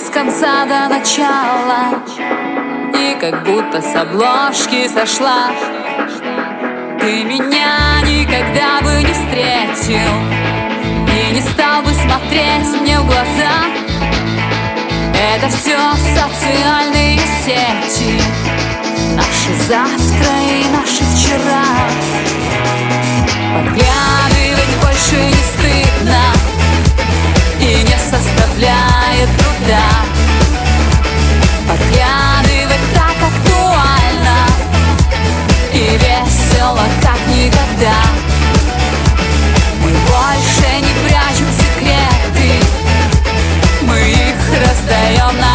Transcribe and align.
С 0.00 0.08
конца 0.08 0.64
до 0.64 0.88
начала. 0.88 2.02
И 2.94 3.14
как 3.20 3.44
будто 3.44 3.82
с 3.82 3.94
обложки 3.94 4.88
сошла. 4.88 5.50
Ты 6.98 7.24
меня 7.24 8.00
никогда 8.06 8.80
бы 8.80 9.02
не 9.02 9.12
встретил. 9.12 10.12
И 11.06 11.34
не 11.34 11.40
стал 11.42 11.82
бы 11.82 11.90
смотреть 11.92 12.80
мне 12.80 12.98
в 12.98 13.06
глаза. 13.06 13.66
Это 15.34 15.48
все 15.48 15.78
социальные 16.14 17.18
сети. 17.44 18.22
Наши 19.16 19.54
завтра 19.68 20.32
и 20.48 20.64
наши 20.72 21.04
вчера. 21.04 21.64
Подглядывать 23.54 24.76
больше 24.82 25.16
не 25.16 25.34
стыдно 25.34 26.59
Не 27.82 27.96
составляет 27.96 29.28
труда. 29.38 29.86
Подглядывать 31.66 32.86
так 32.94 33.16
актуально. 33.30 34.38
И 35.72 35.96
весело, 35.96 36.84
как 37.02 37.20
никогда. 37.28 37.96
Мы 39.82 39.90
больше 39.92 40.68
не 40.76 40.92
прячем 41.08 41.48
секреты. 41.58 42.50
Мы 43.82 43.98
их 43.98 44.40
раздаем 44.60 45.34
на 45.40 45.49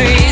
tree 0.00 0.29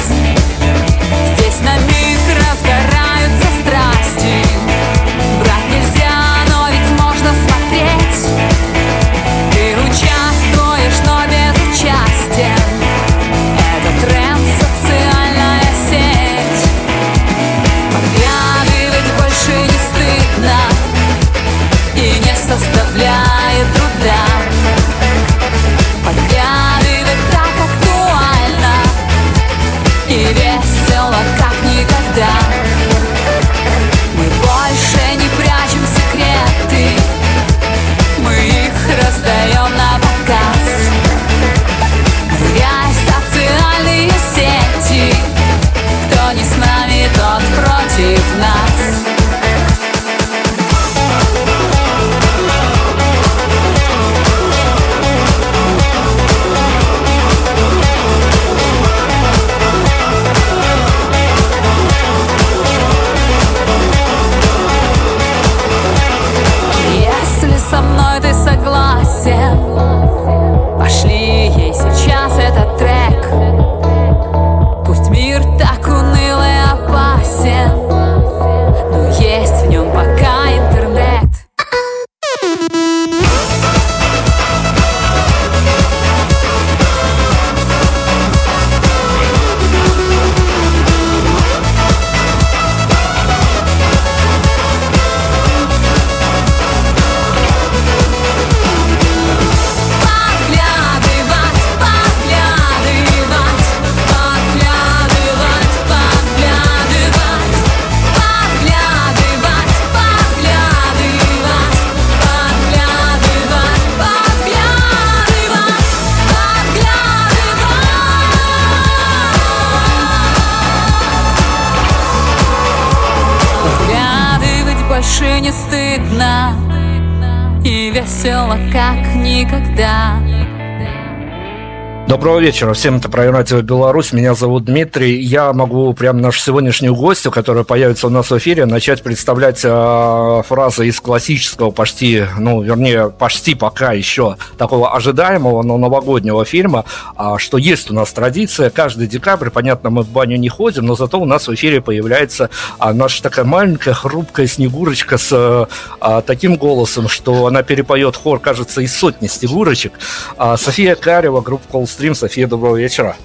Доброго 132.08 132.38
вечера. 132.38 132.72
Всем 132.72 132.96
это 132.96 133.10
про 133.10 133.30
радио 133.30 133.60
Беларусь. 133.60 134.14
Меня 134.14 134.32
зовут 134.34 134.64
Дмитрий. 134.64 135.20
Я 135.20 135.52
могу 135.52 135.92
прям 135.92 136.22
нашу 136.22 136.40
сегодняшнюю 136.40 136.94
гостью, 136.94 137.30
которая 137.30 137.64
появится 137.64 138.06
у 138.06 138.10
нас 138.10 138.30
в 138.30 138.38
эфире, 138.38 138.64
начать 138.64 139.02
представлять 139.02 139.60
э, 139.62 140.42
фразы 140.46 140.88
из 140.88 140.98
классического 141.00 141.70
почти, 141.70 142.24
ну, 142.38 142.62
вернее, 142.62 143.10
почти 143.10 143.54
пока 143.54 143.92
еще 143.92 144.38
такого 144.56 144.96
ожидаемого, 144.96 145.62
но 145.62 145.76
новогоднего 145.76 146.46
фильма, 146.46 146.86
а, 147.14 147.36
что 147.36 147.58
есть 147.58 147.90
у 147.90 147.94
нас 147.94 148.10
традиция. 148.10 148.70
Каждый 148.70 149.06
декабрь, 149.06 149.50
понятно, 149.50 149.90
мы 149.90 150.02
в 150.02 150.08
баню 150.08 150.38
не 150.38 150.48
ходим, 150.48 150.86
но 150.86 150.94
зато 150.94 151.20
у 151.20 151.26
нас 151.26 151.46
в 151.46 151.54
эфире 151.54 151.82
появляется 151.82 152.48
а, 152.78 152.94
наша 152.94 153.22
такая 153.22 153.44
маленькая, 153.44 153.92
хрупкая 153.92 154.46
снегурочка 154.46 155.18
с 155.18 155.68
а, 156.00 156.22
таким 156.22 156.56
голосом, 156.56 157.06
что 157.06 157.44
она 157.46 157.62
перепоет 157.62 158.16
хор, 158.16 158.40
кажется, 158.40 158.80
из 158.80 158.96
сотни 158.96 159.26
снегурочек. 159.26 159.92
А, 160.38 160.56
София 160.56 160.94
Карева, 160.94 161.42
группа 161.42 161.64
Call 161.70 161.97
Stream. 161.98 162.14
София, 162.14 162.46
доброго 162.46 162.76
вечера. 162.76 163.16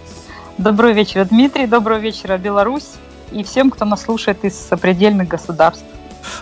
Доброго 0.58 0.92
вечера, 0.92 1.26
Дмитрий. 1.26 1.68
Доброго 1.68 2.00
вечера, 2.00 2.38
Беларусь. 2.38 2.90
И 3.32 3.44
всем, 3.44 3.70
кто 3.70 3.86
нас 3.86 4.04
слушает 4.04 4.44
из 4.44 4.56
сопредельных 4.56 5.28
государств. 5.28 5.84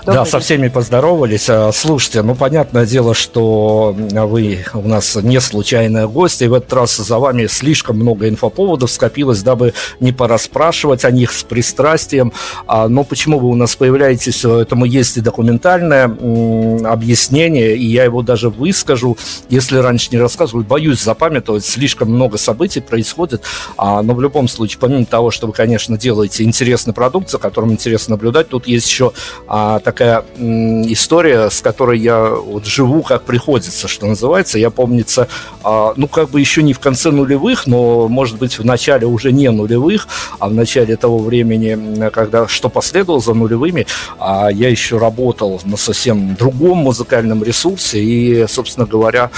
Добрый 0.06 0.24
да, 0.24 0.26
со 0.26 0.40
всеми 0.40 0.68
поздоровались. 0.68 1.50
А, 1.50 1.72
слушайте, 1.72 2.22
ну, 2.22 2.36
понятное 2.36 2.86
дело, 2.86 3.14
что 3.14 3.96
вы 3.96 4.66
у 4.74 4.88
нас 4.88 5.16
не 5.16 5.40
случайные 5.40 6.08
гости, 6.08 6.46
и 6.46 6.48
в 6.48 6.54
этот 6.54 6.72
раз 6.74 6.98
за 6.98 7.20
вами 7.20 7.48
слишком 7.48 7.98
много 7.98 8.28
инфоповодов 8.30 8.92
скопилось, 8.92 9.44
дабы 9.44 9.74
не 10.00 10.12
порасспрашивать 10.12 11.06
о 11.06 11.12
них 11.12 11.32
с 11.32 11.44
пристрастием. 11.44 12.34
А, 12.68 12.88
но 12.88 13.04
почему 13.04 13.40
вы 13.40 13.50
у 13.50 13.56
нас 13.56 13.76
появляетесь, 13.76 14.44
этому 14.46 14.86
есть 14.86 15.18
и 15.18 15.22
документальное 15.22 16.06
объяснение, 16.06 17.76
и 17.76 17.86
я 17.86 18.04
его 18.04 18.22
даже 18.22 18.50
выскажу, 18.50 19.18
если 19.50 19.78
раньше 19.78 20.10
не 20.12 20.18
рассказывал, 20.18 20.64
боюсь 20.64 21.02
запамятовать, 21.02 21.66
слишком 21.66 22.10
много 22.10 22.38
событий 22.38 22.82
происходит, 22.82 23.44
а, 23.78 24.02
но 24.02 24.14
в 24.14 24.22
любом 24.22 24.48
случае, 24.48 24.80
помимо 24.80 25.06
того, 25.06 25.32
что 25.32 25.48
вы, 25.48 25.54
конечно, 25.54 25.98
делаете 25.98 26.44
интересный 26.44 26.94
продукт, 26.94 27.30
за 27.30 27.38
которым 27.38 27.72
интересно 27.72 28.12
наблюдать, 28.12 28.50
тут 28.50 28.68
есть 28.68 28.88
еще 28.88 29.14
а, 29.48 29.71
такая 29.80 30.24
история, 30.38 31.50
с 31.50 31.62
которой 31.62 32.00
я 32.00 32.30
вот 32.30 32.66
живу 32.66 33.02
как 33.02 33.24
приходится, 33.24 33.88
что 33.88 34.06
называется. 34.06 34.60
Я, 34.60 34.70
помнится, 34.70 35.28
а, 35.64 35.94
ну, 35.96 36.08
как 36.08 36.30
бы 36.30 36.40
еще 36.40 36.64
не 36.64 36.74
в 36.74 36.80
конце 36.80 37.12
нулевых, 37.12 37.68
но, 37.68 38.08
может 38.08 38.38
быть, 38.38 38.60
в 38.60 38.66
начале 38.66 39.08
уже 39.08 39.32
не 39.32 39.50
нулевых, 39.50 40.08
а 40.40 40.50
в 40.50 40.54
начале 40.54 40.96
того 40.96 41.20
времени, 41.20 42.10
когда 42.10 42.48
что 42.48 42.70
последовало 42.70 43.22
за 43.22 43.34
нулевыми, 43.34 43.88
а 44.20 44.50
я 44.50 44.70
еще 44.70 44.98
работал 44.98 45.62
на 45.66 45.78
совсем 45.78 46.36
другом 46.36 46.80
музыкальном 46.80 47.44
ресурсе 47.44 48.04
и, 48.04 48.48
собственно 48.48 48.86
говоря, 48.86 49.32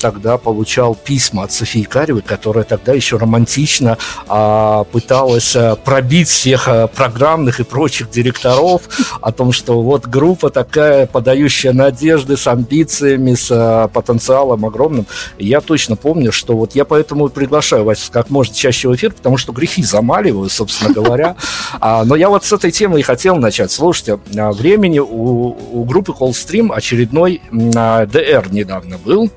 тогда 0.00 0.38
получал 0.38 0.94
письма 0.94 1.44
от 1.44 1.52
Софии 1.52 1.84
Каревой, 1.84 2.22
которая 2.22 2.64
тогда 2.64 2.92
еще 2.92 3.16
романтично 3.16 3.98
а, 4.28 4.84
пыталась 4.84 5.54
а, 5.56 5.76
пробить 5.76 6.28
всех 6.28 6.68
а, 6.68 6.86
программных 6.86 7.60
и 7.60 7.64
прочих 7.64 8.10
директоров 8.10 8.82
о 9.20 9.32
том, 9.32 9.51
что 9.52 9.82
вот 9.82 10.06
группа 10.06 10.50
такая, 10.50 11.06
подающая 11.06 11.72
надежды, 11.72 12.36
с 12.36 12.46
амбициями, 12.46 13.34
с 13.34 13.48
а, 13.50 13.88
потенциалом 13.88 14.64
огромным. 14.64 15.06
Я 15.38 15.60
точно 15.60 15.96
помню, 15.96 16.32
что 16.32 16.56
вот 16.56 16.74
я 16.74 16.84
поэтому 16.84 17.28
приглашаю 17.28 17.84
вас 17.84 18.10
как 18.12 18.30
можно 18.30 18.54
чаще 18.54 18.88
в 18.88 18.94
эфир, 18.94 19.12
потому 19.12 19.36
что 19.36 19.52
грехи 19.52 19.82
замаливаю, 19.82 20.48
собственно 20.48 20.92
говоря. 20.92 21.36
А, 21.80 22.04
но 22.04 22.16
я 22.16 22.28
вот 22.28 22.44
с 22.44 22.52
этой 22.52 22.70
темы 22.70 23.00
и 23.00 23.02
хотел 23.02 23.36
начать. 23.36 23.70
Слушайте, 23.70 24.18
а, 24.36 24.52
времени 24.52 24.98
у, 24.98 25.84
группы 25.84 26.12
Coldstream 26.12 26.72
очередной 26.72 27.42
а, 27.74 28.06
ДР 28.06 28.48
недавно 28.50 28.98
был 28.98 29.30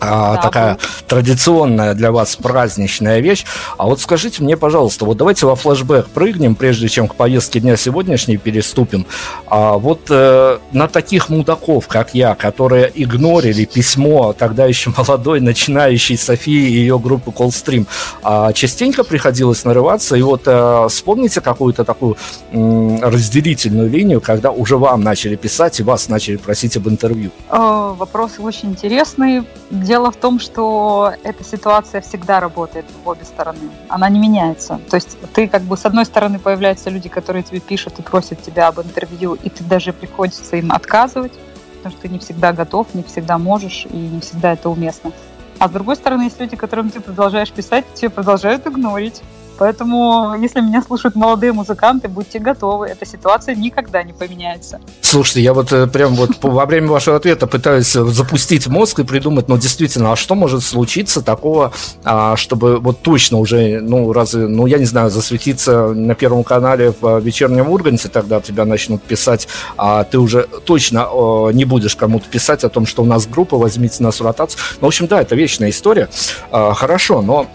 а, 0.00 0.36
да, 0.36 0.42
такая 0.42 0.74
был. 0.74 0.80
традиционная 1.06 1.94
для 1.94 2.12
вас 2.12 2.36
праздничная 2.36 3.20
вещь. 3.20 3.44
А 3.76 3.86
вот 3.86 4.00
скажите 4.00 4.42
мне, 4.42 4.56
пожалуйста, 4.56 5.04
вот 5.04 5.16
давайте 5.16 5.46
во 5.46 5.56
флешбэк 5.56 6.08
прыгнем, 6.08 6.54
прежде 6.54 6.88
чем 6.88 7.08
к 7.08 7.14
повестке 7.14 7.60
дня 7.60 7.76
сегодняшней 7.76 8.36
переступим. 8.36 9.06
А 9.46 9.78
вот 9.78 10.02
э, 10.10 10.58
на 10.72 10.88
таких 10.88 11.28
мудаков, 11.28 11.88
как 11.88 12.14
я, 12.14 12.34
которые 12.34 12.90
игнорили 12.94 13.64
письмо 13.64 14.32
тогда 14.32 14.66
еще 14.66 14.92
молодой 14.96 15.40
начинающей 15.40 16.16
Софии 16.16 16.68
и 16.68 16.78
ее 16.78 16.98
группы 16.98 17.30
Callstream, 17.30 17.86
а, 18.22 18.52
частенько 18.52 19.04
приходилось 19.04 19.64
нарываться. 19.64 20.16
И 20.16 20.22
вот 20.22 20.42
э, 20.46 20.86
вспомните 20.88 21.40
какую-то 21.40 21.84
такую 21.84 22.16
э, 22.52 22.98
разделительную 23.02 23.90
линию, 23.90 24.20
когда 24.20 24.50
уже 24.50 24.76
вам 24.76 25.02
начали 25.02 25.36
писать 25.36 25.80
и 25.80 25.82
вас 25.82 26.08
начали 26.08 26.36
просить 26.36 26.76
об 26.76 26.88
интервью. 26.88 27.30
Э, 27.50 27.94
вопрос 27.96 28.32
очень 28.38 28.70
интересный 28.70 29.44
Дело 29.88 30.10
в 30.10 30.16
том, 30.16 30.38
что 30.38 31.14
эта 31.24 31.42
ситуация 31.42 32.02
всегда 32.02 32.40
работает 32.40 32.84
в 33.02 33.08
обе 33.08 33.24
стороны. 33.24 33.70
Она 33.88 34.10
не 34.10 34.18
меняется. 34.18 34.78
То 34.90 34.96
есть 34.96 35.16
ты 35.32 35.48
как 35.48 35.62
бы 35.62 35.78
с 35.78 35.86
одной 35.86 36.04
стороны 36.04 36.38
появляются 36.38 36.90
люди, 36.90 37.08
которые 37.08 37.42
тебе 37.42 37.58
пишут 37.58 37.98
и 37.98 38.02
просят 38.02 38.42
тебя 38.42 38.68
об 38.68 38.78
интервью, 38.80 39.32
и 39.42 39.48
ты 39.48 39.64
даже 39.64 39.94
приходится 39.94 40.56
им 40.56 40.72
отказывать, 40.72 41.32
потому 41.78 41.92
что 41.92 42.02
ты 42.02 42.08
не 42.10 42.18
всегда 42.18 42.52
готов, 42.52 42.88
не 42.92 43.02
всегда 43.02 43.38
можешь, 43.38 43.86
и 43.90 43.96
не 43.96 44.20
всегда 44.20 44.52
это 44.52 44.68
уместно. 44.68 45.10
А 45.58 45.68
с 45.68 45.70
другой 45.70 45.96
стороны, 45.96 46.24
есть 46.24 46.38
люди, 46.38 46.54
которым 46.54 46.90
ты 46.90 47.00
продолжаешь 47.00 47.50
писать, 47.50 47.86
тебе 47.94 48.10
продолжают 48.10 48.66
игнорить. 48.66 49.22
Поэтому, 49.58 50.36
если 50.40 50.60
меня 50.60 50.82
слушают 50.82 51.16
молодые 51.16 51.52
музыканты, 51.52 52.08
будьте 52.08 52.38
готовы, 52.38 52.86
эта 52.86 53.04
ситуация 53.04 53.56
никогда 53.56 54.04
не 54.04 54.12
поменяется. 54.12 54.80
Слушайте, 55.00 55.42
я 55.42 55.52
вот 55.52 55.72
э, 55.72 55.88
прям 55.88 56.14
вот 56.14 56.30
во 56.42 56.64
время 56.64 56.88
вашего 56.88 57.16
ответа 57.16 57.48
пытаюсь 57.48 57.94
э, 57.96 58.04
запустить 58.04 58.68
мозг 58.68 59.00
и 59.00 59.04
придумать, 59.04 59.48
ну, 59.48 59.58
действительно, 59.58 60.12
а 60.12 60.16
что 60.16 60.36
может 60.36 60.62
случиться 60.62 61.22
такого, 61.22 61.72
а, 62.04 62.36
чтобы 62.36 62.78
вот 62.78 63.02
точно 63.02 63.38
уже, 63.38 63.80
ну, 63.80 64.12
разве, 64.12 64.46
ну, 64.46 64.66
я 64.66 64.78
не 64.78 64.84
знаю, 64.84 65.10
засветиться 65.10 65.88
на 65.88 66.14
Первом 66.14 66.44
канале 66.44 66.94
в 67.00 67.18
вечернем 67.18 67.68
Урганте, 67.68 68.08
тогда 68.08 68.40
тебя 68.40 68.64
начнут 68.64 69.02
писать, 69.02 69.48
а 69.76 70.04
ты 70.04 70.18
уже 70.18 70.46
точно 70.64 71.08
не 71.52 71.64
будешь 71.64 71.96
кому-то 71.96 72.28
писать 72.28 72.62
о 72.62 72.68
том, 72.68 72.86
что 72.86 73.02
у 73.02 73.06
нас 73.06 73.26
группа, 73.26 73.56
возьмите 73.56 74.02
нас 74.02 74.20
в 74.20 74.24
ротацию. 74.24 74.60
Ну, 74.80 74.86
в 74.86 74.88
общем, 74.88 75.06
да, 75.08 75.20
это 75.20 75.34
вечная 75.34 75.70
история. 75.70 76.08
А, 76.50 76.74
хорошо, 76.74 77.22
но 77.22 77.46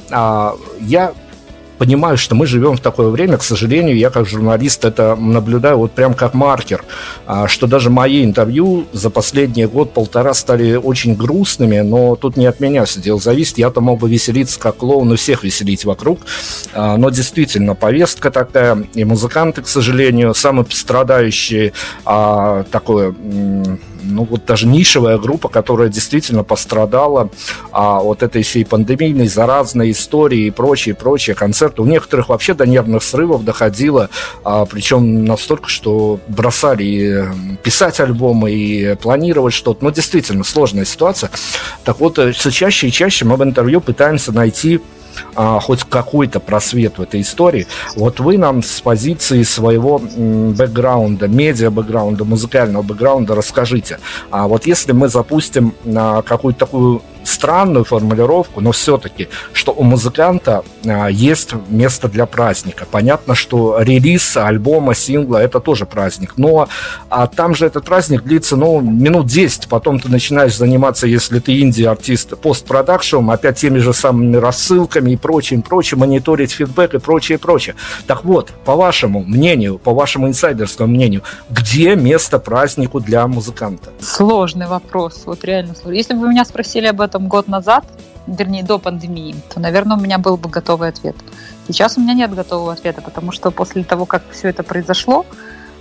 я 0.82 1.14
понимаю, 1.78 2.18
что 2.18 2.36
мы 2.36 2.46
живем 2.46 2.78
в 2.78 2.80
такое 2.80 3.10
время, 3.10 3.38
к 3.38 3.44
сожалению, 3.44 3.98
я 3.98 4.10
как 4.10 4.28
журналист 4.28 4.86
это 4.86 5.16
наблюдаю 5.16 5.78
вот 5.78 5.92
прям 5.92 6.14
как 6.14 6.34
маркер, 6.34 6.84
а, 7.26 7.48
что 7.48 7.68
даже 7.68 7.90
мои 7.90 8.24
интервью 8.24 8.86
за 8.94 9.10
последний 9.10 9.66
год-полтора 9.66 10.34
стали 10.34 10.76
очень 10.76 11.16
грустными, 11.16 11.80
но 11.80 12.16
тут 12.16 12.38
не 12.38 12.46
от 12.46 12.60
меня 12.60 12.86
все 12.86 13.00
дело 13.00 13.20
зависит, 13.20 13.58
я-то 13.58 13.82
мог 13.82 14.00
бы 14.00 14.10
веселиться 14.10 14.60
как 14.60 14.78
клоун 14.78 15.14
и 15.14 15.16
всех 15.16 15.44
веселить 15.44 15.86
вокруг, 15.86 16.20
а, 16.74 16.98
но 16.98 17.10
действительно 17.10 17.76
повестка 17.76 18.32
такая, 18.32 18.88
и 18.94 19.04
музыканты, 19.04 19.62
к 19.62 19.68
сожалению, 19.68 20.34
самые 20.34 20.66
пострадающие 20.66 21.74
а, 22.06 22.64
такое 22.72 23.14
ну 24.04 24.26
вот 24.26 24.46
даже 24.46 24.68
нишевая 24.68 25.18
группа, 25.18 25.50
которая 25.50 25.90
действительно 25.90 26.44
пострадала 26.44 27.30
а, 27.72 28.02
от 28.02 28.24
этой 28.24 28.44
всей 28.44 28.66
пандемийной, 28.66 29.28
заразной 29.28 29.92
истории 29.92 30.48
и 30.48 30.52
прочее, 30.52 30.96
прочее. 30.96 31.36
Концерты 31.36 31.82
у 31.82 31.86
некоторых 31.86 32.30
вообще 32.30 32.54
до 32.54 32.66
нервных 32.66 33.04
срывов 33.04 33.44
доходило, 33.44 34.10
а, 34.44 34.66
причем 34.66 35.26
настолько, 35.26 35.70
что 35.70 36.20
бросали 36.28 37.28
писать 37.64 38.00
альбомы 38.00 38.52
и 38.52 38.96
планировать 38.96 39.54
что-то. 39.54 39.84
Ну, 39.84 39.92
действительно, 39.92 40.44
сложная 40.44 40.86
ситуация. 40.86 41.32
Так 41.84 42.00
вот, 42.00 42.20
э, 42.20 42.32
все 42.32 42.52
чаще 42.52 42.88
и 42.88 42.92
чаще 42.92 43.26
мы 43.26 43.36
в 43.36 43.44
интервью 43.44 43.82
пытаемся 43.82 44.32
найти 44.32 44.82
а, 45.36 45.60
хоть 45.60 45.84
какой-то 45.84 46.40
просвет 46.40 46.98
в 46.98 47.02
этой 47.02 47.22
истории. 47.22 47.68
Вот 47.96 48.20
вы 48.20 48.38
нам 48.38 48.64
с 48.64 48.82
позиции 48.82 49.44
своего 49.44 50.00
бэкграунда, 50.00 51.28
медиа-бэкграунда, 51.28 52.26
музыкального 52.26 52.84
бэкграунда 52.84 53.36
расскажите. 53.36 54.00
А 54.32 54.48
вот 54.48 54.66
если 54.66 54.92
мы 54.92 55.10
запустим 55.10 55.74
а, 55.86 56.22
какую-то 56.22 56.60
такую 56.60 57.02
странную 57.24 57.86
формулировку, 57.86 58.62
но 58.62 58.72
все-таки, 58.72 59.30
что 59.54 59.72
у 59.72 59.84
музыканта 59.84 60.64
а, 60.86 61.08
есть 61.08 61.54
место 61.70 62.08
для 62.08 62.26
праздника. 62.26 62.86
Понятно, 62.90 63.36
что 63.36 63.78
релиз 63.80 64.38
альбома, 64.38 64.94
сингла 64.96 65.38
это 65.38 65.60
тоже 65.60 65.86
праздник, 65.86 66.34
но 66.38 66.68
а 67.10 67.28
там 67.28 67.56
же 67.56 67.66
этот 67.66 67.86
праздник 67.86 68.24
длится, 68.24 68.56
ну, 68.56 68.82
минут 68.82 69.28
10, 69.28 69.68
потом 69.68 70.00
ты 70.00 70.10
начинаешь 70.10 70.56
заниматься, 70.56 71.08
если 71.08 71.40
ты 71.40 71.62
инди-артист, 71.62 72.38
постпродакшеном, 72.38 73.32
опять 73.32 73.58
теми 73.58 73.80
же 73.80 73.94
самыми 73.94 74.38
рассылками 74.38 75.12
и 75.12 75.18
прочим, 75.18 75.62
прочим, 75.62 76.00
мониторить 76.00 76.52
фидбэк 76.52 76.96
и 76.96 77.00
прочее, 77.00 77.38
прочее. 77.38 77.76
Так 78.08 78.26
вот, 78.26 78.52
по 78.66 78.76
вашему 78.76 79.24
мнению, 79.24 79.78
по 79.78 79.94
вашему 79.94 80.28
инсайдерскому 80.28 80.92
мнению, 80.94 81.24
где 81.50 81.96
место 81.96 82.40
празднику 82.40 83.00
для 83.00 83.28
музыканта? 83.28 83.92
Сложный 84.00 84.68
вопрос, 84.68 85.24
вот 85.26 85.44
реально 85.44 85.76
сложный. 85.76 85.98
Если 85.98 86.14
бы 86.14 86.22
вы 86.22 86.30
меня 86.30 86.46
спросили 86.46 86.88
об 86.88 87.02
этом 87.02 87.13
этом 87.14 87.28
год 87.28 87.48
назад, 87.48 87.86
вернее, 88.26 88.64
до 88.64 88.80
пандемии, 88.80 89.36
то, 89.54 89.60
наверное, 89.60 89.98
у 89.98 90.00
меня 90.00 90.18
был 90.18 90.36
бы 90.36 90.50
готовый 90.50 90.90
ответ. 90.90 91.16
Сейчас 91.68 91.98
у 91.98 92.02
меня 92.02 92.14
нет 92.14 92.34
готового 92.34 92.74
ответа, 92.74 93.02
потому 93.02 93.32
что 93.32 93.52
после 93.52 93.84
того, 93.84 94.06
как 94.06 94.24
все 94.32 94.50
это 94.50 94.64
произошло, 94.64 95.26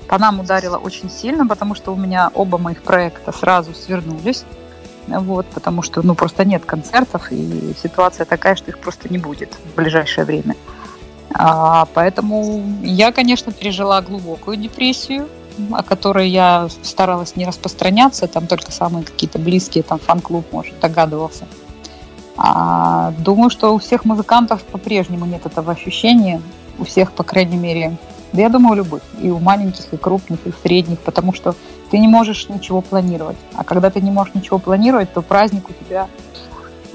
по 0.09 0.19
нам 0.19 0.41
ударило 0.41 0.77
очень 0.77 1.11
сильно, 1.11 1.47
потому 1.47 1.75
что 1.75 1.93
у 1.93 1.97
меня 1.97 2.31
оба 2.35 2.59
моих 2.59 2.83
проекта 2.83 3.33
сразу 3.33 3.73
свернулись. 3.73 4.45
Вот, 5.09 5.47
потому 5.47 5.83
что, 5.83 6.03
ну, 6.03 6.15
просто 6.15 6.45
нет 6.45 6.65
концертов, 6.65 7.33
и 7.33 7.75
ситуация 7.83 8.25
такая, 8.25 8.55
что 8.55 8.71
их 8.71 8.79
просто 8.79 9.09
не 9.09 9.19
будет 9.19 9.57
в 9.73 9.75
ближайшее 9.75 10.25
время. 10.25 10.55
А, 11.35 11.87
поэтому 11.95 12.62
я, 12.83 13.11
конечно, 13.11 13.53
пережила 13.53 14.01
глубокую 14.03 14.59
депрессию, 14.59 15.29
о 15.73 15.83
которой 15.83 16.29
я 16.29 16.69
старалась 16.83 17.37
не 17.37 17.47
распространяться, 17.47 18.27
там 18.27 18.47
только 18.47 18.73
самые 18.73 19.05
какие-то 19.05 19.39
близкие, 19.39 19.83
там 19.83 19.99
фан-клуб, 19.99 20.47
может, 20.53 20.79
догадывался. 20.81 21.47
А, 22.37 23.13
думаю, 23.19 23.51
что 23.51 23.75
у 23.75 23.79
всех 23.79 24.05
музыкантов 24.05 24.63
по-прежнему 24.65 25.27
нет 25.27 25.47
этого 25.47 25.73
ощущения, 25.73 26.41
у 26.79 26.85
всех, 26.85 27.13
по 27.13 27.23
крайней 27.23 27.57
мере, 27.57 27.97
да 28.33 28.43
я 28.43 28.49
думаю, 28.49 28.73
у 28.73 28.77
любых, 28.77 29.03
и 29.21 29.31
у 29.31 29.39
маленьких, 29.39 29.93
и 29.93 29.97
крупных, 29.97 30.47
и 30.47 30.53
средних, 30.63 30.99
потому 31.01 31.35
что 31.35 31.55
ты 31.91 31.99
не 31.99 32.09
можешь 32.09 32.49
ничего 32.49 32.81
планировать. 32.81 33.37
А 33.55 33.65
когда 33.65 33.91
ты 33.91 34.01
не 34.01 34.11
можешь 34.11 34.35
ничего 34.35 34.59
планировать, 34.59 35.13
то 35.13 35.21
праздник 35.21 35.69
у 35.69 35.85
тебя 35.85 36.09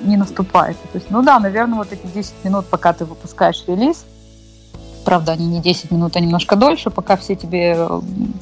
не 0.02 0.18
наступает. 0.18 0.78
То 0.92 0.96
есть, 0.96 1.12
ну 1.12 1.22
да, 1.22 1.40
наверное, 1.40 1.78
вот 1.78 1.92
эти 1.92 2.08
10 2.08 2.34
минут, 2.44 2.66
пока 2.66 2.94
ты 2.94 3.06
выпускаешь 3.06 3.64
релиз, 3.68 4.06
Правда, 5.08 5.32
они 5.32 5.46
не 5.46 5.62
10 5.62 5.90
минут, 5.92 6.18
а 6.18 6.20
немножко 6.20 6.58
дольше, 6.58 6.90
пока 6.90 7.16
все 7.16 7.38
тебе, 7.38 7.88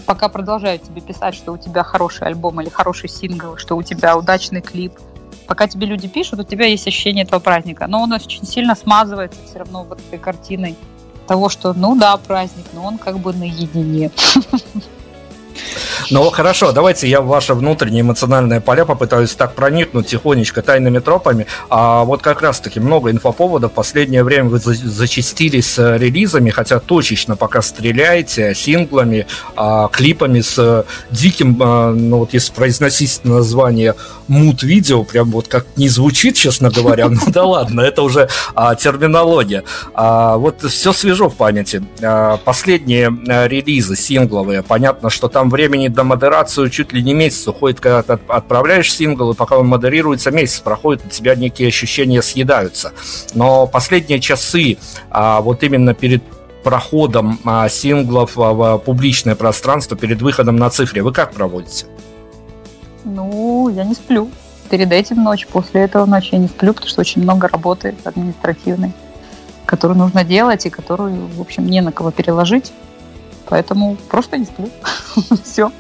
пока 0.08 0.30
продолжают 0.30 0.82
тебе 0.82 1.00
писать, 1.00 1.36
что 1.36 1.52
у 1.52 1.60
тебя 1.60 1.84
хороший 1.84 2.26
альбом 2.26 2.60
или 2.60 2.70
хороший 2.70 3.08
сингл, 3.08 3.56
что 3.58 3.78
у 3.78 3.84
тебя 3.84 4.18
удачный 4.18 4.62
клип. 4.62 4.94
Пока 5.46 5.68
тебе 5.68 5.86
люди 5.86 6.08
пишут, 6.08 6.40
у 6.40 6.44
тебя 6.44 6.66
есть 6.66 6.88
ощущение 6.88 7.24
этого 7.24 7.40
праздника. 7.40 7.86
Но 7.86 8.02
он 8.02 8.14
очень 8.14 8.48
сильно 8.48 8.74
смазывается 8.74 9.38
все 9.48 9.60
равно 9.60 9.84
вот 9.84 10.00
этой 10.00 10.18
картиной 10.18 10.76
того, 11.28 11.50
что, 11.50 11.72
ну 11.74 11.96
да, 11.96 12.18
праздник, 12.18 12.66
но 12.74 12.84
он 12.84 12.98
как 12.98 13.20
бы 13.20 13.32
наедине. 13.32 14.10
Ну 16.12 16.30
хорошо, 16.30 16.72
давайте 16.72 17.08
я 17.08 17.20
в 17.22 17.28
ваше 17.28 17.56
внутреннее 17.56 18.02
эмоциональное 18.02 18.62
поля 18.62 18.86
попытаюсь 18.86 19.34
так 19.34 19.56
проникнуть 19.56 20.08
тихонечко 20.08 20.62
тайными 20.62 21.00
тропами. 21.00 21.48
А 21.70 22.04
вот 22.04 22.22
как 22.22 22.42
раз-таки 22.42 22.80
много 22.80 23.10
инфоповодов. 23.10 23.72
Последнее 23.72 24.24
время 24.24 24.50
вы 24.50 24.60
зачастились 24.60 25.74
с 25.74 25.98
релизами, 25.98 26.52
хотя 26.52 26.80
точечно 26.80 27.36
пока 27.36 27.62
стреляете 27.62 28.54
синглами, 28.54 29.26
а, 29.56 29.88
клипами 29.88 30.42
с 30.42 30.86
диким, 31.10 31.58
а, 31.62 31.92
ну 31.92 32.20
вот 32.20 32.34
если 32.34 32.54
произносить 32.54 33.22
название 33.24 33.96
мут-видео, 34.28 35.04
прям 35.04 35.32
вот 35.32 35.48
как 35.48 35.66
не 35.76 35.90
звучит, 35.90 36.36
честно 36.36 36.70
говоря, 36.70 37.10
ну 37.10 37.22
да 37.28 37.46
ладно, 37.46 37.82
это 37.82 38.04
уже 38.04 38.30
а, 38.54 38.76
терминология. 38.76 39.64
Вот 39.96 40.64
все 40.64 40.94
свежо 40.94 41.30
в 41.30 41.36
памяти. 41.36 41.84
Последние 42.44 43.08
а, 43.28 43.48
релизы 43.48 43.96
сингловые, 43.96 44.62
понятно, 44.62 45.10
что 45.10 45.30
там 45.30 45.50
времени 45.50 45.88
до 45.96 46.04
модерацию 46.04 46.70
чуть 46.70 46.94
ли 46.94 47.02
не 47.02 47.14
месяц 47.14 47.48
уходит, 47.48 47.80
когда 47.80 48.04
ты 48.04 48.20
отправляешь 48.28 48.94
сингл, 48.94 49.32
и 49.32 49.36
пока 49.36 49.58
он 49.58 49.68
модерируется, 49.68 50.30
месяц 50.30 50.60
проходит, 50.60 51.06
у 51.06 51.10
тебя 51.10 51.36
некие 51.36 51.70
ощущения 51.70 52.22
съедаются. 52.22 52.92
Но 53.34 53.66
последние 53.66 54.20
часы, 54.20 54.78
а, 55.10 55.42
вот 55.42 55.64
именно 55.64 55.94
перед 55.94 56.22
проходом 56.64 57.40
а, 57.46 57.70
синглов 57.70 58.36
в 58.36 58.78
публичное 58.80 59.36
пространство, 59.36 59.96
перед 59.98 60.22
выходом 60.22 60.58
на 60.58 60.70
цифре, 60.70 61.02
вы 61.02 61.14
как 61.14 61.34
проводите? 61.34 61.86
Ну, 63.04 63.70
я 63.70 63.84
не 63.84 63.94
сплю. 63.94 64.30
Перед 64.70 64.92
этим 64.92 65.24
ночь, 65.24 65.48
после 65.48 65.82
этого 65.82 66.06
ночи 66.06 66.30
я 66.32 66.40
не 66.40 66.48
сплю, 66.48 66.74
потому 66.74 66.90
что 66.90 67.02
очень 67.02 67.22
много 67.22 67.48
работы 67.48 67.96
административной, 68.04 68.92
которую 69.66 69.98
нужно 69.98 70.24
делать 70.24 70.66
и 70.66 70.72
которую, 70.72 71.28
в 71.28 71.42
общем, 71.42 71.66
не 71.68 71.82
на 71.82 71.92
кого 71.92 72.12
переложить. 72.12 72.74
Поэтому 73.48 73.96
просто 74.10 74.38
не 74.38 74.46
сплю. 74.46 74.70
Все. 75.44 75.72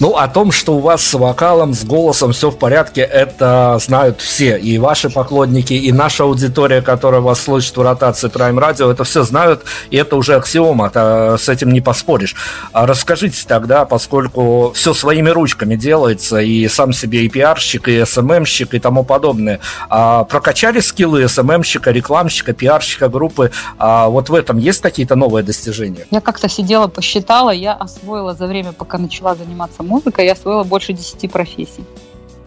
Ну, 0.00 0.16
о 0.16 0.28
том, 0.28 0.52
что 0.52 0.76
у 0.76 0.80
вас 0.80 1.04
с 1.04 1.14
вокалом, 1.14 1.74
с 1.74 1.84
голосом 1.84 2.32
все 2.32 2.50
в 2.50 2.58
порядке, 2.58 3.00
это 3.00 3.78
знают 3.80 4.20
все. 4.20 4.56
И 4.56 4.78
ваши 4.78 5.10
поклонники, 5.10 5.72
и 5.72 5.92
наша 5.92 6.24
аудитория, 6.24 6.82
которая 6.82 7.20
вас 7.20 7.40
слышит 7.40 7.76
в 7.76 7.82
ротации 7.82 8.28
Prime 8.28 8.58
Radio, 8.58 8.90
это 8.90 9.04
все 9.04 9.22
знают, 9.22 9.64
и 9.90 9.96
это 9.96 10.16
уже 10.16 10.34
аксиома, 10.34 10.88
это, 10.88 11.36
с 11.38 11.48
этим 11.48 11.72
не 11.72 11.80
поспоришь. 11.80 12.34
А 12.72 12.86
расскажите 12.86 13.44
тогда, 13.46 13.84
поскольку 13.84 14.72
все 14.74 14.94
своими 14.94 15.30
ручками 15.30 15.76
делается, 15.76 16.38
и 16.38 16.68
сам 16.68 16.92
себе 16.92 17.24
и 17.24 17.28
пиарщик, 17.28 17.88
и 17.88 18.04
СММщик, 18.04 18.74
и 18.74 18.78
тому 18.78 19.04
подобное, 19.04 19.60
а 19.88 20.24
прокачали 20.24 20.80
скиллы 20.80 21.28
СММщика, 21.28 21.90
рекламщика, 21.90 22.52
пиарщика 22.52 23.08
группы, 23.08 23.50
а 23.78 24.08
вот 24.08 24.28
в 24.28 24.34
этом 24.34 24.58
есть 24.58 24.80
какие-то 24.80 25.16
новые 25.16 25.42
достижения? 25.42 26.06
Я 26.10 26.20
как-то 26.20 26.48
сидела, 26.48 26.88
посчитала, 26.88 27.50
я 27.50 27.74
освоила 27.74 28.34
за 28.34 28.46
время, 28.46 28.72
пока 28.72 28.98
начала 28.98 29.34
заниматься 29.76 29.82
музыкой, 29.82 30.26
я 30.26 30.32
освоила 30.32 30.64
больше 30.64 30.92
10 30.92 31.30
профессий. 31.30 31.84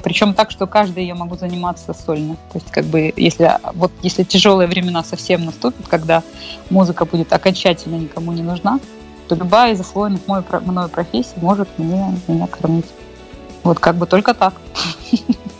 Причем 0.01 0.33
так, 0.33 0.51
что 0.51 0.65
каждый 0.65 1.05
я 1.05 1.15
могу 1.15 1.35
заниматься 1.35 1.93
сольно. 1.93 2.35
То 2.51 2.59
есть, 2.59 2.71
как 2.71 2.85
бы, 2.85 3.13
если, 3.17 3.51
вот, 3.73 3.91
если 4.01 4.23
тяжелые 4.23 4.67
времена 4.67 5.03
совсем 5.03 5.45
наступят, 5.45 5.87
когда 5.87 6.23
музыка 6.69 7.05
будет 7.05 7.33
окончательно 7.33 7.97
никому 7.97 8.31
не 8.31 8.41
нужна, 8.41 8.79
то 9.27 9.35
любая 9.35 9.73
из 9.73 9.79
освоенных 9.81 10.21
мной, 10.27 10.43
мной 10.61 10.87
профессий 10.87 11.35
может 11.41 11.67
мне, 11.77 12.15
меня 12.27 12.47
кормить. 12.47 12.87
Вот 13.63 13.79
как 13.79 13.95
бы 13.95 14.05
только 14.05 14.33
так. 14.33 14.53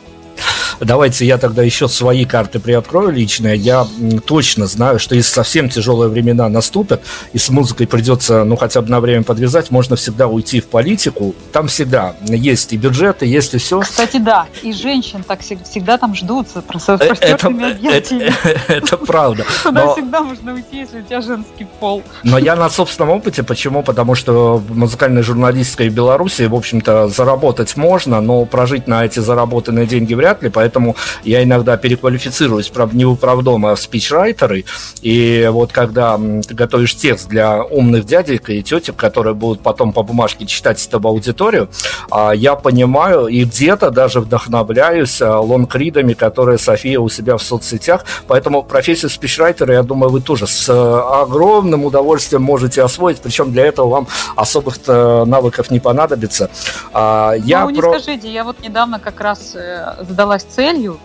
Давайте 0.79 1.25
я 1.25 1.37
тогда 1.37 1.63
еще 1.63 1.87
свои 1.87 2.25
карты 2.25 2.59
приоткрою 2.59 3.11
личные. 3.11 3.55
Я 3.55 3.87
точно 4.25 4.67
знаю, 4.67 4.99
что 4.99 5.15
если 5.15 5.31
совсем 5.31 5.69
тяжелые 5.69 6.09
времена 6.09 6.47
наступят, 6.49 7.01
и 7.33 7.37
с 7.37 7.49
музыкой 7.49 7.87
придется, 7.87 8.43
ну, 8.43 8.55
хотя 8.55 8.81
бы 8.81 8.89
на 8.89 8.99
время 8.99 9.23
подвязать, 9.23 9.71
можно 9.71 9.95
всегда 9.95 10.27
уйти 10.27 10.61
в 10.61 10.67
политику. 10.67 11.35
Там 11.51 11.67
всегда 11.67 12.15
есть 12.21 12.73
и 12.73 12.77
бюджеты, 12.77 13.25
есть 13.25 13.53
и 13.53 13.57
все. 13.57 13.81
Кстати, 13.81 14.17
да. 14.17 14.47
И 14.63 14.73
женщин 14.73 15.23
так 15.23 15.41
всегда 15.41 15.97
там 15.97 16.15
ждутся 16.15 16.61
с 16.61 16.87
распростертыми 16.89 17.63
э, 17.63 17.71
объятиями. 17.71 18.33
Это, 18.43 18.73
это 18.73 18.97
правда. 18.97 19.45
Туда 19.63 19.93
всегда 19.93 20.21
можно 20.21 20.53
уйти, 20.53 20.79
если 20.79 20.99
у 20.99 21.03
тебя 21.03 21.21
женский 21.21 21.67
пол. 21.79 22.03
Но 22.23 22.37
я 22.37 22.55
на 22.55 22.69
собственном 22.69 23.11
опыте. 23.11 23.43
Почему? 23.43 23.83
Потому 23.83 24.15
что 24.15 24.61
музыкальной 24.69 25.23
журналистикой 25.23 25.89
в 25.89 25.93
Беларуси, 25.93 26.43
в 26.43 26.55
общем-то, 26.55 27.09
заработать 27.09 27.75
можно, 27.75 28.21
но 28.21 28.45
прожить 28.45 28.87
на 28.87 29.05
эти 29.05 29.19
заработанные 29.19 29.85
деньги 29.85 30.13
вряд 30.13 30.41
ли, 30.43 30.49
поэтому 30.49 30.68
поэтому 30.69 30.95
я 31.23 31.43
иногда 31.43 31.77
переквалифицируюсь, 31.77 32.69
правда, 32.69 32.95
не 32.95 33.05
в 33.05 33.11
управдом, 33.11 33.65
а 33.65 33.73
в 33.73 33.79
спичрайтеры. 33.79 34.65
И 35.01 35.49
вот 35.51 35.71
когда 35.71 36.15
ты 36.17 36.53
готовишь 36.53 36.95
текст 36.95 37.27
для 37.27 37.63
умных 37.63 38.05
дядек 38.05 38.49
и 38.51 38.61
тетек, 38.61 38.95
которые 38.95 39.33
будут 39.33 39.61
потом 39.61 39.93
по 39.93 40.03
бумажке 40.03 40.45
читать 40.45 40.85
это 40.85 40.99
в 40.99 41.07
аудиторию, 41.07 41.69
а, 42.11 42.31
я 42.31 42.53
понимаю 42.55 43.27
и 43.27 43.45
где-то 43.45 43.89
даже 43.89 44.19
вдохновляюсь 44.19 45.21
а, 45.21 45.39
лонгридами, 45.39 46.13
которые 46.13 46.59
София 46.59 46.99
у 46.99 47.09
себя 47.09 47.35
в 47.37 47.41
соцсетях. 47.41 48.05
Поэтому 48.27 48.61
профессию 48.61 49.09
спичрайтера, 49.09 49.73
я 49.73 49.81
думаю, 49.81 50.11
вы 50.11 50.21
тоже 50.21 50.45
с 50.45 50.69
а, 50.69 51.23
огромным 51.23 51.85
удовольствием 51.85 52.43
можете 52.43 52.83
освоить, 52.83 53.17
причем 53.21 53.51
для 53.51 53.65
этого 53.65 53.89
вам 53.89 54.07
особых 54.35 54.75
навыков 54.87 55.71
не 55.71 55.79
понадобится. 55.79 56.49
Я 56.93 57.63
ну, 57.63 57.69
не 57.69 57.81
про... 57.81 57.99
скажите, 57.99 58.31
я 58.31 58.43
вот 58.43 58.59
недавно 58.61 58.99
как 58.99 59.19
раз 59.21 59.55
э, 59.55 60.03
задалась 60.19 60.43
целью 60.59 60.99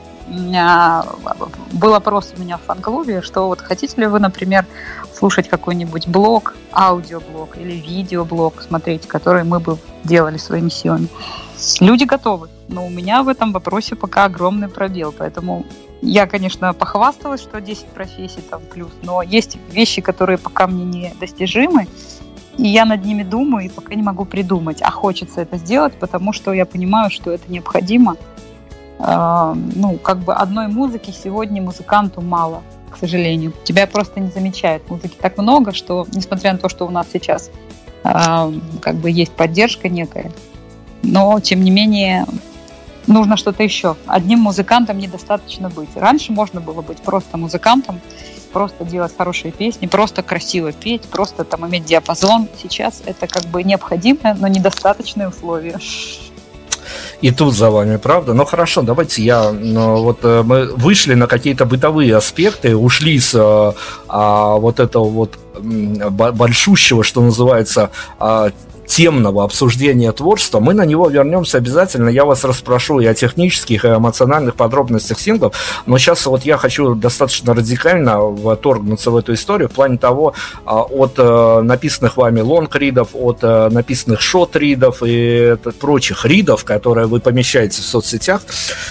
был 1.72 1.94
опрос 1.94 2.34
у 2.36 2.40
меня 2.40 2.56
в 2.56 2.62
фан-клубе, 2.62 3.22
что 3.22 3.46
вот 3.46 3.60
хотите 3.60 4.00
ли 4.00 4.06
вы, 4.08 4.18
например, 4.18 4.66
слушать 5.16 5.48
какой-нибудь 5.48 6.08
блог, 6.08 6.56
аудиоблог 6.72 7.56
или 7.56 7.74
видеоблог, 7.74 8.62
смотреть, 8.62 9.06
который 9.06 9.44
мы 9.44 9.60
бы 9.60 9.78
делали 10.02 10.38
своими 10.38 10.70
силами. 10.70 11.06
Люди 11.78 12.02
готовы, 12.02 12.48
но 12.68 12.84
у 12.84 12.90
меня 12.90 13.22
в 13.22 13.28
этом 13.28 13.52
вопросе 13.52 13.94
пока 13.94 14.24
огромный 14.24 14.68
пробел, 14.68 15.14
поэтому 15.16 15.66
я, 16.02 16.26
конечно, 16.26 16.72
похвасталась, 16.72 17.40
что 17.40 17.60
10 17.60 17.86
профессий 17.86 18.40
там 18.50 18.60
плюс, 18.72 18.90
но 19.02 19.22
есть 19.22 19.56
вещи, 19.70 20.02
которые 20.02 20.38
пока 20.38 20.66
мне 20.66 20.84
не 20.84 21.14
достижимы, 21.20 21.86
и 22.56 22.66
я 22.66 22.84
над 22.86 23.04
ними 23.04 23.22
думаю 23.22 23.66
и 23.66 23.68
пока 23.68 23.94
не 23.94 24.02
могу 24.02 24.24
придумать, 24.24 24.82
а 24.82 24.90
хочется 24.90 25.42
это 25.42 25.58
сделать, 25.58 25.94
потому 25.94 26.32
что 26.32 26.52
я 26.52 26.66
понимаю, 26.66 27.10
что 27.10 27.30
это 27.30 27.52
необходимо, 27.52 28.16
ну, 29.06 29.98
как 30.02 30.20
бы 30.20 30.34
одной 30.34 30.68
музыки 30.68 31.10
сегодня 31.10 31.60
музыканту 31.60 32.20
мало, 32.20 32.62
к 32.90 32.96
сожалению. 32.96 33.52
Тебя 33.64 33.86
просто 33.86 34.20
не 34.20 34.30
замечают. 34.30 34.88
Музыки 34.88 35.16
так 35.20 35.36
много, 35.36 35.72
что, 35.72 36.06
несмотря 36.14 36.52
на 36.52 36.58
то, 36.58 36.68
что 36.68 36.86
у 36.86 36.90
нас 36.90 37.06
сейчас 37.12 37.50
а, 38.02 38.50
как 38.80 38.96
бы 38.96 39.10
есть 39.10 39.32
поддержка 39.32 39.88
некая, 39.88 40.30
но, 41.02 41.38
тем 41.40 41.62
не 41.62 41.70
менее, 41.70 42.26
нужно 43.06 43.36
что-то 43.36 43.62
еще. 43.62 43.96
Одним 44.06 44.40
музыкантом 44.40 44.98
недостаточно 44.98 45.68
быть. 45.68 45.90
Раньше 45.96 46.32
можно 46.32 46.60
было 46.60 46.80
быть 46.80 46.98
просто 46.98 47.36
музыкантом, 47.36 48.00
просто 48.52 48.84
делать 48.84 49.12
хорошие 49.16 49.52
песни, 49.52 49.86
просто 49.86 50.22
красиво 50.22 50.72
петь, 50.72 51.02
просто 51.02 51.44
там 51.44 51.66
иметь 51.66 51.84
диапазон. 51.84 52.48
Сейчас 52.62 53.02
это 53.04 53.26
как 53.26 53.44
бы 53.46 53.62
необходимое, 53.62 54.34
но 54.34 54.48
недостаточное 54.48 55.28
условие 55.28 55.78
и 57.20 57.30
тут 57.30 57.54
за 57.54 57.70
вами, 57.70 57.96
правда? 57.96 58.34
Ну 58.34 58.44
хорошо, 58.44 58.82
давайте 58.82 59.22
я, 59.22 59.50
ну, 59.52 60.02
вот 60.02 60.18
э, 60.22 60.42
мы 60.44 60.66
вышли 60.76 61.14
на 61.14 61.26
какие-то 61.26 61.64
бытовые 61.64 62.16
аспекты, 62.16 62.76
ушли 62.76 63.18
с 63.18 63.34
а, 63.34 63.74
а, 64.08 64.56
вот 64.56 64.80
этого 64.80 65.04
вот 65.04 65.38
большущего, 65.60 67.04
что 67.04 67.20
называется, 67.20 67.90
а, 68.18 68.50
темного 68.86 69.44
обсуждения 69.44 70.12
творчества, 70.12 70.60
мы 70.60 70.74
на 70.74 70.84
него 70.84 71.08
вернемся 71.08 71.58
обязательно. 71.58 72.08
Я 72.08 72.24
вас 72.24 72.44
расспрошу 72.44 73.00
и 73.00 73.06
о 73.06 73.14
технических, 73.14 73.84
и 73.84 73.88
о 73.88 73.96
эмоциональных 73.96 74.54
подробностях 74.54 75.18
синглов. 75.18 75.54
Но 75.86 75.98
сейчас 75.98 76.26
вот 76.26 76.44
я 76.44 76.56
хочу 76.56 76.94
достаточно 76.94 77.54
радикально 77.54 78.34
вторгнуться 78.54 79.10
в 79.10 79.16
эту 79.16 79.34
историю 79.34 79.68
в 79.68 79.72
плане 79.72 79.98
того, 79.98 80.34
а, 80.64 80.82
от 80.82 81.14
э, 81.18 81.60
написанных 81.62 82.16
вами 82.16 82.40
лонг-ридов, 82.40 83.10
от 83.14 83.38
э, 83.42 83.68
написанных 83.70 84.20
шот-ридов 84.20 85.02
и 85.04 85.56
прочих 85.80 86.24
ридов, 86.24 86.64
которые 86.64 87.06
вы 87.06 87.20
помещаете 87.20 87.80
в 87.82 87.84
соцсетях. 87.84 88.42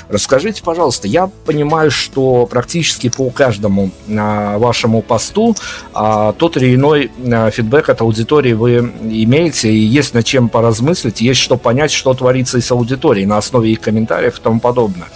Расскажите, 0.09 0.63
пожалуйста, 0.63 1.07
я 1.07 1.29
понимаю, 1.45 1.91
что 1.91 2.45
практически 2.45 3.09
по 3.09 3.29
каждому 3.29 3.91
а, 4.09 4.57
вашему 4.57 5.01
посту 5.01 5.55
а, 5.93 6.33
тот 6.33 6.57
или 6.57 6.75
иной 6.75 7.11
фидбэк 7.51 7.89
от 7.89 8.01
аудитории 8.01 8.53
вы 8.53 8.91
имеете, 9.03 9.82
есть 9.85 10.13
над 10.13 10.25
чем 10.25 10.49
поразмыслить, 10.49 11.21
есть 11.21 11.39
что 11.39 11.57
понять, 11.57 11.91
что 11.91 12.13
творится 12.13 12.57
и 12.57 12.61
с 12.61 12.71
аудиторией 12.71 13.25
на 13.25 13.37
основе 13.37 13.71
их 13.71 13.81
комментариев 13.81 14.39
и 14.39 14.41
тому 14.41 14.59
подобное. 14.59 15.07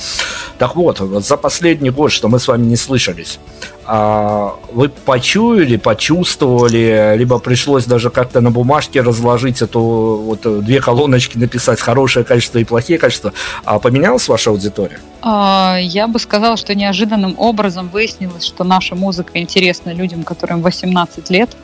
Так 0.58 0.76
вот, 0.76 0.98
за 0.98 1.38
последний 1.38 1.92
год, 1.92 2.12
что 2.12 2.30
мы 2.30 2.40
с 2.40 2.48
вами 2.48 2.66
не 2.66 2.76
слышались, 2.76 3.40
а, 3.86 4.56
вы 4.74 4.90
почуяли, 4.90 5.78
почувствовали, 5.78 7.16
либо 7.16 7.40
пришлось 7.40 7.86
даже 7.86 8.10
как-то 8.10 8.42
на 8.42 8.52
бумажке 8.52 9.02
разложить 9.02 9.62
эту 9.62 9.80
вот 9.80 10.64
две 10.64 10.82
колоночки, 10.82 11.38
написать 11.38 11.80
хорошее 11.80 12.26
качество 12.26 12.58
и 12.58 12.64
плохие 12.64 13.00
качества. 13.00 13.34
А 13.64 13.80
поменялась 13.80 14.28
ваша 14.28 14.50
аудитория? 14.50 15.00
А, 15.22 15.78
я 15.80 16.08
бы 16.08 16.20
сказала, 16.20 16.58
что 16.58 16.76
неожиданным 16.76 17.36
образом 17.38 17.90
выяснилось, 17.90 18.46
что 18.46 18.64
наша 18.64 18.96
музыка 18.96 19.40
интересна 19.40 19.92
людям, 19.94 20.24
которым 20.24 20.62
18 20.62 21.30
лет, 21.30 21.56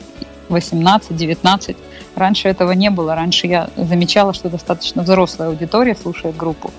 18-19. 0.48 1.76
Раньше 2.16 2.48
этого 2.48 2.72
не 2.72 2.90
было. 2.90 3.14
Раньше 3.14 3.46
я 3.46 3.68
замечала, 3.76 4.32
что 4.32 4.48
достаточно 4.48 5.02
взрослая 5.02 5.48
аудитория 5.48 5.94
слушает 5.94 6.36
группу. 6.36 6.70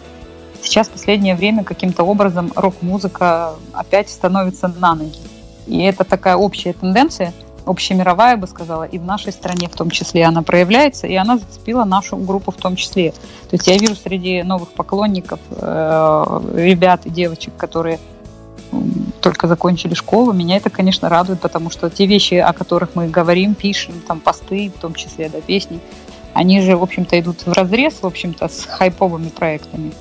Сейчас 0.61 0.87
в 0.87 0.91
последнее 0.91 1.35
время 1.35 1.63
каким-то 1.63 2.03
образом 2.03 2.51
рок-музыка 2.55 3.53
опять 3.73 4.09
становится 4.09 4.67
на 4.67 4.95
ноги. 4.95 5.19
И 5.67 5.81
это 5.81 6.03
такая 6.03 6.37
общая 6.37 6.73
тенденция, 6.73 7.33
общемировая, 7.65 8.31
я 8.31 8.37
бы 8.37 8.47
сказала, 8.47 8.83
и 8.83 8.97
в 8.97 9.05
нашей 9.05 9.31
стране 9.31 9.67
в 9.67 9.75
том 9.75 9.89
числе 9.89 10.23
она 10.25 10.41
проявляется, 10.41 11.07
и 11.07 11.15
она 11.15 11.37
зацепила 11.37 11.83
нашу 11.83 12.17
группу 12.17 12.51
в 12.51 12.55
том 12.55 12.75
числе. 12.75 13.11
То 13.11 13.53
есть 13.53 13.67
я 13.67 13.77
вижу 13.77 13.95
среди 13.95 14.43
новых 14.43 14.69
поклонников 14.69 15.39
э, 15.49 16.41
ребят 16.55 17.05
и 17.05 17.09
девочек, 17.09 17.53
которые 17.57 17.99
только 19.25 19.47
закончили 19.47 19.95
школу, 19.95 20.33
меня 20.33 20.57
это, 20.57 20.69
конечно, 20.69 21.09
радует, 21.09 21.41
потому 21.41 21.71
что 21.71 21.89
те 21.89 22.05
вещи, 22.05 22.35
о 22.35 22.53
которых 22.53 22.89
мы 22.93 23.07
говорим, 23.07 23.55
пишем, 23.55 23.95
там 24.07 24.19
посты, 24.19 24.69
в 24.69 24.79
том 24.79 24.93
числе, 24.93 25.29
да, 25.29 25.41
песни, 25.41 25.79
они 26.35 26.61
же, 26.61 26.77
в 26.77 26.83
общем-то, 26.83 27.19
идут 27.19 27.43
в 27.43 27.51
разрез, 27.51 27.95
в 28.03 28.05
общем-то, 28.05 28.47
с 28.47 28.65
хайповыми 28.65 29.29
проектами. 29.29 29.93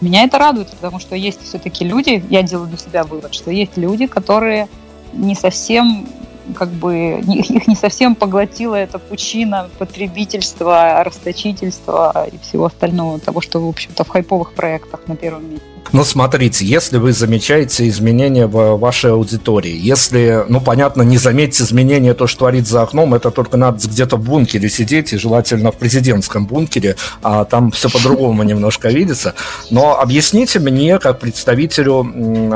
Меня 0.00 0.24
это 0.24 0.38
радует, 0.38 0.70
потому 0.70 1.00
что 1.00 1.14
есть 1.14 1.42
все-таки 1.42 1.84
люди, 1.84 2.24
я 2.30 2.42
делаю 2.42 2.68
для 2.68 2.78
себя 2.78 3.04
вывод, 3.04 3.34
что 3.34 3.50
есть 3.50 3.76
люди, 3.76 4.06
которые 4.06 4.68
не 5.12 5.34
совсем 5.34 6.08
как 6.54 6.70
бы 6.70 7.20
их 7.26 7.68
не 7.68 7.74
совсем 7.74 8.14
поглотила 8.14 8.76
эта 8.76 8.98
пучина 8.98 9.68
потребительства, 9.78 11.04
расточительства 11.04 12.26
и 12.32 12.38
всего 12.38 12.64
остального, 12.64 13.20
того, 13.20 13.42
что, 13.42 13.60
в 13.60 13.68
общем-то, 13.68 14.02
в 14.04 14.08
хайповых 14.08 14.54
проектах 14.54 15.00
на 15.08 15.14
первом 15.14 15.50
месте. 15.50 15.75
Ну, 15.92 16.04
смотрите, 16.04 16.64
если 16.64 16.98
вы 16.98 17.12
замечаете 17.12 17.88
изменения 17.88 18.46
в 18.46 18.76
вашей 18.76 19.12
аудитории, 19.12 19.76
если, 19.76 20.44
ну, 20.48 20.60
понятно, 20.60 21.02
не 21.02 21.16
заметить 21.16 21.60
изменения, 21.60 22.14
то, 22.14 22.26
что 22.26 22.40
творит 22.40 22.66
за 22.66 22.82
окном, 22.82 23.14
это 23.14 23.30
только 23.30 23.56
надо 23.56 23.86
где-то 23.86 24.16
в 24.16 24.22
бункере 24.22 24.68
сидеть, 24.68 25.12
и 25.12 25.16
желательно 25.16 25.70
в 25.72 25.76
президентском 25.76 26.46
бункере, 26.46 26.96
а 27.22 27.44
там 27.44 27.70
все 27.70 27.88
по-другому 27.88 28.42
немножко 28.42 28.88
видится. 28.88 29.34
Но 29.70 29.98
объясните 29.98 30.58
мне, 30.58 30.98
как 30.98 31.20
представителю 31.20 32.02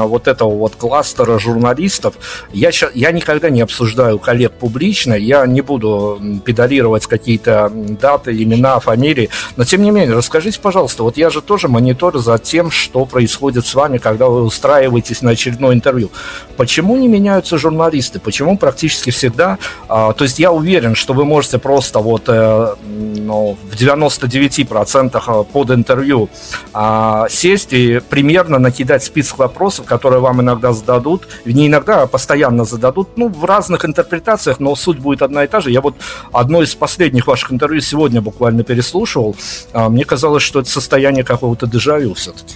вот 0.08 0.26
этого 0.28 0.50
вот 0.50 0.74
кластера 0.76 1.38
журналистов, 1.38 2.14
я, 2.52 2.70
я 2.94 3.12
никогда 3.12 3.48
не 3.48 3.60
обсуждаю 3.60 4.18
коллег 4.18 4.52
публично, 4.52 5.14
я 5.14 5.46
не 5.46 5.60
буду 5.60 6.20
педалировать 6.44 7.06
какие-то 7.06 7.70
даты, 7.72 8.42
имена, 8.42 8.80
фамилии, 8.80 9.30
но 9.56 9.64
тем 9.64 9.82
не 9.82 9.90
менее, 9.90 10.14
расскажите, 10.16 10.58
пожалуйста, 10.60 11.04
вот 11.04 11.16
я 11.16 11.30
же 11.30 11.40
тоже 11.42 11.68
мониторю 11.68 12.18
за 12.18 12.38
тем, 12.38 12.70
что 12.70 13.04
происходит 13.06 13.19
происходит 13.20 13.66
с 13.66 13.74
вами, 13.74 13.98
когда 13.98 14.26
вы 14.26 14.42
устраиваетесь 14.42 15.20
на 15.20 15.32
очередное 15.32 15.74
интервью. 15.74 16.10
Почему 16.56 16.96
не 16.96 17.06
меняются 17.06 17.58
журналисты? 17.58 18.18
Почему 18.18 18.56
практически 18.56 19.10
всегда? 19.10 19.58
А, 19.88 20.14
то 20.14 20.24
есть 20.24 20.38
я 20.38 20.50
уверен, 20.52 20.94
что 20.94 21.12
вы 21.12 21.26
можете 21.26 21.58
просто 21.58 21.98
вот 21.98 22.22
э, 22.28 22.74
ну, 22.86 23.58
в 23.70 23.74
99% 23.74 25.22
э, 25.26 25.44
под 25.52 25.70
интервью 25.70 26.30
а, 26.72 27.26
сесть 27.28 27.74
и 27.74 28.00
примерно 28.08 28.58
накидать 28.58 29.04
список 29.04 29.38
вопросов, 29.38 29.84
которые 29.84 30.20
вам 30.20 30.40
иногда 30.40 30.72
зададут. 30.72 31.28
Не 31.44 31.66
иногда, 31.66 32.02
а 32.02 32.06
постоянно 32.06 32.64
зададут. 32.64 33.08
Ну, 33.16 33.28
в 33.28 33.44
разных 33.44 33.84
интерпретациях, 33.84 34.60
но 34.60 34.76
суть 34.76 34.98
будет 34.98 35.20
одна 35.20 35.44
и 35.44 35.46
та 35.46 35.60
же. 35.60 35.70
Я 35.70 35.80
вот 35.80 35.94
одно 36.32 36.62
из 36.62 36.74
последних 36.74 37.26
ваших 37.26 37.52
интервью 37.52 37.82
сегодня 37.82 38.22
буквально 38.22 38.64
переслушивал. 38.64 39.36
А, 39.74 39.90
мне 39.90 40.04
казалось, 40.04 40.42
что 40.42 40.60
это 40.60 40.70
состояние 40.70 41.22
какого-то 41.22 41.66
дежавю 41.66 42.14
все-таки 42.14 42.54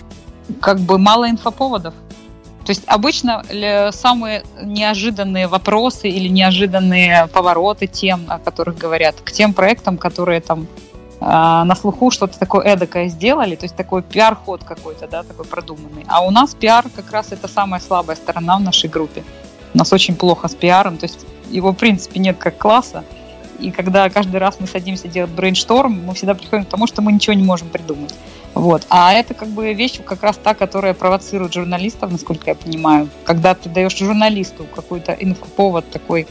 как 0.60 0.80
бы 0.80 0.98
мало 0.98 1.28
инфоповодов. 1.30 1.94
То 2.64 2.70
есть 2.70 2.82
обычно 2.86 3.44
самые 3.92 4.42
неожиданные 4.62 5.48
вопросы 5.48 6.08
или 6.08 6.28
неожиданные 6.28 7.26
повороты 7.26 7.86
тем, 7.86 8.24
о 8.28 8.38
которых 8.38 8.78
говорят, 8.78 9.16
к 9.22 9.32
тем 9.32 9.52
проектам, 9.52 9.98
которые 9.98 10.40
там 10.40 10.66
а, 11.20 11.64
на 11.64 11.74
слуху 11.74 12.10
что-то 12.10 12.38
такое 12.38 12.64
эдакое 12.64 13.08
сделали, 13.08 13.56
то 13.56 13.64
есть 13.64 13.76
такой 13.76 14.02
пиар-ход 14.02 14.64
какой-то, 14.64 15.06
да, 15.06 15.22
такой 15.22 15.44
продуманный. 15.44 16.04
А 16.06 16.24
у 16.24 16.30
нас 16.30 16.54
пиар 16.54 16.84
как 16.94 17.10
раз 17.10 17.32
это 17.32 17.48
самая 17.48 17.80
слабая 17.80 18.16
сторона 18.16 18.58
в 18.58 18.62
нашей 18.62 18.90
группе. 18.90 19.24
У 19.72 19.78
нас 19.78 19.92
очень 19.92 20.16
плохо 20.16 20.48
с 20.48 20.54
пиаром, 20.54 20.98
то 20.98 21.04
есть 21.04 21.26
его 21.50 21.72
в 21.72 21.76
принципе 21.76 22.20
нет 22.20 22.36
как 22.38 22.58
класса. 22.58 23.04
И 23.58 23.70
когда 23.70 24.08
каждый 24.10 24.36
раз 24.36 24.56
мы 24.60 24.66
садимся 24.66 25.08
делать 25.08 25.30
брейншторм, 25.30 26.04
мы 26.06 26.14
всегда 26.14 26.34
приходим 26.34 26.64
к 26.64 26.68
тому, 26.68 26.86
что 26.86 27.02
мы 27.02 27.12
ничего 27.12 27.34
не 27.34 27.44
можем 27.44 27.68
придумать. 27.68 28.14
Вот. 28.54 28.86
А 28.88 29.12
это 29.12 29.34
как 29.34 29.48
бы 29.48 29.72
вещь 29.72 30.00
как 30.04 30.22
раз 30.22 30.38
та, 30.42 30.54
которая 30.54 30.94
провоцирует 30.94 31.52
журналистов, 31.52 32.12
насколько 32.12 32.50
я 32.50 32.54
понимаю. 32.54 33.08
Когда 33.24 33.54
ты 33.54 33.68
даешь 33.68 33.96
журналисту 33.96 34.66
какой-то 34.74 35.12
инфоповод 35.12 35.90
такой, 35.90 36.26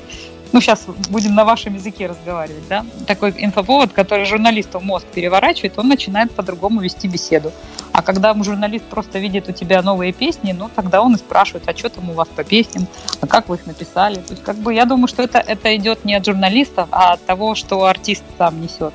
ну 0.53 0.61
сейчас 0.61 0.85
будем 1.09 1.35
на 1.35 1.43
вашем 1.43 1.73
языке 1.73 2.07
разговаривать, 2.07 2.67
да, 2.69 2.85
такой 3.07 3.33
инфоповод, 3.37 3.91
который 3.91 4.25
журналисту 4.25 4.79
мозг 4.79 5.05
переворачивает, 5.07 5.77
он 5.77 5.87
начинает 5.87 6.31
по-другому 6.31 6.79
вести 6.79 7.07
беседу. 7.07 7.51
А 7.91 8.01
когда 8.01 8.33
журналист 8.35 8.85
просто 8.85 9.19
видит 9.19 9.49
у 9.49 9.51
тебя 9.51 9.81
новые 9.81 10.13
песни, 10.13 10.51
ну 10.51 10.69
тогда 10.73 11.01
он 11.01 11.15
и 11.15 11.17
спрашивает, 11.17 11.67
а 11.67 11.75
что 11.75 11.89
там 11.89 12.09
у 12.09 12.13
вас 12.13 12.27
по 12.27 12.43
песням, 12.43 12.87
а 13.19 13.27
как 13.27 13.49
вы 13.49 13.55
их 13.55 13.65
написали. 13.65 14.15
То 14.15 14.31
есть 14.31 14.43
как 14.43 14.55
бы 14.57 14.73
я 14.73 14.85
думаю, 14.85 15.07
что 15.07 15.23
это, 15.23 15.39
это 15.39 15.75
идет 15.75 16.05
не 16.05 16.15
от 16.15 16.25
журналистов, 16.25 16.87
а 16.91 17.13
от 17.13 17.25
того, 17.25 17.55
что 17.55 17.85
артист 17.85 18.23
сам 18.37 18.61
несет. 18.61 18.93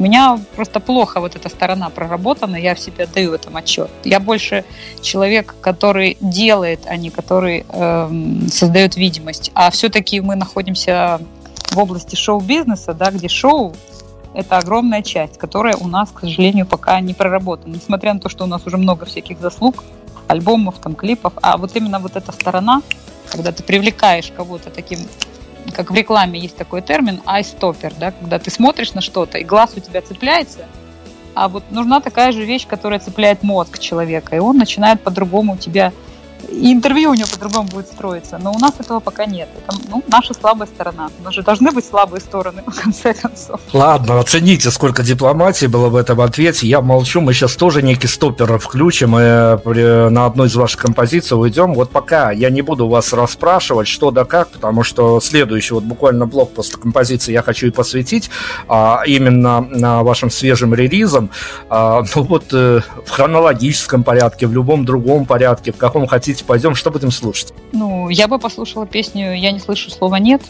У 0.00 0.02
меня 0.02 0.40
просто 0.56 0.80
плохо 0.80 1.20
вот 1.20 1.36
эта 1.36 1.50
сторона 1.50 1.90
проработана, 1.90 2.56
я 2.56 2.74
в 2.74 2.80
себе 2.80 3.06
даю 3.06 3.32
в 3.32 3.34
этом 3.34 3.54
отчет. 3.58 3.90
Я 4.02 4.18
больше 4.18 4.64
человек, 5.02 5.54
который 5.60 6.16
делает, 6.22 6.80
а 6.86 6.96
не 6.96 7.10
который 7.10 7.66
эм, 7.68 8.48
создает 8.48 8.96
видимость. 8.96 9.50
А 9.52 9.70
все-таки 9.70 10.22
мы 10.22 10.36
находимся 10.36 11.20
в 11.70 11.78
области 11.78 12.16
шоу-бизнеса, 12.16 12.94
да, 12.94 13.10
где 13.10 13.28
шоу 13.28 13.74
это 14.32 14.56
огромная 14.56 15.02
часть, 15.02 15.36
которая 15.36 15.76
у 15.76 15.86
нас, 15.86 16.08
к 16.10 16.20
сожалению, 16.20 16.64
пока 16.64 16.98
не 17.00 17.12
проработана. 17.12 17.74
Несмотря 17.74 18.14
на 18.14 18.20
то, 18.20 18.30
что 18.30 18.44
у 18.44 18.46
нас 18.46 18.66
уже 18.66 18.78
много 18.78 19.04
всяких 19.04 19.38
заслуг, 19.38 19.84
альбомов, 20.28 20.78
там, 20.78 20.94
клипов, 20.94 21.34
а 21.42 21.58
вот 21.58 21.76
именно 21.76 21.98
вот 21.98 22.16
эта 22.16 22.32
сторона, 22.32 22.80
когда 23.30 23.52
ты 23.52 23.62
привлекаешь 23.62 24.32
кого-то 24.34 24.70
таким 24.70 25.00
как 25.74 25.90
в 25.90 25.94
рекламе 25.94 26.38
есть 26.38 26.56
такой 26.56 26.82
термин 26.82 27.20
eye-stopper, 27.26 27.94
да, 27.98 28.12
когда 28.12 28.38
ты 28.38 28.50
смотришь 28.50 28.94
на 28.94 29.00
что-то, 29.00 29.38
и 29.38 29.44
глаз 29.44 29.72
у 29.76 29.80
тебя 29.80 30.02
цепляется, 30.02 30.66
а 31.34 31.48
вот 31.48 31.64
нужна 31.70 32.00
такая 32.00 32.32
же 32.32 32.44
вещь, 32.44 32.66
которая 32.66 32.98
цепляет 32.98 33.42
мозг 33.42 33.78
человека, 33.78 34.36
и 34.36 34.38
он 34.38 34.56
начинает 34.56 35.00
по-другому 35.00 35.56
тебя 35.56 35.92
и 36.48 36.72
интервью 36.72 37.10
у 37.10 37.14
него 37.14 37.28
по-другому 37.32 37.68
будет 37.68 37.86
строиться. 37.86 38.38
Но 38.38 38.52
у 38.52 38.58
нас 38.58 38.72
этого 38.78 39.00
пока 39.00 39.26
нет. 39.26 39.48
Это 39.56 39.76
ну, 39.88 40.02
наша 40.08 40.34
слабая 40.34 40.68
сторона. 40.68 41.10
У 41.20 41.22
нас 41.22 41.34
же 41.34 41.42
должны 41.42 41.70
быть 41.70 41.84
слабые 41.84 42.20
стороны, 42.20 42.62
в 42.66 42.80
конце 42.80 43.14
концов. 43.14 43.60
Ладно, 43.72 44.20
оцените, 44.20 44.70
сколько 44.70 45.02
дипломатии 45.02 45.66
было 45.66 45.88
в 45.88 45.96
этом 45.96 46.20
ответе. 46.20 46.66
Я 46.66 46.80
молчу, 46.80 47.20
мы 47.20 47.32
сейчас 47.32 47.56
тоже 47.56 47.82
некий 47.82 48.08
стоппер 48.08 48.58
включим 48.58 49.18
и 49.18 50.10
на 50.10 50.26
одной 50.26 50.48
из 50.48 50.56
ваших 50.56 50.80
композиций 50.80 51.38
уйдем. 51.38 51.74
Вот 51.74 51.90
пока 51.90 52.30
я 52.30 52.50
не 52.50 52.62
буду 52.62 52.88
вас 52.88 53.12
расспрашивать, 53.12 53.88
что 53.88 54.10
да 54.10 54.24
как, 54.24 54.48
потому 54.48 54.82
что 54.82 55.20
следующий 55.20 55.74
вот 55.74 55.84
буквально 55.84 56.26
блок 56.26 56.52
после 56.54 56.78
композиции 56.78 57.32
я 57.32 57.42
хочу 57.42 57.66
и 57.66 57.70
посвятить 57.70 58.30
а, 58.68 59.02
именно 59.06 59.60
на 59.60 60.02
вашим 60.02 60.30
свежим 60.30 60.74
релизам. 60.74 61.30
А, 61.68 62.02
ну 62.14 62.22
вот 62.22 62.52
э, 62.52 62.80
в 63.06 63.10
хронологическом 63.10 64.04
порядке, 64.04 64.46
в 64.46 64.52
любом 64.52 64.84
другом 64.84 65.26
порядке, 65.26 65.72
в 65.72 65.76
каком 65.76 66.06
хотите 66.06 66.29
хотите, 66.30 66.44
пойдем, 66.44 66.74
что 66.74 66.90
будем 66.90 67.10
слушать? 67.10 67.52
Ну, 67.72 68.08
я 68.08 68.28
бы 68.28 68.38
послушала 68.38 68.86
песню 68.86 69.34
«Я 69.34 69.52
не 69.52 69.58
слышу 69.58 69.90
слова 69.90 70.18
нет», 70.18 70.42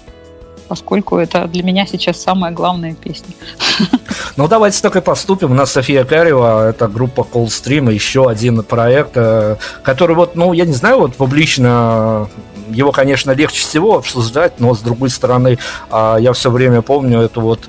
поскольку 0.68 1.16
это 1.16 1.46
для 1.46 1.62
меня 1.62 1.86
сейчас 1.86 2.22
самая 2.22 2.52
главная 2.52 2.94
песня. 2.94 3.34
Ну, 4.36 4.48
давайте 4.48 4.80
так 4.80 4.96
и 4.96 5.00
поступим. 5.00 5.50
У 5.50 5.54
нас 5.54 5.72
София 5.72 6.04
Карева, 6.04 6.70
это 6.70 6.88
группа 6.88 7.26
Coldstream, 7.30 7.92
еще 7.92 8.30
один 8.30 8.62
проект, 8.62 9.12
э, 9.16 9.56
который 9.82 10.16
вот, 10.16 10.34
ну, 10.34 10.52
я 10.52 10.64
не 10.64 10.72
знаю, 10.72 11.00
вот 11.00 11.16
публично 11.16 12.28
его, 12.70 12.92
конечно, 12.92 13.32
легче 13.32 13.60
всего 13.60 13.98
обсуждать, 13.98 14.60
но 14.60 14.74
с 14.74 14.80
другой 14.80 15.10
стороны, 15.10 15.58
а, 15.90 16.16
я 16.18 16.32
все 16.32 16.50
время 16.50 16.80
помню 16.80 17.20
эту 17.20 17.40
вот 17.40 17.68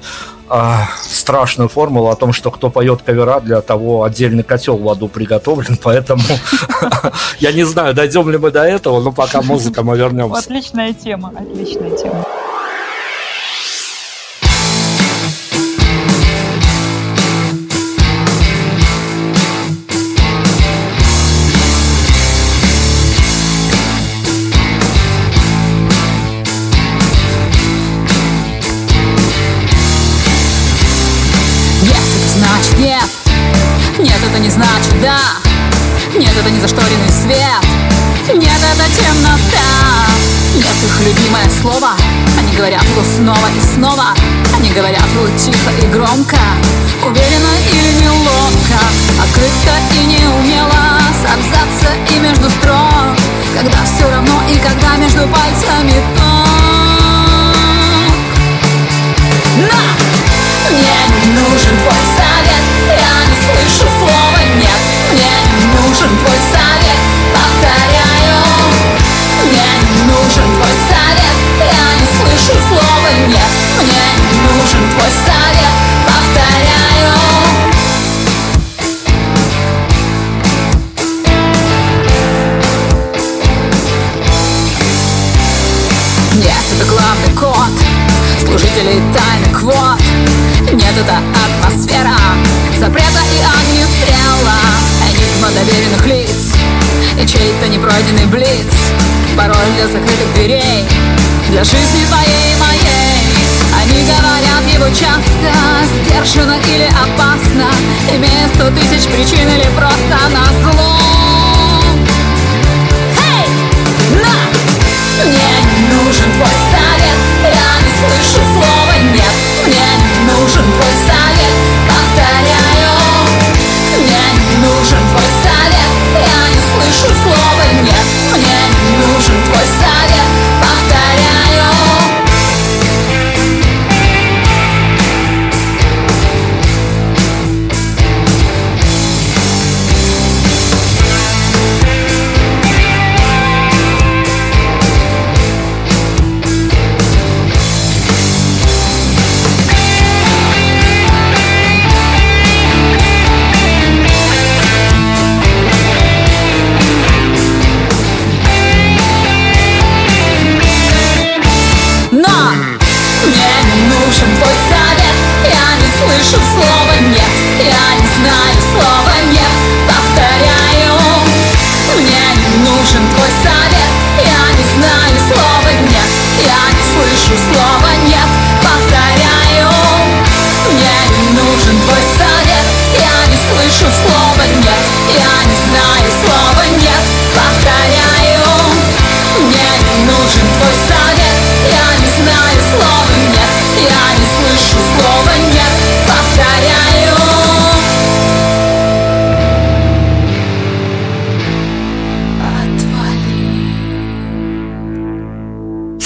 а, 0.54 0.90
страшную 1.02 1.70
формулу 1.70 2.10
о 2.10 2.16
том, 2.16 2.34
что 2.34 2.52
кто 2.52 2.70
поет 2.70 3.02
кавера, 3.04 3.40
для 3.40 3.62
того 3.62 4.04
отдельный 4.04 4.44
котел 4.44 4.78
в 4.78 4.90
аду 4.90 5.08
приготовлен, 5.08 5.78
поэтому 5.82 6.22
я 7.40 7.54
не 7.54 7.64
знаю, 7.64 7.94
дойдем 7.94 8.30
ли 8.30 8.38
мы 8.38 8.52
до 8.52 8.64
этого, 8.64 9.02
но 9.02 9.14
пока 9.14 9.42
музыка 9.42 9.82
мы 9.82 9.98
вернемся. 9.98 10.40
Отличная 10.40 10.94
тема, 10.94 11.34
отличная 11.38 11.96
тема. 11.96 12.26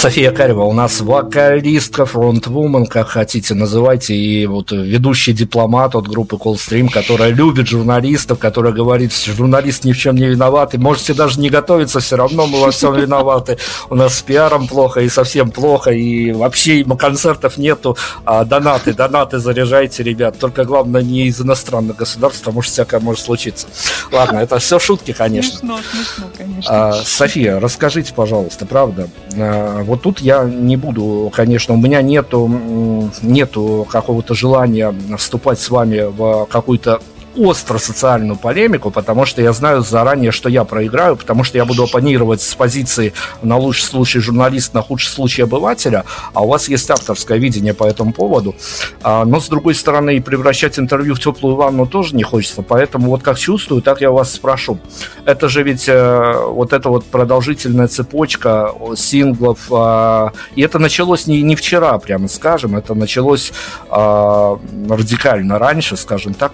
София 0.06 0.30
Карева 0.30 0.62
у 0.62 0.72
нас 0.72 1.00
вокалистка, 1.00 2.06
фронтвумен, 2.06 2.86
как 2.86 3.08
хотите 3.08 3.54
называйте, 3.54 4.14
и 4.14 4.46
вот 4.46 4.70
ведущий 4.70 5.32
дипломат 5.32 5.96
от 5.96 6.06
группы 6.06 6.36
Coldstream, 6.36 6.88
которая 6.92 7.30
любит 7.30 7.66
журналистов, 7.66 8.38
которая 8.38 8.72
говорит, 8.72 9.12
журналист 9.12 9.82
ни 9.82 9.90
в 9.92 9.98
чем 9.98 10.14
не 10.14 10.26
виноват, 10.26 10.74
и 10.74 10.78
можете 10.78 11.12
даже 11.12 11.40
не 11.40 11.50
готовиться, 11.50 11.98
все 11.98 12.14
равно 12.14 12.46
мы 12.46 12.60
во 12.60 12.70
всем 12.70 12.94
виноваты. 12.94 13.58
У 13.90 13.96
нас 13.96 14.18
с 14.18 14.22
пиаром 14.22 14.68
плохо, 14.68 15.00
и 15.00 15.08
совсем 15.08 15.50
плохо, 15.50 15.90
и 15.90 16.30
вообще 16.30 16.84
концертов 16.84 17.56
нету, 17.56 17.96
а 18.24 18.44
донаты, 18.44 18.94
донаты 18.94 19.40
заряжайте, 19.40 20.04
ребят. 20.04 20.38
Только 20.38 20.64
главное 20.64 21.02
не 21.02 21.26
из 21.26 21.40
иностранных 21.40 21.96
государств, 21.96 22.42
потому 22.42 22.62
что 22.62 22.74
всякое 22.74 23.00
может 23.00 23.24
случиться. 23.24 23.66
Ладно, 24.12 24.38
это 24.38 24.60
все 24.60 24.78
шутки, 24.78 25.12
конечно. 25.12 25.58
Смешно, 25.58 25.78
смешно, 25.90 26.26
конечно. 26.38 26.88
А, 26.90 26.92
София, 26.92 27.58
расскажите, 27.58 28.14
пожалуйста, 28.14 28.66
правда, 28.66 29.08
а, 29.34 29.82
вот 29.96 30.02
тут 30.02 30.20
я 30.20 30.44
не 30.44 30.76
буду, 30.76 31.32
конечно, 31.34 31.74
у 31.74 31.78
меня 31.78 32.02
нету, 32.02 33.10
нету 33.22 33.86
какого-то 33.90 34.34
желания 34.34 34.94
вступать 35.16 35.58
с 35.58 35.70
вами 35.70 36.02
в 36.10 36.46
какую-то 36.50 37.00
остро 37.36 37.78
социальную 37.78 38.36
полемику, 38.36 38.90
потому 38.90 39.26
что 39.26 39.42
я 39.42 39.52
знаю 39.52 39.82
заранее, 39.82 40.32
что 40.32 40.48
я 40.48 40.64
проиграю, 40.64 41.16
потому 41.16 41.44
что 41.44 41.58
я 41.58 41.64
буду 41.64 41.84
оппонировать 41.84 42.42
с 42.42 42.54
позиции 42.54 43.12
на 43.42 43.56
лучший 43.56 43.84
случай 43.84 44.18
журналиста, 44.20 44.76
на 44.76 44.82
худший 44.82 45.10
случай 45.10 45.42
обывателя, 45.42 46.04
а 46.32 46.42
у 46.42 46.48
вас 46.48 46.68
есть 46.68 46.90
авторское 46.90 47.38
видение 47.38 47.74
по 47.74 47.84
этому 47.84 48.12
поводу. 48.12 48.54
А, 49.02 49.24
но, 49.24 49.40
с 49.40 49.48
другой 49.48 49.74
стороны, 49.74 50.16
и 50.16 50.20
превращать 50.20 50.78
интервью 50.78 51.14
в 51.14 51.20
теплую 51.20 51.56
ванну 51.56 51.86
тоже 51.86 52.16
не 52.16 52.22
хочется, 52.22 52.62
поэтому 52.62 53.10
вот 53.10 53.22
как 53.22 53.38
чувствую, 53.38 53.82
так 53.82 54.00
я 54.00 54.10
вас 54.10 54.32
спрошу. 54.32 54.78
Это 55.24 55.48
же 55.48 55.62
ведь 55.62 55.88
э, 55.88 56.34
вот 56.46 56.72
эта 56.72 56.88
вот 56.88 57.04
продолжительная 57.04 57.88
цепочка 57.88 58.72
синглов, 58.96 59.58
э, 59.70 60.28
и 60.54 60.62
это 60.62 60.78
началось 60.78 61.26
не, 61.26 61.42
не 61.42 61.56
вчера, 61.56 61.98
прямо 61.98 62.28
скажем, 62.28 62.76
это 62.76 62.94
началось 62.94 63.52
э, 63.90 64.56
радикально 64.88 65.58
раньше, 65.58 65.96
скажем 65.96 66.34
так. 66.34 66.52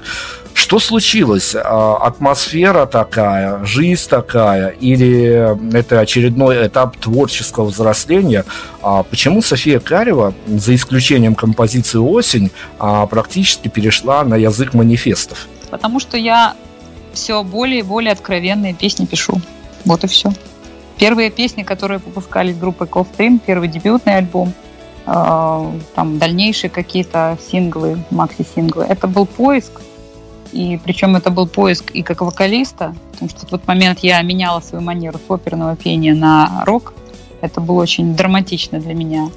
Что 0.54 0.78
случилось? 0.78 1.54
А, 1.54 1.96
Атмосфера 1.96 2.86
такая, 2.86 3.64
жизнь 3.64 4.08
такая, 4.08 4.68
или 4.68 5.76
это 5.76 6.00
очередной 6.00 6.66
этап 6.66 6.96
творческого 6.96 7.66
взросления? 7.66 8.44
А 8.82 9.02
Почему 9.02 9.42
София 9.42 9.80
Карева, 9.80 10.34
за 10.46 10.74
исключением 10.74 11.34
композиции 11.34 11.98
«Осень», 11.98 12.50
а, 12.78 13.06
практически 13.06 13.68
перешла 13.68 14.24
на 14.24 14.36
язык 14.36 14.74
манифестов? 14.74 15.46
Потому 15.70 16.00
что 16.00 16.16
я 16.16 16.54
все 17.12 17.42
более 17.42 17.80
и 17.80 17.82
более 17.82 18.12
откровенные 18.12 18.74
песни 18.74 19.04
пишу. 19.04 19.40
Вот 19.84 20.04
и 20.04 20.06
все. 20.06 20.32
Первые 20.98 21.30
песни, 21.30 21.62
которые 21.62 21.98
выпускались 21.98 22.56
группой 22.56 22.86
Coldstream, 22.86 23.40
первый 23.44 23.68
дебютный 23.68 24.16
альбом, 24.16 24.52
там 25.04 26.18
дальнейшие 26.18 26.70
какие-то 26.70 27.36
синглы, 27.50 27.98
макси-синглы, 28.10 28.84
это 28.84 29.08
был 29.08 29.26
поиск. 29.26 29.80
И 30.52 30.78
причем 30.84 31.16
это 31.16 31.30
был 31.30 31.46
поиск 31.46 31.90
и 31.92 32.02
как 32.02 32.20
вокалиста, 32.20 32.94
потому 33.12 33.30
что 33.30 33.46
в 33.46 33.48
тот 33.48 33.66
момент 33.66 34.00
я 34.00 34.20
меняла 34.22 34.60
свою 34.60 34.84
манеру 34.84 35.18
с 35.18 35.30
оперного 35.30 35.76
пения 35.76 36.14
на 36.14 36.62
рок. 36.66 36.92
Это 37.40 37.60
было 37.60 37.80
очень 37.82 38.14
драматично 38.14 38.78
для 38.78 38.94
меня 38.94 39.30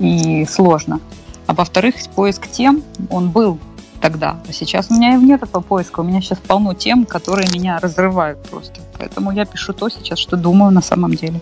и 0.00 0.44
сложно. 0.46 1.00
А 1.46 1.54
во-вторых, 1.54 1.94
поиск 2.14 2.48
тем, 2.48 2.82
он 3.10 3.30
был 3.30 3.58
тогда. 4.00 4.38
А 4.48 4.52
сейчас 4.52 4.90
у 4.90 4.94
меня 4.94 5.14
нет 5.14 5.42
этого 5.42 5.62
поиска. 5.62 6.00
У 6.00 6.02
меня 6.02 6.20
сейчас 6.20 6.38
полно 6.38 6.74
тем, 6.74 7.04
которые 7.06 7.48
меня 7.52 7.78
разрывают 7.78 8.42
просто. 8.50 8.80
Поэтому 8.98 9.30
я 9.30 9.44
пишу 9.44 9.72
то 9.72 9.88
сейчас, 9.88 10.18
что 10.18 10.36
думаю 10.36 10.70
на 10.72 10.82
самом 10.82 11.14
деле. 11.14 11.40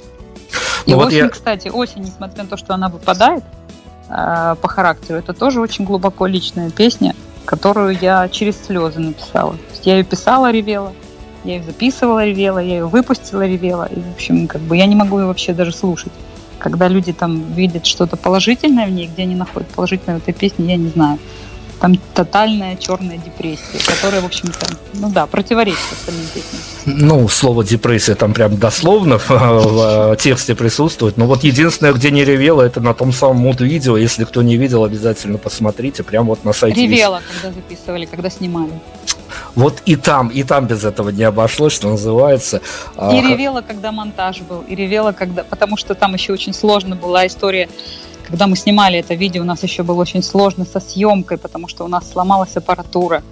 И 0.87 0.91
Ну 0.93 0.97
вот 0.97 1.09
осень, 1.09 1.19
я- 1.19 1.29
кстати, 1.29 1.69
осень, 1.69 2.03
несмотря 2.03 2.43
на 2.45 2.49
то, 2.49 2.57
что 2.57 2.75
она 2.75 2.89
выпадает 2.89 3.45
э, 4.09 4.57
по 4.61 4.69
характеру, 4.69 5.19
это 5.19 5.33
тоже 5.35 5.61
очень 5.61 5.85
глубоко 5.85 6.27
личная 6.27 6.71
песня. 6.71 7.15
Которую 7.49 7.97
я 7.99 8.29
через 8.29 8.63
слезы 8.63 9.01
написала. 9.01 9.57
Я 9.83 9.97
ее 9.97 10.05
писала, 10.05 10.51
ревела, 10.51 10.93
я 11.45 11.55
ее 11.55 11.63
записывала, 11.63 12.23
ревела, 12.23 12.59
я 12.59 12.75
ее 12.75 12.87
выпустила, 12.87 13.47
ревела. 13.47 13.87
И, 13.87 13.99
в 13.99 14.13
общем, 14.13 14.47
как 14.47 14.61
бы 14.61 14.77
я 14.77 14.85
не 14.85 14.95
могу 14.95 15.19
ее 15.19 15.25
вообще 15.25 15.55
даже 15.55 15.73
слушать. 15.73 16.13
Когда 16.59 16.89
люди 16.89 17.15
там 17.15 17.55
видят 17.55 17.87
что-то 17.87 18.19
положительное 18.19 18.87
в 18.87 18.91
ней, 18.91 19.07
где 19.07 19.23
они 19.23 19.35
находят 19.35 19.67
положительное 19.69 20.19
в 20.19 20.23
этой 20.23 20.35
песне, 20.35 20.73
я 20.73 20.77
не 20.77 20.89
знаю 20.89 21.19
там 21.81 21.97
тотальная 22.15 22.77
черная 22.77 23.19
депрессия, 23.19 23.79
которая, 23.87 24.21
в 24.21 24.27
общем-то, 24.27 24.67
ну 24.95 25.11
да, 25.11 25.27
противоречит 25.27 25.79
остальным 25.93 26.27
песням. 26.35 26.61
Ну, 26.87 27.29
слово 27.29 27.65
депрессия 27.65 28.15
там 28.15 28.35
прям 28.35 28.57
дословно 28.57 29.19
в, 29.29 30.17
тексте 30.17 30.55
присутствует. 30.55 31.17
Но 31.17 31.27
вот 31.27 31.45
единственное, 31.45 31.93
где 31.93 32.11
не 32.11 32.25
ревела, 32.25 32.63
это 32.63 32.81
на 32.81 32.95
том 32.95 33.13
самом 33.13 33.39
муд-видео. 33.39 33.97
Если 33.97 34.25
кто 34.25 34.43
не 34.43 34.57
видел, 34.57 34.85
обязательно 34.85 35.39
посмотрите. 35.39 36.03
Прям 36.03 36.27
вот 36.27 36.45
на 36.45 36.53
сайте. 36.53 36.83
Ревела, 36.83 37.17
есть. 37.17 37.43
когда 37.43 37.55
записывали, 37.55 38.07
когда 38.07 38.31
снимали. 38.31 38.73
Вот 39.55 39.83
и 39.87 39.97
там, 39.97 40.29
и 40.29 40.43
там 40.43 40.67
без 40.67 40.85
этого 40.85 41.11
не 41.11 41.25
обошлось, 41.25 41.75
что 41.75 41.91
называется. 41.91 42.61
И 42.97 43.21
ревела, 43.21 43.61
когда 43.61 43.93
монтаж 43.93 44.41
был, 44.41 44.63
и 44.63 44.75
ревела, 44.75 45.13
когда... 45.13 45.45
Потому 45.45 45.77
что 45.77 45.95
там 45.95 46.15
еще 46.15 46.33
очень 46.33 46.55
сложно 46.55 46.97
была 46.97 47.27
история 47.27 47.69
когда 48.29 48.47
мы 48.47 48.57
снимали 48.57 48.99
это 48.99 49.15
видео, 49.15 49.43
у 49.43 49.47
нас 49.47 49.63
еще 49.63 49.83
было 49.83 50.03
очень 50.03 50.23
сложно 50.23 50.67
со 50.67 50.81
съемкой, 50.81 51.39
потому 51.39 51.67
что 51.67 51.85
у 51.85 51.89
нас 51.89 52.11
сломалась 52.11 52.55
аппаратура. 52.57 53.23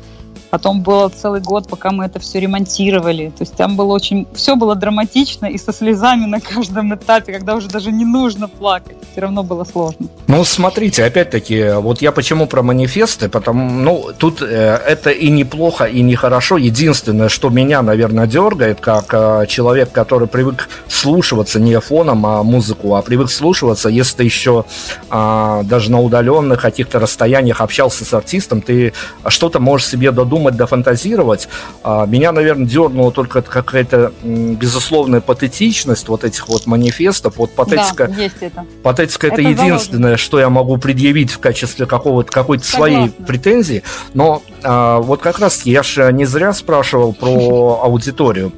Потом 0.57 0.81
было 0.81 1.11
целый 1.11 1.43
год, 1.43 1.69
пока 1.69 1.91
мы 1.91 2.07
это 2.07 2.19
все 2.19 2.41
ремонтировали. 2.41 3.27
То 3.37 3.43
есть 3.43 3.55
там 3.57 3.77
было 3.77 3.93
очень... 3.93 4.27
Все 4.33 4.57
было 4.57 4.75
драматично 4.75 5.45
и 5.45 5.59
со 5.59 5.71
слезами 5.71 6.25
на 6.25 6.41
каждом 6.41 6.95
этапе, 6.95 7.35
когда 7.35 7.57
уже 7.57 7.69
даже 7.69 7.93
не 7.93 8.07
нужно 8.07 8.49
плакать. 8.49 8.97
Все 9.13 9.21
равно 9.21 9.43
было 9.43 9.65
сложно. 9.65 10.07
Ну, 10.29 10.45
смотрите, 10.47 11.05
опять-таки, 11.05 11.73
вот 11.75 12.01
я 12.01 12.11
почему 12.11 12.47
про 12.47 12.63
манифесты, 12.63 13.29
потому, 13.29 13.71
ну, 13.71 14.07
тут 14.17 14.41
э, 14.41 14.47
это 14.47 15.11
и 15.11 15.29
неплохо, 15.29 15.85
и 15.85 16.01
нехорошо. 16.01 16.57
Единственное, 16.57 17.29
что 17.29 17.51
меня, 17.51 17.83
наверное, 17.83 18.27
дергает, 18.27 18.81
как 18.81 19.13
э, 19.13 19.45
человек, 19.49 19.93
который 19.93 20.27
привык 20.27 20.71
слушаться 20.89 21.61
не 21.61 21.79
фоном, 21.81 22.25
а 22.25 22.43
музыку, 22.43 22.95
а 22.95 23.03
привык 23.03 23.31
слушаться, 23.31 23.91
если 23.91 24.17
ты 24.17 24.25
еще 24.25 24.65
э, 25.11 25.61
даже 25.65 25.91
на 25.91 26.01
удаленных 26.01 26.63
каких-то 26.63 26.99
расстояниях 26.99 27.61
общался 27.61 28.07
с 28.07 28.15
артистом, 28.15 28.63
ты 28.63 28.95
что-то 29.29 29.61
можешь 29.61 29.87
себе 29.87 30.13
додумать 30.13 30.46
думать, 30.47 30.57
дофантазировать. 30.57 31.49
А, 31.83 32.07
меня, 32.07 32.33
наверное, 32.33 32.67
дернула 32.67 33.13
только 33.13 33.43
какая-то 33.43 34.13
безусловная 34.23 35.21
патетичность 35.21 36.09
вот 36.09 36.25
этих 36.25 36.49
вот 36.49 36.67
манифестов. 36.67 37.37
Вот 37.37 37.53
патетика, 37.53 38.09
да, 38.09 38.23
есть 38.23 38.37
это. 38.41 38.65
Патетика 38.83 39.27
это, 39.29 39.41
это 39.41 39.51
единственное, 39.51 40.01
заложено. 40.01 40.17
что 40.17 40.41
я 40.41 40.49
могу 40.49 40.77
предъявить 40.79 41.33
в 41.33 41.39
качестве 41.39 41.87
какого-то 41.87 42.31
какой-то 42.31 42.65
своей 42.65 43.11
претензии. 43.11 43.83
Но 44.15 44.43
а, 44.63 44.99
вот 44.99 45.21
как 45.21 45.39
раз 45.39 45.63
я 45.65 45.83
же 45.83 46.13
не 46.13 46.25
зря 46.25 46.53
спрашивал 46.53 47.13
про 47.13 47.81
аудиторию 47.83 48.53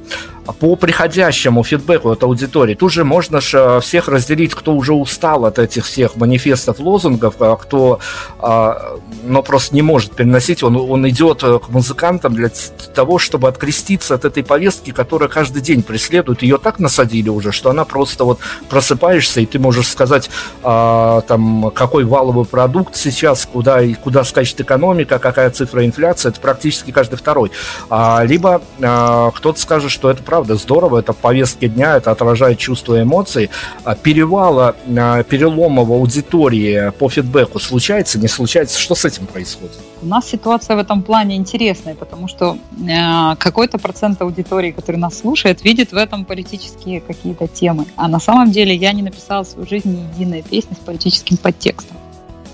по 0.59 0.75
приходящему 0.75 1.63
фидбэку 1.63 2.11
от 2.11 2.23
аудитории. 2.23 2.75
Тут 2.75 2.93
же 2.93 3.03
можно 3.03 3.41
же 3.41 3.57
э, 3.57 3.79
всех 3.81 4.07
разделить, 4.07 4.55
кто 4.55 4.73
уже 4.73 4.93
устал 4.93 5.45
от 5.45 5.59
этих 5.59 5.85
всех 5.85 6.15
манифестов, 6.15 6.79
лозунгов, 6.79 7.35
а 7.39 7.55
кто 7.55 7.99
а, 8.39 8.97
но 9.23 9.43
просто 9.43 9.75
не 9.75 9.81
может 9.81 10.15
переносить. 10.15 10.63
Он, 10.63 10.75
он 10.75 11.07
идет 11.09 11.43
э, 11.43 11.59
к 11.59 11.69
музыкантам 11.69 12.33
для 12.33 12.49
того, 12.93 13.19
чтобы 13.19 13.47
откреститься 13.47 14.15
от 14.15 14.25
этой 14.25 14.43
повестки, 14.43 14.91
которая 14.91 15.29
каждый 15.29 15.61
день 15.61 15.83
преследует. 15.83 16.41
Ее 16.41 16.57
так 16.57 16.79
насадили 16.79 17.29
уже, 17.29 17.51
что 17.51 17.69
она 17.69 17.85
просто 17.85 18.23
вот 18.23 18.39
просыпаешься, 18.69 19.41
и 19.41 19.45
ты 19.45 19.59
можешь 19.59 19.87
сказать, 19.87 20.29
а, 20.63 21.21
там, 21.21 21.71
какой 21.71 22.05
валовый 22.05 22.45
продукт 22.45 22.95
сейчас, 22.95 23.45
куда, 23.45 23.81
куда 24.01 24.23
скачет 24.23 24.61
экономика, 24.61 25.19
какая 25.19 25.49
цифра 25.49 25.85
инфляции. 25.85 26.29
Это 26.29 26.39
практически 26.39 26.91
каждый 26.91 27.17
второй. 27.17 27.51
А, 27.89 28.23
либо 28.23 28.61
а, 28.81 29.31
кто-то 29.31 29.59
скажет, 29.59 29.91
что 29.91 30.09
это 30.09 30.23
правда 30.23 30.38
правда 30.39 30.55
здорово, 30.55 30.99
это 30.99 31.11
повестки 31.11 31.67
дня, 31.67 31.97
это 31.97 32.11
отражает 32.11 32.57
чувства 32.57 32.99
и 32.99 33.01
эмоции. 33.01 33.49
А 33.83 33.95
перевала, 33.95 34.73
а, 34.97 35.23
перелома 35.23 35.83
в 35.83 35.91
аудитории 35.91 36.91
по 36.97 37.09
фидбэку 37.09 37.59
случается, 37.59 38.17
не 38.19 38.29
случается? 38.29 38.79
Что 38.79 38.95
с 38.95 39.03
этим 39.03 39.25
происходит? 39.27 39.77
У 40.01 40.05
нас 40.05 40.29
ситуация 40.29 40.77
в 40.77 40.79
этом 40.79 41.01
плане 41.01 41.35
интересная, 41.35 41.93
потому 41.93 42.29
что 42.29 42.57
э, 42.87 43.35
какой-то 43.35 43.79
процент 43.79 44.21
аудитории, 44.21 44.71
который 44.71 44.95
нас 44.95 45.19
слушает, 45.19 45.65
видит 45.65 45.91
в 45.91 45.97
этом 45.97 46.23
политические 46.23 47.01
какие-то 47.01 47.47
темы. 47.47 47.85
А 47.97 48.07
на 48.07 48.21
самом 48.21 48.51
деле 48.51 48.73
я 48.73 48.93
не 48.93 49.01
написала 49.01 49.43
в 49.43 49.47
свою 49.47 49.67
жизнь 49.67 49.89
ни 49.89 50.01
единой 50.13 50.41
песни 50.41 50.73
с 50.73 50.85
политическим 50.85 51.35
подтекстом. 51.35 51.97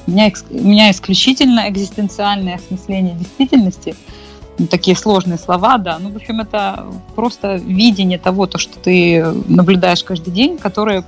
У 0.08 0.12
меня, 0.12 0.32
у 0.50 0.68
меня 0.68 0.90
исключительно 0.90 1.70
экзистенциальное 1.70 2.56
осмысление 2.56 3.14
действительности– 3.14 3.96
такие 4.70 4.96
сложные 4.96 5.38
слова, 5.38 5.78
да. 5.78 6.00
Ну, 6.00 6.12
в 6.12 6.16
общем, 6.16 6.42
это 6.42 6.86
просто 7.16 7.56
видение 7.56 8.18
того, 8.18 8.46
то, 8.48 8.58
что 8.58 8.80
ты 8.80 9.24
наблюдаешь 9.48 10.04
каждый 10.04 10.32
день, 10.32 10.58
которое 10.58 11.04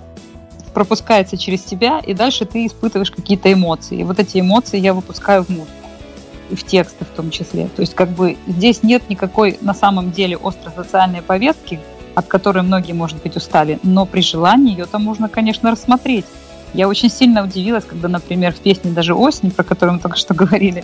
пропускается 0.74 1.38
через 1.38 1.64
тебя, 1.64 2.00
и 2.00 2.14
дальше 2.14 2.46
ты 2.46 2.66
испытываешь 2.68 3.12
какие-то 3.12 3.52
эмоции. 3.52 4.00
И 4.00 4.04
вот 4.04 4.20
эти 4.20 4.40
эмоции 4.40 4.80
я 4.80 4.94
выпускаю 4.94 5.44
в 5.44 5.50
музыку 5.50 5.72
и 6.50 6.56
в 6.56 6.64
тексты 6.64 7.06
в 7.06 7.10
том 7.10 7.32
числе. 7.32 7.68
То 7.76 7.82
есть 7.82 7.96
как 7.96 8.10
бы 8.10 8.38
здесь 8.48 8.84
нет 8.84 9.10
никакой 9.10 9.58
на 9.62 9.74
самом 9.74 10.12
деле 10.12 10.38
остро-социальной 10.38 11.22
повестки, 11.22 11.80
от 12.16 12.28
которой 12.28 12.64
многие, 12.64 12.94
может 12.94 13.22
быть, 13.22 13.36
устали, 13.36 13.80
но 13.84 14.06
при 14.06 14.22
желании 14.22 14.72
ее 14.72 14.86
там 14.86 15.04
можно, 15.04 15.30
конечно, 15.30 15.72
рассмотреть. 15.72 16.26
Я 16.74 16.88
очень 16.88 17.10
сильно 17.10 17.44
удивилась, 17.44 17.86
когда, 17.86 18.08
например, 18.08 18.54
в 18.54 18.58
песне 18.58 18.92
даже 18.92 19.14
«Осень», 19.14 19.52
про 19.52 19.64
которую 19.64 19.96
мы 19.96 20.02
только 20.02 20.18
что 20.18 20.34
говорили, 20.34 20.84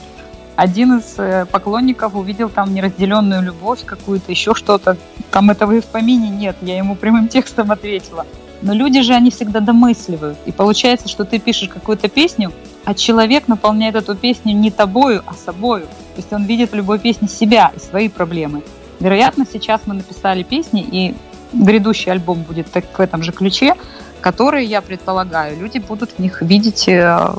один 0.55 0.99
из 0.99 1.15
э, 1.17 1.45
поклонников 1.51 2.15
увидел 2.15 2.49
там 2.49 2.73
неразделенную 2.73 3.41
любовь 3.41 3.83
какую-то, 3.85 4.31
еще 4.31 4.53
что-то. 4.53 4.97
Там 5.31 5.49
этого 5.49 5.73
и 5.73 5.81
в 5.81 5.85
помине 5.85 6.29
нет, 6.29 6.55
я 6.61 6.77
ему 6.77 6.95
прямым 6.95 7.27
текстом 7.29 7.71
ответила. 7.71 8.25
Но 8.61 8.73
люди 8.73 9.01
же, 9.01 9.13
они 9.13 9.29
всегда 9.29 9.59
домысливают. 9.59 10.37
И 10.45 10.51
получается, 10.51 11.09
что 11.09 11.25
ты 11.25 11.39
пишешь 11.39 11.67
какую-то 11.69 12.07
песню, 12.07 12.53
а 12.85 12.93
человек 12.93 13.47
наполняет 13.47 13.95
эту 13.95 14.15
песню 14.15 14.53
не 14.53 14.71
тобою, 14.71 15.23
а 15.25 15.33
собою. 15.33 15.85
То 15.85 16.17
есть 16.17 16.31
он 16.31 16.45
видит 16.45 16.71
в 16.71 16.75
любой 16.75 16.99
песне 16.99 17.27
себя 17.27 17.71
и 17.75 17.79
свои 17.79 18.07
проблемы. 18.07 18.63
Вероятно, 18.99 19.45
сейчас 19.51 19.81
мы 19.85 19.95
написали 19.95 20.43
песни, 20.43 20.81
и 20.81 21.15
грядущий 21.51 22.11
альбом 22.11 22.43
будет 22.43 22.71
так, 22.71 22.85
в 22.97 23.01
этом 23.01 23.21
же 23.21 23.31
ключе, 23.31 23.75
которые, 24.21 24.65
я 24.65 24.81
предполагаю, 24.81 25.59
люди 25.59 25.79
будут 25.79 26.11
в 26.11 26.19
них 26.19 26.41
видеть 26.41 26.87
э, 26.87 27.35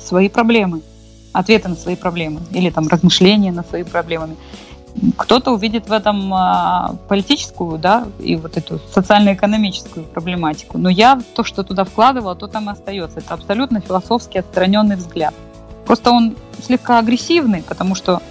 свои 0.00 0.28
проблемы 0.28 0.80
ответы 1.38 1.68
на 1.68 1.76
свои 1.76 1.96
проблемы 1.96 2.40
или 2.52 2.70
там 2.70 2.88
размышления 2.88 3.52
над 3.52 3.68
своими 3.68 3.88
проблемами. 3.88 4.36
Кто-то 5.18 5.52
увидит 5.52 5.88
в 5.88 5.92
этом 5.92 6.32
а, 6.32 6.94
политическую, 7.08 7.78
да, 7.78 8.06
и 8.18 8.34
вот 8.36 8.56
эту 8.56 8.80
социально-экономическую 8.94 10.06
проблематику. 10.06 10.78
Но 10.78 10.88
я 10.88 11.20
то, 11.34 11.44
что 11.44 11.62
туда 11.64 11.84
вкладывала, 11.84 12.34
то 12.34 12.46
там 12.46 12.70
и 12.70 12.72
остается. 12.72 13.18
Это 13.18 13.34
абсолютно 13.34 13.80
философский 13.80 14.38
отстраненный 14.38 14.96
взгляд. 14.96 15.34
Просто 15.84 16.10
он 16.10 16.36
слегка 16.64 16.98
агрессивный, 16.98 17.62
потому 17.62 17.94
что 17.94 18.22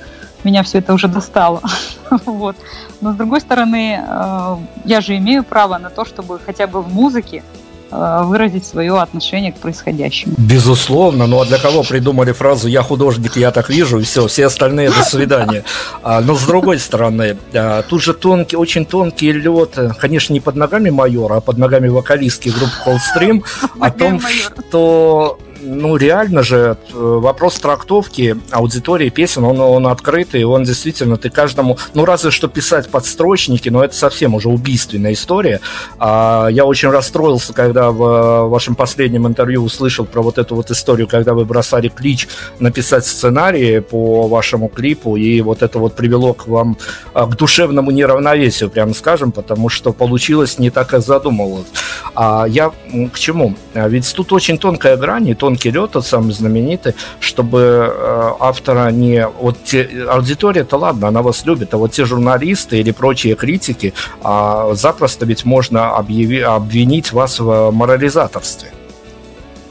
меня 0.44 0.64
все 0.64 0.80
это 0.80 0.94
уже 0.94 1.08
достало. 1.08 1.62
вот. 2.26 2.56
Но 3.02 3.14
с 3.14 3.16
другой 3.16 3.42
стороны, 3.42 4.04
э, 4.08 4.58
я 4.86 5.02
же 5.02 5.18
имею 5.18 5.44
право 5.44 5.78
на 5.78 5.90
то, 5.90 6.04
чтобы 6.04 6.40
хотя 6.40 6.66
бы 6.66 6.82
в 6.82 6.94
музыке 6.94 7.44
выразить 7.92 8.66
свое 8.66 9.00
отношение 9.00 9.52
к 9.52 9.58
происходящему. 9.58 10.34
Безусловно, 10.38 11.28
ну 11.28 11.42
а 11.42 11.46
для 11.46 11.58
кого 11.58 11.84
придумали 11.84 12.32
фразу 12.32 12.68
«я 12.68 12.82
художник, 12.82 13.38
я 13.38 13.52
так 13.52 13.70
вижу» 13.70 14.00
и 14.00 14.04
все, 14.04 14.28
все 14.28 14.48
остальные 14.48 14.90
«до 14.90 15.04
свидания». 15.04 15.64
А, 16.04 16.22
но 16.22 16.36
с 16.36 16.44
другой 16.44 16.80
стороны, 16.80 17.38
а, 17.54 17.84
тут 17.84 18.02
же 18.02 18.14
тонкий, 18.14 18.56
очень 18.56 18.86
тонкий 18.86 19.32
лед, 19.32 19.78
конечно, 20.00 20.34
не 20.34 20.40
под 20.40 20.56
ногами 20.56 20.90
майора, 20.90 21.36
а 21.38 21.42
под 21.42 21.58
ногами 21.58 21.88
вокалистки 21.88 22.50
группы 22.50 22.74
Coldstream, 22.86 23.44
о 23.80 23.92
том, 23.92 24.20
что 24.20 25.40
ну, 25.66 25.98
реально 25.98 26.44
же 26.44 26.78
э, 26.94 26.94
вопрос 26.94 27.60
трактовки 27.60 28.38
аудитории 28.52 29.10
песен, 29.10 29.44
он, 29.44 29.60
он 29.60 29.88
открытый, 29.88 30.44
он 30.44 30.64
действительно, 30.64 31.18
ты 31.18 31.30
каждому, 31.30 31.78
ну, 31.94 32.06
разве 32.06 32.32
что 32.32 32.48
писать 32.48 32.90
подстрочники, 32.90 33.70
но 33.70 33.84
это 33.84 33.96
совсем 33.96 34.36
уже 34.36 34.50
убийственная 34.50 35.14
история. 35.14 35.60
А, 35.98 36.48
я 36.48 36.66
очень 36.66 36.90
расстроился, 36.90 37.54
когда 37.54 37.92
в 37.92 38.48
вашем 38.48 38.76
последнем 38.76 39.28
интервью 39.28 39.64
услышал 39.64 40.06
про 40.06 40.22
вот 40.22 40.38
эту 40.38 40.56
вот 40.56 40.72
историю, 40.72 41.08
когда 41.08 41.34
вы 41.34 41.46
бросали 41.46 41.88
клич 41.88 42.28
написать 42.60 43.06
сценарий 43.06 43.80
по 43.80 44.28
вашему 44.28 44.68
клипу, 44.68 45.16
и 45.16 45.42
вот 45.42 45.64
это 45.64 45.80
вот 45.80 45.96
привело 45.96 46.34
к 46.34 46.48
вам, 46.48 46.78
а, 47.14 47.26
к 47.26 47.36
душевному 47.36 47.92
неравновесию, 47.92 48.70
прямо 48.70 48.94
скажем, 48.94 49.32
потому 49.32 49.70
что 49.70 49.94
получилось 49.94 50.60
не 50.60 50.70
так, 50.70 50.90
как 50.90 51.02
задумывалось. 51.02 51.68
А 52.14 52.46
я 52.48 52.72
к 53.12 53.20
чему? 53.20 53.56
А 53.74 53.88
ведь 53.88 54.14
тут 54.16 54.32
очень 54.32 54.58
тонкая 54.58 54.98
грань, 54.98 55.28
и 55.28 55.34
тон 55.34 55.55
тонкий 55.56 55.72
лед, 55.72 55.92
тот 55.92 56.06
самый 56.06 56.34
знаменитый, 56.34 56.94
чтобы 57.20 57.60
э, 57.60 58.32
автора 58.40 58.92
не... 58.92 59.28
Вот 59.28 59.64
те, 59.64 59.90
аудитория-то 60.10 60.78
ладно, 60.78 61.08
она 61.08 61.22
вас 61.22 61.46
любит, 61.46 61.74
а 61.74 61.78
вот 61.78 61.92
те 61.92 62.06
журналисты 62.06 62.80
или 62.80 62.92
прочие 62.92 63.36
критики, 63.36 63.94
а, 64.24 64.74
запросто 64.74 65.26
ведь 65.26 65.46
можно 65.46 65.96
объяви, 65.98 66.42
обвинить 66.42 67.14
вас 67.14 67.40
в 67.40 67.72
морализаторстве. 67.72 68.72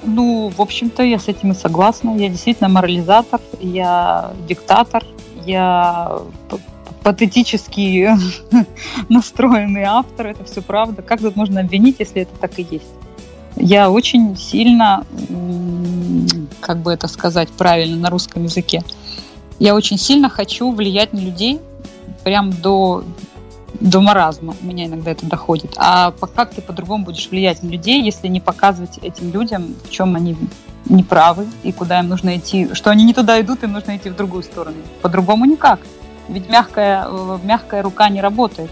Ну, 0.06 0.52
в 0.56 0.60
общем-то, 0.60 1.02
я 1.02 1.18
с 1.18 1.28
этим 1.28 1.52
и 1.52 1.54
согласна. 1.54 2.16
Я 2.16 2.28
действительно 2.28 2.68
морализатор, 2.68 3.40
я 3.60 4.32
диктатор, 4.48 5.02
я 5.46 6.18
патетически 7.02 8.10
настроенный 9.08 9.84
автор, 9.84 10.28
это 10.28 10.44
все 10.44 10.62
правда. 10.62 11.02
Как 11.02 11.20
тут 11.20 11.36
можно 11.36 11.60
обвинить, 11.60 11.96
если 12.00 12.22
это 12.22 12.32
так 12.40 12.58
и 12.58 12.66
есть? 12.70 13.03
Я 13.56 13.90
очень 13.90 14.36
сильно, 14.36 15.04
как 16.60 16.78
бы 16.78 16.92
это 16.92 17.08
сказать 17.08 17.48
правильно 17.50 17.96
на 17.96 18.10
русском 18.10 18.44
языке, 18.44 18.82
я 19.58 19.74
очень 19.74 19.98
сильно 19.98 20.28
хочу 20.28 20.72
влиять 20.72 21.12
на 21.12 21.18
людей 21.18 21.60
прям 22.24 22.50
до, 22.50 23.04
до 23.80 24.00
маразма. 24.00 24.54
У 24.60 24.66
меня 24.66 24.86
иногда 24.86 25.12
это 25.12 25.26
доходит. 25.26 25.74
А 25.76 26.12
как 26.34 26.50
ты 26.50 26.60
по-другому 26.60 27.04
будешь 27.04 27.28
влиять 27.30 27.62
на 27.62 27.68
людей, 27.68 28.02
если 28.02 28.28
не 28.28 28.40
показывать 28.40 28.98
этим 28.98 29.30
людям, 29.30 29.74
в 29.84 29.90
чем 29.90 30.16
они 30.16 30.36
неправы 30.86 31.46
и 31.62 31.72
куда 31.72 32.00
им 32.00 32.08
нужно 32.08 32.36
идти, 32.36 32.74
что 32.74 32.90
они 32.90 33.04
не 33.04 33.14
туда 33.14 33.40
идут, 33.40 33.62
им 33.62 33.72
нужно 33.72 33.96
идти 33.96 34.10
в 34.10 34.16
другую 34.16 34.42
сторону. 34.42 34.76
По-другому 35.02 35.44
никак. 35.44 35.80
Ведь 36.28 36.48
мягкая, 36.48 37.06
э, 37.08 37.38
мягкая 37.42 37.82
рука 37.82 38.08
не 38.08 38.20
работает. 38.20 38.70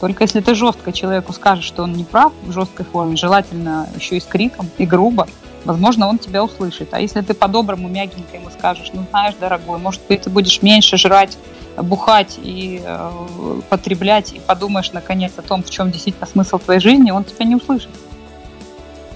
Только 0.00 0.24
если 0.24 0.40
ты 0.40 0.54
жестко 0.54 0.92
человеку 0.92 1.32
скажешь, 1.32 1.64
что 1.64 1.82
он 1.82 1.92
не 1.92 2.04
прав 2.04 2.32
в 2.42 2.52
жесткой 2.52 2.86
форме, 2.86 3.16
желательно 3.16 3.86
еще 3.94 4.16
и 4.16 4.20
с 4.20 4.24
криком, 4.24 4.68
и 4.78 4.86
грубо, 4.86 5.28
возможно, 5.64 6.08
он 6.08 6.18
тебя 6.18 6.42
услышит. 6.42 6.94
А 6.94 7.00
если 7.00 7.20
ты 7.20 7.34
по-доброму, 7.34 7.86
мягенько 7.86 8.36
ему 8.36 8.48
скажешь, 8.50 8.90
ну, 8.94 9.04
знаешь, 9.10 9.34
дорогой, 9.38 9.78
может 9.78 10.00
быть, 10.08 10.22
ты 10.22 10.30
будешь 10.30 10.62
меньше 10.62 10.96
жрать, 10.96 11.36
бухать 11.76 12.38
и 12.42 12.80
э, 12.82 13.60
потреблять, 13.68 14.32
и 14.32 14.40
подумаешь, 14.40 14.92
наконец, 14.92 15.32
о 15.36 15.42
том, 15.42 15.62
в 15.62 15.70
чем 15.70 15.90
действительно 15.90 16.26
смысл 16.26 16.58
твоей 16.58 16.80
жизни, 16.80 17.10
он 17.10 17.24
тебя 17.24 17.44
не 17.44 17.56
услышит. 17.56 17.90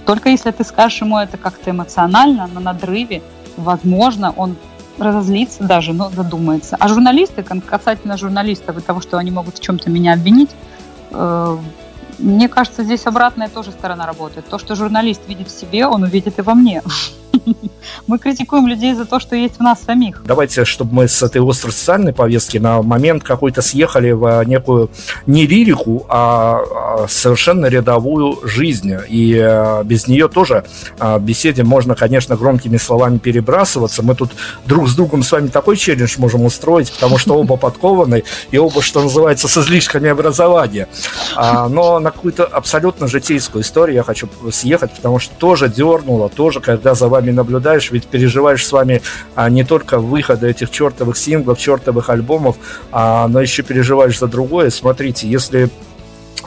Только 0.05 0.29
если 0.29 0.51
ты 0.51 0.63
скажешь 0.63 1.01
ему 1.01 1.17
это 1.17 1.37
как-то 1.37 1.71
эмоционально, 1.71 2.45
на 2.45 2.59
надрыве, 2.59 3.23
возможно, 3.57 4.33
он 4.37 4.55
разозлится 4.97 5.63
даже, 5.63 5.93
но 5.93 6.09
задумается. 6.09 6.77
А 6.79 6.87
журналисты, 6.87 7.43
касательно 7.43 8.17
журналистов 8.17 8.77
и 8.77 8.81
того, 8.81 9.01
что 9.01 9.17
они 9.17 9.31
могут 9.31 9.57
в 9.57 9.61
чем-то 9.61 9.89
меня 9.89 10.13
обвинить, 10.13 10.51
э, 11.11 11.57
мне 12.17 12.47
кажется, 12.47 12.83
здесь 12.83 13.05
обратная 13.05 13.49
тоже 13.49 13.71
сторона 13.71 14.05
работает. 14.05 14.47
То, 14.47 14.57
что 14.57 14.75
журналист 14.75 15.27
видит 15.27 15.49
в 15.49 15.59
себе, 15.59 15.85
он 15.85 16.03
увидит 16.03 16.39
и 16.39 16.41
во 16.41 16.55
мне. 16.55 16.81
Мы 18.07 18.19
критикуем 18.19 18.67
людей 18.67 18.93
за 18.93 19.05
то, 19.05 19.19
что 19.19 19.35
есть 19.35 19.57
в 19.57 19.59
нас 19.61 19.81
самих. 19.83 20.23
Давайте, 20.25 20.65
чтобы 20.65 20.93
мы 20.93 21.07
с 21.07 21.21
этой 21.23 21.41
остро-социальной 21.41 22.13
повестки 22.13 22.57
на 22.57 22.81
момент 22.81 23.23
какой-то 23.23 23.61
съехали 23.61 24.11
в 24.11 24.43
некую 24.43 24.89
не 25.25 25.45
лирику, 25.45 26.05
а, 26.09 26.59
а 26.59 27.05
совершенно 27.07 27.67
рядовую 27.67 28.39
жизнь. 28.43 28.93
И 29.09 29.37
э, 29.39 29.83
без 29.83 30.07
нее 30.07 30.27
тоже 30.27 30.65
а, 30.99 31.19
беседе 31.19 31.63
можно, 31.63 31.95
конечно, 31.95 32.35
громкими 32.35 32.77
словами 32.77 33.17
перебрасываться. 33.17 34.03
Мы 34.03 34.15
тут 34.15 34.31
друг 34.65 34.87
с 34.87 34.95
другом 34.95 35.23
с 35.23 35.31
вами 35.31 35.47
такой 35.47 35.77
челлендж 35.77 36.15
можем 36.17 36.45
устроить, 36.45 36.91
потому 36.91 37.17
что 37.17 37.35
оба 37.35 37.57
подкованы 37.57 38.23
и 38.51 38.57
оба, 38.57 38.81
что 38.81 39.01
называется, 39.01 39.47
с 39.47 39.57
излишками 39.57 40.09
образования. 40.09 40.87
А, 41.35 41.67
но 41.69 41.99
на 41.99 42.11
какую-то 42.11 42.45
абсолютно 42.45 43.07
житейскую 43.07 43.63
историю 43.63 43.95
я 43.95 44.03
хочу 44.03 44.27
съехать, 44.51 44.91
потому 44.91 45.19
что 45.19 45.33
тоже 45.35 45.69
дернуло, 45.69 46.29
тоже, 46.29 46.59
когда 46.59 46.93
за 46.95 47.07
вами 47.15 47.31
наблюдаешь, 47.31 47.91
ведь 47.91 48.05
переживаешь 48.05 48.65
с 48.65 48.71
вами 48.71 49.01
а, 49.35 49.49
не 49.49 49.63
только 49.63 49.99
выходы 49.99 50.49
этих 50.49 50.69
чертовых 50.69 51.17
синглов, 51.17 51.57
чертовых 51.57 52.09
альбомов, 52.09 52.57
а, 52.91 53.27
но 53.27 53.41
еще 53.41 53.63
переживаешь 53.63 54.19
за 54.19 54.27
другое. 54.27 54.69
Смотрите, 54.69 55.27
если 55.27 55.69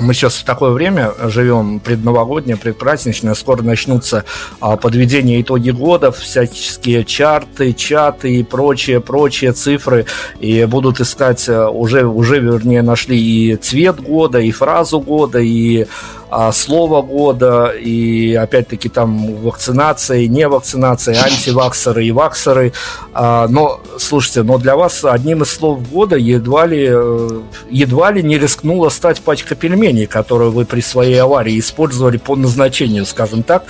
мы 0.00 0.14
сейчас 0.14 0.36
в 0.36 0.44
такое 0.44 0.70
время 0.70 1.12
живем, 1.24 1.80
предновогоднее, 1.80 2.56
предпраздничное, 2.56 3.34
скоро 3.34 3.62
начнутся 3.62 4.24
а, 4.60 4.76
подведения 4.76 5.40
итоги 5.40 5.70
года, 5.70 6.12
всяческие 6.12 7.04
чарты, 7.04 7.72
чаты 7.72 8.36
и 8.36 8.42
прочие, 8.44 9.00
прочие 9.00 9.52
цифры, 9.52 10.06
и 10.38 10.64
будут 10.66 11.00
искать, 11.00 11.48
э, 11.48 11.66
уже, 11.66 12.06
уже 12.06 12.38
вернее, 12.38 12.82
нашли 12.82 13.18
и 13.18 13.56
цвет 13.56 14.00
года, 14.00 14.38
и 14.38 14.52
фразу 14.52 15.00
года, 15.00 15.40
и 15.40 15.86
а, 16.30 16.52
слово 16.52 17.02
года, 17.02 17.68
и 17.68 18.34
опять-таки 18.34 18.88
там 18.88 19.34
вакцинация, 19.36 20.18
и 20.18 20.28
не 20.28 20.46
вакцинация, 20.46 21.16
антиваксеры 21.22 22.04
и 22.04 22.12
ваксеры. 22.12 22.72
А, 23.14 23.46
но, 23.48 23.80
слушайте, 23.98 24.42
но 24.42 24.58
для 24.58 24.76
вас 24.76 25.04
одним 25.04 25.42
из 25.42 25.50
слов 25.50 25.88
года 25.90 26.16
едва 26.16 26.66
ли, 26.66 26.86
э, 26.90 27.40
едва 27.70 28.12
ли 28.12 28.22
не 28.22 28.38
рискнула 28.38 28.90
стать 28.90 29.22
пачка 29.22 29.54
пельменей, 29.54 30.06
которую 30.06 30.50
вы 30.50 30.66
при 30.66 30.80
своей 30.80 31.16
аварии 31.16 31.58
использовали 31.58 32.18
по 32.18 32.36
назначению, 32.36 33.06
скажем 33.06 33.42
так. 33.42 33.64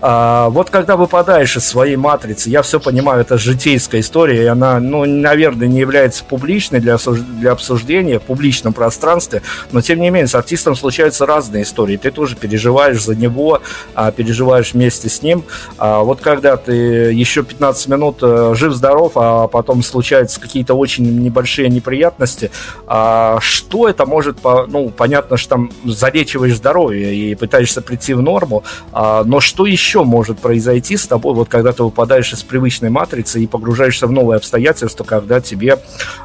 А, 0.00 0.50
вот 0.50 0.70
когда 0.70 0.96
выпадаешь 0.96 1.56
из 1.56 1.66
своей 1.66 1.96
матрицы, 1.96 2.48
я 2.48 2.62
все 2.62 2.78
понимаю, 2.78 3.22
это 3.22 3.38
житейская 3.38 4.00
история, 4.00 4.44
и 4.44 4.46
она, 4.46 4.78
ну, 4.78 5.04
наверное, 5.04 5.66
не 5.66 5.80
является 5.80 6.22
публичной 6.22 6.78
для, 6.78 6.96
для 7.40 7.52
обсуждения 7.52 8.20
в 8.20 8.22
публичном 8.22 8.72
пространстве, 8.72 9.42
но 9.72 9.80
тем 9.80 10.00
не 10.00 10.10
менее 10.10 10.28
с 10.28 10.34
артистом 10.34 10.76
случаются 10.76 11.26
разные 11.26 11.64
истории 11.64 11.96
ты 12.04 12.10
тоже 12.10 12.36
переживаешь 12.36 13.02
за 13.02 13.14
него, 13.14 13.62
а, 13.94 14.12
переживаешь 14.12 14.74
вместе 14.74 15.08
с 15.08 15.22
ним. 15.22 15.42
А 15.78 16.02
вот 16.02 16.20
когда 16.20 16.58
ты 16.58 16.72
еще 16.72 17.42
15 17.42 17.88
минут 17.88 18.18
э, 18.20 18.52
жив-здоров, 18.54 19.12
а 19.16 19.48
потом 19.48 19.82
случаются 19.82 20.38
какие-то 20.38 20.74
очень 20.74 21.22
небольшие 21.22 21.70
неприятности, 21.70 22.50
а 22.86 23.38
что 23.40 23.88
это 23.88 24.04
может, 24.04 24.36
ну, 24.44 24.90
понятно, 24.90 25.38
что 25.38 25.50
там 25.50 25.70
залечиваешь 25.86 26.56
здоровье 26.56 27.14
и 27.14 27.34
пытаешься 27.34 27.80
прийти 27.80 28.12
в 28.12 28.20
норму, 28.20 28.64
но 28.92 29.40
что 29.40 29.64
еще 29.64 30.04
может 30.04 30.38
произойти 30.40 30.98
с 30.98 31.06
тобой, 31.06 31.34
вот 31.34 31.48
когда 31.48 31.72
ты 31.72 31.82
выпадаешь 31.82 32.32
из 32.32 32.42
привычной 32.42 32.90
матрицы 32.90 33.42
и 33.42 33.46
погружаешься 33.46 34.06
в 34.06 34.12
новые 34.12 34.36
обстоятельства, 34.36 35.04
когда 35.04 35.40
тебе, 35.40 35.78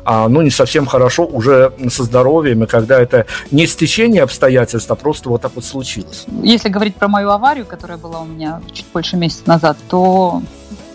ну, 0.06 0.42
не 0.42 0.50
совсем 0.50 0.86
хорошо 0.86 1.26
уже 1.26 1.72
со 1.90 2.04
здоровьем, 2.04 2.64
и 2.64 2.68
когда 2.68 3.00
это 3.00 3.26
не 3.52 3.66
стечение 3.68 4.24
обстоятельств, 4.24 4.92
а 4.92 4.96
просто 4.96 5.30
вот 5.30 5.42
так 5.42 5.52
вот 5.56 5.69
случилось? 5.70 6.26
Если 6.44 6.70
говорить 6.70 6.96
про 6.96 7.08
мою 7.08 7.30
аварию, 7.30 7.66
которая 7.66 7.98
была 7.98 8.22
у 8.22 8.26
меня 8.26 8.62
чуть 8.72 8.86
больше 8.92 9.16
месяца 9.18 9.44
назад, 9.48 9.78
то 9.88 10.42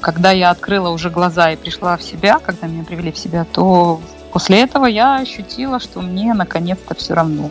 когда 0.01 0.33
я 0.33 0.51
открыла 0.51 0.91
уже 0.91 1.09
глаза 1.09 1.51
и 1.51 1.57
пришла 1.57 1.97
в 1.97 2.03
себя, 2.03 2.39
когда 2.39 2.67
меня 2.67 2.85
привели 2.85 3.11
в 3.11 3.19
себя, 3.19 3.47
то 3.51 4.01
после 4.33 4.61
этого 4.61 4.87
я 4.87 5.17
ощутила, 5.17 5.81
что 5.81 6.03
мне 6.03 6.35
наконец-то 6.35 6.95
все 6.95 7.15
равно. 7.15 7.51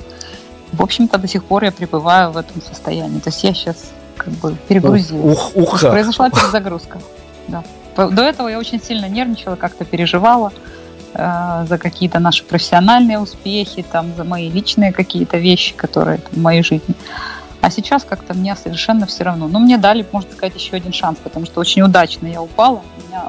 В 0.71 0.81
общем-то, 0.81 1.17
до 1.17 1.27
сих 1.27 1.43
пор 1.43 1.63
я 1.63 1.71
пребываю 1.71 2.31
в 2.31 2.37
этом 2.37 2.61
состоянии. 2.61 3.19
То 3.19 3.29
есть 3.29 3.43
я 3.43 3.53
сейчас 3.53 3.91
как 4.17 4.33
бы 4.33 4.55
перегрузилась. 4.67 5.37
Ух, 5.37 5.55
ух, 5.55 5.79
Произошла 5.79 6.29
перезагрузка. 6.29 6.99
Да. 7.47 7.63
До 7.95 8.21
этого 8.23 8.47
я 8.47 8.59
очень 8.59 8.81
сильно 8.81 9.07
нервничала, 9.07 9.55
как-то 9.55 9.85
переживала 9.85 10.51
э, 11.13 11.65
за 11.67 11.77
какие-то 11.77 12.19
наши 12.19 12.43
профессиональные 12.43 13.19
успехи, 13.19 13.85
там, 13.91 14.13
за 14.15 14.23
мои 14.23 14.49
личные 14.49 14.91
какие-то 14.91 15.37
вещи, 15.37 15.73
которые 15.75 16.17
там, 16.17 16.31
в 16.33 16.41
моей 16.41 16.63
жизни. 16.63 16.95
А 17.61 17.69
сейчас 17.69 18.03
как-то 18.03 18.33
мне 18.33 18.55
совершенно 18.55 19.05
все 19.05 19.23
равно. 19.23 19.47
Но 19.47 19.59
мне 19.59 19.77
дали, 19.77 20.05
можно 20.11 20.31
сказать, 20.31 20.55
еще 20.55 20.75
один 20.75 20.91
шанс, 20.91 21.17
потому 21.23 21.45
что 21.45 21.61
очень 21.61 21.81
удачно 21.81 22.27
я 22.27 22.41
упала. 22.41 22.81
У 22.97 23.07
меня 23.07 23.23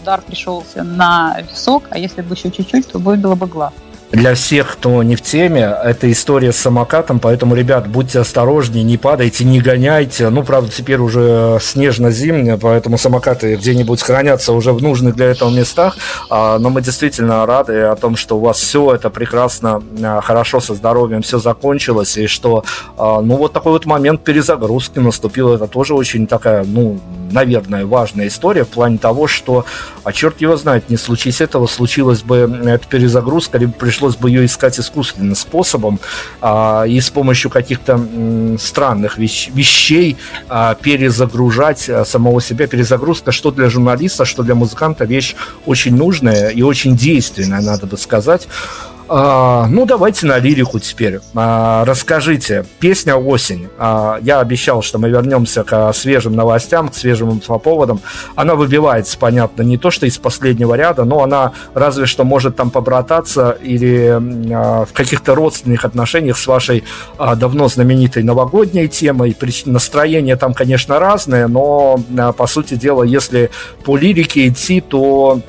удар 0.00 0.22
пришелся 0.22 0.82
на 0.82 1.38
висок, 1.50 1.84
а 1.90 1.98
если 1.98 2.22
бы 2.22 2.34
еще 2.34 2.50
чуть-чуть, 2.50 2.86
то 2.86 2.98
было 2.98 3.34
бы 3.34 3.46
глаз 3.46 3.72
для 4.12 4.34
всех, 4.34 4.72
кто 4.72 5.02
не 5.02 5.14
в 5.14 5.22
теме, 5.22 5.60
это 5.60 6.10
история 6.10 6.52
с 6.52 6.56
самокатом, 6.56 7.20
поэтому, 7.20 7.54
ребят, 7.54 7.86
будьте 7.86 8.18
осторожнее, 8.18 8.82
не 8.82 8.98
падайте, 8.98 9.44
не 9.44 9.60
гоняйте. 9.60 10.28
Ну, 10.30 10.42
правда, 10.42 10.70
теперь 10.70 10.98
уже 10.98 11.58
снежно-зимнее, 11.60 12.58
поэтому 12.58 12.98
самокаты 12.98 13.54
где-нибудь 13.54 14.02
хранятся 14.02 14.52
уже 14.52 14.72
в 14.72 14.82
нужных 14.82 15.14
для 15.14 15.26
этого 15.26 15.50
местах. 15.50 15.96
А, 16.28 16.58
но 16.58 16.70
мы 16.70 16.82
действительно 16.82 17.46
рады 17.46 17.82
о 17.82 17.94
том, 17.94 18.16
что 18.16 18.36
у 18.36 18.40
вас 18.40 18.58
все 18.58 18.94
это 18.94 19.10
прекрасно, 19.10 19.82
а, 20.02 20.20
хорошо 20.20 20.60
со 20.60 20.74
здоровьем, 20.74 21.22
все 21.22 21.38
закончилось, 21.38 22.16
и 22.16 22.26
что, 22.26 22.64
а, 22.96 23.20
ну, 23.20 23.36
вот 23.36 23.52
такой 23.52 23.72
вот 23.72 23.86
момент 23.86 24.22
перезагрузки 24.24 24.98
наступил. 24.98 25.54
Это 25.54 25.68
тоже 25.68 25.94
очень 25.94 26.26
такая, 26.26 26.64
ну, 26.64 26.98
наверное, 27.30 27.86
важная 27.86 28.26
история 28.26 28.64
в 28.64 28.68
плане 28.68 28.98
того, 28.98 29.28
что, 29.28 29.64
а 30.02 30.12
черт 30.12 30.40
его 30.40 30.56
знает, 30.56 30.90
не 30.90 30.96
случись 30.96 31.40
этого, 31.40 31.68
случилась 31.68 32.22
бы 32.22 32.60
эта 32.64 32.86
перезагрузка, 32.88 33.58
либо 33.58 33.72
пришлось 33.72 33.99
бы 34.00 34.30
ее 34.30 34.44
искать 34.44 34.78
искусственным 34.78 35.34
способом 35.34 36.00
а, 36.40 36.84
и 36.84 37.00
с 37.00 37.10
помощью 37.10 37.50
каких-то 37.50 37.92
м, 37.92 38.58
странных 38.58 39.18
вещ, 39.18 39.50
вещей 39.52 40.16
а, 40.48 40.74
перезагружать 40.74 41.88
а, 41.88 42.04
самого 42.04 42.40
себя. 42.40 42.66
Перезагрузка, 42.66 43.32
что 43.32 43.50
для 43.50 43.68
журналиста, 43.68 44.24
что 44.24 44.42
для 44.42 44.54
музыканта, 44.54 45.04
вещь 45.04 45.34
очень 45.66 45.94
нужная 45.94 46.48
и 46.48 46.62
очень 46.62 46.96
действенная, 46.96 47.60
надо 47.60 47.86
бы 47.86 47.96
сказать. 47.96 48.48
А, 49.12 49.66
ну, 49.66 49.86
давайте 49.86 50.24
на 50.26 50.38
лирику 50.38 50.78
теперь. 50.78 51.18
А, 51.34 51.84
расскажите, 51.84 52.64
песня 52.78 53.16
«Осень». 53.16 53.68
А, 53.76 54.20
я 54.22 54.38
обещал, 54.38 54.82
что 54.82 54.98
мы 54.98 55.08
вернемся 55.08 55.64
к 55.64 55.92
свежим 55.92 56.36
новостям, 56.36 56.88
к 56.88 56.94
свежим 56.94 57.32
инфоповодам. 57.32 58.00
Она 58.36 58.54
выбивается, 58.54 59.18
понятно, 59.18 59.62
не 59.62 59.78
то, 59.78 59.90
что 59.90 60.06
из 60.06 60.16
последнего 60.16 60.74
ряда, 60.74 61.02
но 61.02 61.24
она 61.24 61.50
разве 61.74 62.06
что 62.06 62.22
может 62.22 62.54
там 62.54 62.70
побрататься 62.70 63.58
или 63.60 64.16
а, 64.54 64.84
в 64.84 64.92
каких-то 64.92 65.34
родственных 65.34 65.84
отношениях 65.84 66.38
с 66.38 66.46
вашей 66.46 66.84
а, 67.18 67.34
давно 67.34 67.66
знаменитой 67.66 68.22
новогодней 68.22 68.86
темой. 68.86 69.36
Настроение 69.66 70.36
там, 70.36 70.54
конечно, 70.54 71.00
разное, 71.00 71.48
но, 71.48 72.00
а, 72.16 72.30
по 72.30 72.46
сути 72.46 72.74
дела, 72.74 73.02
если 73.02 73.50
по 73.82 73.96
лирике 73.96 74.46
идти, 74.46 74.80
то 74.80 75.40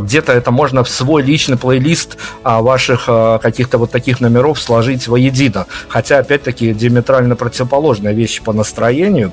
где-то 0.00 0.32
это 0.32 0.50
можно 0.50 0.84
в 0.84 0.88
свой 0.88 1.22
личный 1.22 1.56
плейлист 1.56 2.16
а, 2.42 2.60
ваших 2.60 3.04
а, 3.06 3.38
каких-то 3.38 3.78
вот 3.78 3.90
таких 3.90 4.20
номеров 4.20 4.60
сложить 4.60 5.08
воедино. 5.08 5.66
Хотя, 5.88 6.18
опять-таки, 6.18 6.72
диаметрально 6.74 7.36
противоположные 7.36 8.14
вещи 8.14 8.42
по 8.42 8.52
настроению. 8.52 9.32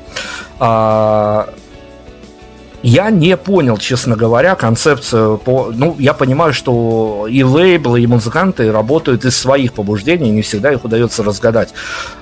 Я 2.83 3.09
не 3.09 3.35
понял, 3.37 3.77
честно 3.77 4.15
говоря, 4.15 4.55
концепцию 4.55 5.37
по... 5.39 5.71
Ну, 5.73 5.95
я 5.97 6.13
понимаю, 6.13 6.53
что 6.53 7.27
и 7.29 7.43
лейблы, 7.43 8.01
и 8.01 8.07
музыканты 8.07 8.71
работают 8.71 9.25
из 9.25 9.35
своих 9.35 9.73
побуждений, 9.73 10.29
не 10.29 10.41
всегда 10.41 10.71
их 10.71 10.85
удается 10.85 11.23
разгадать. 11.23 11.73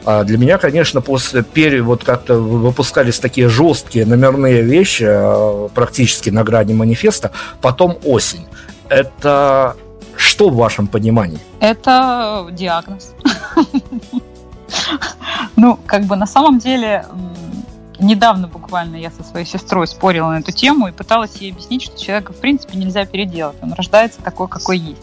А 0.06 0.24
для 0.24 0.38
меня, 0.38 0.58
конечно, 0.58 1.01
после 1.01 1.43
пере... 1.43 1.82
вот 1.82 2.03
как-то 2.03 2.36
выпускались 2.36 3.20
такие 3.20 3.49
жесткие 3.49 4.06
номерные 4.06 4.62
вещи, 4.62 5.06
а, 5.08 5.68
практически 5.74 6.30
на 6.30 6.43
грани 6.43 6.74
манифеста, 6.74 7.32
потом 7.62 7.97
осень. 8.06 8.45
Это 8.88 9.76
что 10.16 10.49
в 10.49 10.56
вашем 10.56 10.88
понимании? 10.88 11.39
Это 11.60 12.47
диагноз. 12.51 13.14
Ну, 15.56 15.80
как 15.86 16.03
бы 16.03 16.16
на 16.16 16.26
самом 16.26 16.60
деле 16.60 17.06
недавно 18.00 18.48
буквально 18.48 18.96
я 18.96 19.12
со 19.12 19.24
своей 19.24 19.46
сестрой 19.46 19.88
спорила 19.88 20.30
на 20.30 20.39
эту 20.39 20.52
тему 20.52 20.88
и 20.88 20.91
пыталась 20.91 21.36
ей 21.38 21.52
объяснить, 21.52 21.84
что 21.84 22.00
человека 22.00 22.34
в 22.34 22.38
принципе 22.38 22.78
нельзя 22.78 23.06
переделать. 23.06 23.58
Он 23.62 23.74
рождается 23.74 24.22
такой, 24.22 24.48
какой 24.48 24.78
есть. 24.78 25.02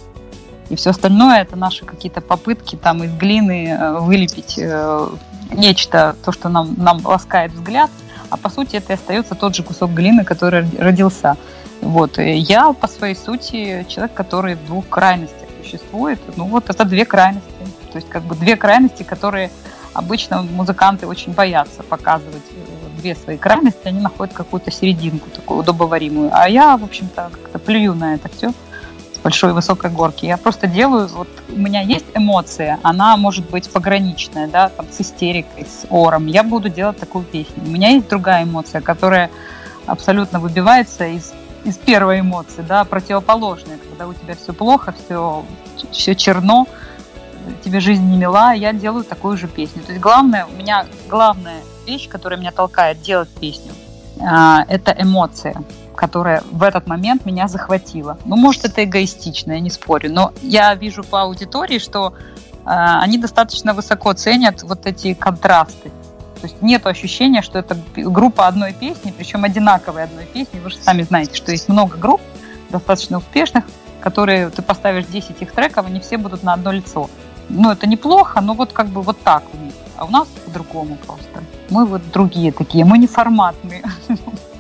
И 0.68 0.76
все 0.76 0.90
остальное 0.90 1.42
это 1.42 1.56
наши 1.56 1.84
какие-то 1.84 2.20
попытки 2.20 2.76
там 2.76 3.04
из 3.04 3.12
глины 3.12 3.68
э, 3.68 3.98
вылепить 3.98 4.54
э, 4.58 5.08
нечто, 5.52 6.16
то, 6.24 6.32
что 6.32 6.48
нам, 6.48 6.74
нам 6.78 7.04
ласкает 7.04 7.52
взгляд, 7.52 7.90
а 8.30 8.36
по 8.36 8.48
сути 8.48 8.76
это 8.76 8.92
и 8.92 8.96
остается 8.96 9.34
тот 9.34 9.54
же 9.54 9.62
кусок 9.62 9.90
глины, 9.92 10.24
который 10.24 10.66
родился. 10.78 11.36
Вот. 11.82 12.18
И 12.18 12.32
я 12.32 12.72
по 12.72 12.88
своей 12.88 13.14
сути 13.14 13.84
человек, 13.88 14.14
который 14.14 14.54
в 14.54 14.64
двух 14.66 14.88
крайностях 14.88 15.48
существует. 15.62 16.20
Ну 16.36 16.44
вот 16.44 16.70
это 16.70 16.84
две 16.84 17.04
крайности. 17.04 17.50
То 17.92 17.98
есть 17.98 18.08
как 18.08 18.22
бы 18.22 18.34
две 18.34 18.56
крайности, 18.56 19.02
которые 19.02 19.50
обычно 19.92 20.42
музыканты 20.42 21.06
очень 21.06 21.32
боятся 21.32 21.82
показывать 21.82 22.42
две 23.02 23.14
свои 23.14 23.36
крайности, 23.36 23.80
они 23.84 24.00
находят 24.00 24.34
какую-то 24.34 24.70
серединку, 24.70 25.28
такую 25.30 25.60
удобоваримую. 25.60 26.30
А 26.32 26.48
я, 26.48 26.76
в 26.76 26.84
общем-то, 26.84 27.30
как-то 27.32 27.58
плюю 27.58 27.94
на 27.94 28.14
это 28.14 28.28
все 28.28 28.52
с 29.14 29.18
большой 29.18 29.52
высокой 29.52 29.90
горки. 29.90 30.24
Я 30.24 30.36
просто 30.36 30.66
делаю, 30.66 31.08
вот 31.08 31.28
у 31.50 31.58
меня 31.58 31.82
есть 31.82 32.06
эмоция, 32.14 32.78
она 32.82 33.16
может 33.16 33.50
быть 33.50 33.70
пограничная, 33.70 34.48
да, 34.48 34.68
там 34.68 34.86
с 34.90 35.00
истерикой, 35.00 35.64
с 35.64 35.86
ором. 35.90 36.26
Я 36.26 36.42
буду 36.42 36.68
делать 36.68 36.98
такую 36.98 37.24
песню. 37.24 37.62
У 37.66 37.70
меня 37.70 37.90
есть 37.90 38.08
другая 38.08 38.44
эмоция, 38.44 38.80
которая 38.80 39.30
абсолютно 39.86 40.40
выбивается 40.40 41.06
из 41.06 41.32
из 41.64 41.76
первой 41.76 42.20
эмоции, 42.20 42.62
да, 42.62 42.84
противоположная, 42.84 43.78
когда 43.78 44.08
у 44.08 44.14
тебя 44.14 44.34
все 44.34 44.52
плохо, 44.52 44.92
все, 44.92 45.44
все 45.92 46.14
черно, 46.16 46.66
тебе 47.64 47.80
жизнь 47.80 48.02
не 48.02 48.16
мила, 48.16 48.52
я 48.52 48.72
делаю 48.72 49.04
такую 49.04 49.36
же 49.36 49.48
песню. 49.48 49.82
То 49.82 49.92
есть 49.92 50.02
главное, 50.02 50.46
у 50.46 50.52
меня 50.52 50.86
главная 51.08 51.60
вещь, 51.86 52.08
которая 52.08 52.38
меня 52.38 52.52
толкает 52.52 53.00
делать 53.02 53.28
песню. 53.28 53.72
А, 54.20 54.64
это 54.68 54.94
эмоция, 54.98 55.54
которая 55.96 56.42
в 56.50 56.62
этот 56.62 56.86
момент 56.86 57.24
меня 57.24 57.48
захватила. 57.48 58.18
Ну, 58.24 58.36
может, 58.36 58.64
это 58.64 58.84
эгоистично, 58.84 59.52
я 59.52 59.60
не 59.60 59.70
спорю, 59.70 60.12
но 60.12 60.32
я 60.42 60.74
вижу 60.74 61.02
по 61.02 61.22
аудитории, 61.22 61.78
что 61.78 62.14
а, 62.64 63.00
они 63.00 63.18
достаточно 63.18 63.74
высоко 63.74 64.12
ценят 64.12 64.62
вот 64.62 64.86
эти 64.86 65.14
контрасты. 65.14 65.90
То 66.40 66.48
есть 66.48 66.60
нет 66.60 66.86
ощущения, 66.86 67.40
что 67.40 67.58
это 67.58 67.76
группа 67.94 68.48
одной 68.48 68.72
песни, 68.72 69.14
причем 69.16 69.44
одинаковой 69.44 70.04
одной 70.04 70.24
песни. 70.24 70.58
Вы 70.58 70.70
же 70.70 70.76
сами 70.76 71.02
знаете, 71.02 71.36
что 71.36 71.52
есть 71.52 71.68
много 71.68 71.96
групп, 71.96 72.20
достаточно 72.70 73.18
успешных, 73.18 73.64
которые 74.00 74.50
ты 74.50 74.60
поставишь 74.62 75.06
10 75.06 75.40
их 75.40 75.52
треков, 75.52 75.86
они 75.86 76.00
все 76.00 76.18
будут 76.18 76.42
на 76.42 76.54
одно 76.54 76.72
лицо. 76.72 77.08
Ну, 77.48 77.70
это 77.70 77.86
неплохо, 77.86 78.40
но 78.40 78.54
вот 78.54 78.72
как 78.72 78.88
бы 78.88 79.02
вот 79.02 79.20
так 79.22 79.44
у 79.52 79.56
них. 79.56 79.71
А 80.02 80.04
у 80.04 80.10
нас 80.10 80.26
по-другому 80.44 80.98
просто. 81.06 81.44
Мы 81.70 81.86
вот 81.86 82.02
другие 82.12 82.50
такие, 82.50 82.84
мы 82.84 82.98
не 82.98 83.06
форматные. 83.06 83.84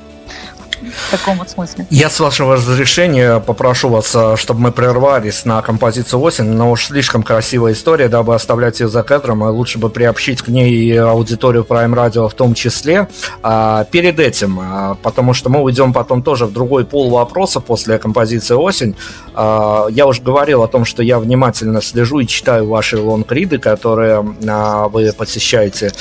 В 0.90 1.10
таком 1.10 1.38
вот 1.38 1.50
смысле. 1.50 1.86
Я, 1.90 2.10
с 2.10 2.20
вашего 2.20 2.56
разрешения, 2.56 3.40
попрошу 3.40 3.88
вас, 3.88 4.12
э, 4.14 4.36
чтобы 4.36 4.60
мы 4.60 4.72
прервались 4.72 5.44
на 5.44 5.62
композицию 5.62 6.20
осень, 6.20 6.44
но 6.44 6.70
уж 6.70 6.86
слишком 6.86 7.22
красивая 7.22 7.72
история, 7.72 8.08
дабы 8.08 8.34
оставлять 8.34 8.80
ее 8.80 8.88
за 8.88 9.02
кадром, 9.02 9.44
и 9.44 9.48
лучше 9.48 9.78
бы 9.78 9.90
приобщить 9.90 10.42
к 10.42 10.48
ней 10.48 10.98
аудиторию 10.98 11.64
Prime 11.68 11.94
Radio 11.94 12.28
в 12.28 12.34
том 12.34 12.54
числе. 12.54 13.08
А, 13.42 13.84
перед 13.84 14.18
этим, 14.20 14.58
а, 14.60 14.96
потому 15.02 15.34
что 15.34 15.50
мы 15.50 15.60
уйдем 15.60 15.92
потом 15.92 16.22
тоже 16.22 16.46
в 16.46 16.52
другой 16.52 16.84
пол 16.84 17.10
вопроса 17.10 17.60
после 17.60 17.98
композиции 17.98 18.54
осень. 18.54 18.96
А, 19.34 19.86
я 19.90 20.06
уже 20.06 20.22
говорил 20.22 20.62
о 20.62 20.68
том, 20.68 20.84
что 20.84 21.02
я 21.02 21.18
внимательно 21.18 21.80
слежу 21.82 22.20
и 22.20 22.26
читаю 22.26 22.68
ваши 22.68 22.98
лонгриды, 22.98 23.58
которые 23.58 24.24
а, 24.48 24.88
вы 24.88 25.12
посещаете, 25.12 25.92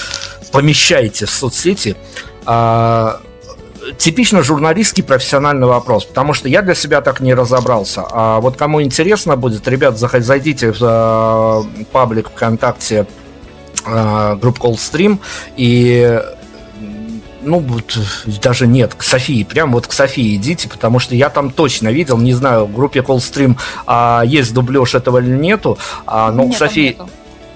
помещаете 0.51 1.25
в 1.25 1.29
соцсети. 1.29 1.95
А, 2.45 3.21
типично 3.97 4.43
журналистский 4.43 5.03
профессиональный 5.03 5.67
вопрос, 5.67 6.05
потому 6.05 6.33
что 6.33 6.49
я 6.49 6.61
для 6.61 6.75
себя 6.75 7.01
так 7.01 7.19
не 7.19 7.33
разобрался. 7.33 8.03
А 8.09 8.39
вот 8.39 8.57
кому 8.57 8.81
интересно 8.81 9.35
будет, 9.35 9.67
ребят, 9.67 9.97
зайдите 9.97 10.71
в 10.71 10.81
э, 10.81 11.83
паблик 11.91 12.29
ВКонтакте 12.29 13.05
э, 13.85 14.35
групп 14.35 14.59
Coldstream 14.59 15.19
и 15.57 16.21
ну, 17.43 17.59
вот, 17.59 17.97
даже 18.41 18.67
нет, 18.67 18.93
к 18.93 19.01
Софии, 19.01 19.43
прям 19.43 19.71
вот 19.71 19.87
к 19.87 19.93
Софии 19.93 20.35
идите, 20.35 20.69
потому 20.69 20.99
что 20.99 21.15
я 21.15 21.29
там 21.29 21.49
точно 21.49 21.89
видел, 21.89 22.19
не 22.19 22.33
знаю, 22.33 22.65
в 22.65 22.73
группе 22.73 22.99
Coldstream 22.99 23.57
а, 23.87 24.21
есть 24.23 24.53
дубляж 24.53 24.93
этого 24.93 25.17
или 25.17 25.29
нету, 25.29 25.79
а, 26.05 26.31
но 26.31 26.43
нет, 26.43 26.55
к 26.55 26.57
Софии... 26.57 26.89
Нету 26.89 27.09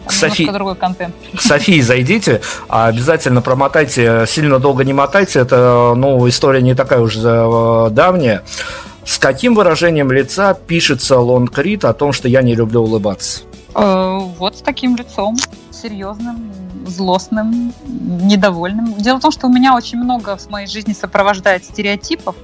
к 0.05 0.11
Софи... 0.11 0.49
другой 0.49 0.75
контент. 0.75 1.15
К 1.35 1.41
Софии 1.41 1.81
зайдите, 1.81 2.41
а 2.69 2.87
обязательно 2.87 3.41
промотайте, 3.41 4.25
сильно 4.27 4.59
долго 4.59 4.83
не 4.83 4.93
мотайте, 4.93 5.39
это, 5.39 5.93
ну, 5.95 6.27
история 6.27 6.61
не 6.61 6.75
такая 6.75 6.99
уже 6.99 7.19
э, 7.21 7.89
давняя. 7.91 8.43
С 9.05 9.19
каким 9.19 9.53
выражением 9.53 10.11
лица 10.11 10.53
пишется 10.53 11.19
лонгрид 11.19 11.85
о 11.85 11.93
том, 11.93 12.11
что 12.11 12.27
я 12.27 12.41
не 12.41 12.55
люблю 12.55 12.81
улыбаться? 12.81 13.41
Э, 13.75 14.19
вот 14.37 14.57
с 14.57 14.61
таким 14.61 14.95
лицом, 14.95 15.37
серьезным, 15.71 16.51
злостным, 16.87 17.73
недовольным. 17.85 18.93
Дело 18.95 19.17
в 19.17 19.21
том, 19.21 19.31
что 19.31 19.47
у 19.47 19.51
меня 19.51 19.75
очень 19.75 19.99
много 19.99 20.37
в 20.37 20.49
моей 20.49 20.67
жизни 20.67 20.93
сопровождает 20.93 21.63
стереотипов, 21.63 22.35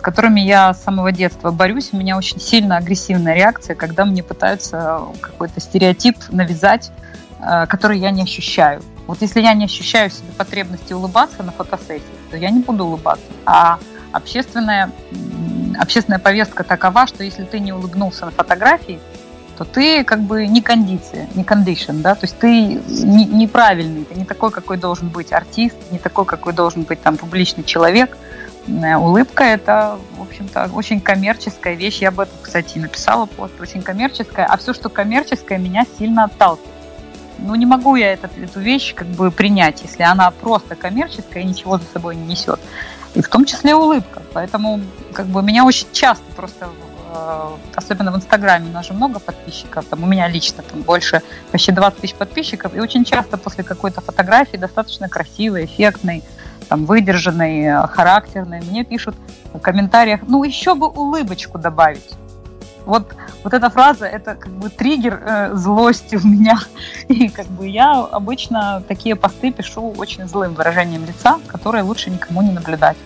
с 0.00 0.02
которыми 0.02 0.40
я 0.40 0.72
с 0.72 0.82
самого 0.82 1.12
детства 1.12 1.50
борюсь. 1.50 1.90
У 1.92 1.96
меня 1.98 2.16
очень 2.16 2.40
сильно 2.40 2.78
агрессивная 2.78 3.34
реакция, 3.34 3.76
когда 3.76 4.06
мне 4.06 4.22
пытаются 4.22 5.02
какой-то 5.20 5.60
стереотип 5.60 6.16
навязать, 6.30 6.90
э, 7.38 7.66
который 7.66 7.98
я 7.98 8.10
не 8.10 8.22
ощущаю. 8.22 8.82
Вот 9.06 9.18
если 9.20 9.42
я 9.42 9.52
не 9.52 9.66
ощущаю 9.66 10.08
в 10.08 10.14
себе 10.14 10.32
потребности 10.38 10.94
улыбаться 10.94 11.42
на 11.42 11.52
фотосессии, 11.52 12.16
то 12.30 12.38
я 12.38 12.48
не 12.48 12.60
буду 12.60 12.86
улыбаться. 12.86 13.26
А 13.44 13.78
общественная, 14.12 14.90
общественная 15.78 16.18
повестка 16.18 16.64
такова, 16.64 17.06
что 17.06 17.22
если 17.22 17.44
ты 17.44 17.60
не 17.60 17.74
улыбнулся 17.74 18.24
на 18.24 18.30
фотографии, 18.30 19.00
то 19.58 19.66
ты 19.66 20.02
как 20.04 20.20
бы 20.20 20.46
не 20.46 20.62
кондиция, 20.62 21.28
не 21.34 21.44
кондишн, 21.44 22.00
да, 22.00 22.14
то 22.14 22.24
есть 22.24 22.38
ты 22.38 22.46
не, 22.46 23.26
неправильный, 23.26 24.06
ты 24.06 24.14
не 24.14 24.24
такой, 24.24 24.50
какой 24.50 24.78
должен 24.78 25.08
быть 25.08 25.34
артист, 25.34 25.76
не 25.90 25.98
такой, 25.98 26.24
какой 26.24 26.54
должен 26.54 26.84
быть 26.84 27.02
там 27.02 27.18
публичный 27.18 27.64
человек– 27.64 28.16
улыбка– 28.98 29.44
это, 29.44 29.98
в 30.16 30.22
общем-то, 30.22 30.70
очень 30.72 31.00
коммерческая 31.00 31.74
вещь. 31.74 31.98
Я 31.98 32.08
об 32.08 32.20
этом, 32.20 32.36
кстати, 32.40 32.78
написала 32.78 33.26
пост. 33.26 33.60
Очень 33.60 33.82
коммерческая. 33.82 34.46
А 34.46 34.56
все, 34.56 34.72
что 34.74 34.88
коммерческое, 34.88 35.58
меня 35.58 35.84
сильно 35.98 36.24
отталкивает. 36.24 36.74
Ну, 37.38 37.54
не 37.54 37.66
могу 37.66 37.96
я 37.96 38.12
этот, 38.12 38.36
эту 38.36 38.60
вещь 38.60 38.94
как 38.94 39.06
бы 39.08 39.30
принять, 39.30 39.82
если 39.82 40.02
она 40.02 40.30
просто 40.30 40.76
коммерческая 40.76 41.42
и 41.42 41.46
ничего 41.46 41.78
за 41.78 41.84
собой 41.92 42.16
не 42.16 42.26
несет. 42.26 42.60
И 43.14 43.22
в 43.22 43.28
том 43.28 43.44
числе 43.44 43.74
улыбка. 43.74 44.22
Поэтому 44.32 44.80
как 45.12 45.26
бы 45.26 45.42
меня 45.42 45.64
очень 45.64 45.86
часто 45.92 46.24
просто 46.36 46.68
э, 47.12 47.48
особенно 47.74 48.12
в 48.12 48.16
Инстаграме, 48.16 48.68
у 48.68 48.72
нас 48.72 48.86
же 48.86 48.92
много 48.92 49.18
подписчиков, 49.18 49.84
там 49.86 50.02
у 50.02 50.06
меня 50.06 50.28
лично 50.28 50.62
там 50.62 50.82
больше, 50.82 51.22
почти 51.50 51.72
20 51.72 52.00
тысяч 52.00 52.14
подписчиков, 52.14 52.74
и 52.74 52.80
очень 52.80 53.04
часто 53.04 53.36
после 53.36 53.64
какой-то 53.64 54.00
фотографии 54.00 54.56
достаточно 54.56 55.08
красивой, 55.08 55.64
эффектной, 55.64 56.22
там, 56.70 56.84
выдержанный, 56.86 57.84
характерный, 57.88 58.60
мне 58.60 58.84
пишут 58.84 59.16
в 59.52 59.58
комментариях, 59.58 60.20
ну, 60.28 60.44
еще 60.44 60.76
бы 60.76 60.86
улыбочку 60.86 61.58
добавить. 61.58 62.10
Вот, 62.86 63.12
вот 63.42 63.52
эта 63.52 63.68
фраза, 63.70 64.06
это 64.06 64.36
как 64.36 64.52
бы 64.52 64.70
триггер 64.70 65.20
э, 65.20 65.54
злости 65.54 66.14
у 66.14 66.24
меня. 66.24 66.60
И 67.08 67.28
как 67.28 67.46
бы 67.46 67.66
я 67.66 67.98
обычно 67.98 68.84
такие 68.86 69.16
посты 69.16 69.50
пишу 69.50 69.92
очень 69.98 70.28
злым 70.28 70.54
выражением 70.54 71.04
лица, 71.04 71.40
которое 71.48 71.82
лучше 71.82 72.08
никому 72.08 72.40
не 72.40 72.52
наблюдать. 72.52 72.96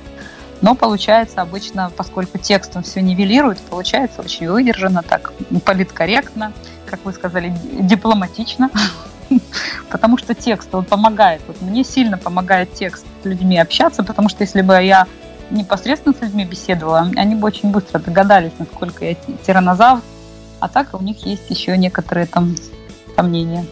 Но 0.61 0.75
получается 0.75 1.41
обычно, 1.41 1.91
поскольку 1.97 2.37
текст 2.37 2.77
он 2.77 2.83
все 2.83 3.01
нивелирует, 3.01 3.59
получается 3.61 4.21
очень 4.21 4.47
выдержано, 4.47 5.03
так 5.03 5.33
политкорректно, 5.65 6.53
как 6.85 7.03
вы 7.05 7.15
сказали, 7.15 7.57
дипломатично. 7.73 8.69
Потому 9.91 10.19
что 10.19 10.35
текст, 10.35 10.75
он 10.75 10.85
помогает. 10.85 11.41
Вот 11.47 11.61
мне 11.63 11.85
сильно 11.85 12.19
помогает 12.19 12.73
текст 12.75 13.07
с 13.23 13.27
людьми 13.27 13.59
общаться, 13.59 14.03
потому 14.03 14.29
что 14.29 14.43
если 14.43 14.63
бы 14.63 14.75
я 14.75 15.07
непосредственно 15.51 16.15
с 16.15 16.21
людьми 16.21 16.45
беседовала, 16.45 17.11
они 17.17 17.35
бы 17.35 17.47
очень 17.47 17.71
быстро 17.71 17.99
догадались, 17.99 18.53
насколько 18.59 19.05
я 19.05 19.15
тиранозавр, 19.47 20.03
а 20.61 20.69
так 20.69 20.95
у 20.95 21.03
них 21.03 21.27
есть 21.27 21.51
еще 21.51 21.77
некоторые 21.77 22.27
там 22.27 22.55
сомнения. 23.17 23.65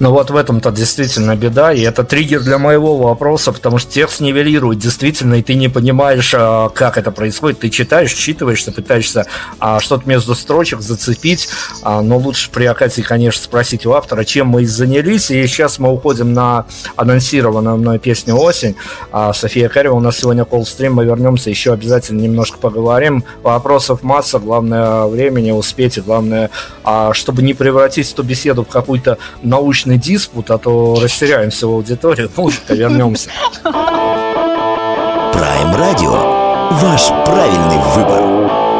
Ну 0.00 0.10
вот 0.10 0.30
в 0.30 0.36
этом-то 0.36 0.70
действительно 0.70 1.36
беда, 1.36 1.72
и 1.72 1.80
это 1.80 2.04
триггер 2.04 2.40
для 2.42 2.58
моего 2.58 2.96
вопроса, 2.96 3.52
потому 3.52 3.78
что 3.78 3.92
текст 3.92 4.20
нивелирует 4.20 4.78
действительно, 4.78 5.34
и 5.34 5.42
ты 5.42 5.54
не 5.54 5.68
понимаешь, 5.68 6.32
а, 6.36 6.68
как 6.68 6.98
это 6.98 7.10
происходит. 7.12 7.60
Ты 7.60 7.70
читаешь, 7.70 8.12
считываешься, 8.12 8.72
пытаешься 8.72 9.26
а, 9.60 9.80
что-то 9.80 10.08
между 10.08 10.34
строчек 10.34 10.80
зацепить, 10.80 11.48
а, 11.82 12.02
но 12.02 12.18
лучше 12.18 12.50
при 12.50 12.64
Акате, 12.64 13.02
конечно, 13.02 13.42
спросить 13.44 13.86
у 13.86 13.92
автора, 13.92 14.24
чем 14.24 14.48
мы 14.48 14.66
занялись. 14.66 15.30
И 15.30 15.46
сейчас 15.46 15.78
мы 15.78 15.90
уходим 15.92 16.32
на 16.32 16.66
анонсированную 16.96 17.76
мной 17.76 17.98
песню 17.98 18.36
«Осень». 18.36 18.76
София 19.32 19.68
Карева 19.68 19.94
у 19.94 20.00
нас 20.00 20.18
сегодня 20.18 20.44
колл-стрим, 20.44 20.94
мы 20.94 21.04
вернемся, 21.04 21.50
еще 21.50 21.72
обязательно 21.72 22.20
немножко 22.20 22.58
поговорим. 22.58 23.24
Вопросов 23.42 24.02
масса, 24.02 24.38
главное 24.38 25.06
времени 25.06 25.52
успеть, 25.52 25.98
и 25.98 26.00
главное, 26.00 26.50
чтобы 27.12 27.42
не 27.42 27.54
превратить 27.54 28.12
эту 28.12 28.22
беседу 28.22 28.64
в 28.64 28.68
какую-то 28.68 29.18
научный 29.42 29.98
диспут, 29.98 30.50
а 30.50 30.58
то 30.58 30.98
растеряемся 31.00 31.66
в 31.66 31.70
аудитории. 31.70 32.28
Музыка, 32.36 32.74
вернемся. 32.74 33.30
Прайм 35.32 35.74
Радио. 35.74 36.12
Ваш 36.70 37.08
правильный 37.24 37.78
выбор. 37.94 38.73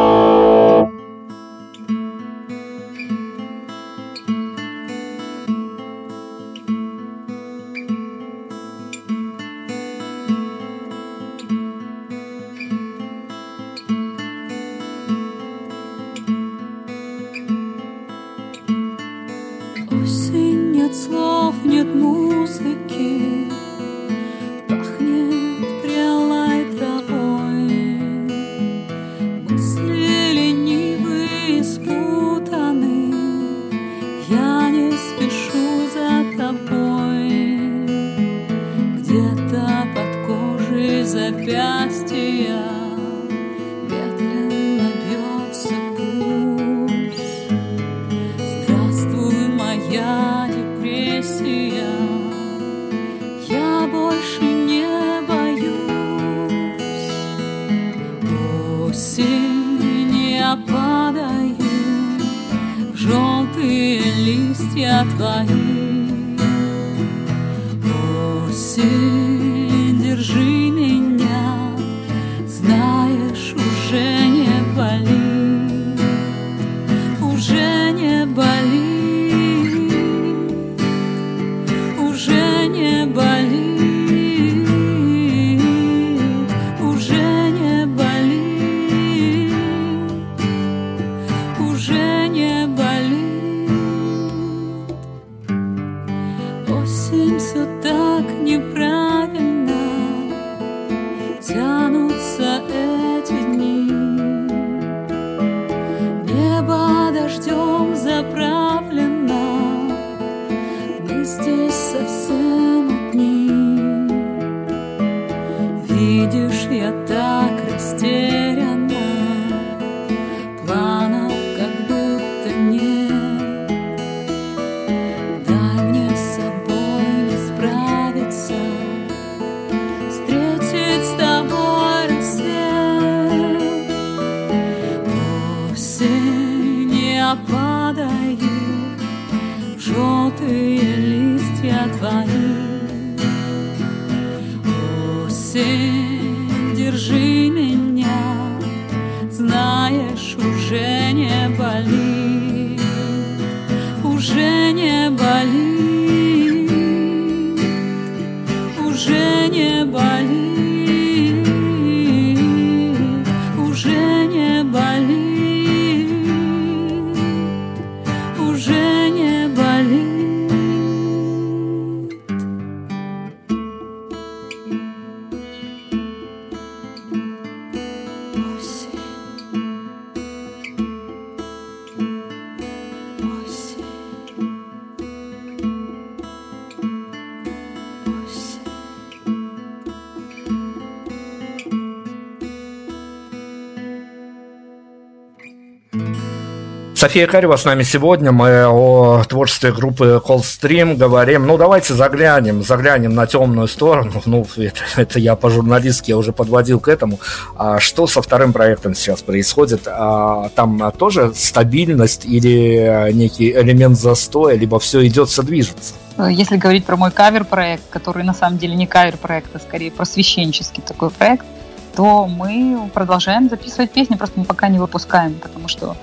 София 197.14 197.28
Карева 197.28 197.54
с 197.54 197.64
нами 197.64 197.84
сегодня. 197.84 198.32
Мы 198.32 198.66
о 198.66 199.22
творчестве 199.22 199.70
группы 199.70 200.20
Coldstream 200.26 200.96
говорим. 200.96 201.46
Ну, 201.46 201.56
давайте 201.56 201.94
заглянем, 201.94 202.64
заглянем 202.64 203.14
на 203.14 203.28
темную 203.28 203.68
сторону. 203.68 204.20
Ну, 204.26 204.44
это, 204.56 204.80
это 204.96 205.20
я 205.20 205.36
по-журналистски 205.36 206.10
уже 206.10 206.32
подводил 206.32 206.80
к 206.80 206.88
этому. 206.88 207.20
А 207.56 207.78
что 207.78 208.08
со 208.08 208.20
вторым 208.20 208.52
проектом 208.52 208.96
сейчас 208.96 209.22
происходит? 209.22 209.82
А, 209.86 210.48
там 210.56 210.90
тоже 210.98 211.32
стабильность 211.36 212.24
или 212.24 213.12
некий 213.12 213.52
элемент 213.52 213.96
застоя, 213.96 214.56
либо 214.56 214.80
все 214.80 215.06
идет, 215.06 215.28
все 215.28 215.42
движется? 215.44 215.94
Если 216.18 216.56
говорить 216.56 216.84
про 216.84 216.96
мой 216.96 217.12
кавер-проект, 217.12 217.84
который 217.90 218.24
на 218.24 218.34
самом 218.34 218.58
деле 218.58 218.74
не 218.74 218.88
кавер-проект, 218.88 219.54
а 219.54 219.60
скорее 219.60 219.92
просвещенческий 219.92 220.82
такой 220.82 221.10
проект, 221.10 221.46
то 221.94 222.26
мы 222.26 222.90
продолжаем 222.92 223.48
записывать 223.48 223.92
песни, 223.92 224.16
просто 224.16 224.40
мы 224.40 224.44
пока 224.44 224.66
не 224.66 224.80
выпускаем, 224.80 225.34
потому 225.34 225.68
что 225.68 225.94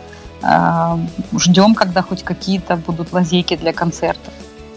ждем, 0.42 1.76
когда 1.76 2.02
хоть 2.02 2.24
какие-то 2.24 2.76
будут 2.76 3.14
лазейки 3.14 3.56
для 3.56 3.74
концертов 3.74 4.34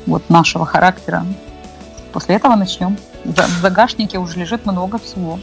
вот 0.06 0.28
нашего 0.28 0.66
характера. 0.66 1.24
После 2.12 2.36
этого 2.36 2.54
начнем. 2.54 2.96
В 3.24 3.62
загашнике 3.62 4.18
уже 4.18 4.38
лежит 4.38 4.66
много 4.66 4.98
всего. 4.98 5.38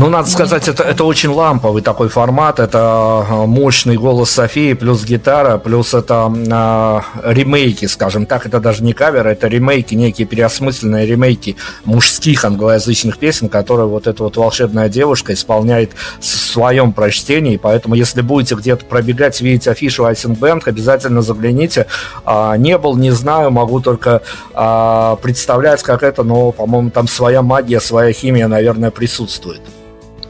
Ну, 0.00 0.08
надо 0.10 0.30
сказать, 0.30 0.68
это, 0.68 0.84
это 0.84 1.02
очень 1.02 1.30
ламповый 1.30 1.82
такой 1.82 2.08
формат. 2.08 2.60
Это 2.60 2.78
а, 2.80 3.46
мощный 3.46 3.96
голос 3.96 4.30
Софии, 4.30 4.74
плюс 4.74 5.04
гитара, 5.04 5.58
плюс 5.58 5.92
это 5.92 6.32
э, 6.32 7.32
ремейки, 7.32 7.86
скажем 7.86 8.24
так. 8.24 8.46
Это 8.46 8.60
даже 8.60 8.84
не 8.84 8.92
каверы, 8.92 9.30
это 9.30 9.48
ремейки, 9.48 9.96
некие 9.96 10.24
переосмысленные 10.24 11.04
ремейки 11.04 11.56
мужских 11.84 12.44
англоязычных 12.44 13.18
песен, 13.18 13.48
которые 13.48 13.88
вот 13.88 14.06
эта 14.06 14.22
вот 14.22 14.36
волшебная 14.36 14.88
девушка 14.88 15.32
исполняет 15.34 15.90
в 16.20 16.24
своем 16.24 16.92
прочтении. 16.92 17.56
Поэтому, 17.56 17.96
если 17.96 18.20
будете 18.20 18.54
где-то 18.54 18.84
пробегать, 18.84 19.40
видеть 19.40 19.66
афишу 19.66 20.04
Айсенбэнк, 20.04 20.68
обязательно 20.68 21.22
загляните. 21.22 21.86
А, 22.24 22.56
не 22.56 22.78
был, 22.78 22.96
не 22.96 23.10
знаю, 23.10 23.50
могу 23.50 23.80
только 23.80 24.22
а, 24.54 25.16
представлять, 25.16 25.82
как 25.82 26.04
это, 26.04 26.22
но, 26.22 26.52
по-моему, 26.52 26.90
там 26.90 27.08
своя 27.08 27.42
магия, 27.42 27.80
своя 27.80 28.12
химия, 28.12 28.46
наверное, 28.46 28.92
присутствует. 28.92 29.60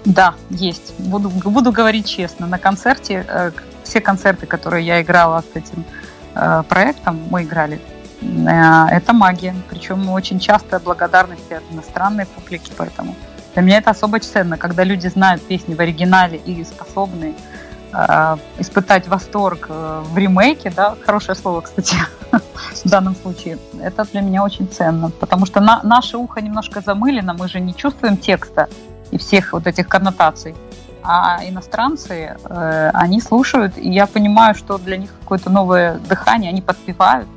Да, 0.09 0.35
есть. 0.49 0.99
Буду, 0.99 1.29
буду 1.29 1.71
говорить 1.71 2.07
честно. 2.07 2.47
На 2.47 2.59
концерте, 2.59 3.27
э, 3.29 3.51
все 3.85 4.01
концерты, 4.01 4.47
которые 4.47 4.87
я 4.87 5.03
играла 5.03 5.43
с 5.53 5.55
этим 5.55 5.85
э, 6.35 6.63
проектом, 6.67 7.21
мы 7.31 7.43
играли, 7.43 7.79
э, 8.23 8.87
это 8.91 9.13
магия. 9.13 9.55
Причем 9.69 10.09
очень 10.09 10.41
часто 10.41 10.81
благодарности 10.81 11.53
от 11.53 11.63
иностранной 11.71 12.25
публики, 12.25 12.73
поэтому 12.75 13.15
для 13.53 13.61
меня 13.61 13.79
это 13.79 13.91
особо 13.91 14.19
ценно, 14.21 14.57
когда 14.57 14.83
люди 14.83 15.09
знают 15.09 15.47
песни 15.47 15.75
в 15.75 15.81
оригинале 15.81 16.39
и 16.39 16.65
способны 16.65 17.35
э, 17.93 18.37
испытать 18.59 19.09
восторг 19.09 19.67
э, 19.69 20.05
в 20.07 20.17
ремейке, 20.17 20.73
да, 20.75 20.95
хорошее 21.05 21.37
слово, 21.37 21.61
кстати, 21.61 21.97
в 22.33 22.89
данном 22.89 23.15
случае, 23.15 23.59
это 23.83 24.05
для 24.05 24.23
меня 24.23 24.43
очень 24.43 24.69
ценно, 24.69 25.11
потому 25.11 25.45
что 25.45 25.61
на, 25.61 25.83
наше 25.83 26.17
ухо 26.17 26.41
немножко 26.41 26.81
замылено, 26.81 27.35
мы 27.35 27.47
же 27.47 27.61
не 27.61 27.75
чувствуем 27.75 28.17
текста, 28.17 28.71
и 29.11 29.19
всех 29.19 29.53
вот 29.53 29.67
этих 29.67 29.89
коннотаций. 29.89 30.55
А 31.03 31.41
иностранцы, 31.45 32.37
э, 32.45 32.91
они 32.93 33.21
слушают, 33.21 33.79
и 33.79 33.89
я 33.91 34.07
понимаю, 34.07 34.55
что 34.55 34.79
для 34.79 34.97
них 34.97 35.11
какое-то 35.21 35.49
новое 35.49 35.99
дыхание, 36.09 36.51
они 36.51 36.61
подпевают, 36.61 37.29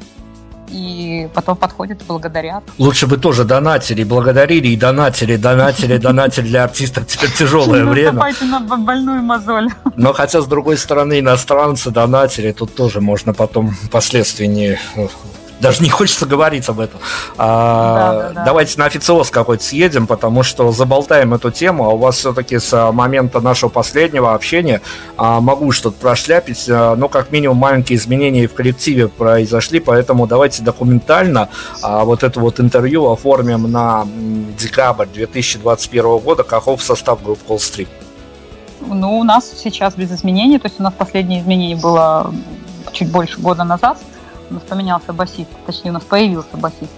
и 0.72 1.30
потом 1.34 1.58
подходят 1.58 2.02
и 2.02 2.06
благодарят. 2.06 2.64
Лучше 2.78 3.08
бы 3.08 3.18
тоже 3.18 3.44
донатили, 3.44 4.04
благодарили 4.04 4.70
и 4.70 4.78
донатили, 4.78 5.36
донатили, 5.36 5.98
донатили 5.98 6.48
для 6.48 6.64
артистов 6.64 7.08
теперь 7.08 7.32
тяжелое 7.32 7.86
время. 7.86 8.14
Наступайте 8.14 8.46
на 8.46 8.60
больную 8.78 9.22
мозоль. 9.22 9.70
Но 9.96 10.14
хотя, 10.14 10.42
с 10.42 10.48
другой 10.48 10.78
стороны, 10.78 11.20
иностранцы 11.20 11.92
донатили, 11.92 12.52
тут 12.52 12.76
тоже 12.76 13.02
можно 13.02 13.34
потом 13.34 13.72
впоследствии 13.72 14.46
не 14.46 14.80
даже 15.62 15.84
не 15.84 15.90
хочется 15.90 16.26
говорить 16.26 16.68
об 16.68 16.80
этом. 16.80 17.00
А, 17.38 18.14
да, 18.14 18.22
да, 18.22 18.34
да. 18.34 18.46
Давайте 18.46 18.80
на 18.80 18.86
официоз 18.86 19.30
какой-то 19.30 19.64
съедем, 19.64 20.08
потому 20.08 20.44
что 20.44 20.72
заболтаем 20.72 21.34
эту 21.34 21.52
тему. 21.52 21.86
А 21.86 21.90
у 21.90 21.98
вас 21.98 22.18
все-таки 22.18 22.58
с 22.58 22.92
момента 22.92 23.40
нашего 23.40 23.70
последнего 23.70 24.34
общения 24.34 24.82
а, 25.18 25.40
могу 25.40 25.72
что-то 25.72 25.98
прошляпить, 25.98 26.66
а, 26.68 26.96
но 26.96 27.08
как 27.08 27.32
минимум 27.32 27.58
маленькие 27.58 27.98
изменения 27.98 28.48
в 28.48 28.54
коллективе 28.54 29.08
произошли, 29.08 29.80
поэтому 29.80 30.26
давайте 30.26 30.64
документально 30.64 31.50
а, 31.84 32.04
вот 32.04 32.24
это 32.24 32.40
вот 32.40 32.60
интервью 32.60 33.12
оформим 33.12 33.72
на 33.72 34.08
декабрь 34.60 35.06
2021 35.06 36.18
года. 36.18 36.44
Каков 36.44 36.82
состав 36.82 37.22
группы 37.24 37.42
Call 37.48 37.58
Street? 37.58 37.88
Ну, 38.88 39.20
у 39.20 39.24
нас 39.24 39.52
сейчас 39.56 39.94
без 39.94 40.12
изменений, 40.12 40.58
то 40.58 40.68
есть 40.68 40.80
у 40.80 40.84
нас 40.84 40.94
последнее 40.98 41.42
изменение 41.42 41.78
было 41.78 42.34
чуть 42.94 43.12
больше 43.12 43.40
года 43.40 43.64
назад– 43.64 44.00
у 44.52 44.56
нас 44.56 44.64
поменялся 44.64 45.14
басист, 45.14 45.50
точнее, 45.66 45.92
у 45.92 45.94
нас 45.94 46.04
появился 46.04 46.58
басист. 46.58 46.92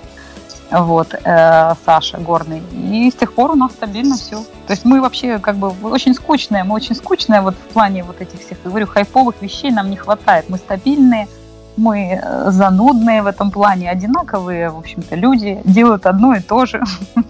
Вот, 0.72 1.14
э, 1.14 1.74
Саша 1.86 2.18
Горный. 2.18 2.64
И 2.72 3.12
с 3.12 3.14
тех 3.14 3.34
пор 3.34 3.52
у 3.52 3.56
нас 3.56 3.74
стабильно 3.74 4.16
все. 4.16 4.38
То 4.66 4.72
есть 4.72 4.86
мы 4.86 5.02
вообще 5.02 5.38
как 5.38 5.58
бы 5.58 5.72
очень 5.84 6.16
скучные, 6.16 6.64
мы 6.64 6.74
очень 6.74 6.96
скучные 6.96 7.42
вот 7.42 7.54
в 7.54 7.74
плане 7.74 8.04
вот 8.04 8.22
этих 8.22 8.40
всех, 8.40 8.58
говорю, 8.64 8.88
хайповых 8.88 9.42
вещей 9.42 9.72
нам 9.72 9.92
не 9.92 9.98
хватает. 9.98 10.50
Мы 10.50 10.58
стабильные, 10.58 11.28
мы 11.78 12.20
э, 12.22 12.52
занудные 12.52 13.22
в 13.22 13.28
этом 13.28 13.52
плане, 13.52 13.92
одинаковые, 13.92 14.70
в 14.70 14.78
общем-то, 14.78 15.16
люди 15.16 15.62
делают 15.64 16.08
одно 16.08 16.36
и 16.36 16.40
то 16.40 16.66
же. 16.66 16.84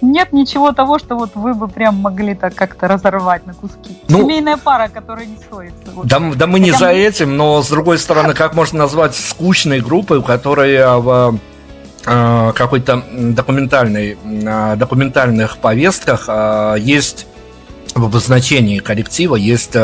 Нет 0.00 0.32
ничего 0.32 0.72
того, 0.72 0.98
что 0.98 1.16
вот 1.16 1.30
вы 1.34 1.54
бы 1.54 1.68
прям 1.68 1.96
могли 1.96 2.34
так 2.34 2.54
как-то 2.54 2.88
разорвать 2.88 3.46
на 3.46 3.54
куски. 3.54 3.96
Ну, 4.08 4.20
Семейная 4.20 4.56
пара, 4.56 4.88
которая 4.88 5.26
не 5.26 5.36
сходится. 5.38 5.90
Вот. 5.94 6.06
Да, 6.06 6.20
да 6.34 6.46
мы 6.46 6.60
не 6.60 6.70
Хотя 6.70 6.86
за 6.86 6.92
мы... 6.92 6.98
этим, 6.98 7.36
но 7.36 7.62
с 7.62 7.68
другой 7.68 7.98
стороны, 7.98 8.34
как 8.34 8.54
можно 8.54 8.80
назвать 8.80 9.14
скучной 9.14 9.80
группой, 9.80 10.22
которая 10.22 10.96
в 10.96 11.38
э, 12.06 12.52
какой-то 12.54 13.02
документальной, 13.12 14.18
э, 14.22 14.76
документальных 14.76 15.58
повестках 15.58 16.24
э, 16.28 16.76
есть 16.78 17.26
в 17.94 18.04
обозначении 18.04 18.80
коллектива 18.80 19.36
есть 19.36 19.76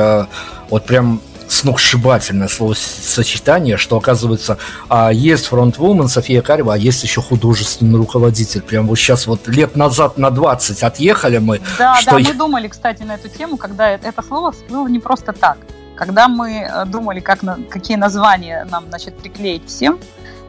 вот 0.69 0.85
прям 0.85 1.21
сногсшибательное 1.51 2.49
словосочетание, 2.49 3.77
что, 3.77 3.97
оказывается, 3.97 4.59
а, 4.89 5.11
есть 5.11 5.47
фронтвумен 5.47 6.09
София 6.09 6.43
Карева, 6.43 6.75
а 6.75 6.77
есть 6.77 7.03
еще 7.03 7.21
художественный 7.21 7.99
руководитель. 7.99 8.63
Прям 8.63 8.87
вот 8.87 8.97
сейчас 8.97 9.27
вот 9.27 9.49
лет 9.49 9.77
назад 9.77 10.17
на 10.19 10.31
20 10.31 10.83
отъехали 10.83 11.39
мы. 11.39 11.61
Да, 11.79 11.97
что 11.97 12.13
да, 12.13 12.19
мы 12.19 12.35
думали, 12.35 12.69
кстати, 12.69 13.03
на 13.03 13.15
эту 13.15 13.29
тему, 13.29 13.57
когда 13.57 13.91
это 13.91 14.23
слово 14.23 14.53
всплыло 14.53 14.87
не 14.89 15.01
просто 15.01 15.33
так. 15.33 15.59
Когда 15.97 16.29
мы 16.29 16.61
э, 16.61 16.85
думали, 16.87 17.21
как, 17.21 17.41
какие 17.69 17.97
названия 17.97 18.67
нам, 18.71 18.85
значит, 18.89 19.19
приклеить 19.19 19.67
всем, 19.67 19.99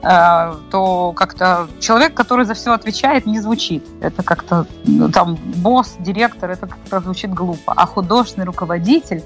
э, 0.01 0.55
то 0.69 1.11
как-то 1.13 1.67
человек, 1.79 2.13
который 2.13 2.45
за 2.45 2.53
все 2.53 2.71
отвечает, 2.71 3.25
не 3.25 3.41
звучит. 3.41 3.83
Это 4.01 4.23
как-то 4.23 4.65
ну, 4.85 5.11
там 5.11 5.35
босс, 5.35 5.95
директор, 5.99 6.51
это 6.51 6.67
как-то 6.67 7.01
звучит 7.01 7.33
глупо. 7.33 7.73
А 7.75 7.85
художественный 7.85 8.45
руководитель 8.45 9.23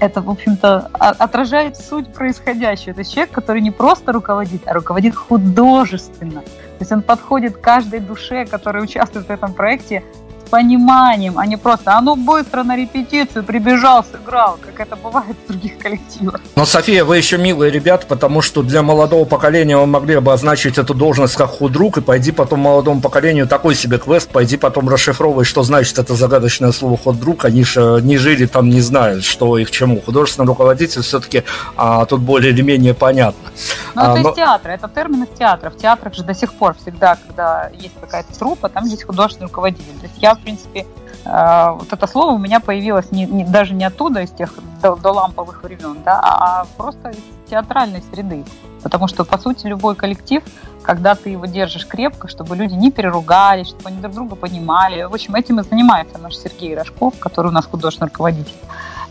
это, 0.00 0.22
в 0.22 0.30
общем-то, 0.30 0.90
отражает 0.92 1.76
суть 1.76 2.12
происходящего. 2.12 2.92
Это 2.92 3.04
человек, 3.04 3.30
который 3.32 3.60
не 3.60 3.70
просто 3.70 4.12
руководит, 4.12 4.66
а 4.66 4.74
руководит 4.74 5.14
художественно. 5.14 6.42
То 6.42 6.80
есть 6.80 6.92
он 6.92 7.02
подходит 7.02 7.56
каждой 7.56 8.00
душе, 8.00 8.46
которая 8.46 8.82
участвует 8.82 9.26
в 9.26 9.30
этом 9.30 9.54
проекте, 9.54 10.04
пониманием, 10.48 11.38
а 11.38 11.46
не 11.46 11.56
просто 11.56 11.96
«а 11.96 12.00
ну 12.00 12.16
быстро 12.16 12.62
на 12.62 12.76
репетицию 12.76 13.44
прибежал, 13.44 14.04
сыграл», 14.04 14.58
как 14.64 14.80
это 14.80 14.96
бывает 14.96 15.36
в 15.44 15.48
других 15.48 15.78
коллективах. 15.78 16.40
Но, 16.56 16.64
София, 16.64 17.04
вы 17.04 17.16
еще 17.16 17.38
милые 17.38 17.70
ребята, 17.70 18.06
потому 18.06 18.42
что 18.42 18.62
для 18.62 18.82
молодого 18.82 19.24
поколения 19.24 19.76
вы 19.76 19.86
могли 19.86 20.18
бы 20.18 20.32
означить 20.32 20.78
эту 20.78 20.94
должность 20.94 21.36
как 21.36 21.50
худрук, 21.50 21.98
и 21.98 22.00
пойди 22.00 22.32
потом 22.32 22.60
молодому 22.60 23.00
поколению 23.00 23.46
такой 23.46 23.74
себе 23.74 23.98
квест, 23.98 24.28
пойди 24.30 24.56
потом 24.56 24.88
расшифровывай, 24.88 25.44
что 25.44 25.62
значит 25.62 25.98
это 25.98 26.14
загадочное 26.14 26.72
слово 26.72 26.96
худрук, 26.96 27.44
они 27.44 27.64
же 27.64 28.00
не 28.02 28.16
жили 28.16 28.46
там, 28.46 28.68
не 28.68 28.80
знают, 28.80 29.24
что 29.24 29.58
и 29.58 29.64
к 29.64 29.70
чему. 29.70 30.00
Художественный 30.00 30.46
руководитель 30.46 31.02
все-таки 31.02 31.44
а, 31.76 32.04
тут 32.06 32.20
более 32.20 32.52
или 32.52 32.62
менее 32.62 32.94
понятно. 32.94 33.50
Ну, 33.94 34.02
а, 34.02 34.12
это 34.12 34.22
но... 34.22 34.30
из 34.30 34.36
театра, 34.36 34.70
это 34.72 34.88
термин 34.88 35.22
из 35.24 35.38
театра. 35.38 35.70
В 35.70 35.76
театрах 35.76 36.14
же 36.14 36.22
до 36.22 36.34
сих 36.34 36.52
пор 36.54 36.74
всегда, 36.80 37.16
когда 37.26 37.70
есть 37.72 37.94
какая-то 38.00 38.36
трупа, 38.38 38.68
там 38.68 38.84
есть 38.84 39.04
художественный 39.04 39.48
руководитель. 39.48 39.84
То 40.00 40.06
есть 40.06 40.16
я 40.18 40.34
в 40.38 40.42
принципе, 40.42 40.86
э, 41.24 41.70
вот 41.70 41.92
это 41.92 42.06
слово 42.06 42.32
у 42.32 42.38
меня 42.38 42.60
появилось 42.60 43.10
не, 43.12 43.26
не, 43.26 43.44
даже 43.44 43.74
не 43.74 43.84
оттуда, 43.84 44.20
из 44.20 44.30
тех 44.30 44.54
до, 44.82 44.96
до 44.96 45.12
ламповых 45.12 45.62
времен, 45.62 45.98
да, 46.04 46.20
а, 46.22 46.60
а 46.60 46.66
просто 46.76 47.10
из 47.10 47.18
театральной 47.50 48.02
среды. 48.12 48.44
Потому 48.82 49.08
что, 49.08 49.24
по 49.24 49.38
сути, 49.38 49.66
любой 49.66 49.96
коллектив, 49.96 50.42
когда 50.82 51.14
ты 51.14 51.30
его 51.30 51.46
держишь 51.46 51.86
крепко, 51.86 52.28
чтобы 52.28 52.56
люди 52.56 52.74
не 52.74 52.90
переругались, 52.90 53.68
чтобы 53.68 53.88
они 53.88 54.00
друг 54.00 54.14
друга 54.14 54.36
понимали. 54.36 55.02
В 55.02 55.14
общем, 55.14 55.34
этим 55.34 55.60
и 55.60 55.64
занимается 55.64 56.18
наш 56.18 56.36
Сергей 56.36 56.76
Рожков, 56.76 57.18
который 57.18 57.48
у 57.48 57.50
нас 57.50 57.66
художественный 57.66 58.08
руководитель. 58.08 58.54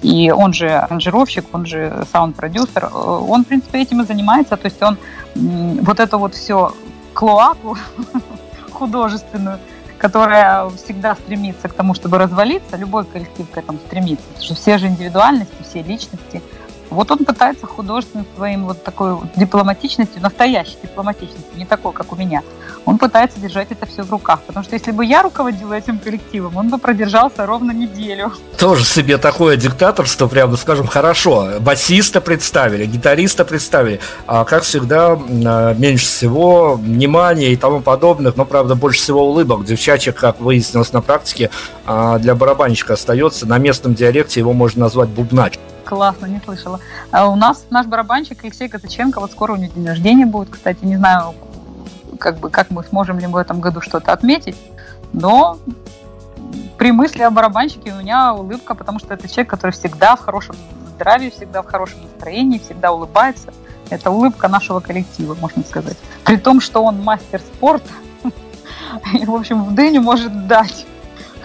И 0.02 0.32
он 0.32 0.54
же 0.54 0.70
аранжировщик, 0.70 1.46
он 1.54 1.66
же 1.66 2.06
саунд-продюсер. 2.12 2.86
Э, 2.86 2.88
он, 2.88 3.44
в 3.44 3.48
принципе, 3.48 3.82
этим 3.82 4.02
и 4.02 4.06
занимается. 4.06 4.56
То 4.56 4.66
есть 4.66 4.82
он 4.82 4.98
вот 5.36 6.00
это 6.00 6.18
вот 6.18 6.36
все 6.36 6.74
клоаку 7.14 7.78
художественную 8.72 9.60
которая 9.98 10.70
всегда 10.70 11.16
стремится 11.16 11.68
к 11.68 11.74
тому, 11.74 11.94
чтобы 11.94 12.18
развалиться, 12.18 12.78
любой 12.78 13.06
коллектив 13.06 13.50
к 13.50 13.58
этому 13.58 13.80
стремится, 13.80 14.26
потому 14.28 14.46
что 14.46 14.56
все 14.56 14.78
же 14.78 14.88
индивидуальности, 14.88 15.56
все 15.64 15.82
личности– 15.82 16.42
вот 16.90 17.12
он 17.12 17.20
пытается 17.20 17.66
художественным 17.66 18.26
своим 18.36 18.66
вот 18.66 18.84
такой 18.84 19.16
вот 19.16 19.28
дипломатичностью, 19.36 20.22
настоящей 20.22 20.78
дипломатичностью, 20.82 21.58
не 21.58 21.66
такой, 21.66 21.94
как 21.94 22.12
у 22.14 22.16
меня, 22.16 22.44
он 22.86 22.98
пытается 22.98 23.40
держать 23.40 23.68
это 23.72 23.86
все 23.86 24.04
в 24.04 24.12
руках. 24.12 24.42
Потому 24.48 24.64
что 24.64 24.76
если 24.76 24.92
бы 24.92 25.06
я 25.06 25.22
руководила 25.22 25.74
этим 25.74 26.00
коллективом, 26.00 26.56
он 26.56 26.70
бы 26.70 26.78
продержался 26.78 27.46
ровно 27.46 27.72
неделю. 27.72 28.32
Тоже 28.58 28.86
себе 28.86 29.18
такое 29.18 29.58
диктаторство, 29.58 30.28
прямо 30.28 30.56
скажем, 30.56 30.88
хорошо. 30.88 31.60
Басиста 31.60 32.22
представили, 32.22 32.86
гитариста 32.86 33.44
представили. 33.44 34.00
А 34.26 34.46
как 34.46 34.64
всегда, 34.64 35.20
а, 35.46 35.74
меньше 35.74 36.06
всего 36.06 36.76
внимания 36.76 37.52
и 37.52 37.58
тому 37.58 37.82
подобных, 37.82 38.38
но, 38.38 38.46
правда, 38.46 38.76
больше 38.76 39.02
всего 39.02 39.28
улыбок. 39.28 39.66
Девчачек, 39.66 40.16
как 40.16 40.40
выяснилось 40.40 40.94
на 40.94 41.02
практике, 41.02 41.50
а, 41.86 42.18
для 42.20 42.36
барабанщика 42.36 42.94
остается. 42.94 43.46
На 43.46 43.58
местном 43.58 43.96
диалекте 43.96 44.40
его 44.40 44.54
можно 44.54 44.84
назвать 44.84 45.10
бубнач. 45.10 45.56
Классно, 45.88 46.26
не 46.26 46.42
слышала. 46.42 46.82
А 47.12 47.30
у 47.30 47.38
нас 47.38 47.66
наш 47.70 47.86
барабанщик 47.86 48.44
Алексей 48.44 48.68
Казаченко, 48.68 49.22
вот 49.22 49.32
скоро 49.32 49.54
у 49.54 49.56
него 49.56 49.72
день 49.74 49.88
рождения 49.88 50.26
будет, 50.26 50.50
кстати, 50.50 50.84
не 50.84 50.98
знаю, 50.98 51.34
как 52.20 52.40
бы, 52.40 52.50
как 52.50 52.72
мы 52.72 52.84
сможем 52.84 53.20
ли 53.20 53.28
в 53.28 53.38
этом 53.38 53.62
году 53.62 53.80
что-то 53.80 54.12
отметить, 54.12 54.58
но 55.14 55.58
при 56.78 56.92
мысли 56.92 57.22
о 57.22 57.32
барабанщике 57.32 57.94
у 57.94 58.00
меня 58.00 58.34
улыбка, 58.34 58.76
потому 58.76 59.00
что 59.00 59.14
это 59.14 59.30
человек, 59.30 59.50
который 59.50 59.72
всегда 59.72 60.18
в 60.18 60.20
хорошем 60.20 60.58
здравии, 60.94 61.30
всегда 61.30 61.62
в 61.62 61.68
хорошем 61.68 62.02
настроении, 62.04 62.60
всегда 62.60 62.92
улыбается. 62.92 63.54
Это 63.90 64.12
улыбка 64.12 64.50
нашего 64.50 64.82
коллектива, 64.82 65.36
можно 65.36 65.64
сказать. 65.64 65.96
При 66.26 66.36
том, 66.36 66.60
что 66.60 66.84
он 66.84 67.02
мастер 67.02 67.40
спорта, 67.40 67.88
и, 69.14 69.26
в 69.26 69.34
общем, 69.34 69.64
в 69.64 69.74
дыню 69.74 70.02
может 70.02 70.48
дать 70.48 70.86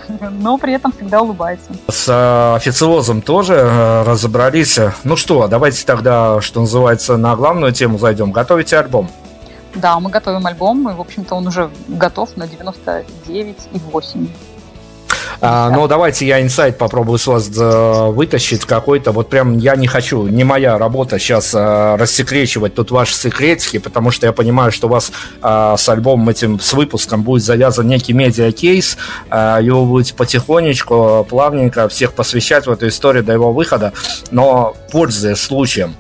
но 0.31 0.59
при 0.59 0.75
этом 0.75 0.93
всегда 0.93 1.23
улыбается. 1.23 1.73
С 1.89 2.09
э, 2.09 2.57
официозом 2.57 3.23
тоже 3.23 3.55
э, 3.55 4.03
разобрались. 4.03 4.79
Ну 5.05 5.17
что, 5.17 5.49
давайте 5.49 5.85
тогда, 5.85 6.41
что 6.41 6.61
называется, 6.61 7.17
на 7.17 7.37
главную 7.37 7.73
тему 7.73 7.99
зайдем. 7.99 8.33
Готовите 8.33 8.79
альбом? 8.79 9.11
Да, 9.75 9.99
мы 10.01 10.11
готовим 10.11 10.47
альбом, 10.47 10.89
и, 10.91 10.95
в 10.95 11.01
общем-то, 11.01 11.35
он 11.35 11.47
уже 11.47 11.71
готов 11.89 12.37
на 12.37 12.45
99,8. 12.45 14.29
А, 15.45 15.71
но 15.71 15.89
давайте 15.89 16.25
я 16.25 16.41
инсайт 16.41 16.79
попробую 16.79 17.19
с 17.19 17.27
вас 17.27 17.51
э, 17.59 18.11
вытащить 18.11 18.65
какой-то. 18.65 19.11
Вот 19.11 19.29
прям 19.29 19.59
я 19.59 19.75
не 19.75 19.89
хочу, 19.89 20.29
не 20.29 20.45
моя 20.45 20.79
работа 20.79 21.19
сейчас 21.19 21.53
а, 21.53 21.97
рассекречивать 21.97 22.75
тут 22.77 22.93
ваши 22.93 23.17
секретики, 23.17 23.79
потому 23.79 24.13
что 24.13 24.25
я 24.27 24.33
понимаю, 24.33 24.71
что 24.71 24.87
у 24.87 24.91
вас 24.91 25.11
а, 25.43 25.77
с 25.77 25.89
альбомом 25.89 26.29
этим, 26.29 26.61
с 26.61 26.73
выпуском 26.75 27.25
будет 27.25 27.43
завязан 27.43 27.89
некий 27.89 28.13
медиа-кейс. 28.13 28.97
Его 29.31 29.85
будете 29.85 30.15
потихонечку, 30.15 31.27
плавненько 31.29 31.89
всех 31.89 32.13
посвящать 32.13 32.67
в 32.67 32.71
эту 32.71 32.87
историю 32.87 33.25
до 33.25 33.33
его 33.33 33.53
выхода. 33.53 33.93
Но 34.31 34.77
пользуясь 34.93 35.41
случаем, 35.41 35.97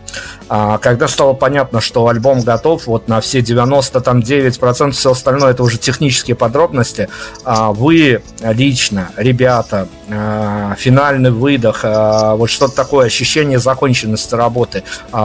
а, 0.50 0.76
когда 0.76 1.08
стало 1.08 1.32
понятно, 1.32 1.80
что 1.80 2.06
альбом 2.08 2.42
готов, 2.42 2.86
вот 2.86 3.08
на 3.08 3.22
все 3.22 3.40
99%, 3.40 4.90
все 4.90 5.12
остальное 5.12 5.52
это 5.52 5.62
уже 5.62 5.78
технические 5.78 6.36
подробности, 6.36 7.08
а, 7.42 7.72
вы 7.72 8.22
лично, 8.42 9.08
ребята, 9.16 9.88
а, 10.10 10.74
финальный 10.76 11.30
выдох, 11.30 11.84
вот 11.84 12.50
что-то 12.50 12.76
такое, 12.76 13.06
ощущение 13.06 13.58
законченности 13.58 14.34
работы 14.34 14.84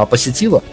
посетило? 0.09 0.63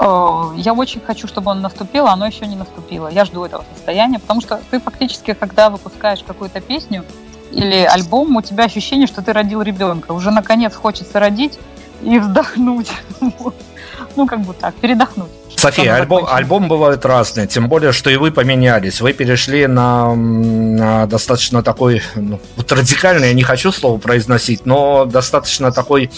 Я 0.57 0.72
очень 0.72 1.01
хочу, 1.01 1.26
чтобы 1.26 1.51
он 1.51 1.61
наступил, 1.61 2.07
а 2.07 2.12
оно 2.12 2.26
еще 2.26 2.47
не 2.47 2.55
наступило. 2.55 3.09
Я 3.09 3.24
жду 3.24 3.45
этого 3.45 3.64
состояния, 3.74 4.20
потому 4.20 4.40
что 4.40 4.61
ты 4.70 4.78
фактически, 4.78 5.34
когда 5.34 5.68
выпускаешь 5.68 6.22
какую-то 6.24 6.61
песню 6.61 7.05
или 7.51 7.88
альбом, 7.90 8.36
у 8.36 8.42
тебя 8.42 8.64
ощущение, 8.64 9.09
что 9.09 9.20
ты 9.20 9.32
родил 9.32 9.62
ребенка. 9.62 10.12
Уже 10.12 10.30
наконец 10.30 10.74
хочется 10.74 11.18
родить 11.18 11.59
и 12.05 12.18
вздохнуть. 12.18 12.90
ну, 14.16 14.26
как 14.26 14.40
бы 14.40 14.55
так, 14.55 14.74
передохнуть. 14.76 15.30
София, 15.57 15.94
альбом, 15.96 16.26
альбом 16.28 16.68
бывают 16.68 17.05
разные, 17.07 17.46
тем 17.46 17.68
более, 17.68 17.92
что 17.92 18.11
и 18.11 18.16
вы 18.16 18.30
поменялись. 18.30 19.00
Вы 19.00 19.12
перешли 19.12 19.66
на, 19.66 20.14
на 20.14 21.07
достаточно 21.07 21.62
такой, 21.62 22.02
ну, 22.16 22.40
вот 22.57 22.72
радикальный, 22.72 23.28
я 23.28 23.34
не 23.34 23.42
хочу 23.42 23.72
слово 23.72 23.98
произносить, 23.98 24.66
но 24.66 25.05
достаточно 25.05 25.72
такой 25.72 26.11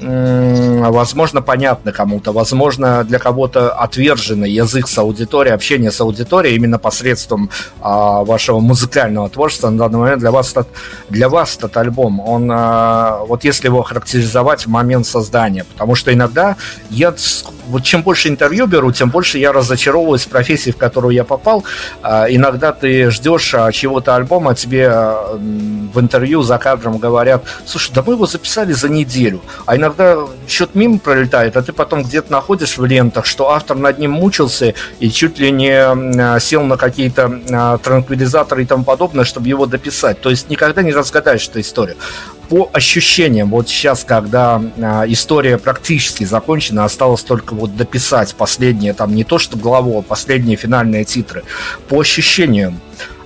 возможно, 0.00 1.42
понятно 1.42 1.92
кому-то, 1.92 2.32
возможно, 2.32 3.04
для 3.04 3.18
кого-то 3.18 3.70
отверженный 3.70 4.50
язык 4.50 4.88
с 4.88 4.98
аудиторией, 4.98 5.54
общение 5.54 5.90
с 5.90 6.00
аудиторией 6.00 6.56
именно 6.56 6.78
посредством 6.78 7.50
а, 7.80 8.24
вашего 8.24 8.60
музыкального 8.60 9.28
творчества 9.28 9.70
на 9.70 9.78
данный 9.78 9.98
момент 9.98 10.20
для 10.20 10.30
вас, 10.30 10.54
для 11.08 11.28
вас 11.28 11.56
этот 11.56 11.76
альбом, 11.76 12.20
он, 12.20 12.50
а, 12.52 13.20
вот 13.26 13.44
если 13.44 13.66
его 13.66 13.82
характеризовать 13.82 14.66
в 14.66 14.68
момент 14.68 15.06
создания, 15.06 15.64
потому 15.64 15.94
что 15.94 16.12
иногда 16.12 16.56
я, 16.88 17.14
вот 17.68 17.82
чем 17.82 18.02
больше 18.02 18.28
интервью 18.28 18.66
беру, 18.66 18.92
тем 18.92 19.10
больше 19.10 19.38
я 19.38 19.52
разочаровываюсь 19.52 20.22
в 20.22 20.28
профессии, 20.28 20.70
в 20.70 20.76
которую 20.76 21.14
я 21.14 21.24
попал. 21.24 21.64
А, 22.02 22.26
иногда 22.28 22.72
ты 22.72 23.10
ждешь 23.10 23.54
а, 23.54 23.70
чего-то 23.72 24.16
альбома, 24.16 24.54
тебе 24.54 24.90
в 24.90 26.00
интервью 26.00 26.42
за 26.42 26.58
кадром 26.58 26.98
говорят, 26.98 27.44
слушай, 27.66 27.92
да 27.94 28.02
мы 28.06 28.14
его 28.14 28.26
записали 28.26 28.72
за 28.72 28.88
неделю, 28.88 29.40
а 29.66 29.76
иногда 29.76 29.89
иногда 29.90 30.26
счет 30.48 30.74
мимо 30.74 30.98
пролетает, 30.98 31.56
а 31.56 31.62
ты 31.62 31.72
потом 31.72 32.02
где-то 32.02 32.30
находишь 32.32 32.78
в 32.78 32.84
лентах, 32.84 33.26
что 33.26 33.50
автор 33.50 33.76
над 33.76 33.98
ним 33.98 34.12
мучился 34.12 34.74
и 34.98 35.10
чуть 35.10 35.38
ли 35.38 35.50
не 35.50 35.70
а, 35.70 36.38
сел 36.40 36.62
на 36.62 36.76
какие-то 36.76 37.40
а, 37.50 37.78
транквилизаторы 37.78 38.62
и 38.62 38.66
тому 38.66 38.84
подобное, 38.84 39.24
чтобы 39.24 39.48
его 39.48 39.66
дописать. 39.66 40.20
То 40.20 40.30
есть 40.30 40.48
никогда 40.50 40.82
не 40.82 40.92
разгадаешь 40.92 41.48
эту 41.48 41.60
историю 41.60 41.96
по 42.48 42.68
ощущениям, 42.72 43.48
вот 43.48 43.68
сейчас, 43.68 44.02
когда 44.02 44.60
э, 44.76 45.04
история 45.06 45.56
практически 45.56 46.24
закончена, 46.24 46.84
осталось 46.84 47.22
только 47.22 47.54
вот 47.54 47.76
дописать 47.76 48.34
последние, 48.34 48.92
там 48.92 49.14
не 49.14 49.22
то 49.22 49.38
что 49.38 49.56
главу, 49.56 50.00
а 50.00 50.02
последние 50.02 50.56
финальные 50.56 51.04
титры. 51.04 51.44
По 51.88 52.00
ощущениям, 52.00 52.80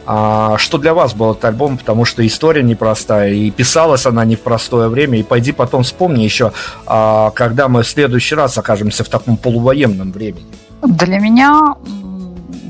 а, 0.07 0.57
что 0.59 0.79
для 0.79 0.95
вас 0.95 1.15
был 1.15 1.33
этот 1.33 1.45
альбом, 1.47 1.79
потому 1.79 2.05
что 2.05 2.27
история 2.27 2.63
непростая, 2.63 3.33
и 3.33 3.51
писалась 3.51 4.07
она 4.07 4.25
не 4.25 4.37
в 4.37 4.41
простое 4.41 4.89
время, 4.89 5.19
и 5.19 5.23
пойди 5.23 5.53
потом 5.53 5.83
вспомни 5.83 6.23
еще, 6.23 6.53
а, 6.87 7.31
когда 7.31 7.69
мы 7.69 7.83
в 7.83 7.89
следующий 7.89 8.35
раз 8.35 8.59
окажемся 8.59 9.05
в 9.05 9.09
таком 9.09 9.37
полувоенном 9.37 10.13
времени. 10.13 10.47
Для 10.83 11.19
меня, 11.19 11.75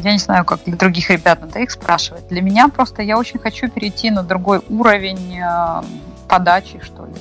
я 0.04 0.12
не 0.12 0.18
знаю, 0.18 0.44
как 0.44 0.60
для 0.64 0.76
других 0.76 1.10
ребят, 1.10 1.40
надо 1.40 1.58
их 1.58 1.70
спрашивать, 1.70 2.28
для 2.28 2.40
меня 2.40 2.68
просто 2.68 3.02
я 3.02 3.18
очень 3.18 3.40
хочу 3.40 3.68
перейти 3.68 4.10
на 4.10 4.22
другой 4.22 4.60
уровень 4.68 5.38
э, 5.38 5.82
подачи, 6.28 6.80
что 6.82 7.06
ли. 7.06 7.12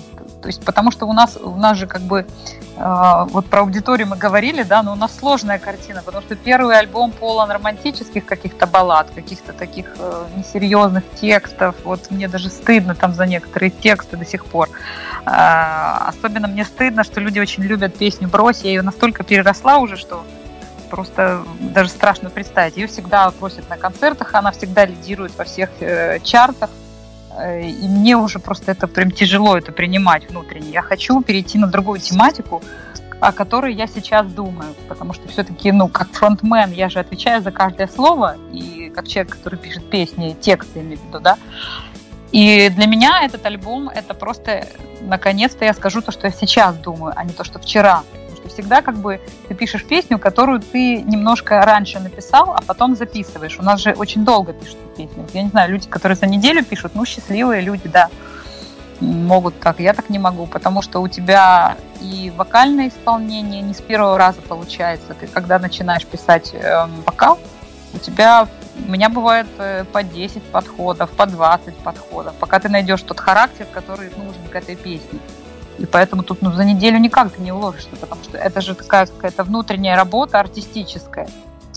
То 0.41 0.47
есть, 0.47 0.63
потому 0.63 0.91
что 0.91 1.05
у 1.05 1.13
нас, 1.13 1.37
у 1.41 1.55
нас 1.55 1.77
же 1.77 1.87
как 1.87 2.01
бы 2.01 2.25
вот 2.75 3.45
про 3.45 3.61
аудиторию 3.61 4.07
мы 4.07 4.17
говорили, 4.17 4.63
да, 4.63 4.81
но 4.81 4.93
у 4.93 4.95
нас 4.95 5.15
сложная 5.15 5.59
картина, 5.59 6.01
потому 6.03 6.23
что 6.23 6.35
первый 6.35 6.77
альбом 6.77 7.11
полон 7.11 7.51
романтических 7.51 8.25
каких-то 8.25 8.65
баллад, 8.65 9.11
каких-то 9.13 9.53
таких 9.53 9.95
э, 9.99 10.25
несерьезных 10.35 11.03
текстов. 11.15 11.75
Вот 11.83 12.09
мне 12.09 12.27
даже 12.27 12.49
стыдно 12.49 12.95
там 12.95 13.13
за 13.13 13.27
некоторые 13.27 13.69
тексты 13.69 14.17
до 14.17 14.25
сих 14.25 14.45
пор. 14.45 14.69
А, 15.25 16.07
особенно 16.07 16.47
мне 16.47 16.65
стыдно, 16.65 17.03
что 17.03 17.19
люди 17.19 17.39
очень 17.39 17.63
любят 17.63 17.95
песню 17.95 18.27
«Брось». 18.27 18.61
Я 18.61 18.71
ее 18.71 18.81
настолько 18.81 19.23
переросла 19.23 19.77
уже, 19.77 19.95
что 19.95 20.23
просто 20.89 21.43
даже 21.59 21.89
страшно 21.89 22.29
представить. 22.29 22.77
Ее 22.77 22.87
всегда 22.87 23.29
просят 23.31 23.69
на 23.69 23.77
концертах, 23.77 24.33
она 24.33 24.51
всегда 24.51 24.85
лидирует 24.85 25.37
во 25.37 25.43
всех 25.43 25.69
э, 25.79 26.19
чартах. 26.19 26.71
Э, 27.37 27.61
и 27.61 27.87
мне 27.87 28.17
уже 28.17 28.39
просто 28.39 28.71
это 28.71 28.87
прям 28.87 29.11
тяжело 29.11 29.57
это 29.57 29.71
принимать 29.71 30.29
внутренне. 30.29 30.71
Я 30.71 30.81
хочу 30.81 31.21
перейти 31.21 31.57
на 31.57 31.67
другую 31.67 31.99
тематику, 31.99 32.61
о 33.19 33.31
которой 33.31 33.73
я 33.73 33.87
сейчас 33.87 34.27
думаю, 34.27 34.73
потому 34.87 35.13
что 35.13 35.27
все-таки, 35.29 35.71
ну, 35.71 35.87
как 35.87 36.11
фронтмен, 36.11 36.71
я 36.71 36.89
же 36.89 36.99
отвечаю 36.99 37.41
за 37.41 37.51
каждое 37.51 37.87
слово, 37.87 38.35
и 38.51 38.91
как 38.93 39.07
человек, 39.07 39.37
который 39.37 39.57
пишет 39.57 39.89
песни, 39.89 40.35
тексты, 40.39 40.81
имею 40.81 40.99
в 40.99 41.07
виду, 41.07 41.19
да, 41.19 41.37
и 42.33 42.69
для 42.69 42.87
меня 42.87 43.23
этот 43.23 43.45
альбом— 43.45 43.89
это 43.95 44.15
просто, 44.15 44.67
наконец-то 45.01 45.65
я 45.65 45.73
скажу 45.73 46.01
то, 46.01 46.11
что 46.11 46.27
я 46.27 46.33
сейчас 46.33 46.75
думаю, 46.75 47.13
а 47.15 47.23
не 47.23 47.31
то, 47.31 47.43
что 47.43 47.59
вчера 47.59 48.03
всегда 48.49 48.81
как 48.81 48.95
бы 48.97 49.19
ты 49.47 49.55
пишешь 49.55 49.85
песню, 49.85 50.19
которую 50.19 50.59
ты 50.59 51.01
немножко 51.01 51.61
раньше 51.61 51.99
написал, 51.99 52.53
а 52.53 52.61
потом 52.61 52.95
записываешь. 52.95 53.59
У 53.59 53.63
нас 53.63 53.81
же 53.81 53.91
очень 53.93 54.25
долго 54.25 54.53
пишут 54.53 54.77
песни. 54.95 55.25
Я 55.33 55.43
не 55.43 55.49
знаю, 55.49 55.71
люди, 55.71 55.87
которые 55.87 56.15
за 56.15 56.27
неделю 56.27 56.63
пишут, 56.63 56.93
ну, 56.95 57.05
счастливые 57.05 57.61
люди, 57.61 57.87
да, 57.87 58.09
могут 58.99 59.59
так. 59.59 59.79
Я 59.79 59.93
так 59.93 60.09
не 60.09 60.19
могу, 60.19 60.45
потому 60.45 60.81
что 60.81 61.01
у 61.01 61.07
тебя 61.07 61.77
и 62.01 62.31
вокальное 62.35 62.89
исполнение 62.89 63.61
не 63.61 63.73
с 63.73 63.81
первого 63.81 64.17
раза 64.17 64.41
получается. 64.41 65.13
Ты 65.13 65.27
когда 65.27 65.59
начинаешь 65.59 66.05
писать 66.05 66.53
э, 66.53 66.87
вокал, 67.05 67.39
у 67.93 67.97
тебя 67.97 68.47
у 68.87 68.91
меня 68.91 69.09
бывает 69.09 69.47
э, 69.59 69.85
по 69.91 70.03
10 70.03 70.43
подходов, 70.43 71.11
по 71.11 71.25
20 71.25 71.75
подходов, 71.77 72.33
пока 72.39 72.59
ты 72.59 72.69
найдешь 72.69 73.01
тот 73.03 73.19
характер, 73.19 73.67
который 73.71 74.09
нужен 74.17 74.41
к 74.51 74.55
этой 74.55 74.75
песне. 74.75 75.19
И 75.79 75.85
поэтому 75.85 76.23
тут 76.23 76.41
ну, 76.41 76.51
за 76.51 76.65
неделю 76.65 76.99
никак 76.99 77.31
ты 77.31 77.41
не 77.41 77.51
уложишься, 77.51 77.95
потому 77.99 78.23
что 78.23 78.37
это 78.37 78.61
же 78.61 78.75
такая 78.75 79.07
какая-то 79.07 79.43
внутренняя 79.43 79.95
работа 79.95 80.39
артистическая, 80.39 81.27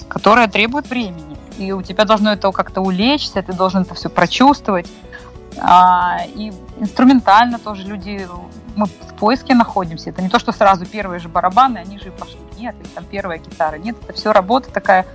которая 0.09 0.49
требует 0.49 0.89
времени. 0.89 1.37
И 1.59 1.73
у 1.73 1.83
тебя 1.83 2.05
должно 2.05 2.33
это 2.33 2.53
как-то 2.53 2.83
улечься, 2.83 3.43
ты 3.43 3.53
должен 3.53 3.83
это 3.83 3.95
все 3.95 4.09
прочувствовать. 4.09 4.87
А, 5.59 6.19
и 6.35 6.53
инструментально 6.79 7.59
тоже 7.59 7.83
люди, 7.85 8.29
мы 8.75 8.87
в 8.87 9.15
поиске 9.19 9.55
находимся. 9.55 10.11
Это 10.11 10.21
не 10.21 10.29
то, 10.29 10.39
что 10.39 10.53
сразу 10.53 10.85
первые 10.85 11.19
же 11.19 11.29
барабаны, 11.29 11.79
они 11.79 11.99
же 11.99 12.11
пошли. 12.11 12.39
Нет, 12.59 12.75
или 12.81 12.89
там 12.89 13.05
первая 13.05 13.39
гитара. 13.39 13.77
Нет, 13.77 13.97
это 14.03 14.13
все 14.13 14.33
работа 14.33 14.71
такая 14.71 15.07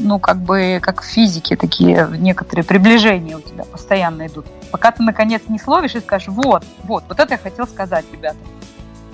ну, 0.00 0.18
как 0.18 0.38
бы, 0.38 0.80
как 0.82 1.02
в 1.02 1.04
физике, 1.04 1.56
такие 1.56 2.08
некоторые 2.18 2.64
приближения 2.64 3.36
у 3.36 3.40
тебя 3.40 3.64
постоянно 3.64 4.26
идут. 4.26 4.46
Пока 4.70 4.90
ты, 4.90 5.02
наконец, 5.02 5.42
не 5.48 5.58
словишь 5.58 5.94
и 5.94 6.00
скажешь, 6.00 6.28
вот, 6.28 6.64
вот, 6.84 7.04
вот 7.08 7.20
это 7.20 7.34
я 7.34 7.38
хотел 7.38 7.66
сказать, 7.66 8.04
ребята. 8.12 8.38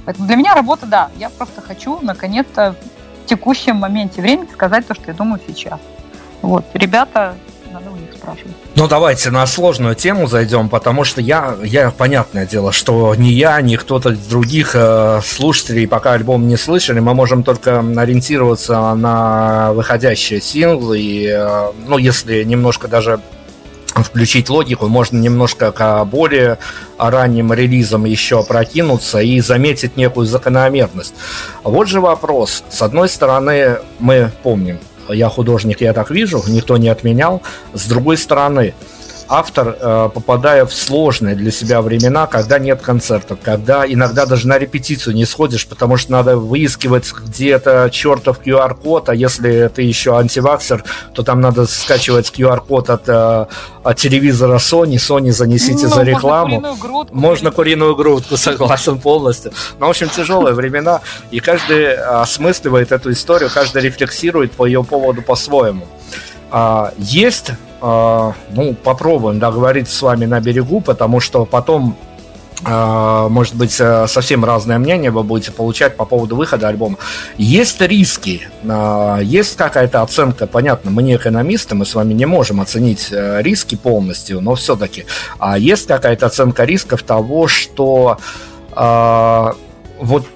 Поэтому 0.05 0.26
для 0.26 0.37
меня 0.37 0.55
работа, 0.55 0.87
да, 0.87 1.11
я 1.16 1.30
просто 1.30 1.61
хочу, 1.61 2.01
наконец-то, 2.01 2.76
в 3.24 3.28
текущем 3.28 3.76
моменте 3.76 4.22
времени 4.22 4.49
сказать 4.53 4.87
то, 4.87 4.95
что 4.95 5.05
я 5.09 5.14
думаю 5.14 5.41
сейчас. 5.47 5.80
Вот, 6.43 6.64
ребята, 6.74 7.34
надо 7.77 7.91
у 7.91 7.97
них 7.97 8.12
спрашивать. 8.14 8.53
Ну, 8.74 8.89
давайте 8.89 9.31
на 9.31 9.47
сложную 9.47 9.95
тему 9.95 10.27
зайдем, 10.27 10.68
потому 10.68 11.05
что 11.05 11.20
я, 11.20 11.57
я 11.62 11.91
понятное 11.91 12.47
дело, 12.47 12.72
что 12.72 13.14
ни 13.14 13.29
я, 13.29 13.61
ни 13.61 13.77
кто-то 13.77 14.11
из 14.11 14.27
других 14.27 14.70
э, 14.74 15.20
слушателей 15.24 15.87
пока 15.87 16.12
альбом 16.12 16.49
не 16.49 16.57
слышали, 16.57 17.01
мы 17.01 17.14
можем 17.14 17.43
только 17.43 17.81
ориентироваться 17.81 18.95
на 18.95 19.72
выходящие 19.74 20.41
синглы, 20.41 20.99
и, 20.99 21.27
э, 21.27 21.72
ну, 21.87 21.99
если 21.99 22.45
немножко 22.45 22.89
даже 22.89 23.20
включить 23.95 24.49
логику, 24.51 24.89
можно 24.89 25.18
немножко 25.18 25.72
к 25.72 26.05
более 26.05 26.59
ранним 26.99 27.53
релизам 27.53 28.05
еще 28.05 28.43
прокинуться 28.43 29.20
и 29.20 29.41
заметить 29.41 29.97
некую 29.97 30.27
закономерность. 30.27 31.14
Вот 31.62 31.89
же 31.89 32.01
вопрос. 32.01 32.62
С 32.68 32.83
одной 32.83 33.09
стороны, 33.09 33.79
мы 33.99 34.31
помним, 34.43 34.81
я 35.09 35.28
художник, 35.28 35.80
я 35.80 35.92
так 35.92 36.11
вижу, 36.11 36.42
никто 36.48 36.76
не 36.76 36.88
отменял. 36.88 37.42
С 37.74 37.86
другой 37.86 38.16
стороны, 38.16 38.74
автор, 39.29 39.77
э, 39.79 40.09
попадая 40.14 40.64
в 40.66 40.74
сложные 40.74 41.35
для 41.35 41.51
себя 41.51 41.83
времена, 41.83 42.27
когда 42.27 42.59
нет 42.59 42.81
концертов, 42.83 43.39
когда 43.43 43.87
иногда 43.87 44.27
даже 44.27 44.49
на 44.49 44.59
репетицию 44.59 45.14
не 45.14 45.24
сходишь, 45.24 45.66
потому 45.66 45.97
что 45.97 46.12
надо 46.12 46.37
выискивать 46.37 47.12
где-то 47.12 47.89
чертов 47.93 48.41
QR-код, 48.45 49.09
а 49.09 49.14
если 49.14 49.68
ты 49.74 49.83
еще 49.83 50.16
антиваксер, 50.18 50.85
то 51.14 51.22
там 51.22 51.41
надо 51.41 51.66
скачивать 51.66 52.33
QR-код 52.37 52.91
от, 52.91 53.09
э, 53.09 53.47
от 53.83 53.97
телевизора 53.97 54.57
Sony, 54.57 54.95
Sony 54.95 55.33
занесите 55.33 55.87
ну, 55.87 55.95
за 55.95 56.03
рекламу. 56.03 56.61
Можно 56.61 56.70
куриную 56.70 56.77
грудку. 56.77 57.16
Можно 57.16 57.51
куриную 57.51 57.97
грудку, 57.97 58.37
согласен 58.37 58.99
полностью. 58.99 59.53
Но, 59.79 59.87
в 59.87 59.91
общем, 59.91 60.09
тяжелые 60.09 60.55
времена, 60.55 61.01
и 61.31 61.41
каждый 61.41 61.95
осмысливает 61.97 62.93
эту 62.93 63.12
историю, 63.12 63.51
каждый 63.53 63.83
рефлексирует 63.83 64.53
по 64.53 64.66
ее 64.66 64.85
поводу 64.85 65.22
по-своему. 65.22 65.87
А, 66.51 66.92
есть 66.99 67.53
а, 67.80 68.34
ну, 68.51 68.74
попробуем 68.74 69.38
договориться 69.38 69.97
с 69.97 70.03
вами 70.03 70.24
на 70.24 70.40
берегу, 70.40 70.80
потому 70.80 71.20
что 71.20 71.44
потом 71.44 71.97
а, 72.64 73.28
может 73.28 73.55
быть, 73.55 73.76
э, 73.78 74.07
совсем 74.09 74.42
разное 74.42 74.78
мнение 74.78 75.11
вы 75.11 75.22
будете 75.22 75.53
получать 75.53 75.97
по 75.97 76.07
поводу 76.07 76.36
выхода 76.36 76.68
альбома. 76.68 76.97
Есть 77.36 77.82
риски, 77.82 78.49
есть 79.22 79.57
какая-то 79.57 80.01
оценка, 80.01 80.47
понятно, 80.47 80.90
мы 80.90 81.03
не 81.03 81.16
экономисты, 81.16 81.74
мы 81.74 81.84
с 81.84 81.94
вами 81.94 82.14
не 82.14 82.24
можем 82.24 82.62
оценить 82.62 83.09
э, 83.12 83.42
риски 83.42 83.74
полностью, 83.74 84.40
но 84.40 84.55
все-таки 84.55 85.05
есть 85.59 85.86
какая-то 85.86 86.26
оценка 86.26 86.64
рисков 86.64 87.03
того, 87.03 87.47
что 87.47 88.18
вот 89.99 90.26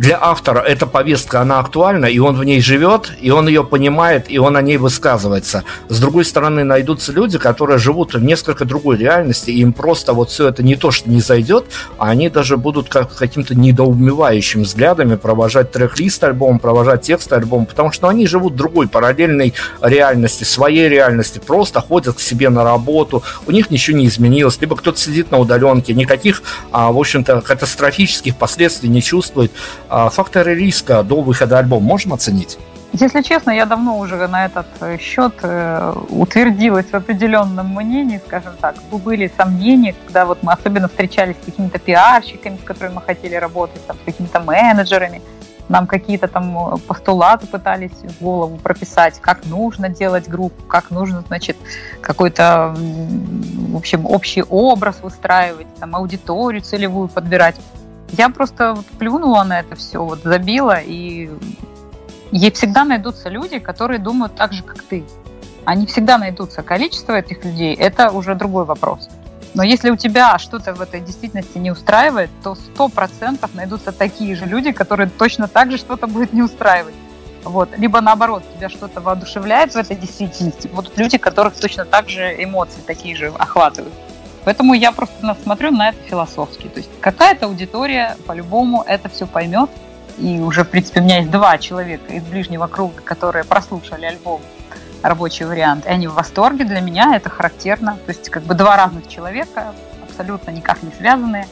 для 0.00 0.18
автора 0.18 0.60
эта 0.60 0.86
повестка, 0.86 1.42
она 1.42 1.58
актуальна, 1.58 2.06
и 2.06 2.18
он 2.18 2.34
в 2.34 2.42
ней 2.42 2.62
живет, 2.62 3.12
и 3.20 3.30
он 3.30 3.48
ее 3.48 3.62
понимает, 3.64 4.30
и 4.30 4.38
он 4.38 4.56
о 4.56 4.62
ней 4.62 4.78
высказывается. 4.78 5.62
С 5.90 6.00
другой 6.00 6.24
стороны, 6.24 6.64
найдутся 6.64 7.12
люди, 7.12 7.36
которые 7.36 7.78
живут 7.78 8.14
в 8.14 8.22
несколько 8.22 8.64
другой 8.64 8.96
реальности, 8.96 9.50
и 9.50 9.60
им 9.60 9.74
просто 9.74 10.14
вот 10.14 10.30
все 10.30 10.48
это 10.48 10.62
не 10.62 10.74
то, 10.76 10.90
что 10.90 11.10
не 11.10 11.20
зайдет, 11.20 11.66
а 11.98 12.08
они 12.08 12.30
даже 12.30 12.56
будут 12.56 12.88
как 12.88 13.14
каким-то 13.14 13.54
недоумевающим 13.54 14.62
взглядами 14.62 15.16
провожать 15.16 15.70
трек-лист 15.70 16.24
альбома, 16.24 16.58
провожать 16.58 17.02
текст 17.02 17.30
альбома, 17.34 17.66
потому 17.66 17.92
что 17.92 18.08
они 18.08 18.26
живут 18.26 18.54
в 18.54 18.56
другой 18.56 18.88
параллельной 18.88 19.52
реальности, 19.82 20.44
своей 20.44 20.88
реальности, 20.88 21.42
просто 21.46 21.82
ходят 21.82 22.16
к 22.16 22.20
себе 22.20 22.48
на 22.48 22.64
работу, 22.64 23.22
у 23.46 23.50
них 23.50 23.70
ничего 23.70 23.98
не 23.98 24.06
изменилось, 24.06 24.58
либо 24.62 24.76
кто-то 24.76 24.98
сидит 24.98 25.30
на 25.30 25.36
удаленке, 25.36 25.92
никаких, 25.92 26.42
а, 26.72 26.90
в 26.90 26.98
общем-то, 26.98 27.42
катастрофических 27.42 28.34
последствий 28.34 28.88
не 28.88 29.02
чувствует. 29.02 29.52
А 29.90 30.08
факторы 30.08 30.54
риска 30.54 31.02
до 31.02 31.20
выхода 31.20 31.58
альбома 31.58 31.84
можем 31.84 32.12
оценить? 32.12 32.58
Если 32.92 33.22
честно, 33.22 33.50
я 33.50 33.66
давно 33.66 33.98
уже 33.98 34.28
на 34.28 34.46
этот 34.46 34.66
э, 34.80 34.98
счет 34.98 35.34
э, 35.42 35.94
утвердилась 36.10 36.86
в 36.86 36.94
определенном 36.94 37.74
мнении, 37.74 38.20
скажем 38.24 38.52
так. 38.60 38.76
Были 38.92 39.30
сомнения, 39.36 39.94
когда 40.04 40.26
вот 40.26 40.44
мы 40.44 40.52
особенно 40.52 40.86
встречались 40.88 41.36
с 41.42 41.44
какими-то 41.44 41.80
пиарщиками, 41.80 42.56
с 42.56 42.64
которыми 42.64 42.94
мы 42.94 43.02
хотели 43.02 43.34
работать, 43.34 43.84
там, 43.86 43.96
с 43.96 44.04
какими-то 44.04 44.38
менеджерами. 44.40 45.22
Нам 45.68 45.88
какие-то 45.88 46.28
там 46.28 46.74
э, 46.74 46.78
постулаты 46.78 47.48
пытались 47.48 47.92
в 47.92 48.22
голову 48.22 48.58
прописать, 48.58 49.20
как 49.20 49.44
нужно 49.46 49.88
делать 49.88 50.28
группу, 50.28 50.62
как 50.66 50.90
нужно, 50.90 51.24
значит, 51.26 51.56
какой-то, 52.00 52.74
в 52.76 53.76
общем, 53.76 54.06
общий 54.06 54.44
образ 54.48 55.00
выстраивать, 55.02 55.66
там, 55.80 55.96
аудиторию 55.96 56.62
целевую 56.62 57.08
подбирать. 57.08 57.56
Я 58.12 58.28
просто 58.28 58.74
вот 58.74 58.86
плюнула 58.98 59.44
на 59.44 59.60
это 59.60 59.76
все, 59.76 60.04
вот 60.04 60.20
забила, 60.22 60.80
и 60.80 61.30
ей 62.32 62.50
всегда 62.50 62.84
найдутся 62.84 63.28
люди, 63.28 63.58
которые 63.58 63.98
думают 63.98 64.34
так 64.34 64.52
же, 64.52 64.62
как 64.62 64.82
ты. 64.82 65.04
Они 65.64 65.86
всегда 65.86 66.18
найдутся. 66.18 66.62
Количество 66.62 67.12
этих 67.12 67.44
людей– 67.44 67.74
это 67.76 68.10
уже 68.10 68.34
другой 68.34 68.64
вопрос. 68.64 69.08
Но 69.54 69.62
если 69.62 69.90
у 69.90 69.96
тебя 69.96 70.38
что-то 70.38 70.74
в 70.74 70.80
этой 70.80 71.00
действительности 71.00 71.58
не 71.58 71.70
устраивает, 71.70 72.30
то 72.42 72.54
сто 72.54 72.88
процентов 72.88 73.54
найдутся 73.54 73.92
такие 73.92 74.36
же 74.36 74.46
люди, 74.46 74.72
которые 74.72 75.08
точно 75.08 75.48
так 75.48 75.70
же 75.70 75.76
что-то 75.76 76.06
будет 76.06 76.32
не 76.32 76.42
устраивать. 76.42 76.94
Вот. 77.44 77.70
Либо 77.76 78.00
наоборот, 78.00 78.44
тебя 78.56 78.68
что-то 78.68 79.00
воодушевляет 79.00 79.72
в 79.72 79.76
этой 79.76 79.96
действительности. 79.96 80.68
Будут 80.68 80.96
люди, 80.98 81.18
которых 81.18 81.54
точно 81.54 81.84
так 81.84 82.08
же 82.08 82.34
эмоции 82.42 82.80
такие 82.86 83.16
же 83.16 83.32
охватывают. 83.38 83.94
Поэтому 84.44 84.74
я 84.74 84.92
просто 84.92 85.36
смотрю 85.42 85.70
на 85.70 85.90
это 85.90 85.98
философски. 86.08 86.68
То 86.68 86.78
есть 86.78 86.90
какая-то 87.00 87.46
аудитория 87.46 88.16
по-любому 88.26 88.82
это 88.86 89.08
все 89.08 89.26
поймет. 89.26 89.70
И 90.18 90.40
уже, 90.40 90.64
в 90.64 90.68
принципе, 90.70 91.00
у 91.00 91.02
меня 91.02 91.18
есть 91.18 91.30
два 91.30 91.56
человека 91.58 92.12
из 92.12 92.22
ближнего 92.24 92.66
круга, 92.66 93.00
которые 93.02 93.44
прослушали 93.44 94.04
альбом 94.04 94.40
рабочий 95.02 95.44
вариант, 95.44 95.86
и 95.86 95.88
они 95.88 96.08
в 96.08 96.14
восторге. 96.14 96.64
Для 96.64 96.80
меня 96.80 97.16
это 97.16 97.30
характерно. 97.30 97.96
То 98.04 98.12
есть 98.12 98.28
как 98.28 98.42
бы 98.42 98.54
два 98.54 98.76
разных 98.76 99.08
человека, 99.08 99.74
абсолютно 100.02 100.50
никак 100.50 100.82
не 100.82 100.90
связанные, 100.92 101.46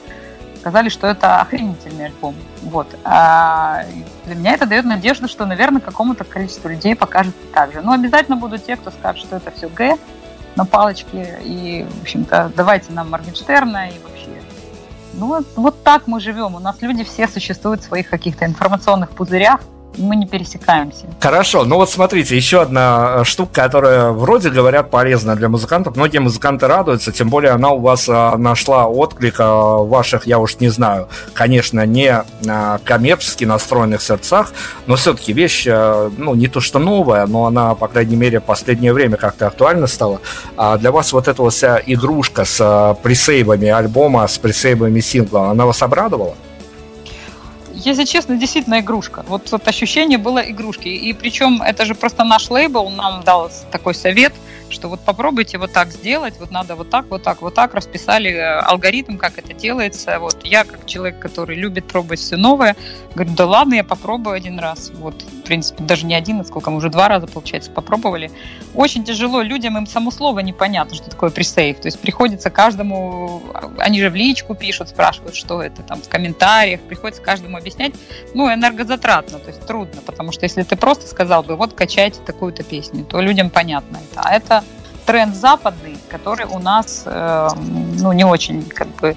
сказали, 0.61 0.89
что 0.89 1.07
это 1.07 1.41
охренительный 1.41 2.07
альбом. 2.07 2.35
Вот. 2.63 2.89
А 3.05 3.85
для 4.27 4.35
меня 4.35 4.53
это 4.53 4.67
дает 4.67 4.85
надежду, 4.85 5.29
что, 5.29 5.47
наверное, 5.47 5.81
какому-то 5.81 6.25
количеству 6.25 6.69
людей 6.69 6.95
покажется 6.95 7.41
так 7.55 7.73
же. 7.73 7.81
Но 7.81 7.93
обязательно 7.93 8.37
будут 8.37 8.67
те, 8.67 8.77
кто 8.77 8.91
скажет, 8.91 9.23
что 9.23 9.37
это 9.37 9.51
все 9.51 9.69
Г, 9.69 9.97
на 10.59 10.65
палочке, 10.65 11.39
и, 11.43 11.87
в 11.89 12.03
общем-то, 12.03 12.53
давайте 12.57 12.93
нам 12.93 13.11
Моргенштерна, 13.11 13.91
и 13.91 13.99
вообще. 14.01 14.43
Ну, 15.15 15.45
вот, 15.57 15.83
так 15.85 16.07
мы 16.07 16.21
живем. 16.21 16.57
У 16.57 16.59
нас 16.59 16.83
люди 16.83 17.05
все 17.05 17.29
существуют 17.29 17.81
в 17.81 17.85
своих 17.85 18.11
каких-то 18.11 18.45
информационных 18.45 19.11
пузырях, 19.11 19.61
мы 19.97 20.17
не 20.17 20.27
пересекаемся. 20.27 21.07
Хорошо, 21.21 21.65
ну 21.65 21.77
вот 21.77 21.91
смотрите, 21.91 22.37
еще 22.37 22.63
одна 22.63 23.19
э, 23.19 23.25
штука, 23.25 23.63
которая 23.63 24.11
вроде 24.11 24.51
говорят 24.51 24.91
полезна 24.91 25.35
для 25.35 25.49
музыкантов. 25.49 25.97
Многие 25.97 26.19
музыканты 26.19 26.67
радуются, 26.67 27.13
тем 27.13 27.29
более 27.31 27.53
она 27.53 27.71
у 27.71 27.81
вас 27.81 28.09
а, 28.09 28.37
нашла 28.37 28.87
отклик 28.87 29.39
в 29.39 29.87
ваших, 29.89 30.27
я 30.27 30.39
уж 30.39 30.59
не 30.61 30.69
знаю, 30.69 31.09
конечно, 31.35 31.85
не 31.87 32.25
коммерчески 32.85 33.45
настроенных 33.45 34.03
сердцах, 34.03 34.53
но 34.87 34.97
все-таки 34.97 35.33
вещь, 35.33 35.67
ну, 35.67 36.35
не 36.35 36.49
то 36.49 36.61
что 36.61 36.79
новая, 36.79 37.27
но 37.27 37.47
она, 37.47 37.75
по 37.75 37.89
крайней 37.89 38.17
мере, 38.17 38.41
в 38.41 38.45
последнее 38.45 38.93
время 38.93 39.17
как-то 39.17 39.47
актуальна 39.47 39.87
стала. 39.87 40.21
А 40.57 40.77
для 40.77 40.93
вас 40.93 41.13
вот 41.13 41.29
эта 41.29 41.49
вся 41.51 41.81
игрушка 41.85 42.45
с 42.45 42.97
пресейвами 43.03 43.69
альбома, 43.69 44.27
с 44.27 44.39
пресейвами 44.39 45.01
сингла, 45.01 45.51
она 45.51 45.67
вас 45.67 45.83
обрадовала? 45.83 46.35
Если 47.85 48.05
честно, 48.05 48.37
действительно 48.37 48.81
игрушка. 48.81 49.25
Вот, 49.29 49.51
вот 49.51 49.69
ощущение 49.69 50.19
было 50.19 50.39
игрушки. 50.39 50.89
И 50.89 51.13
причем 51.13 51.63
это 51.63 51.85
же 51.85 51.95
просто 51.95 52.25
наш 52.25 52.51
лейбл 52.51 52.91
нам 52.91 53.23
дал 53.23 53.51
такой 53.71 53.95
совет– 53.95 54.33
что 54.71 54.89
вот 54.89 55.01
попробуйте 55.01 55.59
вот 55.59 55.73
так 55.73 55.91
сделать, 55.91 56.35
вот 56.39 56.51
надо 56.51 56.75
вот 56.75 56.91
так, 56.91 57.07
вот 57.11 57.23
так, 57.23 57.43
вот 57.43 57.55
так, 57.55 57.75
расписали 57.75 58.31
э, 58.31 58.61
алгоритм, 58.61 59.17
как 59.17 59.39
это 59.39 59.55
делается. 59.55 60.19
Вот 60.19 60.45
я, 60.45 60.65
как 60.65 60.87
человек, 60.87 61.19
который 61.19 61.57
любит 61.57 61.87
пробовать 61.87 62.21
все 62.21 62.37
новое, 62.37 62.77
говорю, 63.15 63.33
да 63.35 63.47
ладно, 63.47 63.75
я 63.75 63.85
попробую 63.85 64.35
один 64.35 64.59
раз. 64.59 64.91
Вот, 64.95 65.25
принципе, 65.49 65.83
даже 65.83 66.07
не 66.07 66.15
один, 66.15 66.41
а 66.41 66.45
сколько 66.45 66.71
мы 66.71 66.77
уже 66.77 66.91
два 66.91 67.09
раза, 67.09 67.27
получается, 67.27 67.71
попробовали. 67.71 68.31
Очень 68.75 69.03
тяжело 69.05 69.43
людям, 69.43 69.77
им 69.77 69.87
само 69.87 70.11
слово 70.11 70.41
непонятно, 70.41 70.95
что 70.95 71.11
такое 71.11 71.31
пресейв. 71.31 71.81
То 71.81 71.89
есть 71.89 71.99
приходится 71.99 72.51
каждому, 72.51 73.43
они 73.79 74.01
же 74.01 74.11
в 74.11 74.15
личку 74.15 74.55
пишут, 74.55 74.91
спрашивают, 74.91 75.35
что 75.35 75.63
это, 75.63 75.83
там, 75.83 76.01
в 76.03 76.09
комментариях, 76.09 76.81
приходится 76.83 77.23
каждому 77.23 77.57
объяснять. 77.57 77.95
Ну, 78.35 78.53
энергозатратно, 78.53 79.39
то 79.39 79.49
есть 79.49 79.67
трудно, 79.67 80.03
потому 80.03 80.33
что 80.33 80.45
если 80.45 80.63
ты 80.63 80.77
просто 80.77 81.07
сказал 81.07 81.43
бы, 81.43 81.57
вот 81.57 81.73
качайте 81.73 82.21
такую-то 82.21 82.63
песню, 82.63 83.05
то 83.05 83.21
людям 83.21 83.51
понятно 83.51 83.99
это. 84.13 84.21
А 84.23 84.35
это 84.35 84.65
тренд 85.07 85.35
западный, 85.35 85.97
который 86.11 86.45
у 86.45 86.59
нас 86.59 87.05
э, 87.07 87.49
ну, 87.99 88.13
не 88.13 88.25
очень 88.25 88.63
как 88.63 88.89
бы 88.97 89.17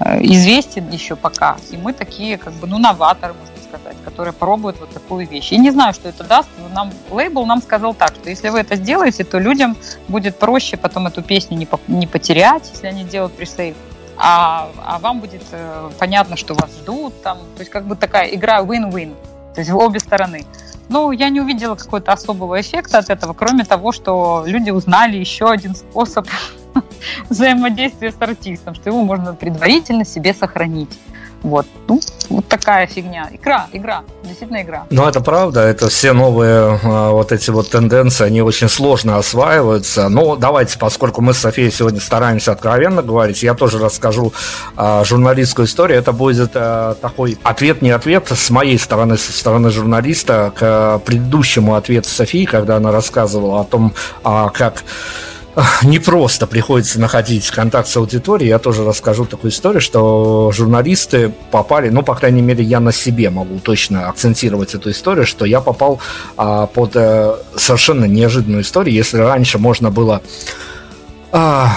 э, 0.00 0.22
известен 0.24 0.90
еще 0.90 1.14
пока. 1.14 1.56
И 1.70 1.76
мы 1.76 1.92
такие, 1.92 2.38
как 2.38 2.54
бы, 2.54 2.66
ну, 2.66 2.78
новаторы, 2.78 3.34
можно 3.34 3.57
сказать, 3.68 3.96
которые 4.04 4.32
пробуют 4.32 4.80
вот 4.80 4.90
такую 4.90 5.26
вещь. 5.26 5.52
Я 5.52 5.58
не 5.58 5.70
знаю, 5.70 5.94
что 5.94 6.08
это 6.08 6.24
даст, 6.24 6.48
нам, 6.74 6.92
лейбл 7.10 7.46
нам 7.46 7.62
сказал 7.62 7.94
так, 7.94 8.14
что 8.14 8.30
если 8.30 8.48
вы 8.48 8.60
это 8.60 8.76
сделаете, 8.76 9.24
то 9.24 9.38
людям 9.38 9.76
будет 10.08 10.38
проще 10.38 10.76
потом 10.76 11.06
эту 11.06 11.22
песню 11.22 11.56
не, 11.56 11.68
не 11.88 12.06
потерять, 12.06 12.68
если 12.72 12.86
они 12.86 13.04
делают 13.04 13.34
пресейв. 13.34 13.76
А, 14.16 14.68
а 14.84 14.98
вам 14.98 15.20
будет 15.20 15.42
э, 15.52 15.90
понятно, 15.98 16.36
что 16.36 16.54
вас 16.54 16.70
ждут 16.80 17.22
там. 17.22 17.38
То 17.54 17.60
есть 17.60 17.70
как 17.70 17.84
бы 17.84 17.94
такая 17.94 18.34
игра 18.34 18.60
win-win. 18.60 19.14
То 19.54 19.60
есть 19.60 19.70
в 19.70 19.76
обе 19.76 20.00
стороны. 20.00 20.44
Ну, 20.88 21.12
я 21.12 21.28
не 21.28 21.40
увидела 21.40 21.74
какого-то 21.74 22.12
особого 22.12 22.60
эффекта 22.60 22.98
от 22.98 23.10
этого, 23.10 23.34
кроме 23.34 23.64
того, 23.64 23.92
что 23.92 24.42
люди 24.46 24.70
узнали 24.70 25.18
еще 25.18 25.50
один 25.50 25.74
способ 25.74 26.26
взаимодействия 27.28 28.10
с 28.10 28.16
артистом, 28.20 28.74
что 28.74 28.90
его 28.90 29.02
можно 29.04 29.34
предварительно 29.34 30.04
себе 30.04 30.32
сохранить. 30.32 30.98
Вот. 31.42 31.66
Ну, 31.86 32.00
вот 32.28 32.46
такая 32.48 32.86
фигня. 32.86 33.28
Игра, 33.32 33.68
игра, 33.72 34.02
действительно 34.24 34.62
игра. 34.62 34.86
Ну, 34.90 35.06
это 35.06 35.20
правда, 35.20 35.60
это 35.60 35.88
все 35.88 36.12
новые 36.12 36.78
а, 36.82 37.10
вот 37.10 37.32
эти 37.32 37.50
вот 37.50 37.70
тенденции, 37.70 38.24
они 38.24 38.42
очень 38.42 38.68
сложно 38.68 39.16
осваиваются. 39.16 40.08
Но 40.08 40.36
давайте, 40.36 40.78
поскольку 40.78 41.22
мы 41.22 41.32
с 41.32 41.38
Софией 41.38 41.70
сегодня 41.70 42.00
стараемся 42.00 42.52
откровенно 42.52 43.02
говорить, 43.02 43.42
я 43.42 43.54
тоже 43.54 43.78
расскажу 43.78 44.32
а, 44.76 45.04
журналистскую 45.04 45.66
историю. 45.66 45.98
Это 45.98 46.12
будет 46.12 46.50
а, 46.54 46.94
такой 46.94 47.38
ответ, 47.42 47.82
не 47.82 47.90
ответ 47.90 48.28
с 48.28 48.50
моей 48.50 48.78
стороны, 48.78 49.16
со 49.16 49.32
стороны 49.32 49.70
журналиста 49.70 50.52
к 50.54 51.00
предыдущему 51.04 51.76
ответу 51.76 52.08
Софии, 52.08 52.44
когда 52.44 52.76
она 52.76 52.90
рассказывала 52.90 53.60
о 53.60 53.64
том, 53.64 53.94
а, 54.24 54.50
как 54.50 54.82
не 55.82 55.98
просто 55.98 56.46
приходится 56.46 57.00
находить 57.00 57.50
контакт 57.50 57.88
с 57.88 57.96
аудиторией. 57.96 58.48
Я 58.48 58.58
тоже 58.58 58.84
расскажу 58.84 59.24
такую 59.24 59.50
историю, 59.50 59.80
что 59.80 60.50
журналисты 60.52 61.32
попали, 61.50 61.88
ну, 61.88 62.02
по 62.02 62.14
крайней 62.14 62.42
мере, 62.42 62.62
я 62.64 62.80
на 62.80 62.92
себе 62.92 63.30
могу 63.30 63.58
точно 63.58 64.08
акцентировать 64.08 64.74
эту 64.74 64.90
историю, 64.90 65.26
что 65.26 65.44
я 65.44 65.60
попал 65.60 66.00
а, 66.36 66.66
под 66.66 66.92
а, 66.96 67.38
совершенно 67.56 68.04
неожиданную 68.04 68.62
историю. 68.62 68.94
Если 68.94 69.18
раньше 69.18 69.58
можно 69.58 69.90
было 69.90 70.22
а, 71.30 71.76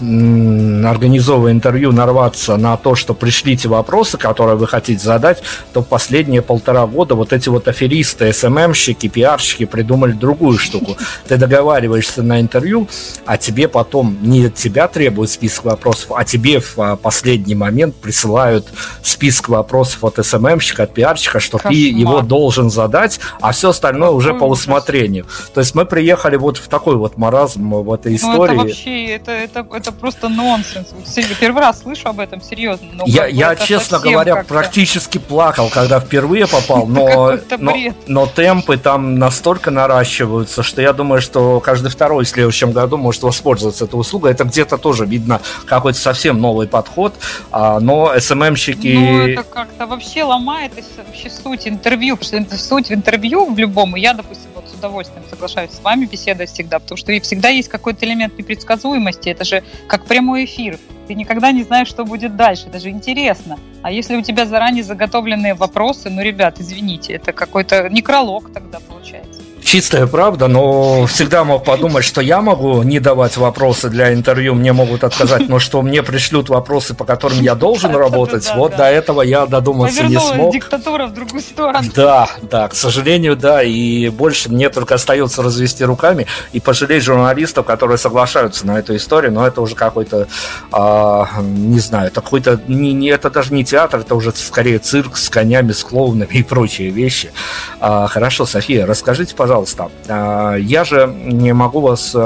организовывая 0.00 1.52
интервью, 1.52 1.92
нарваться 1.92 2.56
на 2.56 2.76
то, 2.76 2.94
что 2.94 3.12
пришлите 3.12 3.68
вопросы, 3.68 4.16
которые 4.16 4.56
вы 4.56 4.66
хотите 4.66 5.02
задать, 5.02 5.42
то 5.72 5.82
последние 5.82 6.40
полтора 6.40 6.86
года 6.86 7.14
вот 7.14 7.32
эти 7.32 7.48
вот 7.50 7.68
аферисты, 7.68 8.32
СММщики, 8.32 9.08
пиарщики 9.08 9.66
придумали 9.66 10.12
другую 10.12 10.58
штуку. 10.58 10.96
Ты 11.28 11.36
договариваешься 11.36 12.22
на 12.22 12.40
интервью, 12.40 12.88
а 13.26 13.36
тебе 13.36 13.68
потом 13.68 14.16
не 14.22 14.46
от 14.46 14.54
тебя 14.54 14.88
требуют 14.88 15.30
список 15.30 15.66
вопросов, 15.66 16.12
а 16.16 16.24
тебе 16.24 16.60
в 16.60 16.78
а, 16.78 16.96
последний 16.96 17.54
момент 17.54 17.96
присылают 17.96 18.66
список 19.02 19.50
вопросов 19.50 20.04
от 20.04 20.24
СММщика, 20.24 20.84
от 20.84 20.94
пиарщика, 20.94 21.38
что 21.40 21.58
Кошмар. 21.58 21.74
ты 21.74 21.78
его 21.90 22.22
должен 22.22 22.70
задать, 22.70 23.20
а 23.40 23.52
все 23.52 23.70
остальное 23.70 24.10
уже 24.10 24.32
по 24.32 24.44
усмотрению. 24.44 25.26
То 25.52 25.60
есть 25.60 25.74
мы 25.74 25.84
приехали 25.84 26.36
вот 26.36 26.56
в 26.56 26.68
такой 26.68 26.96
вот 26.96 27.18
маразм 27.18 27.74
в 27.74 27.92
этой 27.92 28.16
истории. 28.16 28.85
Вообще, 28.86 29.06
это, 29.06 29.32
это, 29.32 29.66
это 29.72 29.90
просто 29.90 30.28
нонсенс. 30.28 30.94
Первый 31.40 31.60
раз 31.60 31.80
слышу 31.82 32.08
об 32.08 32.20
этом, 32.20 32.40
серьезно. 32.40 32.86
Но 32.92 33.04
я, 33.06 33.26
я 33.26 33.56
честно 33.56 33.98
говоря, 33.98 34.44
практически 34.44 35.18
плакал, 35.18 35.70
когда 35.70 35.98
впервые 35.98 36.46
попал, 36.46 36.86
но, 36.86 37.36
но, 37.58 37.74
но 38.06 38.26
темпы 38.26 38.76
там 38.76 39.18
настолько 39.18 39.72
наращиваются, 39.72 40.62
что 40.62 40.82
я 40.82 40.92
думаю, 40.92 41.20
что 41.20 41.58
каждый 41.58 41.90
второй 41.90 42.24
в 42.24 42.28
следующем 42.28 42.70
году 42.70 42.96
может 42.96 43.24
воспользоваться 43.24 43.86
этой 43.86 43.98
услугой. 43.98 44.30
Это 44.30 44.44
где-то 44.44 44.78
тоже 44.78 45.04
видно 45.04 45.40
какой-то 45.64 45.98
совсем 45.98 46.40
новый 46.40 46.68
подход, 46.68 47.12
а, 47.50 47.80
но 47.80 48.12
СММщики... 48.16 48.94
Ну, 48.94 49.26
это 49.26 49.42
как-то 49.42 49.86
вообще 49.86 50.22
ломает 50.22 50.70
вообще 50.96 51.28
суть 51.28 51.66
интервью, 51.66 52.16
потому 52.16 52.46
что 52.46 52.56
суть 52.56 52.92
интервью 52.92 53.52
в 53.52 53.58
любом, 53.58 53.96
я, 53.96 54.14
допустим, 54.14 54.50
удовольствием 54.76 55.24
соглашаюсь 55.28 55.72
с 55.72 55.80
вами 55.80 56.06
беседовать 56.06 56.50
всегда, 56.50 56.78
потому 56.78 56.96
что 56.96 57.18
всегда 57.20 57.48
есть 57.48 57.68
какой-то 57.68 58.06
элемент 58.06 58.38
непредсказуемости 58.38 58.56
предсказуемости. 58.66 59.28
Это 59.28 59.44
же 59.44 59.62
как 59.86 60.04
прямой 60.06 60.44
эфир. 60.44 60.78
Ты 61.06 61.14
никогда 61.14 61.52
не 61.52 61.62
знаешь, 61.62 61.88
что 61.88 62.04
будет 62.04 62.36
дальше. 62.36 62.66
Это 62.68 62.78
же 62.80 62.90
интересно. 62.90 63.58
А 63.82 63.90
если 63.90 64.16
у 64.16 64.22
тебя 64.22 64.46
заранее 64.46 64.82
заготовленные 64.82 65.54
вопросы, 65.54 66.10
ну, 66.10 66.22
ребят, 66.22 66.60
извините, 66.60 67.14
это 67.14 67.32
какой-то 67.32 67.88
некролог 67.88 68.52
тогда 68.52 68.78
получается 68.80 69.35
чистая 69.66 70.06
правда, 70.06 70.46
но 70.46 71.06
всегда 71.06 71.44
мог 71.44 71.64
подумать, 71.64 72.04
что 72.04 72.20
я 72.20 72.40
могу 72.40 72.82
не 72.84 73.00
давать 73.00 73.36
вопросы 73.36 73.90
для 73.90 74.14
интервью, 74.14 74.54
мне 74.54 74.72
могут 74.72 75.02
отказать, 75.02 75.48
но 75.48 75.58
что 75.58 75.82
мне 75.82 76.02
пришлют 76.02 76.48
вопросы, 76.48 76.94
по 76.94 77.04
которым 77.04 77.40
я 77.40 77.54
должен 77.54 77.94
работать, 77.94 78.50
вот 78.54 78.76
до 78.76 78.84
этого 78.84 79.22
я 79.22 79.44
додуматься 79.46 80.04
не 80.04 80.18
смог. 80.18 80.52
диктатура 80.52 81.06
в 81.06 81.12
другую 81.12 81.42
сторону. 81.42 81.88
Да, 81.94 82.28
да, 82.42 82.68
к 82.68 82.74
сожалению, 82.74 83.36
да, 83.36 83.62
и 83.62 84.08
больше 84.08 84.50
мне 84.50 84.70
только 84.70 84.94
остается 84.94 85.42
развести 85.42 85.84
руками 85.84 86.26
и 86.52 86.60
пожалеть 86.60 87.02
журналистов, 87.02 87.66
которые 87.66 87.98
соглашаются 87.98 88.66
на 88.66 88.78
эту 88.78 88.94
историю, 88.94 89.32
но 89.32 89.46
это 89.46 89.60
уже 89.60 89.74
какой-то, 89.74 90.28
а, 90.70 91.28
не 91.40 91.80
знаю, 91.80 92.08
это 92.08 92.20
какой-то, 92.20 92.60
не, 92.68 92.92
не, 92.92 93.08
это 93.08 93.30
даже 93.30 93.52
не 93.52 93.64
театр, 93.64 94.00
это 94.00 94.14
уже 94.14 94.30
скорее 94.32 94.78
цирк 94.78 95.16
с 95.16 95.28
конями, 95.28 95.72
с 95.72 95.82
клоунами 95.82 96.34
и 96.34 96.42
прочие 96.44 96.90
вещи. 96.90 97.32
А, 97.80 98.06
хорошо, 98.06 98.46
София, 98.46 98.86
расскажите, 98.86 99.34
пожалуйста, 99.34 99.55
пожалуйста, 99.56 99.90
а, 100.08 100.56
я 100.56 100.84
же 100.84 101.10
не 101.24 101.54
могу 101.54 101.80
вас 101.80 102.14
э, 102.14 102.18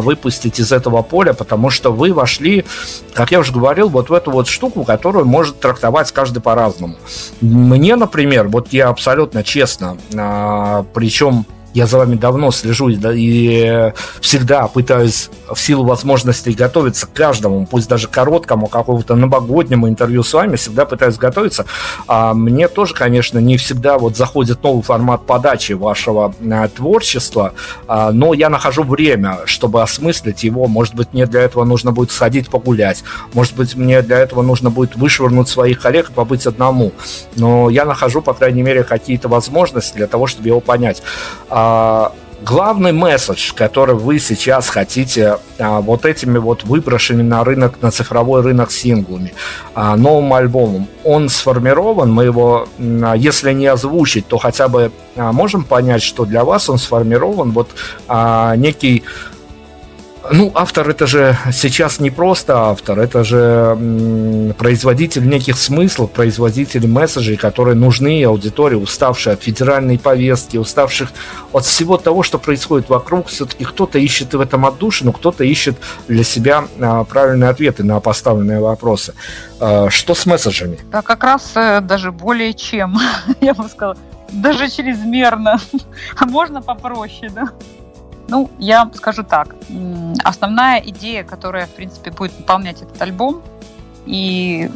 выпустить 0.00 0.58
из 0.58 0.72
этого 0.72 1.02
поля, 1.02 1.32
потому 1.32 1.70
что 1.70 1.92
вы 1.92 2.12
вошли, 2.12 2.64
как 3.14 3.30
я 3.30 3.38
уже 3.38 3.52
говорил, 3.52 3.88
вот 3.88 4.10
в 4.10 4.12
эту 4.12 4.32
вот 4.32 4.48
штуку, 4.48 4.82
которую 4.82 5.24
может 5.24 5.60
трактовать 5.60 6.10
каждый 6.10 6.40
по-разному. 6.40 6.96
Мне, 7.40 7.94
например, 7.94 8.48
вот 8.48 8.72
я 8.72 8.88
абсолютно 8.88 9.44
честно, 9.44 9.96
а, 10.16 10.84
причем 10.92 11.46
я 11.74 11.86
за 11.86 11.98
вами 11.98 12.16
давно 12.16 12.50
слежу 12.50 12.88
и 12.90 13.92
всегда 14.20 14.66
пытаюсь 14.68 15.30
в 15.52 15.58
силу 15.58 15.84
возможностей 15.84 16.52
готовиться 16.52 17.06
к 17.06 17.12
каждому, 17.12 17.66
пусть 17.66 17.88
даже 17.88 18.08
короткому, 18.08 18.66
какому-то 18.66 19.14
новогоднему 19.14 19.88
интервью 19.88 20.22
с 20.22 20.32
вами, 20.32 20.56
всегда 20.56 20.84
пытаюсь 20.84 21.16
готовиться. 21.16 21.66
А 22.06 22.34
мне 22.34 22.68
тоже, 22.68 22.94
конечно, 22.94 23.38
не 23.38 23.56
всегда 23.56 23.98
вот 23.98 24.16
заходит 24.16 24.62
новый 24.62 24.82
формат 24.82 25.26
подачи 25.26 25.72
вашего 25.72 26.34
а, 26.50 26.68
творчества, 26.68 27.54
а, 27.86 28.12
но 28.12 28.34
я 28.34 28.48
нахожу 28.50 28.82
время, 28.82 29.40
чтобы 29.46 29.82
осмыслить 29.82 30.44
его. 30.44 30.66
Может 30.66 30.94
быть, 30.94 31.08
мне 31.12 31.26
для 31.26 31.40
этого 31.40 31.64
нужно 31.64 31.92
будет 31.92 32.10
сходить 32.10 32.48
погулять, 32.48 33.02
может 33.32 33.54
быть, 33.54 33.74
мне 33.76 34.02
для 34.02 34.18
этого 34.18 34.42
нужно 34.42 34.70
будет 34.70 34.96
вышвырнуть 34.96 35.48
своих 35.48 35.80
коллег 35.80 36.10
и 36.10 36.12
побыть 36.12 36.46
одному. 36.46 36.92
Но 37.36 37.70
я 37.70 37.84
нахожу, 37.84 38.20
по 38.20 38.34
крайней 38.34 38.62
мере, 38.62 38.84
какие-то 38.84 39.28
возможности 39.28 39.96
для 39.96 40.06
того, 40.06 40.26
чтобы 40.26 40.48
его 40.48 40.60
понять. 40.60 41.02
А, 41.48 41.61
а, 41.62 42.12
главный 42.44 42.92
месседж, 42.92 43.52
который 43.54 43.94
вы 43.94 44.18
сейчас 44.18 44.68
хотите 44.68 45.38
а, 45.58 45.80
вот 45.80 46.04
этими 46.04 46.38
вот 46.38 46.64
выброшенными 46.64 47.22
на 47.22 47.44
рынок, 47.44 47.80
на 47.80 47.92
цифровой 47.92 48.42
рынок 48.42 48.72
синглами, 48.72 49.32
а, 49.74 49.96
новым 49.96 50.32
альбомом, 50.32 50.88
он 51.04 51.28
сформирован, 51.28 52.12
мы 52.12 52.24
его, 52.24 52.66
а, 52.78 53.14
если 53.14 53.52
не 53.52 53.66
озвучить, 53.66 54.26
то 54.26 54.38
хотя 54.38 54.66
бы 54.66 54.90
а, 55.14 55.32
можем 55.32 55.62
понять, 55.62 56.02
что 56.02 56.24
для 56.24 56.44
вас 56.44 56.68
он 56.68 56.78
сформирован. 56.78 57.52
Вот 57.52 57.70
а, 58.08 58.56
некий 58.56 59.04
ну, 60.30 60.52
автор 60.54 60.88
это 60.88 61.06
же 61.06 61.36
сейчас 61.52 61.98
не 61.98 62.10
просто 62.10 62.56
автор, 62.56 62.98
это 62.98 63.24
же 63.24 64.54
производитель 64.56 65.28
неких 65.28 65.56
смыслов, 65.58 66.10
производитель 66.12 66.86
месседжей, 66.86 67.36
которые 67.36 67.74
нужны 67.74 68.22
аудитории, 68.24 68.76
уставшие 68.76 69.34
от 69.34 69.42
федеральной 69.42 69.98
повестки, 69.98 70.56
уставших 70.56 71.10
от 71.52 71.64
всего 71.64 71.96
того, 71.96 72.22
что 72.22 72.38
происходит 72.38 72.88
вокруг. 72.88 73.26
Все-таки 73.26 73.64
кто-то 73.64 73.98
ищет 73.98 74.34
в 74.34 74.40
этом 74.40 74.64
отдушину, 74.64 75.12
кто-то 75.12 75.44
ищет 75.44 75.76
для 76.08 76.24
себя 76.24 76.64
а, 76.80 77.04
правильные 77.04 77.50
ответы 77.50 77.82
на 77.82 77.98
поставленные 78.00 78.60
вопросы. 78.60 79.14
А, 79.60 79.90
что 79.90 80.14
с 80.14 80.26
месседжами? 80.26 80.78
Да, 80.90 81.02
как 81.02 81.24
раз 81.24 81.52
э, 81.56 81.80
даже 81.80 82.12
более 82.12 82.54
чем, 82.54 82.98
я 83.40 83.54
бы 83.54 83.68
сказала, 83.68 83.96
даже 84.30 84.68
чрезмерно, 84.70 85.60
а 86.16 86.26
можно 86.26 86.62
попроще, 86.62 87.30
да? 87.34 87.50
Ну, 88.32 88.50
я 88.58 88.90
скажу 88.94 89.24
так. 89.24 89.54
Основная 90.24 90.80
идея, 90.80 91.22
которая, 91.22 91.66
в 91.66 91.70
принципе, 91.70 92.10
будет 92.10 92.32
выполнять 92.38 92.80
этот 92.80 93.02
альбом, 93.02 93.42
и 94.06 94.70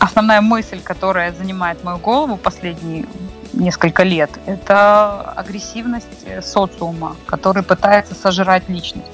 основная 0.00 0.40
мысль, 0.40 0.80
которая 0.82 1.32
занимает 1.32 1.84
мою 1.84 1.98
голову 1.98 2.36
последние 2.36 3.06
несколько 3.52 4.02
лет, 4.02 4.30
это 4.46 5.20
агрессивность 5.36 6.24
э, 6.24 6.42
социума, 6.42 7.14
который 7.26 7.62
пытается 7.62 8.14
сожрать 8.14 8.68
личность. 8.68 9.12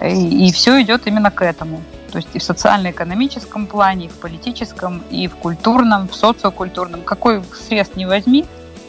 И, 0.00 0.48
и 0.48 0.52
все 0.52 0.80
идет 0.80 1.06
именно 1.06 1.30
к 1.30 1.42
этому. 1.44 1.82
То 2.12 2.16
есть 2.16 2.30
и 2.32 2.38
в 2.38 2.42
социально-экономическом 2.42 3.66
плане, 3.66 4.06
и 4.06 4.08
в 4.08 4.14
политическом, 4.14 5.02
и 5.10 5.26
в 5.26 5.36
культурном, 5.36 6.08
в 6.08 6.14
социокультурном. 6.14 7.02
Какой 7.02 7.42
срез 7.68 7.90
не 7.94 8.06
возьми, 8.06 8.46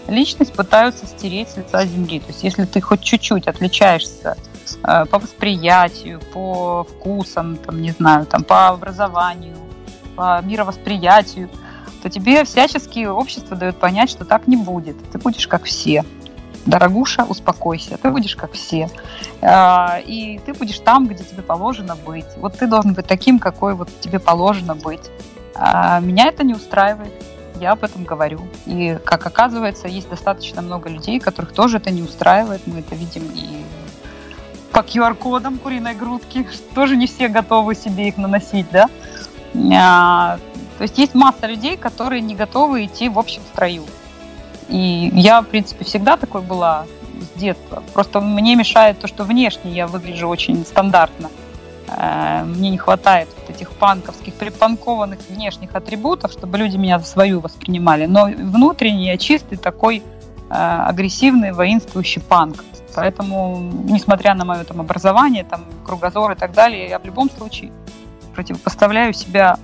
личность 0.08 0.54
пытаются 0.54 1.06
стереть 1.06 1.50
с 1.50 1.58
лица 1.58 1.86
земли. 1.86 2.20
То 2.20 2.28
есть 2.28 2.44
если 2.44 2.66
ты 2.66 2.82
хоть 2.82 3.02
чуть-чуть 3.02 3.48
отличаешься 3.48 4.38
э, 4.84 5.06
по 5.06 5.20
восприятию, 5.20 6.20
по 6.34 6.84
вкусам, 6.84 7.58
там, 7.58 7.82
не 7.82 7.92
знаю, 7.92 8.26
там, 8.26 8.44
по 8.44 8.70
образованию, 8.70 9.58
по 10.16 10.42
мировосприятию, 10.42 11.50
то 12.02 12.10
тебе 12.10 12.44
всячески 12.44 13.06
общество 13.06 13.56
дает 13.56 13.78
понять, 13.78 14.10
что 14.10 14.26
так 14.26 14.48
не 14.48 14.58
будет. 14.58 14.98
Ты 15.12 15.18
будешь 15.20 15.48
как 15.48 15.64
все. 15.64 16.04
Дорогуша, 16.66 17.24
успокойся, 17.24 17.98
ты 17.98 18.12
будешь 18.12 18.36
как 18.36 18.54
все. 18.54 18.90
Э, 19.42 20.02
и 20.06 20.40
ты 20.46 20.54
будешь 20.54 20.80
там, 20.80 21.08
где 21.08 21.24
тебе 21.24 21.44
положено 21.44 21.96
быть. 21.96 22.26
Вот 22.38 22.58
ты 22.58 22.68
должен 22.68 22.94
быть 22.94 23.08
таким, 23.08 23.40
какой 23.40 23.76
вот 23.76 23.90
тебе 24.00 24.20
положено 24.20 24.76
быть. 24.76 25.10
А 25.56 26.00
меня 26.00 26.28
это 26.28 26.44
не 26.44 26.54
устраивает 26.54 27.14
я 27.62 27.74
об 27.74 27.84
этом 27.84 28.04
говорю. 28.04 28.42
И, 28.66 28.98
как 29.06 29.26
оказывается, 29.26 29.88
есть 29.88 30.10
достаточно 30.10 30.62
много 30.62 30.90
людей, 30.90 31.20
которых 31.20 31.54
тоже 31.54 31.78
это 31.78 31.92
не 31.92 32.02
устраивает. 32.02 32.66
Мы 32.66 32.80
это 32.80 32.96
видим 32.96 33.24
и 33.36 33.64
по 34.72 34.80
QR-кодам 34.80 35.60
куриной 35.60 35.94
грудки. 35.94 36.48
Тоже 36.76 36.98
не 36.98 37.06
все 37.06 37.28
готовы 37.28 37.76
себе 37.76 38.08
их 38.08 38.18
наносить, 38.18 38.66
да? 38.72 38.90
А, 39.74 40.40
то 40.78 40.82
есть 40.82 40.98
есть 40.98 41.14
масса 41.14 41.46
людей, 41.46 41.78
которые 41.78 42.22
не 42.22 42.36
готовы 42.36 42.86
идти 42.86 43.10
в 43.10 43.20
общем 43.20 43.42
строю. 43.54 43.84
И 44.68 45.12
я, 45.14 45.42
в 45.42 45.46
принципе, 45.46 45.86
всегда 45.86 46.18
такой 46.18 46.42
была 46.42 46.86
с 47.36 47.40
детства. 47.40 47.84
Просто 47.94 48.22
мне 48.22 48.56
мешает 48.56 49.00
то, 49.00 49.08
что 49.08 49.24
внешне 49.24 49.72
я 49.72 49.86
выгляжу 49.86 50.28
очень 50.28 50.66
стандартно. 50.66 51.30
Э, 51.92 52.44
мне 52.44 52.70
не 52.70 52.78
хватает 52.78 53.30
вот 53.38 53.50
этих 53.50 53.72
панковских, 53.72 54.34
припанкованных 54.36 55.20
внешних 55.30 55.76
атрибутов, 55.76 56.32
чтобы 56.32 56.58
люди 56.58 56.78
меня 56.78 57.00
за 57.00 57.06
свою 57.06 57.40
воспринимали. 57.40 58.06
Но 58.06 58.26
внутренне 58.26 59.08
я 59.08 59.18
чистый 59.18 59.58
такой 59.58 59.98
э, 59.98 60.54
агрессивный, 60.54 61.52
воинствующий 61.52 62.22
панк. 62.22 62.64
Поэтому, 62.96 63.72
несмотря 63.86 64.34
на 64.36 64.46
мое 64.46 64.64
там 64.64 64.82
образование, 64.82 65.44
там, 65.44 65.66
кругозор 65.86 66.32
и 66.32 66.36
так 66.36 66.54
далее, 66.54 66.90
я 66.90 67.00
в 67.00 67.06
любом 67.06 67.30
случае 67.30 67.72
противопоставляю 68.36 69.14
себя 69.14 69.58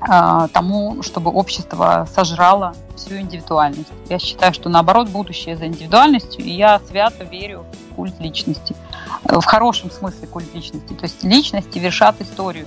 э, 0.00 0.48
тому, 0.52 1.02
чтобы 1.02 1.30
общество 1.30 2.06
сожрало 2.12 2.74
всю 2.96 3.18
индивидуальность. 3.18 3.92
Я 4.08 4.18
считаю, 4.18 4.52
что 4.54 4.68
наоборот 4.68 5.08
будущее 5.08 5.56
за 5.56 5.66
индивидуальностью, 5.66 6.44
и 6.44 6.50
я 6.50 6.80
свято 6.88 7.24
верю 7.24 7.64
культ 8.00 8.18
личности. 8.18 8.74
Э, 9.24 9.40
в 9.40 9.44
хорошем 9.44 9.90
смысле 9.90 10.26
культ 10.26 10.54
личности. 10.54 10.94
То 10.94 11.02
есть 11.02 11.22
личности 11.22 11.78
вершат 11.78 12.18
историю. 12.22 12.66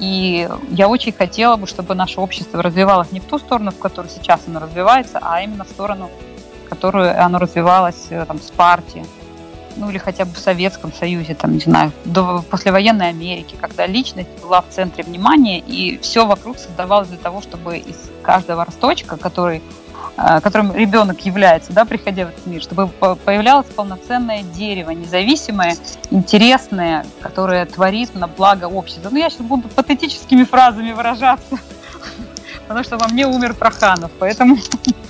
И 0.00 0.48
я 0.70 0.88
очень 0.88 1.12
хотела 1.12 1.56
бы, 1.56 1.66
чтобы 1.66 1.94
наше 1.94 2.18
общество 2.18 2.62
развивалось 2.62 3.12
не 3.12 3.20
в 3.20 3.24
ту 3.24 3.38
сторону, 3.38 3.72
в 3.72 3.78
которой 3.78 4.08
сейчас 4.08 4.40
оно 4.46 4.60
развивается, 4.60 5.18
а 5.20 5.42
именно 5.42 5.64
в 5.64 5.68
сторону, 5.68 6.10
в 6.64 6.68
которую 6.70 7.22
оно 7.22 7.38
развивалось 7.38 8.06
э, 8.08 8.24
там, 8.24 8.40
с 8.40 8.50
партией, 8.50 9.04
ну 9.76 9.90
или 9.90 9.98
хотя 9.98 10.24
бы 10.24 10.32
в 10.32 10.38
Советском 10.38 10.92
Союзе, 10.92 11.34
там, 11.34 11.52
не 11.52 11.60
знаю, 11.60 11.92
до 12.06 12.42
послевоенной 12.50 13.10
Америки, 13.10 13.56
когда 13.60 13.86
личность 13.86 14.30
была 14.42 14.62
в 14.62 14.70
центре 14.70 15.04
внимания, 15.04 15.58
и 15.58 15.98
все 15.98 16.26
вокруг 16.26 16.56
создавалось 16.56 17.08
для 17.08 17.18
того, 17.18 17.42
чтобы 17.42 17.76
из 17.76 17.96
каждого 18.22 18.64
росточка, 18.64 19.18
который 19.18 19.62
которым 20.16 20.74
ребенок 20.74 21.20
является, 21.26 21.72
да, 21.72 21.84
приходя 21.84 22.26
в 22.26 22.28
этот 22.28 22.46
мир, 22.46 22.62
чтобы 22.62 22.86
появлялось 22.88 23.66
полноценное 23.66 24.42
дерево, 24.42 24.90
независимое, 24.90 25.76
интересное, 26.10 27.04
которое 27.20 27.66
творит 27.66 28.14
на 28.14 28.28
благо 28.28 28.66
общества. 28.66 29.08
Ну, 29.10 29.18
я 29.18 29.30
сейчас 29.30 29.42
буду 29.42 29.68
патетическими 29.68 30.44
фразами 30.44 30.92
выражаться, 30.92 31.58
потому 32.68 32.84
что 32.84 32.96
во 32.98 33.08
мне 33.08 33.26
умер 33.26 33.54
Проханов, 33.54 34.12
поэтому 34.18 34.56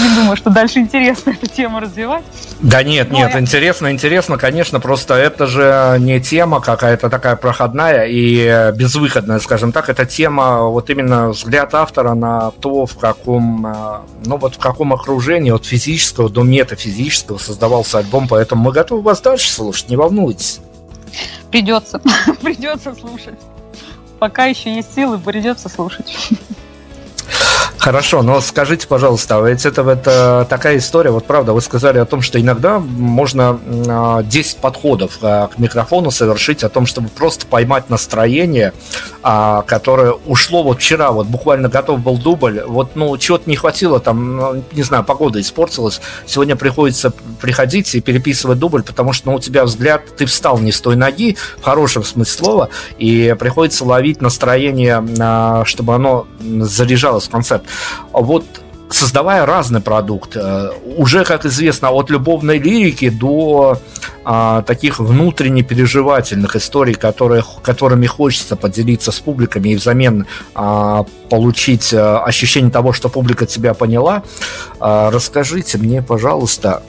не 0.00 0.14
думаю, 0.14 0.36
что 0.36 0.50
дальше 0.50 0.78
интересно 0.78 1.30
эту 1.30 1.46
тему 1.46 1.80
развивать. 1.80 2.24
Да 2.60 2.82
нет, 2.82 3.10
нет, 3.10 3.34
я... 3.34 3.40
интересно, 3.40 3.90
интересно, 3.90 4.38
конечно, 4.38 4.80
просто 4.80 5.14
это 5.14 5.46
же 5.46 5.96
не 6.00 6.20
тема 6.20 6.60
какая-то 6.60 7.10
такая 7.10 7.36
проходная 7.36 8.06
и 8.06 8.72
безвыходная, 8.74 9.38
скажем 9.38 9.72
так, 9.72 9.88
это 9.88 10.06
тема, 10.06 10.62
вот 10.62 10.90
именно 10.90 11.30
взгляд 11.30 11.74
автора 11.74 12.14
на 12.14 12.50
то, 12.50 12.86
в 12.86 12.96
каком, 12.98 13.66
э, 13.66 13.98
ну 14.24 14.36
вот 14.36 14.56
в 14.56 14.58
каком 14.58 14.92
окружении 14.92 15.50
от 15.50 15.64
физического 15.64 16.28
до 16.28 16.42
метафизического 16.42 17.38
создавался 17.38 17.98
альбом, 17.98 18.28
поэтому 18.28 18.62
мы 18.62 18.72
готовы 18.72 19.02
вас 19.02 19.20
дальше 19.20 19.50
слушать, 19.50 19.88
не 19.88 19.96
волнуйтесь. 19.96 20.60
Придется, 21.50 22.00
придется 22.42 22.94
слушать. 22.94 23.38
Пока 24.18 24.46
еще 24.46 24.74
есть 24.74 24.94
силы, 24.94 25.18
придется 25.18 25.68
слушать. 25.68 26.30
Хорошо, 27.78 28.22
но 28.22 28.40
скажите, 28.40 28.88
пожалуйста, 28.88 29.38
а 29.38 29.48
ведь 29.48 29.64
это, 29.64 29.82
это 29.82 30.46
такая 30.50 30.78
история, 30.78 31.10
вот 31.10 31.26
правда, 31.26 31.52
вы 31.52 31.60
сказали 31.60 31.98
о 31.98 32.04
том, 32.06 32.22
что 32.22 32.40
иногда 32.40 32.80
можно 32.80 33.60
10 34.24 34.56
а, 34.56 34.60
подходов 34.60 35.18
а, 35.22 35.46
к 35.46 35.60
микрофону 35.60 36.10
совершить, 36.10 36.64
о 36.64 36.68
том, 36.70 36.86
чтобы 36.86 37.08
просто 37.08 37.46
поймать 37.46 37.88
настроение, 37.88 38.72
которое 39.22 40.12
ушло 40.26 40.64
вот 40.64 40.80
вчера, 40.80 41.12
вот 41.12 41.28
буквально 41.28 41.68
готов 41.68 42.00
был 42.00 42.18
дубль, 42.18 42.62
вот, 42.66 42.96
ну, 42.96 43.16
чего-то 43.16 43.48
не 43.48 43.54
хватило, 43.54 44.00
там, 44.00 44.36
ну, 44.36 44.64
не 44.72 44.82
знаю, 44.82 45.04
погода 45.04 45.40
испортилась, 45.40 46.00
сегодня 46.26 46.56
приходится 46.56 47.12
приходить 47.40 47.94
и 47.94 48.00
переписывать 48.00 48.58
дубль, 48.58 48.82
потому 48.82 49.12
что, 49.12 49.30
ну, 49.30 49.36
у 49.36 49.40
тебя 49.40 49.64
взгляд, 49.64 50.02
ты 50.16 50.26
встал 50.26 50.58
не 50.58 50.72
с 50.72 50.80
той 50.80 50.96
ноги, 50.96 51.36
в 51.58 51.62
хорошем 51.62 52.02
смысле 52.02 52.44
слова, 52.44 52.68
и 52.98 53.36
приходится 53.38 53.84
ловить 53.84 54.20
настроение, 54.20 55.64
чтобы 55.64 55.94
оно 55.94 56.26
заряжалось 56.40 57.28
в 57.28 57.30
концепт. 57.30 57.67
Вот 58.12 58.44
создавая 58.90 59.44
разный 59.46 59.80
продукт, 59.80 60.36
э, 60.36 60.70
уже, 60.96 61.24
как 61.24 61.44
известно, 61.44 61.90
от 61.90 62.10
любовной 62.10 62.58
лирики 62.58 63.10
до 63.10 63.78
а, 64.30 64.60
таких 64.62 64.98
внутренне 64.98 65.62
переживательных 65.62 66.54
историй, 66.56 66.92
которые, 66.92 67.42
которыми 67.62 68.06
хочется 68.06 68.56
поделиться 68.56 69.10
с 69.10 69.20
публиками 69.20 69.70
и 69.70 69.76
взамен 69.76 70.26
а, 70.54 71.06
получить 71.30 71.94
а, 71.94 72.22
ощущение 72.24 72.70
того, 72.70 72.92
что 72.92 73.08
публика 73.08 73.46
тебя 73.46 73.72
поняла. 73.72 74.22
А, 74.80 75.10
расскажите 75.10 75.78
мне, 75.78 76.02
пожалуйста, 76.02 76.82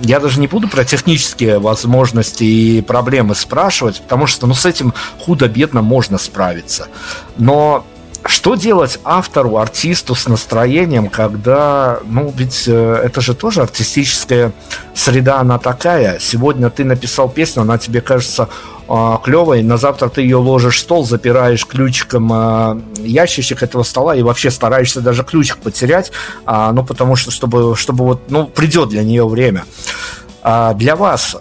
я 0.00 0.20
даже 0.20 0.40
не 0.40 0.46
буду 0.46 0.68
про 0.68 0.84
технические 0.84 1.58
возможности 1.58 2.44
и 2.44 2.80
проблемы 2.80 3.34
спрашивать, 3.34 4.00
потому 4.00 4.26
что 4.26 4.46
ну, 4.46 4.54
с 4.54 4.64
этим 4.64 4.94
худо-бедно 5.18 5.82
можно 5.82 6.16
справиться. 6.16 6.88
Но 7.36 7.84
что 8.28 8.54
делать 8.54 8.98
автору, 9.04 9.56
артисту 9.58 10.14
с 10.14 10.26
настроением, 10.26 11.08
когда, 11.08 12.00
ну, 12.04 12.32
ведь 12.36 12.64
э, 12.66 13.02
это 13.04 13.20
же 13.20 13.34
тоже 13.34 13.62
артистическая 13.62 14.52
среда, 14.94 15.40
она 15.40 15.58
такая. 15.58 16.18
Сегодня 16.18 16.70
ты 16.70 16.84
написал 16.84 17.28
песню, 17.28 17.62
она 17.62 17.78
тебе 17.78 18.00
кажется 18.00 18.48
э, 18.88 19.16
клевой, 19.22 19.62
на 19.62 19.76
завтра 19.76 20.08
ты 20.08 20.22
ее 20.22 20.36
ложишь 20.36 20.76
в 20.76 20.80
стол, 20.80 21.04
запираешь 21.04 21.66
ключиком 21.66 22.32
э, 22.32 22.80
ящичек 22.98 23.62
этого 23.62 23.82
стола 23.82 24.16
и 24.16 24.22
вообще 24.22 24.50
стараешься 24.50 25.00
даже 25.00 25.22
ключик 25.24 25.58
потерять, 25.58 26.12
э, 26.46 26.70
ну, 26.72 26.84
потому 26.84 27.16
что, 27.16 27.30
чтобы, 27.30 27.76
чтобы 27.76 28.04
вот, 28.04 28.30
ну, 28.30 28.46
придет 28.46 28.88
для 28.88 29.02
нее 29.02 29.26
время. 29.26 29.64
А 30.48 30.74
для 30.74 30.94
вас 30.94 31.36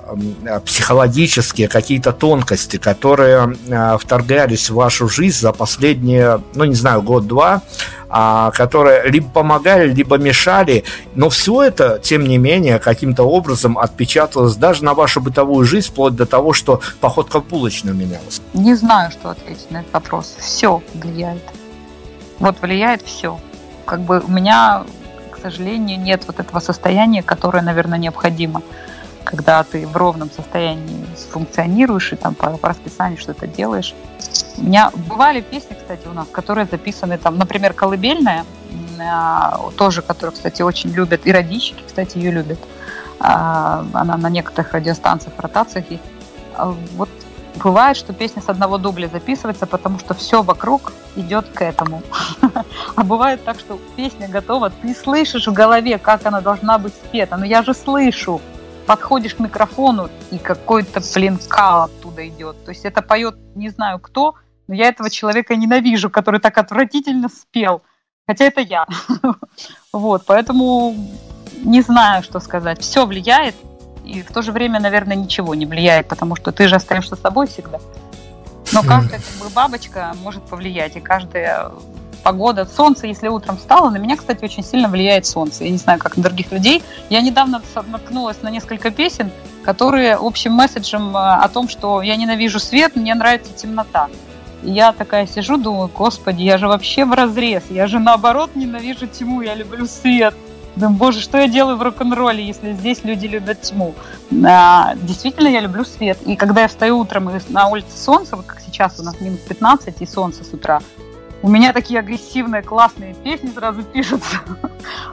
психологические 0.65 1.67
какие-то 1.67 2.11
тонкости, 2.11 2.77
которые 2.77 3.55
а, 3.71 3.99
вторгались 3.99 4.71
в 4.71 4.73
вашу 4.73 5.07
жизнь 5.07 5.37
за 5.37 5.51
последние, 5.51 6.41
ну 6.55 6.63
не 6.63 6.73
знаю, 6.73 7.03
год-два, 7.03 7.61
а, 8.09 8.49
которые 8.49 9.07
либо 9.07 9.29
помогали, 9.29 9.93
либо 9.93 10.17
мешали, 10.17 10.85
но 11.13 11.29
все 11.29 11.61
это, 11.61 11.99
тем 12.01 12.23
не 12.25 12.39
менее, 12.39 12.79
каким-то 12.79 13.21
образом 13.25 13.77
отпечаталось 13.77 14.55
даже 14.55 14.83
на 14.83 14.95
вашу 14.95 15.21
бытовую 15.21 15.67
жизнь, 15.67 15.89
вплоть 15.89 16.15
до 16.15 16.25
того, 16.25 16.53
что 16.53 16.81
походка 16.99 17.41
в 17.41 17.47
булочную 17.47 17.95
менялась. 17.95 18.41
Не 18.55 18.73
знаю, 18.73 19.11
что 19.11 19.29
ответить 19.29 19.69
на 19.69 19.81
этот 19.81 19.93
вопрос. 19.93 20.35
Все 20.39 20.81
влияет. 20.95 21.43
Вот 22.39 22.59
влияет 22.59 23.03
все. 23.03 23.39
Как 23.85 23.99
бы 23.99 24.23
у 24.27 24.31
меня, 24.31 24.83
к 25.29 25.37
сожалению, 25.37 25.99
нет 25.99 26.23
вот 26.25 26.39
этого 26.39 26.59
состояния, 26.59 27.21
которое, 27.21 27.61
наверное, 27.61 27.99
необходимо 27.99 28.63
когда 29.25 29.63
ты 29.63 29.85
в 29.85 29.97
ровном 29.97 30.31
состоянии 30.31 31.05
функционируешь 31.31 32.13
и 32.13 32.15
там 32.15 32.35
по, 32.35 32.51
по 32.57 32.69
расписанию 32.69 33.17
что-то 33.17 33.47
делаешь. 33.47 33.93
У 34.57 34.63
меня 34.63 34.91
бывали 35.09 35.41
песни, 35.41 35.75
кстати, 35.75 36.07
у 36.07 36.13
нас, 36.13 36.27
которые 36.31 36.65
записаны 36.65 37.17
там, 37.17 37.37
например, 37.37 37.73
колыбельная, 37.73 38.45
а, 38.99 39.59
тоже, 39.77 40.01
которую, 40.01 40.33
кстати, 40.33 40.61
очень 40.61 40.91
любят, 40.91 41.21
и 41.25 41.31
родички, 41.31 41.83
кстати, 41.85 42.17
ее 42.17 42.31
любят. 42.31 42.59
А, 43.19 43.85
она 43.93 44.15
на 44.17 44.29
некоторых 44.29 44.71
радиостанциях, 44.73 45.33
ротациях 45.39 45.89
есть. 45.89 46.03
А, 46.53 46.73
вот 46.95 47.09
бывает, 47.63 47.97
что 47.97 48.13
песня 48.13 48.41
с 48.41 48.49
одного 48.49 48.77
дубля 48.77 49.07
записывается, 49.07 49.65
потому 49.65 49.99
что 49.99 50.13
все 50.13 50.43
вокруг 50.43 50.93
идет 51.15 51.47
к 51.53 51.61
этому. 51.61 52.01
А 52.95 53.03
бывает 53.03 53.43
так, 53.43 53.59
что 53.59 53.77
песня 53.97 54.29
готова, 54.29 54.69
ты 54.69 54.93
слышишь 54.95 55.47
в 55.47 55.53
голове, 55.53 55.97
как 55.97 56.25
она 56.25 56.39
должна 56.39 56.77
быть 56.77 56.93
спета, 56.93 57.35
но 57.35 57.45
я 57.45 57.61
же 57.61 57.73
слышу, 57.73 58.41
подходишь 58.85 59.35
к 59.35 59.39
микрофону, 59.39 60.09
и 60.31 60.37
какой-то, 60.37 61.01
блин, 61.13 61.39
кал 61.47 61.83
оттуда 61.83 62.27
идет. 62.27 62.63
То 62.65 62.71
есть 62.71 62.85
это 62.85 63.01
поет 63.01 63.35
не 63.55 63.69
знаю 63.69 63.99
кто, 63.99 64.35
но 64.67 64.75
я 64.75 64.87
этого 64.87 65.09
человека 65.09 65.55
ненавижу, 65.55 66.09
который 66.09 66.39
так 66.39 66.57
отвратительно 66.57 67.29
спел. 67.29 67.81
Хотя 68.27 68.45
это 68.45 68.61
я. 68.61 68.85
Вот, 69.93 70.25
поэтому 70.25 70.93
не 71.63 71.81
знаю, 71.81 72.21
что 72.21 72.41
сказать. 72.41 72.81
Все 72.81 73.05
влияет, 73.05 73.55
и 74.03 74.21
в 74.21 74.31
то 74.31 74.41
же 74.41 74.51
время, 74.51 74.79
наверное, 74.79 75.15
ничего 75.15 75.55
не 75.55 75.65
влияет, 75.65 76.07
потому 76.07 76.35
что 76.35 76.51
ты 76.51 76.67
же 76.67 76.75
остаешься 76.75 77.15
собой 77.15 77.47
всегда. 77.47 77.79
Но 78.73 78.81
каждая 78.83 79.21
как 79.21 79.41
бы, 79.41 79.49
бабочка 79.53 80.13
может 80.21 80.43
повлиять, 80.43 80.97
и 80.97 80.99
каждая 80.99 81.71
погода, 82.25 82.65
солнце, 82.65 83.05
если 83.05 83.27
утром 83.27 83.57
встала, 83.57 83.91
на 83.91 83.97
меня, 83.97 84.17
кстати, 84.17 84.43
очень 84.43 84.63
сильно 84.63 84.89
влияет 84.89 85.27
солнце. 85.27 85.63
Я 85.65 85.69
не 85.69 85.77
знаю, 85.77 85.99
как 85.99 86.17
на 86.17 86.23
других 86.23 86.51
людей. 86.51 86.81
Я 87.11 87.21
недавно 87.21 87.61
наткнулась 87.87 88.41
на 88.41 88.49
несколько 88.49 88.89
песен, 88.89 89.29
которые 89.63 90.15
общим 90.15 90.53
месседжем 90.53 91.15
э, 91.15 91.19
о 91.19 91.47
том, 91.49 91.69
что 91.69 92.01
я 92.01 92.15
ненавижу 92.15 92.59
свет, 92.59 92.95
мне 92.95 93.13
нравится 93.13 93.53
темнота. 93.53 94.09
И 94.63 94.71
я 94.71 94.91
такая 94.91 95.27
сижу, 95.27 95.57
думаю, 95.57 95.87
господи, 95.95 96.41
я 96.41 96.57
же 96.57 96.67
вообще 96.67 97.05
в 97.05 97.13
разрез, 97.13 97.61
я 97.69 97.85
же 97.85 97.99
наоборот 97.99 98.55
ненавижу 98.55 99.05
тьму, 99.05 99.41
я 99.41 99.53
люблю 99.53 99.85
свет. 99.85 100.33
Думаю, 100.75 100.97
боже, 100.97 101.21
что 101.21 101.37
я 101.37 101.47
делаю 101.47 101.77
в 101.77 101.83
рок-н-ролле, 101.83 102.43
если 102.43 102.73
здесь 102.73 103.03
люди 103.03 103.27
любят 103.27 103.61
тьму? 103.61 103.93
А, 104.43 104.95
действительно, 104.95 105.47
я 105.47 105.59
люблю 105.59 105.85
свет. 105.85 106.17
И 106.25 106.35
когда 106.35 106.63
я 106.63 106.67
встаю 106.67 106.97
утром 106.97 107.29
и 107.29 107.39
на 107.49 107.67
улице 107.67 107.95
солнце, 107.95 108.35
вот 108.35 108.47
как 108.47 108.61
сейчас 108.61 108.99
у 108.99 109.03
нас 109.03 109.21
минус 109.21 109.41
15 109.41 110.01
и 110.01 110.05
солнце 110.07 110.43
с 110.43 110.51
утра, 110.51 110.81
у 111.45 111.47
меня 111.47 111.73
такие 111.73 111.99
агрессивные, 111.99 112.63
классные 112.63 113.13
песни 113.13 113.51
сразу 113.51 113.83
пишутся. 113.83 114.41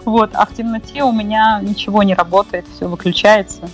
Вот, 0.05 0.31
а 0.35 0.47
в 0.47 0.55
темноте 0.55 1.03
у 1.03 1.13
меня 1.13 1.61
ничего 1.63 2.03
не 2.03 2.15
работает, 2.15 2.67
все 2.75 2.89
выключается. 2.89 3.71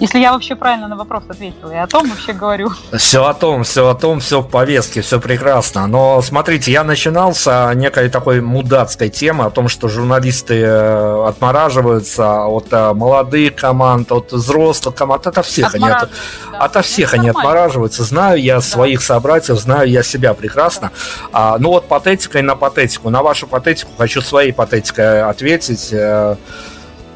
Если 0.00 0.20
я 0.20 0.32
вообще 0.32 0.54
правильно 0.54 0.86
на 0.86 0.94
вопрос 0.94 1.24
ответила, 1.28 1.72
я 1.72 1.82
о 1.82 1.86
том 1.88 2.08
вообще 2.08 2.32
говорю. 2.32 2.70
Все 2.96 3.24
о 3.24 3.34
том, 3.34 3.64
все 3.64 3.88
о 3.88 3.94
том, 3.94 4.20
все 4.20 4.40
в 4.40 4.48
повестке, 4.48 5.00
все 5.00 5.20
прекрасно. 5.20 5.88
Но 5.88 6.22
смотрите, 6.22 6.70
я 6.70 6.84
начинал 6.84 7.34
с 7.34 7.72
некой 7.74 8.08
такой 8.08 8.40
мудацкой 8.40 9.08
темы 9.08 9.44
о 9.44 9.50
том, 9.50 9.68
что 9.68 9.88
журналисты 9.88 10.60
э, 10.60 11.28
отмораживаются 11.28 12.44
от 12.44 12.68
э, 12.70 12.92
молодых 12.92 13.56
команд, 13.56 14.12
от 14.12 14.30
взрослых 14.30 14.94
команд, 14.94 15.26
от 15.26 15.44
всех 15.44 15.74
они, 15.74 15.88
от, 15.88 16.08
да. 16.52 16.58
ото 16.58 16.82
всех 16.82 17.14
они 17.14 17.30
отмораживаются. 17.30 18.04
Знаю 18.04 18.40
я 18.40 18.56
да. 18.56 18.60
своих 18.60 19.02
собратьев, 19.02 19.58
знаю 19.58 19.90
я 19.90 20.04
себя 20.04 20.32
прекрасно. 20.32 20.92
Да. 21.32 21.54
А, 21.54 21.58
ну 21.58 21.70
вот 21.70 21.88
патетикой 21.88 22.42
на 22.42 22.54
патетику, 22.54 23.10
на 23.10 23.22
вашу 23.22 23.48
патетику 23.48 23.90
хочу 23.98 24.22
своей 24.22 24.52
патетикой 24.52 25.22
ответить, 25.22 25.88
э, 25.90 26.36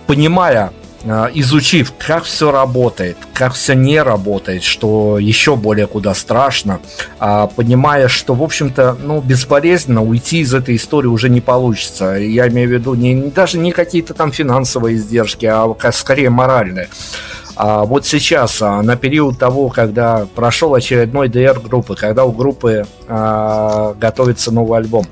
понимая 0.08 0.72
изучив, 1.04 1.92
как 1.98 2.24
все 2.24 2.50
работает, 2.50 3.16
как 3.34 3.54
все 3.54 3.74
не 3.74 4.00
работает, 4.00 4.62
что 4.62 5.18
еще 5.18 5.56
более 5.56 5.86
куда 5.86 6.14
страшно, 6.14 6.80
а, 7.18 7.46
понимая, 7.48 8.08
что, 8.08 8.34
в 8.34 8.42
общем-то, 8.42 8.96
ну, 9.02 9.20
безболезненно 9.20 10.02
уйти 10.02 10.40
из 10.40 10.54
этой 10.54 10.76
истории 10.76 11.08
уже 11.08 11.28
не 11.28 11.40
получится. 11.40 12.14
Я 12.14 12.48
имею 12.48 12.68
в 12.68 12.72
виду 12.72 12.94
не, 12.94 13.14
даже 13.30 13.58
не 13.58 13.72
какие-то 13.72 14.14
там 14.14 14.32
финансовые 14.32 14.96
издержки, 14.96 15.46
а 15.46 15.74
скорее 15.92 16.30
моральные. 16.30 16.88
А 17.56 17.84
вот 17.84 18.06
сейчас, 18.06 18.62
а, 18.62 18.82
на 18.82 18.96
период 18.96 19.38
того, 19.38 19.68
когда 19.68 20.26
прошел 20.34 20.74
очередной 20.74 21.28
ДР 21.28 21.60
группы, 21.60 21.94
когда 21.94 22.24
у 22.24 22.32
группы 22.32 22.86
а, 23.08 23.94
готовится 23.94 24.50
новый 24.50 24.78
альбом, 24.78 25.06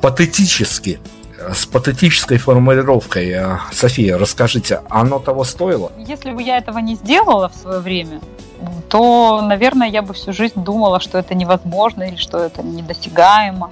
патетически 0.00 1.00
с 1.52 1.66
патетической 1.66 2.38
формулировкой. 2.38 3.30
Э, 3.30 3.58
София, 3.72 4.18
расскажите, 4.18 4.80
оно 4.88 5.18
того 5.18 5.44
стоило? 5.44 5.92
Если 5.98 6.30
бы 6.30 6.42
я 6.42 6.58
этого 6.58 6.78
не 6.78 6.94
сделала 6.94 7.48
в 7.48 7.54
свое 7.54 7.80
время, 7.80 8.20
то, 8.88 9.40
наверное, 9.42 9.88
я 9.88 10.02
бы 10.02 10.14
всю 10.14 10.32
жизнь 10.32 10.62
думала, 10.62 11.00
что 11.00 11.18
это 11.18 11.34
невозможно 11.34 12.04
или 12.04 12.16
что 12.16 12.38
это 12.38 12.62
недосягаемо. 12.62 13.70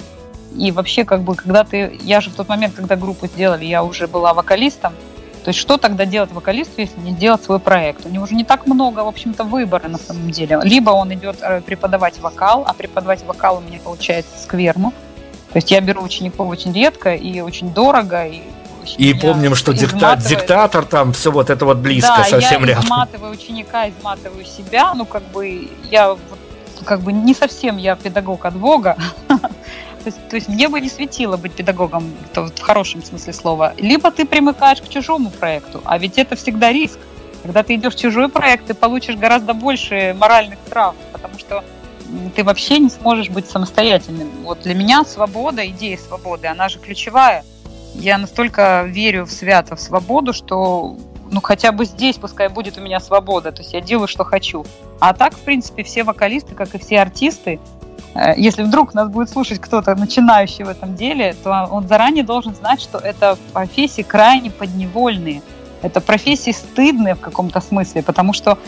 И 0.56 0.70
вообще, 0.70 1.04
как 1.04 1.22
бы, 1.22 1.34
когда 1.34 1.64
ты... 1.64 1.98
Я 2.02 2.20
же 2.20 2.30
в 2.30 2.34
тот 2.34 2.48
момент, 2.48 2.74
когда 2.74 2.96
группу 2.96 3.26
сделали, 3.26 3.64
я 3.64 3.82
уже 3.82 4.06
была 4.06 4.34
вокалистом. 4.34 4.92
То 5.44 5.48
есть 5.48 5.58
что 5.58 5.76
тогда 5.76 6.04
делать 6.04 6.32
вокалисту, 6.32 6.80
если 6.80 7.00
не 7.00 7.12
сделать 7.12 7.42
свой 7.42 7.58
проект? 7.58 8.06
У 8.06 8.08
него 8.08 8.24
уже 8.24 8.34
не 8.34 8.44
так 8.44 8.66
много, 8.66 9.00
в 9.00 9.08
общем-то, 9.08 9.44
выбора 9.44 9.88
на 9.88 9.98
самом 9.98 10.30
деле. 10.30 10.60
Либо 10.62 10.90
он 10.90 11.12
идет 11.14 11.36
э, 11.40 11.60
преподавать 11.62 12.20
вокал, 12.20 12.64
а 12.66 12.74
преподавать 12.74 13.24
вокал 13.24 13.58
у 13.58 13.60
меня 13.60 13.80
получается 13.82 14.38
скверно. 14.38 14.92
То 15.52 15.58
есть 15.58 15.70
я 15.70 15.80
беру 15.80 16.02
учеников 16.02 16.48
очень 16.48 16.72
редко 16.72 17.14
и 17.14 17.40
очень 17.40 17.72
дорого. 17.72 18.26
И, 18.26 18.42
и 18.96 19.14
помним, 19.14 19.54
что 19.54 19.72
дикта- 19.72 20.16
диктатор 20.16 20.84
там, 20.86 21.12
все 21.12 21.30
вот 21.30 21.50
это 21.50 21.64
вот 21.66 21.78
близко, 21.78 22.14
да, 22.18 22.24
совсем 22.24 22.62
я 22.62 22.68
рядом. 22.68 22.84
изматываю 22.84 23.32
ученика, 23.32 23.88
изматываю 23.88 24.44
себя. 24.44 24.94
Ну, 24.94 25.04
как 25.04 25.22
бы 25.24 25.68
я 25.90 26.16
как 26.84 27.00
бы 27.00 27.12
не 27.12 27.34
совсем 27.34 27.76
я 27.76 27.96
педагог 27.96 28.44
от 28.44 28.56
Бога. 28.56 28.96
То 30.02 30.08
есть, 30.08 30.28
то 30.30 30.34
есть 30.34 30.48
мне 30.48 30.68
бы 30.68 30.80
не 30.80 30.88
светило 30.88 31.36
быть 31.36 31.52
педагогом 31.52 32.12
в 32.34 32.60
хорошем 32.60 33.04
смысле 33.04 33.32
слова. 33.32 33.72
Либо 33.78 34.10
ты 34.10 34.26
примыкаешь 34.26 34.80
к 34.80 34.88
чужому 34.88 35.30
проекту, 35.30 35.80
а 35.84 35.96
ведь 35.96 36.18
это 36.18 36.34
всегда 36.34 36.72
риск. 36.72 36.98
Когда 37.44 37.62
ты 37.62 37.76
идешь 37.76 37.94
в 37.94 38.00
чужой 38.00 38.28
проект, 38.28 38.66
ты 38.66 38.74
получишь 38.74 39.14
гораздо 39.14 39.54
больше 39.54 40.16
моральных 40.18 40.58
травм, 40.68 40.96
потому 41.12 41.38
что 41.38 41.62
ты 42.34 42.44
вообще 42.44 42.78
не 42.78 42.90
сможешь 42.90 43.30
быть 43.30 43.48
самостоятельным. 43.48 44.28
Вот 44.44 44.60
для 44.60 44.74
меня 44.74 45.04
свобода, 45.04 45.66
идея 45.68 45.98
свободы, 45.98 46.46
она 46.46 46.68
же 46.68 46.78
ключевая. 46.78 47.44
Я 47.94 48.18
настолько 48.18 48.84
верю 48.86 49.24
в 49.24 49.30
свято, 49.30 49.76
в 49.76 49.80
свободу, 49.80 50.32
что 50.32 50.96
ну 51.30 51.40
хотя 51.40 51.72
бы 51.72 51.84
здесь 51.84 52.16
пускай 52.16 52.48
будет 52.48 52.78
у 52.78 52.80
меня 52.82 53.00
свобода, 53.00 53.52
то 53.52 53.62
есть 53.62 53.72
я 53.72 53.80
делаю, 53.80 54.06
что 54.06 54.24
хочу. 54.24 54.64
А 55.00 55.14
так, 55.14 55.34
в 55.34 55.40
принципе, 55.40 55.82
все 55.82 56.04
вокалисты, 56.04 56.54
как 56.54 56.74
и 56.74 56.78
все 56.78 57.00
артисты, 57.00 57.58
э, 58.14 58.34
если 58.36 58.62
вдруг 58.62 58.94
нас 58.94 59.08
будет 59.08 59.30
слушать 59.30 59.58
кто-то 59.58 59.94
начинающий 59.94 60.64
в 60.64 60.68
этом 60.68 60.94
деле, 60.94 61.34
то 61.42 61.68
он 61.70 61.88
заранее 61.88 62.24
должен 62.24 62.54
знать, 62.54 62.80
что 62.80 62.98
это 62.98 63.38
профессии 63.52 64.02
крайне 64.02 64.50
подневольные. 64.50 65.42
Это 65.80 66.00
профессии 66.00 66.52
стыдные 66.52 67.14
в 67.14 67.20
каком-то 67.20 67.60
смысле, 67.60 68.02
потому 68.02 68.32
что 68.32 68.58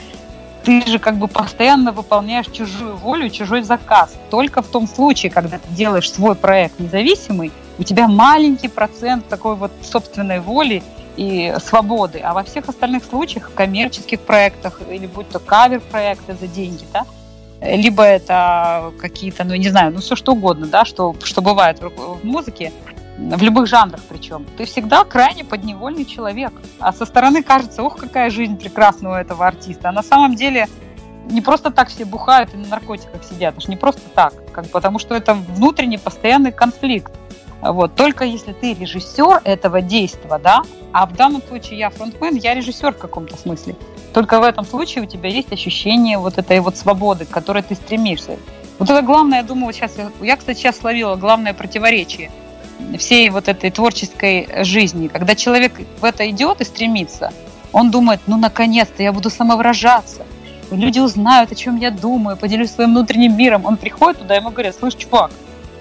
ты 0.64 0.86
же 0.86 0.98
как 0.98 1.16
бы 1.16 1.28
постоянно 1.28 1.92
выполняешь 1.92 2.46
чужую 2.46 2.96
волю, 2.96 3.28
чужой 3.28 3.62
заказ. 3.62 4.14
Только 4.30 4.62
в 4.62 4.66
том 4.66 4.88
случае, 4.88 5.30
когда 5.30 5.58
ты 5.58 5.68
делаешь 5.70 6.10
свой 6.10 6.34
проект 6.34 6.80
независимый, 6.80 7.52
у 7.78 7.82
тебя 7.82 8.08
маленький 8.08 8.68
процент 8.68 9.28
такой 9.28 9.56
вот 9.56 9.72
собственной 9.82 10.40
воли 10.40 10.82
и 11.16 11.54
свободы. 11.64 12.20
А 12.20 12.32
во 12.32 12.42
всех 12.42 12.68
остальных 12.68 13.04
случаях, 13.04 13.50
в 13.50 13.54
коммерческих 13.54 14.20
проектах, 14.20 14.80
или 14.90 15.06
будь 15.06 15.28
то 15.28 15.38
кавер-проекты 15.38 16.34
за 16.40 16.46
деньги, 16.46 16.84
да, 16.92 17.04
либо 17.60 18.02
это 18.02 18.92
какие-то, 19.00 19.44
ну, 19.44 19.54
не 19.54 19.68
знаю, 19.68 19.92
ну, 19.92 20.00
все 20.00 20.16
что 20.16 20.32
угодно, 20.32 20.66
да, 20.66 20.84
что, 20.84 21.14
что 21.22 21.42
бывает 21.42 21.80
в 21.80 22.24
музыке, 22.24 22.72
в 23.30 23.42
любых 23.42 23.66
жанрах 23.66 24.00
причем, 24.08 24.44
ты 24.56 24.64
всегда 24.64 25.04
крайне 25.04 25.44
подневольный 25.44 26.04
человек. 26.04 26.52
А 26.78 26.92
со 26.92 27.06
стороны 27.06 27.42
кажется, 27.42 27.82
ох, 27.82 27.96
какая 27.96 28.30
жизнь 28.30 28.56
прекрасная 28.58 29.12
у 29.12 29.14
этого 29.14 29.46
артиста. 29.46 29.88
А 29.88 29.92
на 29.92 30.02
самом 30.02 30.34
деле 30.34 30.68
не 31.30 31.40
просто 31.40 31.70
так 31.70 31.88
все 31.88 32.04
бухают 32.04 32.52
и 32.54 32.56
на 32.56 32.68
наркотиках 32.68 33.24
сидят, 33.24 33.54
аж 33.56 33.68
не 33.68 33.76
просто 33.76 34.02
так, 34.14 34.34
как, 34.52 34.68
потому 34.70 34.98
что 34.98 35.14
это 35.14 35.34
внутренний 35.34 35.96
постоянный 35.96 36.52
конфликт. 36.52 37.12
Вот. 37.62 37.94
Только 37.94 38.24
если 38.24 38.52
ты 38.52 38.74
режиссер 38.74 39.40
этого 39.44 39.80
действия, 39.80 40.38
да, 40.38 40.62
а 40.92 41.06
в 41.06 41.16
данном 41.16 41.42
случае 41.42 41.78
я 41.78 41.88
фронтмен, 41.88 42.34
я 42.34 42.54
режиссер 42.54 42.92
в 42.92 42.98
каком-то 42.98 43.38
смысле. 43.38 43.74
Только 44.12 44.38
в 44.38 44.42
этом 44.42 44.66
случае 44.66 45.04
у 45.04 45.06
тебя 45.06 45.30
есть 45.30 45.50
ощущение 45.50 46.18
вот 46.18 46.36
этой 46.36 46.60
вот 46.60 46.76
свободы, 46.76 47.24
к 47.24 47.30
которой 47.30 47.62
ты 47.62 47.74
стремишься. 47.74 48.36
Вот 48.78 48.90
это 48.90 49.00
главное, 49.00 49.38
я 49.38 49.44
думаю, 49.44 49.72
сейчас, 49.72 49.96
я, 50.20 50.36
кстати, 50.36 50.58
сейчас 50.58 50.78
словила 50.78 51.16
главное 51.16 51.54
противоречие– 51.54 52.30
всей 52.98 53.30
вот 53.30 53.48
этой 53.48 53.70
творческой 53.70 54.64
жизни. 54.64 55.08
Когда 55.08 55.34
человек 55.34 55.80
в 56.00 56.04
это 56.04 56.28
идет 56.30 56.60
и 56.60 56.64
стремится, 56.64 57.32
он 57.72 57.90
думает, 57.90 58.20
ну, 58.26 58.36
наконец-то 58.36 59.02
я 59.02 59.12
буду 59.12 59.30
самовыражаться. 59.30 60.24
Люди 60.70 60.98
узнают, 60.98 61.52
о 61.52 61.54
чем 61.54 61.76
я 61.76 61.90
думаю, 61.90 62.36
поделюсь 62.36 62.70
своим 62.70 62.90
внутренним 62.90 63.36
миром. 63.36 63.66
Он 63.66 63.76
приходит 63.76 64.20
туда, 64.20 64.34
ему 64.34 64.50
говорят, 64.50 64.76
слышь, 64.76 64.94
чувак, 64.94 65.30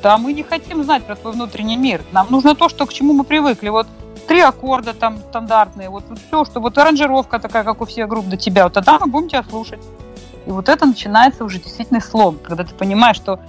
да 0.01 0.17
мы 0.17 0.33
не 0.33 0.43
хотим 0.43 0.83
знать 0.83 1.03
про 1.03 1.15
твой 1.15 1.33
внутренний 1.33 1.77
мир. 1.77 2.01
Нам 2.11 2.27
нужно 2.29 2.55
то, 2.55 2.67
что, 2.67 2.85
к 2.85 2.93
чему 2.93 3.13
мы 3.13 3.23
привыкли. 3.23 3.69
Вот 3.69 3.87
три 4.27 4.41
аккорда 4.41 4.93
там 4.93 5.19
стандартные, 5.29 5.89
вот, 5.89 6.03
вот 6.09 6.19
все, 6.27 6.45
что 6.45 6.59
вот 6.59 6.77
аранжировка 6.77 7.39
такая, 7.39 7.63
как 7.63 7.81
у 7.81 7.85
всех 7.85 8.07
групп 8.07 8.27
до 8.27 8.37
тебя, 8.37 8.65
вот 8.65 8.73
тогда 8.73 8.99
мы 8.99 9.07
будем 9.07 9.29
тебя 9.29 9.43
слушать. 9.43 9.79
И 10.45 10.51
вот 10.51 10.69
это 10.69 10.85
начинается 10.85 11.43
уже 11.43 11.59
действительно 11.59 12.01
слом, 12.01 12.37
когда 12.43 12.63
ты 12.63 12.73
понимаешь, 12.73 13.15
что 13.15 13.39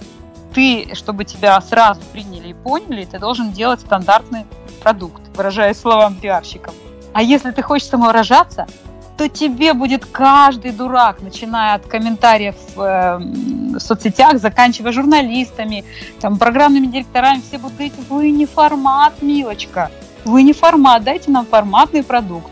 ты, 0.55 0.95
чтобы 0.95 1.25
тебя 1.25 1.59
сразу 1.59 2.01
приняли 2.13 2.49
и 2.49 2.53
поняли, 2.53 3.05
ты 3.05 3.19
должен 3.19 3.51
делать 3.51 3.81
стандартный 3.81 4.45
продукт, 4.81 5.21
выражаясь 5.35 5.77
словам 5.77 6.15
пиарщиков. 6.15 6.73
А 7.13 7.21
если 7.21 7.51
ты 7.51 7.61
хочешь 7.61 7.87
самовыражаться, 7.87 8.65
то 9.17 9.27
тебе 9.27 9.73
будет 9.73 10.05
каждый 10.05 10.71
дурак, 10.71 11.21
начиная 11.21 11.75
от 11.75 11.85
комментариев 11.85 12.55
в, 12.75 12.81
э, 12.81 13.17
в 13.17 13.79
соцсетях, 13.79 14.39
заканчивая 14.39 14.91
журналистами, 14.91 15.83
там, 16.19 16.37
программными 16.37 16.87
директорами, 16.87 17.41
все 17.41 17.57
будут 17.57 17.73
говорить, 17.73 17.93
вы 18.09 18.31
не 18.31 18.45
формат, 18.45 19.21
милочка, 19.21 19.91
вы 20.23 20.43
не 20.43 20.53
формат, 20.53 21.03
дайте 21.03 21.31
нам 21.31 21.45
форматный 21.45 22.03
продукт. 22.03 22.51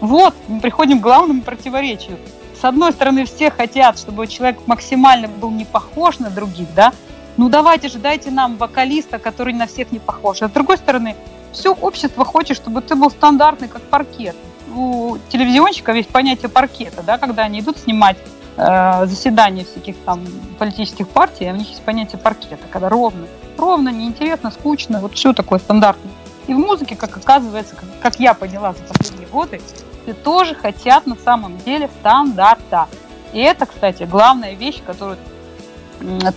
Вот, 0.00 0.34
мы 0.48 0.60
приходим 0.60 0.98
к 0.98 1.02
главному 1.02 1.42
противоречию. 1.42 2.18
С 2.60 2.64
одной 2.64 2.92
стороны, 2.92 3.24
все 3.24 3.50
хотят, 3.50 3.98
чтобы 3.98 4.26
человек 4.26 4.58
максимально 4.66 5.28
был 5.28 5.50
не 5.50 5.64
похож 5.64 6.18
на 6.18 6.30
других, 6.30 6.68
да, 6.74 6.92
ну 7.36 7.48
давайте 7.48 7.88
же, 7.88 7.98
дайте 7.98 8.30
нам 8.30 8.56
вокалиста, 8.56 9.18
который 9.18 9.52
на 9.52 9.66
всех 9.66 9.92
не 9.92 9.98
похож. 9.98 10.42
А 10.42 10.48
с 10.48 10.50
другой 10.50 10.78
стороны, 10.78 11.16
все 11.52 11.72
общество 11.72 12.24
хочет, 12.24 12.56
чтобы 12.56 12.80
ты 12.80 12.94
был 12.94 13.10
стандартный, 13.10 13.68
как 13.68 13.82
паркет. 13.82 14.36
У 14.74 15.16
телевизионщиков 15.28 15.94
есть 15.94 16.08
понятие 16.08 16.48
паркета, 16.48 17.02
да, 17.02 17.18
когда 17.18 17.44
они 17.44 17.60
идут 17.60 17.78
снимать 17.78 18.16
э, 18.56 19.06
заседания 19.06 19.64
всяких 19.64 19.96
там 20.04 20.24
политических 20.58 21.08
партий, 21.08 21.46
а 21.46 21.52
у 21.52 21.56
них 21.56 21.68
есть 21.68 21.82
понятие 21.82 22.18
паркета, 22.18 22.64
когда 22.70 22.88
ровно, 22.88 23.26
ровно, 23.56 23.90
неинтересно, 23.90 24.50
скучно, 24.50 25.00
вот 25.00 25.14
все 25.14 25.32
такое 25.32 25.58
стандартное. 25.58 26.12
И 26.46 26.54
в 26.54 26.58
музыке, 26.58 26.96
как 26.96 27.16
оказывается, 27.16 27.74
как, 27.74 27.88
как 28.00 28.20
я 28.20 28.34
поняла 28.34 28.72
за 28.72 28.82
последние 28.82 29.28
годы, 29.28 29.60
все 30.02 30.14
тоже 30.14 30.54
хотят 30.54 31.06
на 31.06 31.16
самом 31.16 31.58
деле 31.58 31.88
стандарта. 32.00 32.86
И 33.32 33.40
это, 33.40 33.66
кстати, 33.66 34.04
главная 34.04 34.54
вещь, 34.54 34.80
которую 34.86 35.18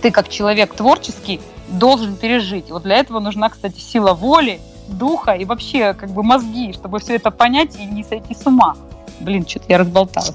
ты 0.00 0.10
как 0.10 0.28
человек 0.28 0.74
творческий 0.74 1.40
должен 1.68 2.16
пережить. 2.16 2.70
Вот 2.70 2.82
для 2.82 2.96
этого 2.96 3.20
нужна, 3.20 3.48
кстати, 3.48 3.80
сила 3.80 4.14
воли, 4.14 4.60
духа 4.88 5.32
и 5.32 5.44
вообще 5.44 5.94
как 5.94 6.10
бы 6.10 6.22
мозги, 6.22 6.72
чтобы 6.72 6.98
все 6.98 7.16
это 7.16 7.30
понять 7.30 7.76
и 7.78 7.84
не 7.84 8.04
сойти 8.04 8.34
с 8.34 8.46
ума. 8.46 8.76
Блин, 9.20 9.46
что-то 9.46 9.66
я 9.68 9.78
разболталась. 9.78 10.34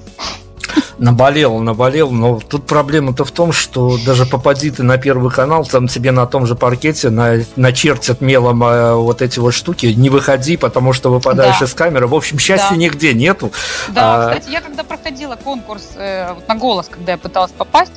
Наболел, 0.98 1.58
наболел, 1.58 2.10
но 2.10 2.40
тут 2.40 2.66
проблема-то 2.66 3.24
в 3.24 3.30
том, 3.30 3.52
что 3.52 3.98
даже 4.04 4.24
попади 4.24 4.70
ты 4.70 4.82
на 4.82 4.96
первый 4.96 5.30
канал, 5.30 5.64
там 5.64 5.88
тебе 5.88 6.10
на 6.10 6.26
том 6.26 6.46
же 6.46 6.54
паркете 6.54 7.10
на, 7.10 7.36
начертят 7.54 8.20
мелом 8.20 8.64
э, 8.64 8.94
вот 8.94 9.20
эти 9.20 9.38
вот 9.38 9.52
штуки, 9.52 9.86
не 9.86 10.08
выходи, 10.08 10.56
потому 10.56 10.92
что 10.92 11.10
выпадаешь 11.10 11.58
да. 11.60 11.66
из 11.66 11.74
камеры. 11.74 12.06
В 12.06 12.14
общем, 12.14 12.38
счастья 12.38 12.70
да. 12.70 12.76
нигде 12.76 13.12
нету. 13.12 13.52
Да, 13.88 14.26
а... 14.26 14.34
кстати, 14.34 14.50
я 14.50 14.60
когда 14.60 14.84
проходила 14.84 15.36
конкурс 15.36 15.90
э, 15.96 16.32
вот 16.32 16.48
на 16.48 16.54
голос, 16.54 16.88
когда 16.90 17.12
я 17.12 17.18
пыталась 17.18 17.52
попасть, 17.52 17.92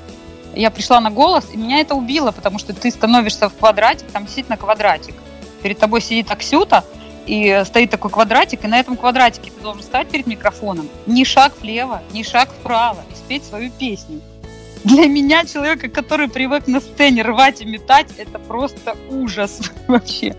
я 0.55 0.71
пришла 0.71 0.99
на 0.99 1.11
голос, 1.11 1.47
и 1.53 1.57
меня 1.57 1.79
это 1.79 1.95
убило, 1.95 2.31
потому 2.31 2.59
что 2.59 2.73
ты 2.73 2.91
становишься 2.91 3.49
в 3.49 3.55
квадратик, 3.55 4.07
там 4.11 4.25
действительно 4.25 4.57
квадратик. 4.57 5.15
Перед 5.61 5.79
тобой 5.79 6.01
сидит 6.01 6.31
Аксюта, 6.31 6.83
и 7.25 7.63
стоит 7.65 7.91
такой 7.91 8.09
квадратик, 8.09 8.63
и 8.63 8.67
на 8.67 8.79
этом 8.79 8.97
квадратике 8.97 9.51
ты 9.51 9.61
должен 9.61 9.83
стать 9.83 10.09
перед 10.09 10.25
микрофоном, 10.25 10.89
ни 11.05 11.23
шаг 11.23 11.53
влево, 11.61 12.01
ни 12.11 12.23
шаг 12.23 12.49
вправо, 12.49 13.03
и 13.11 13.15
спеть 13.15 13.43
свою 13.45 13.69
песню. 13.71 14.21
Для 14.83 15.07
меня, 15.07 15.45
человека, 15.45 15.89
который 15.89 16.29
привык 16.29 16.67
на 16.67 16.79
сцене 16.79 17.21
рвать 17.21 17.61
и 17.61 17.65
метать, 17.65 18.07
это 18.17 18.39
просто 18.39 18.95
ужас 19.09 19.59
вообще. 19.87 20.35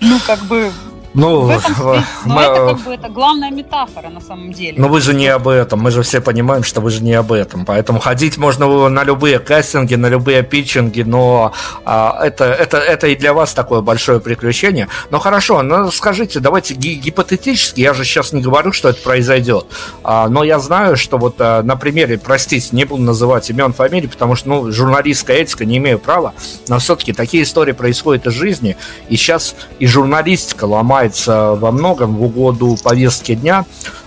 Ну, 0.00 0.18
как 0.26 0.40
бы, 0.44 0.72
ну, 1.14 1.40
в 1.40 1.50
этом 1.50 1.74
смысле, 1.74 2.04
но 2.24 2.34
мы, 2.34 2.42
это 2.42 2.66
как 2.66 2.80
бы 2.84 2.94
это 2.94 3.08
главная 3.08 3.50
метафора 3.50 4.08
на 4.10 4.20
самом 4.20 4.52
деле. 4.52 4.74
Но 4.78 4.88
вы 4.88 5.00
же 5.00 5.12
не 5.14 5.26
об 5.26 5.48
этом, 5.48 5.80
мы 5.80 5.90
же 5.90 6.02
все 6.02 6.20
понимаем, 6.20 6.62
что 6.62 6.80
вы 6.80 6.90
же 6.90 7.02
не 7.02 7.14
об 7.14 7.32
этом. 7.32 7.64
Поэтому 7.64 7.98
ходить 7.98 8.38
можно 8.38 8.88
на 8.88 9.04
любые 9.04 9.38
кастинги, 9.40 9.96
на 9.96 10.06
любые 10.06 10.42
питчинги, 10.42 11.02
но 11.02 11.52
а, 11.84 12.20
это, 12.22 12.44
это, 12.44 12.78
это 12.78 13.08
и 13.08 13.16
для 13.16 13.32
вас 13.32 13.54
такое 13.54 13.80
большое 13.80 14.20
приключение. 14.20 14.88
Но 15.10 15.18
хорошо, 15.18 15.62
ну 15.62 15.90
скажите, 15.90 16.38
давайте 16.38 16.74
гипотетически, 16.74 17.80
я 17.80 17.94
же 17.94 18.04
сейчас 18.04 18.32
не 18.32 18.40
говорю, 18.40 18.72
что 18.72 18.88
это 18.88 19.02
произойдет, 19.02 19.66
а, 20.04 20.28
но 20.28 20.44
я 20.44 20.60
знаю, 20.60 20.96
что 20.96 21.18
вот 21.18 21.36
а, 21.40 21.62
на 21.62 21.76
примере, 21.76 22.18
простите, 22.18 22.68
не 22.72 22.84
буду 22.84 23.02
называть 23.02 23.50
имен, 23.50 23.72
фамилий, 23.72 24.06
потому 24.06 24.36
что 24.36 24.48
ну, 24.48 24.70
журналистская 24.70 25.38
этика, 25.38 25.64
не 25.64 25.78
имею 25.78 25.98
права, 25.98 26.34
но 26.68 26.78
все-таки 26.78 27.12
такие 27.12 27.42
истории 27.42 27.72
происходят 27.72 28.26
из 28.26 28.34
жизни, 28.34 28.76
и 29.08 29.16
сейчас 29.16 29.56
и 29.78 29.86
журналистика 29.86 30.64
ломает 30.64 30.99
ломается 31.00 31.54
во 31.54 31.70
многом 31.70 32.16
в 32.16 32.22
угоду 32.22 32.76
повестки 32.82 33.34
дня. 33.34 33.64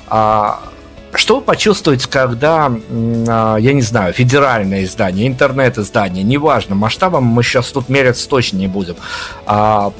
А, 0.08 0.60
что 1.14 1.36
вы 1.38 1.42
почувствуете, 1.42 2.08
когда, 2.08 2.72
а, 3.28 3.58
я 3.58 3.74
не 3.74 3.82
знаю, 3.82 4.14
федеральное 4.14 4.84
издание, 4.84 5.28
интернет-издание, 5.28 6.24
неважно, 6.24 6.76
масштабом 6.76 7.24
мы 7.24 7.44
сейчас 7.44 7.72
тут 7.72 7.90
мериться 7.90 8.28
точно 8.30 8.58
не 8.58 8.68
будем, 8.68 8.96
а, 9.46 9.92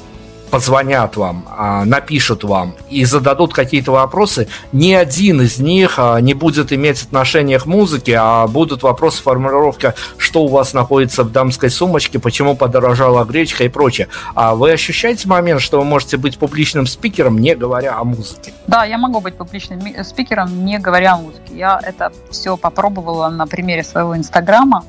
позвонят 0.54 1.18
вам, 1.18 1.46
а, 1.50 1.84
напишут 1.84 2.44
вам 2.44 2.76
и 2.88 3.06
зададут 3.06 3.56
какие-то 3.56 3.92
вопросы, 3.92 4.48
ни 4.72 4.94
один 4.94 5.42
из 5.42 5.58
них 5.58 5.96
а, 5.98 6.22
не 6.22 6.36
будет 6.36 6.72
иметь 6.72 7.02
отношения 7.02 7.58
к 7.58 7.66
музыке, 7.66 8.18
а 8.20 8.46
будут 8.46 8.84
вопросы 8.84 9.24
формулировка, 9.24 9.96
что 10.20 10.44
у 10.44 10.48
вас 10.48 10.74
находится 10.74 11.24
в 11.24 11.32
дамской 11.32 11.72
сумочке, 11.72 12.20
почему 12.20 12.56
подорожала 12.56 13.26
гречка 13.26 13.64
и 13.64 13.68
прочее. 13.68 14.10
А 14.36 14.54
вы 14.54 14.72
ощущаете 14.74 15.28
момент, 15.28 15.60
что 15.60 15.80
вы 15.80 15.86
можете 15.86 16.18
быть 16.18 16.38
публичным 16.38 16.86
спикером, 16.86 17.40
не 17.40 17.56
говоря 17.56 17.98
о 17.98 18.04
музыке? 18.04 18.54
Да, 18.68 18.86
я 18.86 19.00
могу 19.00 19.22
быть 19.22 19.36
публичным 19.36 19.82
спикером, 20.04 20.66
не 20.66 20.78
говоря 20.78 21.14
о 21.14 21.18
музыке. 21.18 21.56
Я 21.56 21.80
это 21.82 22.12
все 22.30 22.58
попробовала 22.58 23.28
на 23.30 23.48
примере 23.48 23.84
своего 23.84 24.16
инстаграма 24.16 24.84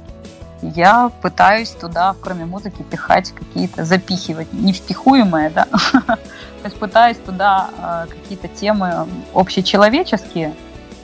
я 0.75 1.11
пытаюсь 1.23 1.71
туда, 1.71 2.15
кроме 2.21 2.45
музыки, 2.45 2.83
пихать 2.83 3.33
какие-то, 3.33 3.85
запихивать, 3.85 4.53
невпихуемые, 4.53 5.51
да, 5.51 5.65
то 6.03 6.19
есть 6.65 6.79
пытаюсь 6.79 7.19
туда 7.19 7.71
э, 7.79 8.07
какие-то 8.11 8.49
темы 8.49 9.07
общечеловеческие, 9.35 10.55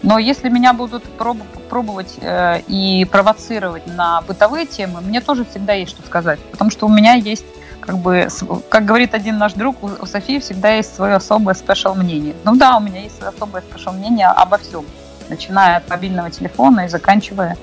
но 0.03 0.19
если 0.19 0.49
меня 0.49 0.73
будут 0.73 1.05
проб- 1.19 1.43
пробовать 1.69 2.15
э, 2.21 2.61
и 2.69 3.05
провоцировать 3.05 3.87
на 3.87 4.23
бытовые 4.23 4.67
темы, 4.67 5.01
мне 5.03 5.21
тоже 5.21 5.45
всегда 5.45 5.75
есть 5.75 5.93
что 5.93 6.03
сказать, 6.03 6.41
потому 6.51 6.71
что 6.71 6.87
у 6.87 6.89
меня 6.89 7.15
есть 7.15 7.45
как 7.81 7.99
бы, 7.99 8.29
как 8.69 8.85
говорит 8.85 9.15
один 9.15 9.39
наш 9.39 9.55
друг, 9.55 9.83
у 9.83 10.07
Софии 10.07 10.39
всегда 10.39 10.71
есть 10.71 10.95
свое 10.95 11.15
особое 11.15 11.55
special 11.55 11.95
мнение. 11.95 12.35
Ну 12.45 12.55
да, 12.55 12.77
у 12.77 12.81
меня 12.81 13.01
есть 13.01 13.17
свое 13.17 13.33
особое 13.33 13.63
special 13.63 13.93
мнение 13.93 14.27
обо 14.27 14.59
всем, 14.59 14.85
начиная 15.29 15.79
от 15.79 15.89
мобильного 15.89 16.31
телефона 16.31 16.87
и 16.87 16.89
заканчивая 16.89 17.57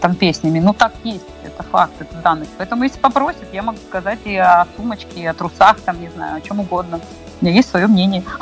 там 0.00 0.14
песнями. 0.14 0.60
Ну, 0.60 0.72
так 0.72 0.92
есть, 1.04 1.24
это 1.44 1.62
факт, 1.62 1.92
это 2.00 2.14
данность. 2.16 2.50
Поэтому, 2.58 2.84
если 2.84 2.98
попросят, 2.98 3.44
я 3.52 3.62
могу 3.62 3.78
сказать 3.88 4.18
и 4.24 4.36
о 4.36 4.66
сумочке, 4.76 5.20
и 5.20 5.26
о 5.26 5.34
трусах, 5.34 5.80
там, 5.80 6.00
не 6.00 6.08
знаю, 6.08 6.36
о 6.36 6.40
чем 6.40 6.60
угодно. 6.60 7.00
У 7.40 7.44
меня 7.44 7.56
есть 7.56 7.70
свое 7.70 7.86
мнение. 7.86 8.22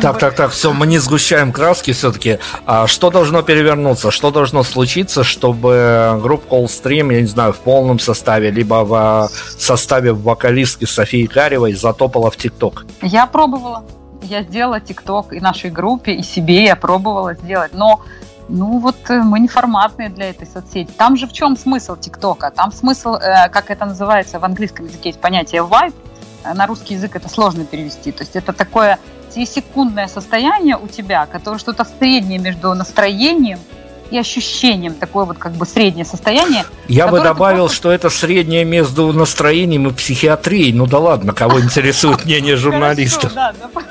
Так, 0.00 0.18
так, 0.18 0.34
так, 0.34 0.50
все, 0.50 0.72
мы 0.72 0.86
не 0.86 0.98
сгущаем 0.98 1.52
краски 1.52 1.92
все-таки. 1.92 2.38
А 2.64 2.86
что 2.86 3.10
должно 3.10 3.42
перевернуться? 3.42 4.10
Что 4.10 4.30
должно 4.30 4.62
случиться, 4.62 5.22
чтобы 5.22 6.18
группа 6.22 6.54
Coldstream, 6.64 7.12
я 7.12 7.20
не 7.20 7.26
знаю, 7.26 7.52
в 7.52 7.58
полном 7.58 7.98
составе, 7.98 8.50
либо 8.50 8.84
в 8.84 9.28
составе 9.58 10.12
вокалистки 10.12 10.86
Софии 10.86 11.26
Каревой 11.26 11.74
затопала 11.74 12.30
в 12.30 12.36
ТикТок? 12.36 12.86
Я 13.02 13.26
пробовала. 13.26 13.84
Я 14.22 14.42
сделала 14.42 14.80
ТикТок 14.80 15.34
и 15.34 15.40
нашей 15.40 15.70
группе, 15.70 16.12
и 16.12 16.22
себе 16.22 16.64
я 16.64 16.76
пробовала 16.76 17.34
сделать. 17.34 17.72
Но 17.74 18.00
ну 18.52 18.78
вот 18.78 18.96
э, 19.08 19.22
мы 19.22 19.40
не 19.40 19.48
форматные 19.48 20.10
для 20.10 20.28
этой 20.28 20.46
соцсети. 20.46 20.90
Там 20.96 21.16
же 21.16 21.26
в 21.26 21.32
чем 21.32 21.56
смысл 21.56 21.96
ТикТока? 21.96 22.50
Там 22.50 22.70
смысл, 22.70 23.14
э, 23.14 23.48
как 23.48 23.70
это 23.70 23.86
называется 23.86 24.38
в 24.38 24.44
английском 24.44 24.86
языке, 24.86 25.08
есть 25.08 25.20
понятие 25.20 25.62
vibe. 25.62 25.94
Э, 26.44 26.52
на 26.52 26.66
русский 26.66 26.94
язык 26.94 27.16
это 27.16 27.30
сложно 27.30 27.64
перевести. 27.64 28.12
То 28.12 28.22
есть 28.22 28.36
это 28.36 28.52
такое 28.52 28.98
секундное 29.30 30.06
состояние 30.06 30.76
у 30.76 30.86
тебя, 30.86 31.24
которое 31.24 31.58
что-то 31.58 31.86
среднее 31.86 32.38
между 32.38 32.74
настроением 32.74 33.58
и 34.10 34.18
ощущением, 34.18 34.92
такое 34.92 35.24
вот 35.24 35.38
как 35.38 35.52
бы 35.52 35.64
среднее 35.64 36.04
состояние. 36.04 36.66
Я 36.88 37.08
бы 37.08 37.22
добавил, 37.22 37.64
просто... 37.64 37.76
что 37.76 37.90
это 37.90 38.10
среднее 38.10 38.66
между 38.66 39.10
настроением 39.14 39.88
и 39.88 39.92
психиатрией. 39.94 40.74
Ну 40.74 40.86
да 40.86 40.98
ладно, 40.98 41.32
кого 41.32 41.58
интересует 41.62 42.26
мнение 42.26 42.56
журналистов. 42.56 43.32
да, 43.32 43.54
да, 43.58 43.82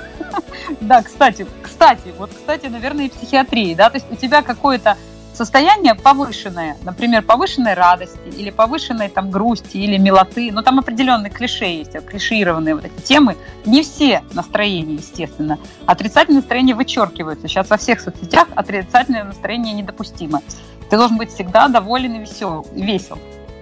кстати, 1.03 1.45
кстати, 1.61 2.13
вот, 2.17 2.31
кстати, 2.33 2.67
наверное, 2.67 3.05
и 3.05 3.09
психиатрии, 3.09 3.73
да, 3.73 3.89
то 3.89 3.97
есть 3.97 4.11
у 4.11 4.15
тебя 4.15 4.41
какое-то 4.41 4.97
состояние 5.33 5.95
повышенное, 5.95 6.77
например, 6.83 7.23
повышенной 7.23 7.73
радости 7.73 8.19
или 8.37 8.49
повышенной 8.49 9.09
там 9.09 9.31
грусти 9.31 9.77
или 9.77 9.97
милоты, 9.97 10.51
но 10.51 10.61
там 10.61 10.79
определенные 10.79 11.31
клише 11.31 11.65
есть, 11.65 11.93
клишированные 12.05 12.75
вот 12.75 12.85
эти 12.85 13.01
темы. 13.01 13.37
Не 13.65 13.81
все 13.83 14.23
настроения, 14.33 14.95
естественно. 14.95 15.57
Отрицательное 15.85 16.41
настроение 16.41 16.75
вычеркиваются. 16.75 17.47
Сейчас 17.47 17.69
во 17.69 17.77
всех 17.77 18.01
соцсетях 18.01 18.47
отрицательное 18.55 19.23
настроение 19.23 19.73
недопустимо. 19.73 20.41
Ты 20.89 20.97
должен 20.97 21.17
быть 21.17 21.33
всегда 21.33 21.67
доволен 21.69 22.15
и 22.15 22.19
весел. 22.19 22.67
весел. 22.73 23.17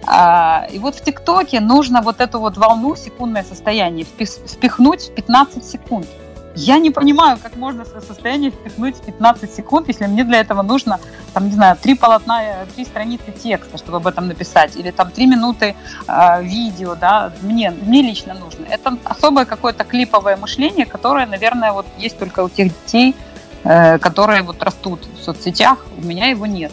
А, 0.06 0.68
и 0.72 0.80
вот 0.80 0.95
в 0.95 1.03
ТикТоке 1.03 1.60
нужно 1.60 2.02
вот 2.02 2.19
эту 2.19 2.40
вот 2.40 2.57
волну, 2.57 2.95
секундное 2.95 3.44
состояние, 3.44 4.06
впихнуть 4.06 5.10
в 5.10 5.14
15 5.14 5.64
секунд. 5.64 6.07
Я 6.56 6.80
не 6.80 6.90
понимаю, 6.92 7.38
как 7.42 7.56
можно 7.56 7.86
свое 7.86 8.02
состояние 8.02 8.52
впихнуть 8.52 8.98
в 8.98 9.02
15 9.02 9.54
секунд, 9.54 9.88
если 9.88 10.08
мне 10.08 10.24
для 10.24 10.40
этого 10.40 10.62
нужно, 10.62 11.00
там, 11.34 11.46
не 11.46 11.54
знаю, 11.54 11.78
три 11.78 11.96
полотна, 11.96 12.66
три 12.76 12.86
страницы 12.86 13.32
текста, 13.32 13.78
чтобы 13.78 13.98
об 13.98 14.08
этом 14.08 14.28
написать, 14.28 14.76
или 14.76 14.92
там 14.92 15.12
три 15.12 15.28
минуты 15.28 15.76
э, 16.08 16.44
видео, 16.44 16.96
да, 16.96 17.32
мне, 17.42 17.72
мне 17.72 18.02
лично 18.02 18.34
нужно. 18.34 18.66
Это 18.66 18.98
особое 19.04 19.46
какое-то 19.46 19.84
клиповое 19.84 20.38
мышление, 20.38 20.86
которое, 20.86 21.26
наверное, 21.28 21.72
вот 21.72 21.86
есть 21.98 22.18
только 22.18 22.44
у 22.44 22.50
тех 22.50 22.74
детей, 22.74 23.16
э, 23.64 24.00
которые 24.00 24.42
вот 24.42 24.62
растут 24.64 25.08
в 25.20 25.24
соцсетях, 25.24 25.86
у 25.98 26.06
меня 26.06 26.28
его 26.28 26.46
нет. 26.46 26.72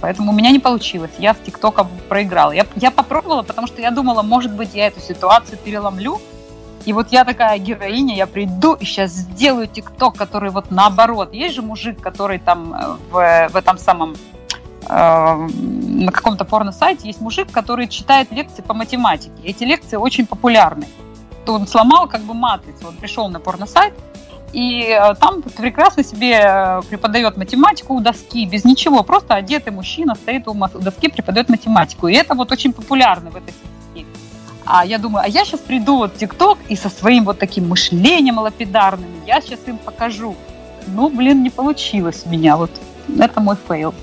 Поэтому 0.00 0.32
у 0.32 0.34
меня 0.34 0.50
не 0.50 0.60
получилось. 0.60 1.10
Я 1.18 1.34
с 1.34 1.38
ТикТока 1.38 1.86
проиграла. 2.08 2.52
Я, 2.52 2.66
я 2.76 2.90
попробовала, 2.90 3.42
потому 3.42 3.66
что 3.66 3.82
я 3.82 3.90
думала, 3.90 4.22
может 4.22 4.52
быть, 4.52 4.74
я 4.74 4.86
эту 4.86 5.00
ситуацию 5.00 5.58
переломлю, 5.58 6.20
и 6.88 6.92
вот 6.94 7.12
я 7.12 7.26
такая 7.26 7.58
героиня, 7.58 8.16
я 8.16 8.26
приду 8.26 8.72
и 8.72 8.86
сейчас 8.86 9.10
сделаю 9.10 9.66
тикток, 9.66 10.16
который 10.16 10.48
вот 10.48 10.70
наоборот. 10.70 11.34
Есть 11.34 11.54
же 11.54 11.60
мужик, 11.60 12.00
который 12.00 12.38
там 12.38 12.72
э, 12.72 12.96
в, 13.10 13.48
в 13.52 13.56
этом 13.56 13.76
самом 13.76 14.16
э, 14.88 15.48
на 15.48 16.10
каком-то 16.10 16.46
порно-сайте 16.46 17.06
есть 17.08 17.20
мужик, 17.20 17.50
который 17.52 17.88
читает 17.88 18.32
лекции 18.32 18.62
по 18.62 18.72
математике. 18.72 19.34
Эти 19.44 19.64
лекции 19.64 19.96
очень 19.96 20.26
популярны. 20.26 20.86
То 21.44 21.52
он 21.56 21.66
сломал 21.66 22.08
как 22.08 22.22
бы 22.22 22.32
матрицу. 22.32 22.88
Он 22.88 22.96
пришел 22.96 23.28
на 23.28 23.38
порно-сайт, 23.38 23.92
и 24.54 24.84
э, 24.88 25.14
там 25.16 25.42
прекрасно 25.42 26.02
себе 26.02 26.80
преподает 26.88 27.36
математику 27.36 27.96
у 27.96 28.00
доски, 28.00 28.46
без 28.46 28.64
ничего. 28.64 29.02
Просто 29.02 29.34
одетый 29.34 29.74
мужчина 29.74 30.14
стоит 30.14 30.48
у 30.48 30.54
доски, 30.54 31.10
преподает 31.10 31.50
математику. 31.50 32.08
И 32.08 32.14
это 32.14 32.34
вот 32.34 32.50
очень 32.50 32.72
популярно 32.72 33.28
в 33.28 33.36
этой 33.36 33.52
а 34.70 34.84
я 34.84 34.98
думаю, 34.98 35.24
а 35.24 35.28
я 35.28 35.44
сейчас 35.44 35.60
приду 35.60 35.96
вот 35.96 36.14
в 36.14 36.18
ТикТок 36.18 36.58
и 36.68 36.76
со 36.76 36.90
своим 36.90 37.24
вот 37.24 37.38
таким 37.38 37.68
мышлением 37.68 38.38
лапидарным, 38.38 39.08
я 39.26 39.40
сейчас 39.40 39.60
им 39.66 39.78
покажу. 39.78 40.36
Ну, 40.86 41.08
блин, 41.08 41.42
не 41.42 41.48
получилось 41.50 42.22
у 42.26 42.28
меня. 42.28 42.56
Вот 42.56 42.70
это 43.18 43.40
мой 43.40 43.56
fail. 43.66 43.94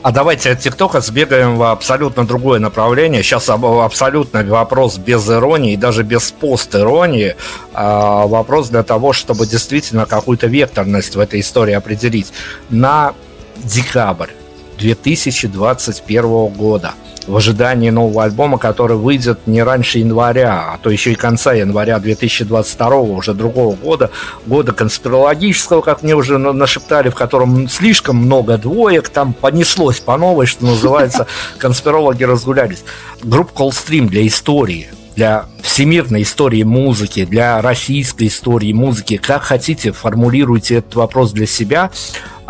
А 0.00 0.12
давайте 0.12 0.52
от 0.52 0.60
ТикТока 0.60 1.00
сбегаем 1.00 1.56
в 1.56 1.70
абсолютно 1.70 2.24
другое 2.24 2.60
направление. 2.60 3.22
Сейчас 3.22 3.48
абсолютно 3.48 4.44
вопрос 4.44 4.96
без 4.96 5.28
иронии, 5.28 5.76
даже 5.76 6.04
без 6.04 6.30
пост-иронии. 6.30 7.36
А 7.74 8.26
вопрос 8.26 8.68
для 8.68 8.84
того, 8.84 9.12
чтобы 9.12 9.46
действительно 9.46 10.06
какую-то 10.06 10.46
векторность 10.46 11.16
в 11.16 11.20
этой 11.20 11.40
истории 11.40 11.74
определить. 11.74 12.32
На 12.70 13.12
декабрь 13.56 14.30
2021 14.78 16.48
года– 16.48 16.94
в 17.26 17.36
ожидании 17.36 17.90
нового 17.90 18.24
альбома, 18.24 18.58
который 18.58 18.96
выйдет 18.96 19.46
не 19.46 19.62
раньше 19.62 19.98
января, 19.98 20.72
а 20.74 20.78
то 20.78 20.90
еще 20.90 21.12
и 21.12 21.14
конца 21.14 21.52
января 21.52 21.98
2022 21.98 22.88
уже 22.96 23.34
другого 23.34 23.74
года, 23.74 24.10
года 24.46 24.72
конспирологического, 24.72 25.82
как 25.82 26.02
мне 26.02 26.14
уже 26.14 26.38
нашептали, 26.38 27.08
в 27.10 27.14
котором 27.14 27.68
слишком 27.68 28.16
много 28.16 28.58
двоек, 28.58 29.08
там 29.08 29.32
понеслось 29.32 30.00
по 30.00 30.16
новой, 30.16 30.46
что 30.46 30.64
называется, 30.66 31.26
конспирологи 31.58 32.24
разгулялись. 32.24 32.84
Группа 33.22 33.62
Coldstream 33.62 34.06
для 34.06 34.26
истории, 34.26 34.88
для 35.16 35.46
всемирной 35.62 36.22
истории 36.22 36.62
музыки, 36.62 37.24
для 37.24 37.60
российской 37.60 38.28
истории 38.28 38.72
музыки, 38.72 39.16
как 39.16 39.42
хотите, 39.42 39.92
формулируйте 39.92 40.76
этот 40.76 40.94
вопрос 40.96 41.32
для 41.32 41.46
себя. 41.46 41.90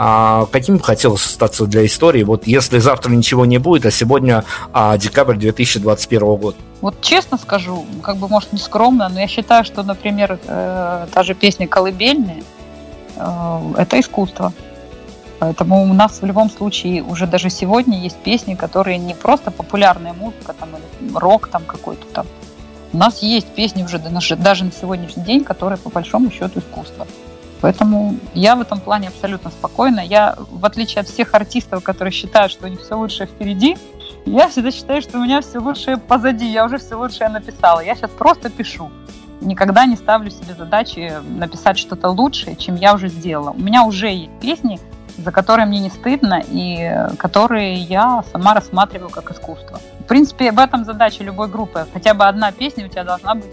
А 0.04 0.46
каким 0.46 0.80
хотелось 0.80 1.24
остаться 1.24 1.64
для 1.66 1.86
истории, 1.86 2.24
вот 2.24 2.48
если 2.48 2.80
завтра 2.80 3.12
ничего 3.12 3.46
не 3.46 3.58
будет, 3.58 3.86
а 3.86 3.92
сегодня 3.92 4.42
а, 4.72 4.98
декабрь 4.98 5.36
2021 5.36 6.34
года? 6.34 6.56
Вот 6.80 7.00
честно 7.00 7.38
скажу, 7.38 7.86
как 8.02 8.16
бы, 8.16 8.26
может, 8.26 8.52
не 8.52 8.58
скромно, 8.58 9.08
но 9.08 9.20
я 9.20 9.28
считаю, 9.28 9.64
что, 9.64 9.84
например, 9.84 10.40
э, 10.44 11.06
та 11.12 11.22
же 11.22 11.34
песня 11.34 11.68
«Колыбельная» 11.68 12.42
э,– 13.14 13.58
это 13.78 14.00
искусство. 14.00 14.52
Поэтому 15.38 15.84
у 15.84 15.94
нас 15.94 16.20
в 16.20 16.26
любом 16.26 16.50
случае 16.50 17.04
уже 17.04 17.28
даже 17.28 17.48
сегодня 17.48 18.02
есть 18.02 18.16
песни, 18.16 18.56
которые 18.56 18.98
не 18.98 19.14
просто 19.14 19.52
популярная 19.52 20.14
музыка 20.14 20.52
там, 20.58 20.70
или 20.70 21.16
рок 21.16 21.46
там 21.46 21.62
какой-то 21.64 22.06
там. 22.12 22.26
У 22.92 22.96
нас 22.96 23.22
есть 23.22 23.46
песни 23.54 23.84
уже 23.84 24.00
даже 24.00 24.64
на 24.64 24.72
сегодняшний 24.72 25.22
день, 25.22 25.44
которые 25.44 25.78
по 25.78 25.90
большому 25.90 26.32
счету 26.32 26.58
искусство. 26.58 27.06
Поэтому 27.62 28.16
я 28.34 28.56
в 28.56 28.60
этом 28.60 28.80
плане 28.80 29.08
абсолютно 29.08 29.50
спокойна. 29.50 30.00
Я, 30.00 30.36
в 30.50 30.66
отличие 30.66 31.00
от 31.00 31.08
всех 31.08 31.32
артистов, 31.32 31.84
которые 31.84 32.12
считают, 32.12 32.50
что 32.50 32.66
у 32.66 32.68
них 32.68 32.80
все 32.80 32.96
лучшее 32.96 33.28
впереди, 33.28 33.78
я 34.26 34.48
всегда 34.48 34.72
считаю, 34.72 35.00
что 35.00 35.18
у 35.18 35.22
меня 35.22 35.40
все 35.40 35.60
лучшее 35.60 35.96
позади, 35.96 36.44
я 36.44 36.64
уже 36.64 36.78
все 36.78 36.96
лучшее 36.96 37.28
написала. 37.28 37.80
Я 37.80 37.94
сейчас 37.94 38.10
просто 38.10 38.50
пишу. 38.50 38.90
Никогда 39.40 39.86
не 39.86 39.96
ставлю 39.96 40.30
себе 40.30 40.54
задачи 40.58 41.12
написать 41.28 41.78
что-то 41.78 42.10
лучшее, 42.10 42.56
чем 42.56 42.74
я 42.74 42.94
уже 42.94 43.08
сделала. 43.08 43.50
У 43.50 43.60
меня 43.60 43.84
уже 43.84 44.08
есть 44.08 44.30
песни, 44.40 44.80
за 45.16 45.30
которые 45.30 45.66
мне 45.66 45.78
не 45.78 45.90
стыдно 45.90 46.42
и 46.44 47.06
которые 47.16 47.74
я 47.74 48.24
сама 48.32 48.54
рассматриваю 48.54 49.10
как 49.10 49.30
искусство. 49.30 49.78
В 50.00 50.04
принципе, 50.04 50.50
в 50.50 50.58
этом 50.58 50.84
задача 50.84 51.22
любой 51.22 51.48
группы. 51.48 51.86
Хотя 51.92 52.14
бы 52.14 52.24
одна 52.24 52.50
песня 52.50 52.86
у 52.86 52.88
тебя 52.88 53.04
должна 53.04 53.36
быть, 53.36 53.50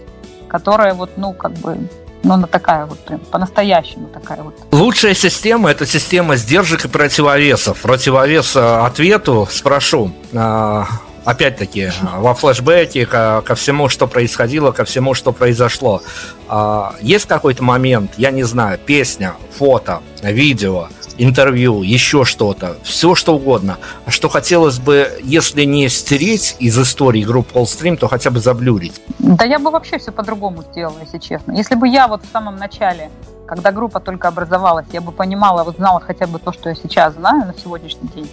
которая 0.48 0.94
вот, 0.94 1.10
ну, 1.16 1.32
как 1.32 1.52
бы 1.52 1.88
но 2.22 2.34
она 2.34 2.46
такая 2.46 2.86
вот 2.86 2.98
прям 3.04 3.20
по-настоящему 3.20 4.08
такая 4.08 4.42
вот. 4.42 4.54
Лучшая 4.72 5.14
система– 5.14 5.70
это 5.72 5.86
система 5.86 6.36
сдержек 6.36 6.84
и 6.84 6.88
противовесов. 6.88 7.80
Противовес 7.80 8.56
ответу 8.56 9.48
спрошу. 9.50 10.12
А, 10.34 10.86
опять-таки, 11.24 11.90
во 12.16 12.34
флешбеке 12.34 13.06
ко, 13.06 13.42
ко 13.44 13.54
всему, 13.54 13.88
что 13.88 14.06
происходило, 14.06 14.72
ко 14.72 14.84
всему, 14.84 15.14
что 15.14 15.32
произошло. 15.32 16.02
А, 16.48 16.94
есть 17.00 17.26
какой-то 17.26 17.62
момент, 17.62 18.12
я 18.16 18.30
не 18.30 18.42
знаю, 18.42 18.78
песня, 18.78 19.34
фото, 19.56 20.00
видео– 20.22 20.88
интервью, 21.18 21.82
еще 21.82 22.24
что-то, 22.24 22.76
все 22.82 23.14
что 23.14 23.34
угодно. 23.34 23.78
А 24.06 24.10
что 24.10 24.28
хотелось 24.28 24.78
бы, 24.78 25.10
если 25.22 25.64
не 25.64 25.88
стереть 25.88 26.56
из 26.58 26.78
истории 26.78 27.22
группы 27.24 27.58
Allstream, 27.58 27.96
то 27.96 28.08
хотя 28.08 28.30
бы 28.30 28.40
заблюрить? 28.40 29.00
Да 29.18 29.44
я 29.44 29.58
бы 29.58 29.70
вообще 29.70 29.98
все 29.98 30.12
по-другому 30.12 30.62
сделала, 30.62 30.98
если 31.00 31.18
честно. 31.18 31.52
Если 31.52 31.74
бы 31.74 31.88
я 31.88 32.08
вот 32.08 32.22
в 32.24 32.32
самом 32.32 32.56
начале, 32.56 33.10
когда 33.46 33.72
группа 33.72 34.00
только 34.00 34.28
образовалась, 34.28 34.86
я 34.92 35.00
бы 35.00 35.12
понимала, 35.12 35.64
вот 35.64 35.76
знала 35.76 36.00
хотя 36.00 36.26
бы 36.26 36.38
то, 36.38 36.52
что 36.52 36.68
я 36.68 36.74
сейчас 36.74 37.14
знаю 37.14 37.46
на 37.46 37.54
сегодняшний 37.54 38.08
день, 38.14 38.30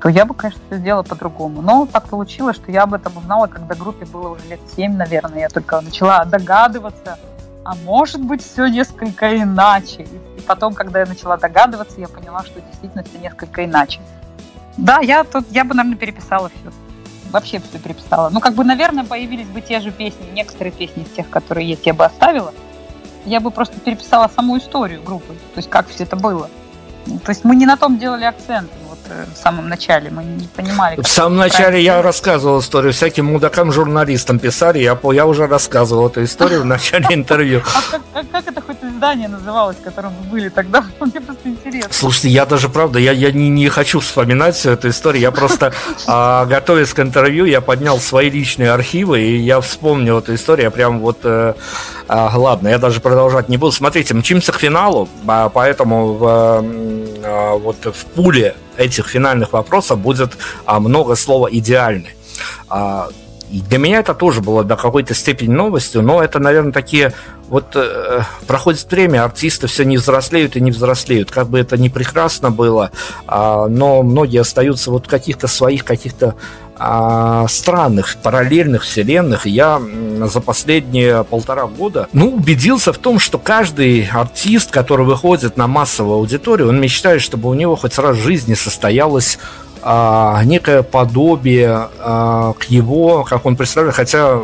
то 0.00 0.08
я 0.08 0.24
бы, 0.24 0.34
конечно, 0.34 0.60
все 0.66 0.78
сделала 0.78 1.04
по-другому. 1.04 1.62
Но 1.62 1.86
так 1.86 2.08
получилось, 2.08 2.56
что 2.56 2.72
я 2.72 2.82
об 2.82 2.94
этом 2.94 3.16
узнала, 3.16 3.46
когда 3.46 3.76
группе 3.76 4.04
было 4.04 4.30
уже 4.30 4.42
лет 4.48 4.60
7, 4.74 4.96
наверное. 4.96 5.40
Я 5.40 5.48
только 5.48 5.80
начала 5.80 6.24
догадываться, 6.24 7.18
а 7.64 7.74
может 7.74 8.20
быть 8.20 8.42
все 8.42 8.66
несколько 8.66 9.36
иначе. 9.40 10.06
И 10.36 10.40
потом, 10.40 10.74
когда 10.74 11.00
я 11.00 11.06
начала 11.06 11.36
догадываться, 11.36 12.00
я 12.00 12.08
поняла, 12.08 12.44
что 12.44 12.60
действительно 12.60 13.04
все 13.04 13.18
несколько 13.18 13.64
иначе. 13.64 14.00
Да, 14.76 15.00
я 15.00 15.24
тут, 15.24 15.46
я 15.50 15.64
бы, 15.64 15.74
наверное, 15.74 15.98
переписала 15.98 16.48
все. 16.48 16.72
Вообще 17.30 17.60
все 17.60 17.78
переписала. 17.78 18.30
Ну, 18.30 18.40
как 18.40 18.54
бы, 18.54 18.64
наверное, 18.64 19.04
появились 19.04 19.46
бы 19.46 19.60
те 19.60 19.80
же 19.80 19.90
песни, 19.90 20.24
некоторые 20.32 20.72
песни 20.72 21.04
из 21.04 21.10
тех, 21.10 21.30
которые 21.30 21.68
есть, 21.68 21.86
я 21.86 21.94
бы 21.94 22.04
оставила. 22.04 22.52
Я 23.24 23.40
бы 23.40 23.50
просто 23.50 23.78
переписала 23.78 24.28
саму 24.28 24.58
историю 24.58 25.02
группы, 25.02 25.34
то 25.54 25.58
есть 25.58 25.70
как 25.70 25.88
все 25.88 26.02
это 26.04 26.16
было. 26.16 26.50
То 27.06 27.30
есть 27.30 27.44
мы 27.44 27.54
не 27.54 27.66
на 27.66 27.76
том 27.76 27.98
делали 27.98 28.24
акцент 28.24 28.70
в 29.34 29.36
самом 29.36 29.68
начале. 29.68 30.10
Мы 30.10 30.24
не 30.24 30.46
понимали. 30.46 31.00
В 31.00 31.08
самом 31.08 31.36
начале 31.36 31.82
я 31.82 32.02
рассказывал 32.02 32.60
историю. 32.60 32.92
Всяким 32.92 33.26
мудакам, 33.26 33.72
журналистам 33.72 34.38
писали. 34.38 34.78
Я, 34.78 34.98
я 35.12 35.26
уже 35.26 35.46
рассказывал 35.46 36.08
эту 36.08 36.24
историю 36.24 36.62
в 36.62 36.64
начале 36.64 37.06
интервью. 37.10 37.62
А 37.74 38.22
как, 38.24 38.48
это 38.48 38.60
хоть 38.60 38.76
издание 38.82 39.28
называлось, 39.28 39.76
в 39.76 39.82
котором 39.82 40.12
вы 40.22 40.30
были 40.30 40.48
тогда? 40.48 40.84
Мне 41.00 41.20
просто 41.20 41.48
интересно. 41.48 41.92
Слушайте, 41.92 42.28
я 42.28 42.46
даже, 42.46 42.68
правда, 42.68 42.98
я, 42.98 43.32
не, 43.32 43.68
хочу 43.68 44.00
вспоминать 44.00 44.54
всю 44.54 44.70
эту 44.70 44.88
историю. 44.88 45.22
Я 45.22 45.30
просто, 45.30 45.72
а, 46.06 46.46
готовясь 46.46 46.92
к 46.92 47.00
интервью, 47.00 47.44
я 47.44 47.60
поднял 47.60 47.98
свои 47.98 48.30
личные 48.30 48.72
архивы, 48.72 49.20
и 49.22 49.36
я 49.38 49.60
вспомнил 49.60 50.18
эту 50.18 50.34
историю. 50.34 50.66
Я 50.66 50.70
прям 50.70 51.00
вот... 51.00 51.18
Э, 51.24 51.54
а, 52.08 52.30
ладно, 52.36 52.68
я 52.68 52.78
даже 52.78 53.00
продолжать 53.00 53.48
не 53.48 53.56
буду. 53.56 53.72
Смотрите, 53.72 54.14
мчимся 54.14 54.52
к 54.52 54.58
финалу, 54.58 55.08
а, 55.26 55.48
поэтому 55.48 56.12
в, 56.14 56.64
вот 57.58 57.76
в 57.84 58.04
пуле 58.14 58.54
этих 58.76 59.08
финальных 59.08 59.52
вопросов 59.52 59.98
будет 59.98 60.32
а, 60.64 60.80
много 60.80 61.14
слова 61.14 61.48
«идеальный». 61.50 62.14
А, 62.68 63.08
и 63.52 63.60
для 63.60 63.76
меня 63.78 63.98
это 63.98 64.14
тоже 64.14 64.40
было 64.40 64.64
до 64.64 64.76
какой-то 64.76 65.12
степени 65.12 65.52
новостью, 65.52 66.00
но 66.02 66.22
это, 66.22 66.38
наверное, 66.38 66.72
такие 66.72 67.12
вот 67.48 67.76
э, 67.76 68.22
проходит 68.46 68.90
время, 68.90 69.24
артисты 69.24 69.66
все 69.66 69.84
не 69.84 69.98
взрослеют 69.98 70.56
и 70.56 70.60
не 70.60 70.70
взрослеют. 70.70 71.30
Как 71.30 71.48
бы 71.48 71.58
это 71.60 71.76
ни 71.76 71.90
прекрасно 71.90 72.50
было, 72.50 72.90
э, 73.28 73.66
но 73.68 74.02
многие 74.02 74.40
остаются 74.40 74.90
вот 74.90 75.04
в 75.04 75.10
каких-то 75.10 75.48
своих 75.48 75.84
каких-то 75.84 76.34
э, 76.82 77.46
странных 77.48 78.16
параллельных 78.22 78.82
вселенных. 78.82 79.46
Я 79.46 79.80
за 80.26 80.40
последние 80.40 81.24
полтора 81.24 81.66
года 81.66 82.08
ну, 82.12 82.34
убедился 82.34 82.92
в 82.92 82.98
том, 82.98 83.18
что 83.18 83.38
каждый 83.38 84.06
артист, 84.06 84.70
который 84.70 85.06
выходит 85.06 85.56
на 85.56 85.66
массовую 85.66 86.16
аудиторию, 86.16 86.68
он 86.68 86.80
мечтает, 86.80 87.22
чтобы 87.22 87.48
у 87.48 87.54
него 87.54 87.76
хоть 87.76 87.98
раз 87.98 88.16
в 88.16 88.22
жизни 88.22 88.54
состоялось 88.54 89.38
а, 89.82 90.42
некое 90.44 90.82
подобие 90.82 91.88
а, 91.98 92.52
к 92.54 92.64
его, 92.64 93.24
как 93.24 93.46
он 93.46 93.56
представляет, 93.56 93.96
хотя 93.96 94.40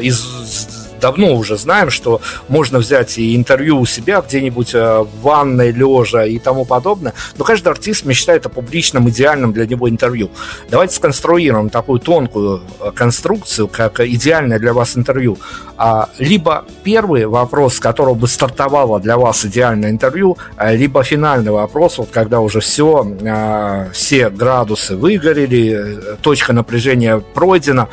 из 0.00 0.83
давно 1.04 1.34
уже 1.34 1.58
знаем, 1.58 1.90
что 1.90 2.22
можно 2.48 2.78
взять 2.78 3.18
и 3.18 3.36
интервью 3.36 3.78
у 3.78 3.84
себя 3.84 4.22
где-нибудь 4.22 4.74
э, 4.74 5.00
в 5.00 5.20
ванной, 5.20 5.70
лежа 5.70 6.24
и 6.24 6.38
тому 6.38 6.64
подобное, 6.64 7.12
но 7.36 7.44
каждый 7.44 7.68
артист 7.68 8.06
мечтает 8.06 8.46
о 8.46 8.48
публичном, 8.48 9.10
идеальном 9.10 9.52
для 9.52 9.66
него 9.66 9.86
интервью. 9.90 10.30
Давайте 10.70 10.94
сконструируем 10.96 11.68
такую 11.68 12.00
тонкую 12.00 12.62
э, 12.80 12.90
конструкцию, 12.94 13.68
как 13.68 14.00
идеальное 14.00 14.58
для 14.58 14.72
вас 14.72 14.96
интервью. 14.96 15.36
А, 15.76 16.08
либо 16.18 16.64
первый 16.84 17.26
вопрос, 17.26 17.74
с 17.74 17.80
которого 17.80 18.14
бы 18.14 18.26
стартовало 18.26 18.98
для 18.98 19.18
вас 19.18 19.44
идеальное 19.44 19.90
интервью, 19.90 20.38
а, 20.56 20.72
либо 20.72 21.02
финальный 21.02 21.52
вопрос, 21.52 21.98
вот 21.98 22.08
когда 22.10 22.40
уже 22.40 22.60
все, 22.60 23.06
а, 23.26 23.90
все 23.92 24.30
градусы 24.30 24.96
выгорели, 24.96 25.64
э, 25.74 26.16
точка 26.22 26.54
напряжения 26.54 27.18
пройдена, 27.34 27.88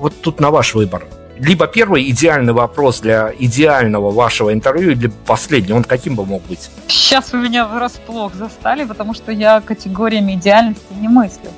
вот 0.00 0.12
тут 0.22 0.40
на 0.40 0.50
ваш 0.50 0.74
выбор 0.74 1.04
либо 1.40 1.66
первый 1.66 2.08
идеальный 2.10 2.52
вопрос 2.52 3.00
для 3.00 3.32
идеального 3.38 4.10
вашего 4.10 4.52
интервью, 4.52 4.94
либо 4.94 5.14
последний, 5.26 5.72
он 5.72 5.84
каким 5.84 6.14
бы 6.14 6.24
мог 6.24 6.42
быть? 6.46 6.70
Сейчас 6.88 7.32
вы 7.32 7.40
меня 7.40 7.66
врасплох 7.66 8.34
застали, 8.34 8.84
потому 8.84 9.14
что 9.14 9.32
я 9.32 9.60
категориями 9.60 10.34
идеальности 10.34 10.92
не 11.00 11.08
мыслю. 11.08 11.50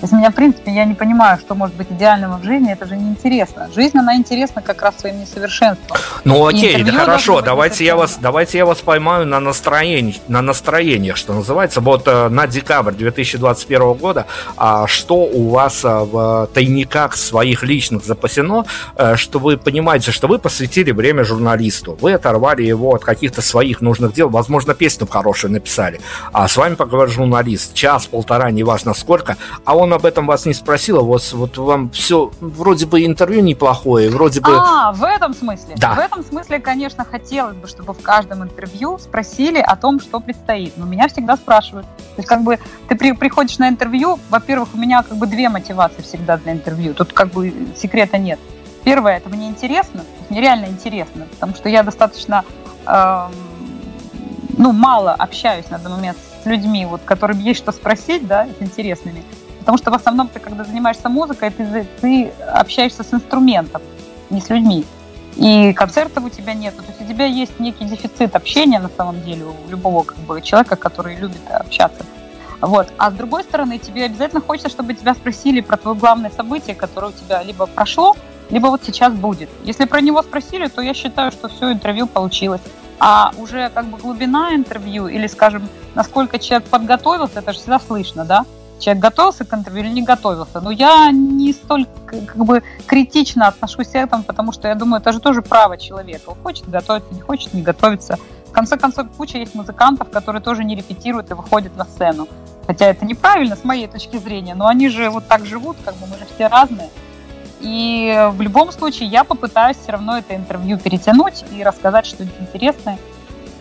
Если 0.00 0.14
меня, 0.14 0.30
в 0.30 0.34
принципе, 0.34 0.72
я 0.72 0.84
не 0.84 0.94
понимаю, 0.94 1.38
что 1.38 1.54
может 1.56 1.74
быть 1.74 1.88
идеальным 1.90 2.38
в 2.38 2.44
жизни, 2.44 2.72
это 2.72 2.86
же 2.86 2.96
неинтересно. 2.96 3.68
Жизнь, 3.74 3.98
она 3.98 4.14
интересна 4.14 4.62
как 4.62 4.82
раз 4.82 4.98
своим 4.98 5.20
несовершенством. 5.20 5.96
Ну 6.24 6.46
окей, 6.46 6.84
да 6.84 6.92
хорошо, 6.92 7.40
давайте 7.40 7.84
я, 7.84 7.96
вас, 7.96 8.18
давайте 8.20 8.58
я 8.58 8.66
вас 8.66 8.78
поймаю 8.78 9.26
на 9.26 9.40
настроении, 9.40 10.16
на 10.28 10.40
настроениях, 10.40 11.16
что 11.16 11.32
называется. 11.32 11.80
Вот 11.80 12.06
э, 12.06 12.28
на 12.28 12.46
декабрь 12.46 12.92
2021 12.92 13.94
года, 13.94 14.26
а 14.56 14.86
что 14.86 15.16
у 15.16 15.48
вас 15.48 15.84
э, 15.84 15.88
в 15.88 16.48
тайниках 16.54 17.16
своих 17.16 17.64
личных 17.64 18.04
запасено, 18.04 18.66
э, 18.94 19.16
что 19.16 19.40
вы 19.40 19.56
понимаете, 19.56 20.12
что 20.12 20.28
вы 20.28 20.38
посвятили 20.38 20.92
время 20.92 21.24
журналисту, 21.24 21.98
вы 22.00 22.12
оторвали 22.12 22.62
его 22.62 22.94
от 22.94 23.04
каких-то 23.04 23.42
своих 23.42 23.80
нужных 23.80 24.12
дел, 24.12 24.28
возможно, 24.28 24.74
песню 24.74 25.08
хорошую 25.08 25.52
написали, 25.52 26.00
а 26.32 26.46
с 26.46 26.56
вами 26.56 26.76
поговорит 26.76 27.12
журналист, 27.12 27.74
час, 27.74 28.06
полтора, 28.06 28.50
неважно 28.52 28.94
сколько, 28.94 29.36
а 29.64 29.76
он 29.76 29.87
он 29.88 29.94
об 29.94 30.04
этом 30.04 30.26
вас 30.26 30.44
не 30.44 30.52
спросил, 30.52 30.98
а 30.98 31.02
вот, 31.02 31.32
вот 31.32 31.56
вам 31.56 31.90
все, 31.90 32.30
вроде 32.40 32.86
бы 32.86 33.04
интервью 33.04 33.42
неплохое, 33.42 34.10
вроде 34.10 34.40
бы... 34.40 34.52
А, 34.54 34.92
в 34.92 35.02
этом 35.02 35.34
смысле? 35.34 35.74
Да. 35.76 35.94
В 35.94 35.98
этом 35.98 36.22
смысле, 36.22 36.60
конечно, 36.60 37.04
хотелось 37.04 37.56
бы, 37.56 37.66
чтобы 37.66 37.94
в 37.94 38.02
каждом 38.02 38.42
интервью 38.42 38.98
спросили 38.98 39.58
о 39.58 39.76
том, 39.76 39.98
что 39.98 40.20
предстоит. 40.20 40.76
Но 40.76 40.84
меня 40.84 41.08
всегда 41.08 41.36
спрашивают. 41.36 41.86
То 41.96 42.18
есть, 42.18 42.28
как 42.28 42.42
бы, 42.42 42.58
ты 42.88 42.96
при, 42.96 43.12
приходишь 43.12 43.58
на 43.58 43.68
интервью, 43.68 44.18
во-первых, 44.28 44.68
у 44.74 44.78
меня 44.78 45.02
как 45.02 45.16
бы 45.16 45.26
две 45.26 45.48
мотивации 45.48 46.02
всегда 46.02 46.36
для 46.36 46.52
интервью. 46.52 46.92
Тут 46.92 47.12
как 47.12 47.28
бы 47.28 47.52
секрета 47.76 48.18
нет. 48.18 48.38
Первое, 48.84 49.16
это 49.16 49.28
мне 49.30 49.48
интересно, 49.48 50.04
мне 50.28 50.40
реально 50.40 50.66
интересно, 50.66 51.26
потому 51.30 51.54
что 51.54 51.68
я 51.68 51.82
достаточно, 51.82 52.44
эм, 52.86 53.32
ну, 54.56 54.72
мало 54.72 55.12
общаюсь 55.12 55.68
на 55.68 55.78
данный 55.78 55.96
момент 55.96 56.18
с 56.42 56.46
людьми, 56.46 56.86
вот, 56.86 57.02
которым 57.04 57.38
есть 57.40 57.58
что 57.58 57.72
спросить, 57.72 58.26
да, 58.26 58.46
с 58.46 58.62
интересными. 58.62 59.24
Потому 59.68 59.76
что 59.76 59.90
в 59.90 59.94
основном 59.96 60.28
ты, 60.28 60.40
когда 60.40 60.64
занимаешься 60.64 61.10
музыкой, 61.10 61.50
ты, 61.50 61.86
ты 62.00 62.32
общаешься 62.54 63.04
с 63.04 63.12
инструментом, 63.12 63.82
не 64.30 64.40
с 64.40 64.48
людьми. 64.48 64.86
И 65.36 65.74
концертов 65.74 66.24
у 66.24 66.30
тебя 66.30 66.54
нет. 66.54 66.74
То 66.74 66.84
есть 66.88 67.02
у 67.02 67.04
тебя 67.04 67.26
есть 67.26 67.60
некий 67.60 67.84
дефицит 67.84 68.34
общения 68.34 68.78
на 68.78 68.88
самом 68.88 69.22
деле 69.24 69.44
у 69.44 69.70
любого 69.70 70.04
как 70.04 70.16
бы, 70.20 70.40
человека, 70.40 70.76
который 70.76 71.16
любит 71.16 71.42
общаться. 71.50 72.02
Вот. 72.62 72.90
А 72.96 73.10
с 73.10 73.12
другой 73.12 73.42
стороны, 73.42 73.76
тебе 73.76 74.06
обязательно 74.06 74.40
хочется, 74.40 74.70
чтобы 74.70 74.94
тебя 74.94 75.12
спросили 75.12 75.60
про 75.60 75.76
твое 75.76 75.98
главное 75.98 76.30
событие, 76.30 76.74
которое 76.74 77.08
у 77.08 77.12
тебя 77.12 77.42
либо 77.42 77.66
прошло, 77.66 78.16
либо 78.48 78.68
вот 78.68 78.84
сейчас 78.86 79.12
будет. 79.12 79.50
Если 79.64 79.84
про 79.84 80.00
него 80.00 80.22
спросили, 80.22 80.68
то 80.68 80.80
я 80.80 80.94
считаю, 80.94 81.30
что 81.30 81.50
все 81.50 81.72
интервью 81.72 82.06
получилось. 82.06 82.62
А 83.00 83.32
уже 83.36 83.70
как 83.74 83.84
бы 83.84 83.98
глубина 83.98 84.54
интервью 84.54 85.08
или, 85.08 85.26
скажем, 85.26 85.68
насколько 85.94 86.38
человек 86.38 86.66
подготовился, 86.68 87.40
это 87.40 87.52
же 87.52 87.58
всегда 87.58 87.78
слышно, 87.78 88.24
да? 88.24 88.46
Человек 88.78 89.02
готовился 89.02 89.44
к 89.44 89.52
интервью 89.54 89.84
или 89.84 89.90
не 89.90 90.02
готовился. 90.02 90.60
Но 90.60 90.70
я 90.70 91.10
не 91.10 91.52
столь 91.52 91.86
как 92.06 92.36
бы 92.36 92.62
критично 92.86 93.48
отношусь 93.48 93.88
к 93.88 93.94
этому, 93.94 94.22
потому 94.22 94.52
что 94.52 94.68
я 94.68 94.74
думаю, 94.74 95.00
это 95.00 95.12
же 95.12 95.20
тоже 95.20 95.42
право 95.42 95.76
человека. 95.76 96.30
Он 96.30 96.36
хочет 96.42 96.68
готовиться, 96.68 97.14
не 97.14 97.20
хочет 97.20 97.54
не 97.54 97.62
готовиться. 97.62 98.18
В 98.46 98.52
конце 98.52 98.76
концов, 98.76 99.08
куча 99.16 99.38
есть 99.38 99.54
музыкантов, 99.54 100.10
которые 100.10 100.42
тоже 100.42 100.64
не 100.64 100.74
репетируют 100.74 101.30
и 101.30 101.34
выходят 101.34 101.76
на 101.76 101.84
сцену. 101.84 102.28
Хотя 102.66 102.86
это 102.86 103.04
неправильно 103.04 103.56
с 103.56 103.64
моей 103.64 103.86
точки 103.86 104.18
зрения, 104.18 104.54
но 104.54 104.66
они 104.66 104.88
же 104.88 105.10
вот 105.10 105.26
так 105.26 105.46
живут, 105.46 105.76
как 105.84 105.94
бы 105.96 106.06
мы 106.06 106.18
же 106.18 106.26
все 106.34 106.48
разные. 106.48 106.90
И 107.60 108.28
в 108.32 108.40
любом 108.40 108.70
случае 108.72 109.08
я 109.08 109.24
попытаюсь 109.24 109.76
все 109.76 109.92
равно 109.92 110.18
это 110.18 110.34
интервью 110.34 110.78
перетянуть 110.78 111.44
и 111.50 111.62
рассказать 111.62 112.06
что-нибудь 112.06 112.36
интересное 112.40 112.98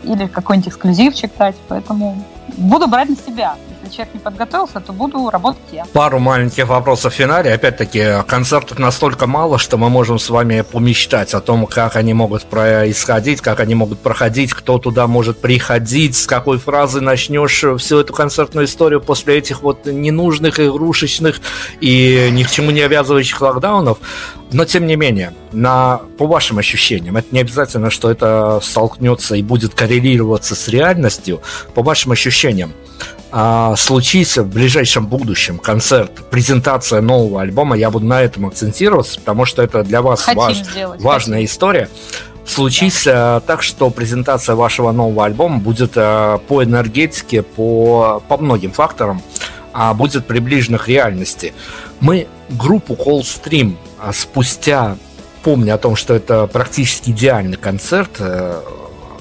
или 0.03 0.27
какой-нибудь 0.27 0.69
эксклюзивчик 0.69 1.31
дать. 1.37 1.55
Поэтому 1.67 2.23
буду 2.55 2.87
брать 2.87 3.09
на 3.09 3.15
себя 3.15 3.55
если 3.87 3.95
человек 3.95 4.13
не 4.13 4.19
подготовился, 4.19 4.79
то 4.79 4.93
буду 4.93 5.29
работать 5.29 5.61
я. 5.71 5.85
Пару 5.93 6.19
маленьких 6.19 6.67
вопросов 6.67 7.13
в 7.13 7.15
финале. 7.15 7.53
Опять-таки, 7.53 8.23
концертов 8.27 8.79
настолько 8.79 9.27
мало, 9.27 9.57
что 9.57 9.77
мы 9.77 9.89
можем 9.89 10.19
с 10.19 10.29
вами 10.29 10.61
помечтать 10.61 11.33
о 11.33 11.41
том, 11.41 11.65
как 11.65 11.95
они 11.95 12.13
могут 12.13 12.43
происходить, 12.45 13.41
как 13.41 13.59
они 13.59 13.75
могут 13.75 13.99
проходить, 13.99 14.53
кто 14.53 14.77
туда 14.77 15.07
может 15.07 15.39
приходить, 15.39 16.15
с 16.15 16.27
какой 16.27 16.57
фразы 16.57 17.01
начнешь 17.01 17.63
всю 17.77 17.99
эту 17.99 18.13
концертную 18.13 18.65
историю 18.65 19.01
после 19.01 19.37
этих 19.37 19.61
вот 19.61 19.85
ненужных, 19.85 20.59
игрушечных 20.59 21.39
и 21.79 22.29
ни 22.31 22.43
к 22.43 22.49
чему 22.49 22.71
не 22.71 22.81
обязывающих 22.81 23.39
локдаунов. 23.41 23.99
Но 24.51 24.63
тем 24.63 24.87
не 24.87 24.95
менее, 24.95 25.33
на, 25.51 26.01
по 26.17 26.25
вашим 26.25 26.57
ощущениям, 26.57 27.17
это 27.17 27.27
не 27.31 27.41
обязательно, 27.41 27.89
что 27.89 28.09
это 28.09 28.59
столкнется 28.63 29.35
и 29.35 29.41
будет 29.41 29.73
коррелироваться 29.73 30.55
с 30.55 30.69
реальностью, 30.69 31.41
по 31.73 31.83
вашим 31.83 32.13
ощущениям, 32.13 32.36
а, 33.31 33.75
случится 33.75 34.43
в 34.43 34.47
ближайшем 34.47 35.07
будущем 35.07 35.57
концерт, 35.57 36.11
презентация 36.29 37.01
нового 37.01 37.41
альбома, 37.41 37.75
я 37.77 37.91
буду 37.91 38.05
на 38.05 38.21
этом 38.21 38.45
акцентироваться, 38.45 39.19
потому 39.19 39.45
что 39.45 39.61
это 39.61 39.83
для 39.83 40.01
вас 40.01 40.25
важ, 40.33 40.63
важная 40.99 41.39
хотим. 41.39 41.45
история. 41.45 41.89
Случится 42.45 43.11
да. 43.11 43.39
так, 43.41 43.61
что 43.61 43.89
презентация 43.89 44.55
вашего 44.55 44.93
нового 44.93 45.25
альбома 45.25 45.57
будет 45.57 45.93
а, 45.95 46.37
по 46.37 46.63
энергетике, 46.63 47.41
по, 47.41 48.23
по 48.27 48.37
многим 48.37 48.71
факторам, 48.71 49.21
а 49.73 49.93
будет 49.93 50.25
приближена 50.25 50.77
к 50.77 50.87
реальности. 50.87 51.53
Мы 51.99 52.27
группу 52.49 52.93
Coldstream 52.93 53.75
спустя, 54.13 54.97
помня 55.43 55.73
о 55.73 55.77
том, 55.77 55.95
что 55.95 56.13
это 56.13 56.47
практически 56.47 57.09
идеальный 57.09 57.57
концерт, 57.57 58.11
э, 58.19 58.61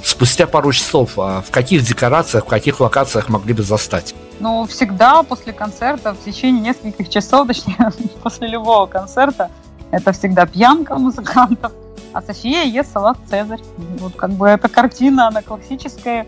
спустя 0.06 0.46
пару 0.46 0.72
часов 0.72 1.18
а 1.18 1.42
в 1.42 1.50
каких 1.50 1.82
декорациях, 1.82 2.44
в 2.44 2.48
каких 2.48 2.80
локациях 2.80 3.28
могли 3.28 3.52
бы 3.52 3.62
застать? 3.62 4.14
Ну, 4.38 4.66
всегда 4.66 5.22
после 5.22 5.52
концерта, 5.52 6.14
в 6.14 6.24
течение 6.24 6.62
нескольких 6.62 7.08
часов, 7.08 7.48
точнее, 7.48 7.90
после 8.22 8.48
любого 8.48 8.86
концерта, 8.86 9.50
это 9.90 10.12
всегда 10.12 10.46
пьянка 10.46 10.96
музыкантов, 10.96 11.72
а 12.12 12.22
София 12.22 12.64
ест 12.64 12.92
салат 12.92 13.18
«Цезарь». 13.28 13.60
Вот 13.98 14.14
как 14.14 14.30
бы 14.30 14.46
эта 14.46 14.68
картина, 14.68 15.28
она 15.28 15.42
классическая, 15.42 16.26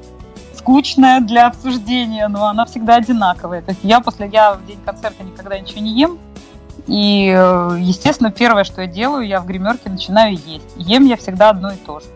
скучная 0.56 1.20
для 1.20 1.46
обсуждения, 1.46 2.26
но 2.28 2.46
она 2.46 2.66
всегда 2.66 2.96
одинаковая. 2.96 3.62
То 3.62 3.70
есть 3.70 3.84
я 3.84 4.00
после, 4.00 4.28
я 4.28 4.54
в 4.54 4.66
день 4.66 4.78
концерта 4.84 5.22
никогда 5.22 5.58
ничего 5.58 5.80
не 5.80 6.00
ем, 6.00 6.18
и, 6.88 7.32
э, 7.36 7.76
естественно, 7.78 8.30
первое, 8.30 8.64
что 8.64 8.80
я 8.80 8.86
делаю, 8.86 9.26
я 9.26 9.40
в 9.40 9.46
гримерке 9.46 9.90
начинаю 9.90 10.32
есть. 10.36 10.66
Ем 10.76 11.06
я 11.06 11.16
всегда 11.16 11.50
одно 11.50 11.70
и 11.72 11.76
то 11.76 12.00
же. 12.00 12.06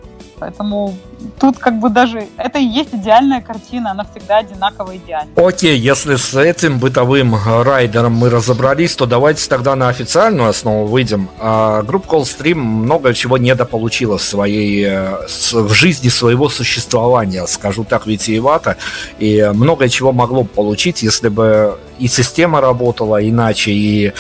Поэтому 0.43 0.97
тут 1.39 1.59
как 1.59 1.79
бы 1.79 1.89
даже 1.89 2.27
это 2.37 2.59
и 2.59 2.65
есть 2.65 2.93
идеальная 2.93 3.41
картина, 3.41 3.93
она 3.93 4.05
всегда 4.05 4.39
одинаково 4.39 4.97
идеальна. 4.97 5.31
Окей, 5.37 5.79
если 5.79 6.17
с 6.17 6.35
этим 6.35 6.81
бытовым 6.81 7.37
райдером 7.63 8.15
мы 8.15 8.29
разобрались, 8.29 8.97
то 8.97 9.07
давайте 9.07 9.49
тогда 9.49 9.77
на 9.77 9.89
официальную 9.89 10.49
основу 10.49 10.87
выйдем. 10.87 11.29
А, 11.39 11.83
группа 11.83 12.17
Callstream 12.17 12.57
много 12.57 13.15
чего 13.15 13.39
недополучила 13.39 14.19
в 14.19 14.23
своей 14.23 14.85
э, 14.85 15.27
в 15.53 15.73
жизни 15.73 16.09
своего 16.09 16.49
существования, 16.49 17.47
скажу 17.47 17.85
так 17.85 18.09
витиевато, 18.09 18.79
и 19.21 19.49
многое 19.55 19.89
чего 19.89 20.11
могло 20.11 20.43
получить, 20.43 21.05
если 21.05 21.29
бы 21.29 21.79
и 22.01 22.09
система 22.09 22.61
работала 22.61 23.23
иначе, 23.23 23.71
и 23.71 24.13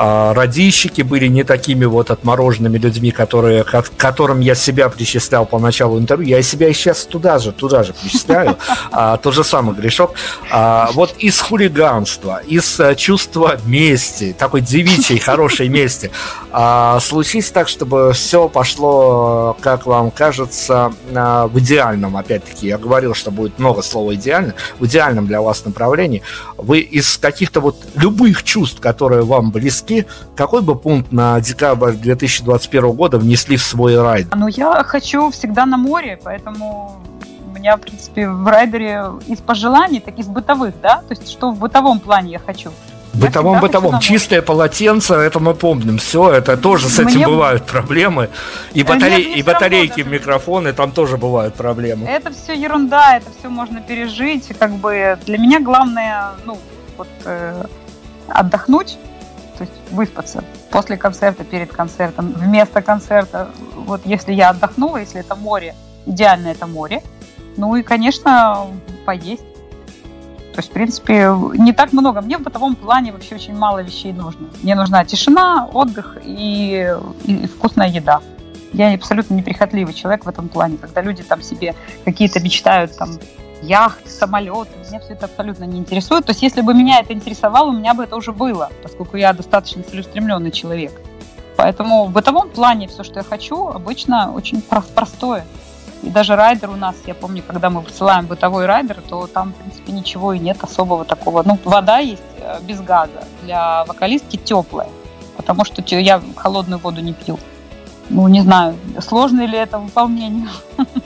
радищики 0.00 1.02
были 1.02 1.26
не 1.26 1.44
такими 1.44 1.84
вот 1.84 2.10
отмороженными 2.10 2.78
людьми, 2.78 3.10
которые, 3.10 3.64
к 3.64 3.84
которым 3.96 4.40
я 4.40 4.54
себя 4.54 4.88
причислял 4.88 5.44
по 5.44 5.58
началу 5.58 5.98
интервью. 5.98 6.36
Я 6.36 6.42
себя 6.42 6.72
сейчас 6.72 7.04
туда 7.04 7.38
же, 7.38 7.52
туда 7.52 7.82
же 7.82 7.92
причисляю. 7.92 8.56
А, 8.92 9.18
тот 9.18 9.34
же 9.34 9.44
самый 9.44 9.74
грешок. 9.74 10.14
А, 10.50 10.90
вот 10.94 11.14
из 11.18 11.40
хулиганства, 11.40 12.40
из 12.46 12.80
а, 12.80 12.94
чувства 12.94 13.58
мести, 13.66 14.34
такой 14.36 14.62
девичьей, 14.62 15.18
хорошей 15.18 15.68
мести, 15.68 16.10
а, 16.50 16.98
случись 17.00 17.50
так, 17.50 17.68
чтобы 17.68 18.12
все 18.12 18.48
пошло, 18.48 19.56
как 19.60 19.86
вам 19.86 20.10
кажется, 20.10 20.92
а, 21.14 21.46
в 21.46 21.58
идеальном, 21.60 22.16
опять-таки, 22.16 22.68
я 22.68 22.78
говорил, 22.78 23.14
что 23.14 23.30
будет 23.30 23.58
много 23.58 23.82
слова 23.82 24.14
идеально, 24.14 24.54
в 24.78 24.86
идеальном 24.86 25.26
для 25.26 25.40
вас 25.40 25.64
направлении. 25.64 26.22
Вы 26.56 26.80
из 26.80 27.18
каких-то 27.18 27.60
вот 27.60 27.76
любых 27.94 28.42
чувств, 28.42 28.80
которые 28.80 29.22
вам 29.22 29.50
близки, 29.50 29.89
носки, 29.90 30.06
какой 30.36 30.62
бы 30.62 30.76
пункт 30.76 31.12
на 31.12 31.40
декабрь 31.40 31.92
2021 31.92 32.92
года 32.92 33.18
внесли 33.18 33.56
в 33.56 33.62
свой 33.62 34.00
райд? 34.00 34.28
Ну, 34.34 34.48
я 34.48 34.82
хочу 34.84 35.30
всегда 35.30 35.66
на 35.66 35.76
море, 35.76 36.18
поэтому 36.22 37.00
у 37.46 37.58
меня, 37.58 37.76
в 37.76 37.80
принципе, 37.80 38.28
в 38.28 38.46
райдере 38.46 39.04
из 39.26 39.38
пожеланий, 39.38 40.00
так 40.00 40.18
из 40.18 40.26
бытовых, 40.26 40.74
да, 40.80 41.02
то 41.08 41.14
есть 41.14 41.30
что 41.30 41.50
в 41.50 41.58
бытовом 41.58 42.00
плане 42.00 42.32
я 42.32 42.38
хочу. 42.38 42.70
Бытовом, 43.12 43.60
бытовом. 43.60 43.98
Чистое 43.98 44.40
полотенце, 44.40 45.14
это 45.14 45.40
мы 45.40 45.54
помним. 45.54 45.98
Все, 45.98 46.30
это 46.30 46.56
тоже 46.56 46.88
с 46.88 47.00
этим 47.00 47.16
Мне... 47.16 47.26
бывают 47.26 47.66
проблемы. 47.66 48.30
И, 48.72 48.84
батарей, 48.84 49.34
и 49.34 49.42
батарейки, 49.42 50.00
равно, 50.00 50.14
микрофоны, 50.14 50.72
там 50.72 50.92
тоже 50.92 51.16
бывают 51.16 51.56
проблемы. 51.56 52.06
Это 52.06 52.32
все 52.32 52.54
ерунда, 52.54 53.16
это 53.16 53.26
все 53.36 53.48
можно 53.48 53.80
пережить. 53.80 54.52
Как 54.56 54.70
бы 54.70 55.18
для 55.26 55.38
меня 55.38 55.58
главное, 55.58 56.30
ну, 56.46 56.56
вот 56.96 57.08
э, 57.24 57.64
отдохнуть, 58.28 58.96
то 59.60 59.64
есть 59.64 59.92
выспаться 59.92 60.42
после 60.70 60.96
концерта, 60.96 61.44
перед 61.44 61.70
концертом, 61.70 62.32
вместо 62.32 62.80
концерта. 62.80 63.50
Вот 63.74 64.00
если 64.06 64.32
я 64.32 64.48
отдохнула, 64.50 64.96
если 64.96 65.20
это 65.20 65.36
море, 65.36 65.74
идеально 66.06 66.48
это 66.48 66.66
море. 66.66 67.02
Ну 67.58 67.76
и, 67.76 67.82
конечно, 67.82 68.68
поесть. 69.04 69.44
То 70.54 70.60
есть, 70.60 70.70
в 70.70 70.72
принципе, 70.72 71.30
не 71.58 71.74
так 71.74 71.92
много. 71.92 72.22
Мне 72.22 72.38
в 72.38 72.40
бытовом 72.40 72.74
плане 72.74 73.12
вообще 73.12 73.34
очень 73.34 73.54
мало 73.54 73.82
вещей 73.82 74.14
нужно. 74.14 74.48
Мне 74.62 74.74
нужна 74.74 75.04
тишина, 75.04 75.68
отдых 75.70 76.16
и, 76.24 76.96
и 77.24 77.46
вкусная 77.46 77.88
еда. 77.88 78.22
Я 78.72 78.94
абсолютно 78.94 79.34
неприхотливый 79.34 79.92
человек 79.92 80.24
в 80.24 80.28
этом 80.28 80.48
плане. 80.48 80.78
Когда 80.78 81.02
люди 81.02 81.22
там 81.22 81.42
себе 81.42 81.74
какие-то 82.06 82.40
мечтают, 82.40 82.96
там, 82.96 83.10
яхты, 83.62 84.08
самолеты, 84.08 84.70
меня 84.88 85.00
все 85.00 85.12
это 85.12 85.26
абсолютно 85.26 85.64
не 85.64 85.78
интересует. 85.78 86.26
То 86.26 86.30
есть, 86.30 86.42
если 86.42 86.60
бы 86.60 86.74
меня 86.74 87.00
это 87.00 87.12
интересовало, 87.12 87.70
у 87.70 87.72
меня 87.72 87.94
бы 87.94 88.04
это 88.04 88.16
уже 88.16 88.32
было, 88.32 88.70
поскольку 88.82 89.16
я 89.16 89.32
достаточно 89.32 89.82
целеустремленный 89.82 90.50
человек. 90.50 90.92
Поэтому 91.56 92.06
в 92.06 92.10
бытовом 92.10 92.48
плане 92.48 92.88
все, 92.88 93.04
что 93.04 93.20
я 93.20 93.22
хочу, 93.22 93.68
обычно 93.68 94.32
очень 94.32 94.62
простое. 94.62 95.44
И 96.02 96.08
даже 96.08 96.34
райдер 96.34 96.70
у 96.70 96.76
нас, 96.76 96.96
я 97.06 97.14
помню, 97.14 97.42
когда 97.46 97.68
мы 97.68 97.82
высылаем 97.82 98.26
бытовой 98.26 98.64
райдер, 98.64 99.02
то 99.06 99.26
там, 99.26 99.52
в 99.52 99.56
принципе, 99.56 99.92
ничего 99.92 100.32
и 100.32 100.38
нет 100.38 100.62
особого 100.62 101.04
такого. 101.04 101.42
Ну, 101.44 101.58
вода 101.64 101.98
есть 101.98 102.22
э, 102.38 102.60
без 102.62 102.80
газа. 102.80 103.24
Для 103.42 103.84
вокалистки 103.84 104.36
теплая, 104.36 104.88
потому 105.36 105.66
что 105.66 105.82
я 105.96 106.22
холодную 106.36 106.80
воду 106.80 107.02
не 107.02 107.12
пью. 107.12 107.38
Ну, 108.08 108.26
не 108.28 108.40
знаю, 108.40 108.76
сложно 109.00 109.44
ли 109.44 109.58
это 109.58 109.78
выполнение. 109.78 110.48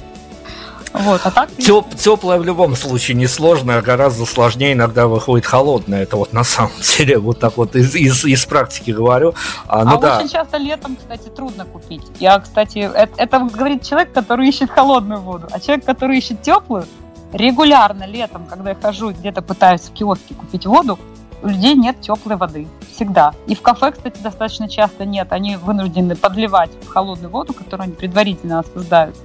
Вот, 0.94 1.20
а 1.24 1.30
так... 1.32 1.50
Теп, 1.56 1.96
теплое 1.96 2.38
в 2.38 2.44
любом 2.44 2.76
случае 2.76 3.16
несложно, 3.16 3.78
а 3.78 3.82
гораздо 3.82 4.24
сложнее 4.26 4.74
иногда 4.74 5.08
выходит 5.08 5.44
холодное. 5.44 6.04
Это 6.04 6.16
вот 6.16 6.32
на 6.32 6.44
самом 6.44 6.70
деле 6.96 7.18
вот 7.18 7.40
так 7.40 7.56
вот 7.56 7.74
из, 7.74 7.96
из, 7.96 8.24
из 8.24 8.46
практики 8.46 8.92
говорю. 8.92 9.34
А, 9.66 9.84
ну, 9.84 9.96
а 9.96 10.00
да. 10.00 10.18
очень 10.18 10.28
часто 10.28 10.56
летом, 10.56 10.94
кстати, 10.94 11.28
трудно 11.28 11.64
купить. 11.64 12.02
Я, 12.20 12.38
кстати, 12.38 12.78
это, 12.78 13.12
это 13.16 13.40
говорит 13.40 13.82
человек, 13.82 14.12
который 14.12 14.48
ищет 14.48 14.70
холодную 14.70 15.20
воду. 15.20 15.48
А 15.50 15.58
человек, 15.58 15.84
который 15.84 16.16
ищет 16.18 16.42
теплую, 16.42 16.86
регулярно 17.32 18.06
летом, 18.06 18.46
когда 18.46 18.70
я 18.70 18.76
хожу 18.76 19.10
где-то 19.10 19.42
пытаюсь 19.42 19.80
в 19.80 19.92
киоске 19.92 20.34
купить 20.34 20.64
воду, 20.64 20.96
у 21.42 21.48
людей 21.48 21.74
нет 21.74 22.00
теплой 22.00 22.36
воды. 22.36 22.68
Всегда. 22.94 23.34
И 23.48 23.56
в 23.56 23.62
кафе, 23.62 23.90
кстати, 23.90 24.22
достаточно 24.22 24.68
часто 24.68 25.04
нет. 25.04 25.32
Они 25.32 25.56
вынуждены 25.56 26.14
подливать 26.14 26.70
в 26.82 26.88
холодную 26.88 27.30
воду, 27.30 27.52
которую 27.52 27.86
они 27.86 27.94
предварительно 27.94 28.60
осуждают. 28.60 29.16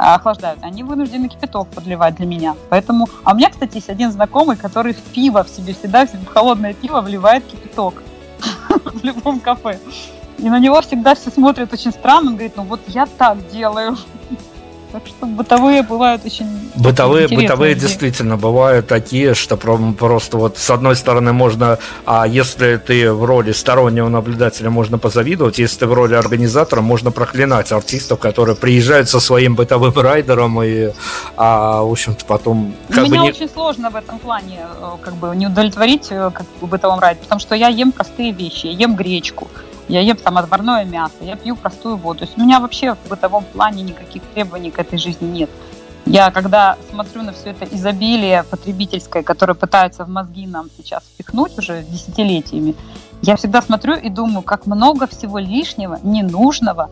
А, 0.00 0.14
охлаждают, 0.14 0.60
они 0.62 0.84
вынуждены 0.84 1.28
кипяток 1.28 1.68
подливать 1.68 2.14
для 2.14 2.26
меня. 2.26 2.54
Поэтому... 2.70 3.08
А 3.24 3.32
у 3.32 3.36
меня, 3.36 3.50
кстати, 3.50 3.76
есть 3.76 3.90
один 3.90 4.12
знакомый, 4.12 4.56
который 4.56 4.92
в 4.94 5.00
пиво 5.00 5.42
в 5.42 5.48
себе 5.48 5.74
всегда, 5.74 6.06
в 6.06 6.26
холодное 6.26 6.72
пиво 6.72 7.00
вливает 7.00 7.44
кипяток 7.44 8.02
в 8.68 9.02
любом 9.02 9.40
кафе. 9.40 9.80
И 10.38 10.48
на 10.48 10.60
него 10.60 10.80
всегда 10.82 11.16
все 11.16 11.30
смотрят 11.30 11.72
очень 11.72 11.90
странно. 11.90 12.30
Он 12.30 12.36
говорит, 12.36 12.56
ну 12.56 12.62
вот 12.62 12.80
я 12.86 13.06
так 13.06 13.48
делаю. 13.48 13.96
Так 14.92 15.06
что 15.06 15.26
бытовые 15.26 15.82
бывают 15.82 16.24
очень 16.24 16.46
Бытовые, 16.74 17.28
бытовые 17.28 17.74
действительно 17.74 18.36
бывают 18.36 18.86
такие, 18.86 19.34
что 19.34 19.56
просто 19.56 20.38
вот 20.38 20.56
с 20.56 20.70
одной 20.70 20.96
стороны 20.96 21.32
можно, 21.32 21.78
а 22.06 22.26
если 22.26 22.76
ты 22.76 23.12
в 23.12 23.24
роли 23.24 23.52
стороннего 23.52 24.08
наблюдателя, 24.08 24.70
можно 24.70 24.96
позавидовать, 24.98 25.58
если 25.58 25.80
ты 25.80 25.86
в 25.86 25.92
роли 25.92 26.14
организатора, 26.14 26.80
можно 26.80 27.10
проклинать 27.10 27.70
артистов, 27.72 28.18
которые 28.18 28.56
приезжают 28.56 29.08
со 29.08 29.20
своим 29.20 29.56
бытовым 29.56 29.92
райдером 29.96 30.62
и, 30.62 30.92
а, 31.36 31.82
в 31.82 31.90
общем-то, 31.90 32.24
потом... 32.24 32.74
Как 32.88 33.04
Меня 33.04 33.22
не... 33.22 33.30
очень 33.30 33.48
сложно 33.48 33.90
в 33.90 33.96
этом 33.96 34.18
плане 34.18 34.60
э, 34.80 34.90
как 35.02 35.14
бы 35.14 35.34
не 35.36 35.48
удовлетворить 35.48 36.06
э, 36.10 36.30
как 36.32 36.46
бы 36.60 36.66
бытовом 36.66 37.00
райдере, 37.00 37.24
потому 37.24 37.40
что 37.40 37.54
я 37.54 37.68
ем 37.68 37.92
простые 37.92 38.32
вещи, 38.32 38.66
я 38.66 38.72
ем 38.72 38.96
гречку, 38.96 39.48
я 39.88 40.00
ем 40.00 40.16
там 40.16 40.38
отварное 40.38 40.84
мясо, 40.84 41.14
я 41.20 41.36
пью 41.36 41.56
простую 41.56 41.96
воду. 41.96 42.20
То 42.20 42.24
есть 42.26 42.38
у 42.38 42.40
меня 42.40 42.60
вообще 42.60 42.94
в 42.94 43.08
бытовом 43.08 43.44
плане 43.44 43.82
никаких 43.82 44.22
требований 44.34 44.70
к 44.70 44.78
этой 44.78 44.98
жизни 44.98 45.26
нет. 45.26 45.50
Я 46.06 46.30
когда 46.30 46.76
смотрю 46.90 47.22
на 47.22 47.32
все 47.32 47.50
это 47.50 47.64
изобилие 47.64 48.44
потребительское, 48.44 49.22
которое 49.22 49.54
пытаются 49.54 50.04
в 50.04 50.08
мозги 50.08 50.46
нам 50.46 50.68
сейчас 50.76 51.02
впихнуть 51.02 51.58
уже 51.58 51.82
десятилетиями, 51.82 52.74
я 53.22 53.36
всегда 53.36 53.60
смотрю 53.62 53.94
и 53.94 54.08
думаю, 54.08 54.42
как 54.42 54.66
много 54.66 55.06
всего 55.06 55.38
лишнего, 55.38 55.98
ненужного 56.02 56.90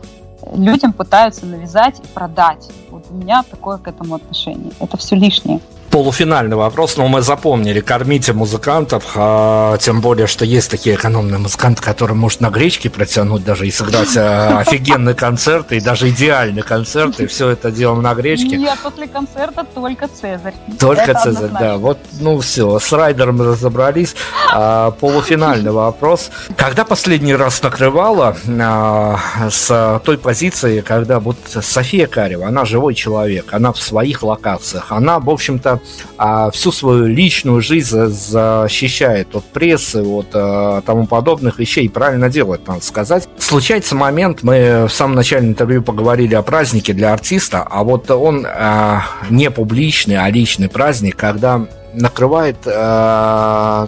людям 0.53 0.93
пытаются 0.93 1.45
навязать 1.45 1.99
и 1.99 2.07
продать. 2.07 2.69
Вот 2.89 3.05
у 3.09 3.13
меня 3.13 3.43
такое 3.43 3.77
к 3.77 3.87
этому 3.87 4.15
отношение. 4.15 4.71
Это 4.79 4.97
все 4.97 5.15
лишнее 5.15 5.61
полуфинальный 5.89 6.55
вопрос, 6.55 6.97
но 6.97 7.07
мы 7.07 7.21
запомнили, 7.21 7.79
кормите 7.79 8.33
музыкантов, 8.33 9.03
а, 9.15 9.77
тем 9.77 10.01
более, 10.01 10.27
что 10.27 10.45
есть 10.45 10.69
такие 10.69 10.95
экономные 10.95 11.39
музыканты, 11.39 11.81
которые 11.81 12.15
может 12.17 12.41
на 12.41 12.49
гречке 12.49 12.89
протянуть 12.89 13.43
даже 13.43 13.67
и 13.67 13.71
сыграть 13.71 14.15
а, 14.17 14.59
офигенный 14.67 15.15
концерт, 15.15 15.71
и 15.71 15.79
даже 15.79 16.09
идеальный 16.09 16.61
концерт, 16.61 17.19
и 17.19 17.27
все 17.27 17.49
это 17.49 17.71
делаем 17.71 18.01
на 18.01 18.13
гречке. 18.13 18.57
Нет, 18.57 18.77
после 18.83 19.07
концерта 19.07 19.65
только 19.73 20.07
Цезарь. 20.07 20.53
Только 20.79 21.01
это 21.03 21.13
Цезарь, 21.13 21.45
однозначно. 21.45 21.59
да. 21.59 21.77
Вот, 21.77 21.99
ну 22.19 22.39
все, 22.39 22.79
с 22.79 22.91
Райдером 22.91 23.41
разобрались. 23.41 24.15
А, 24.53 24.91
полуфинальный 24.91 25.71
вопрос. 25.71 26.29
Когда 26.55 26.85
последний 26.85 27.35
раз 27.35 27.61
накрывала 27.61 28.35
а, 28.47 29.19
с 29.49 30.01
той 30.03 30.17
позиции, 30.17 30.81
когда 30.81 31.19
вот 31.19 31.37
София 31.45 32.07
Карева, 32.07 32.47
она 32.47 32.65
живой 32.65 32.93
человек, 32.93 33.53
она 33.53 33.71
в 33.71 33.81
своих 33.81 34.23
локациях, 34.23 34.91
она, 34.91 35.19
в 35.19 35.29
общем-то, 35.29 35.76
а, 36.17 36.51
всю 36.51 36.71
свою 36.71 37.05
личную 37.05 37.61
жизнь 37.61 38.07
защищает 38.07 39.35
от 39.35 39.45
прессы, 39.45 40.01
от 40.03 40.27
а, 40.33 40.81
тому 40.81 41.07
подобных 41.07 41.59
вещей. 41.59 41.89
Правильно 41.89 42.29
делает, 42.29 42.67
надо 42.67 42.83
сказать. 42.83 43.27
Случается 43.37 43.95
момент, 43.95 44.43
мы 44.43 44.85
в 44.87 44.93
самом 44.93 45.15
начале 45.15 45.47
интервью 45.47 45.81
поговорили 45.81 46.35
о 46.35 46.41
празднике 46.41 46.93
для 46.93 47.13
артиста, 47.13 47.63
а 47.63 47.83
вот 47.83 48.09
он 48.11 48.45
а, 48.47 49.03
не 49.29 49.49
публичный, 49.51 50.17
а 50.17 50.29
личный 50.29 50.69
праздник, 50.69 51.15
когда 51.15 51.65
накрывает 51.93 52.57
а, 52.65 53.87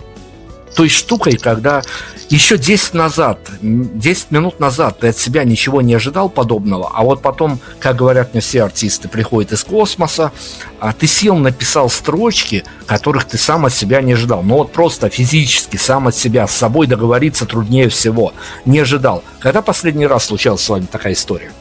той 0.76 0.90
штукой, 0.90 1.38
когда 1.38 1.82
еще 2.30 2.58
10 2.58 2.94
назад, 2.94 3.40
10 3.62 4.32
минут 4.32 4.60
назад 4.60 5.00
ты 5.00 5.08
от 5.08 5.18
себя 5.18 5.44
ничего 5.44 5.82
не 5.82 5.96
ожидал 5.96 6.30
подобного, 6.30 6.92
а 6.94 7.04
вот 7.04 7.22
потом, 7.22 7.60
как 7.80 7.96
говорят 7.96 8.34
мне 8.34 8.42
все 8.42 8.64
артисты, 8.64 9.08
приходят 9.08 9.52
из 9.52 9.64
космоса, 9.64 10.32
а 10.80 10.94
ты 10.94 11.08
сел, 11.08 11.36
написал 11.36 11.90
строчки, 11.90 12.64
которых 12.86 13.26
ты 13.26 13.38
сам 13.38 13.66
от 13.66 13.74
себя 13.74 14.02
не 14.02 14.14
ожидал. 14.14 14.44
Ну 14.44 14.58
вот 14.58 14.72
просто 14.72 15.10
физически 15.10 15.78
сам 15.78 16.08
от 16.08 16.16
себя, 16.16 16.48
с 16.48 16.56
собой 16.56 16.88
договориться 16.88 17.46
труднее 17.46 17.90
всего. 17.90 18.34
Не 18.66 18.80
ожидал. 18.80 19.24
Когда 19.40 19.62
последний 19.62 20.08
раз 20.08 20.26
случалась 20.26 20.62
с 20.62 20.70
вами 20.70 20.86
такая 20.86 21.14
история? 21.14 21.52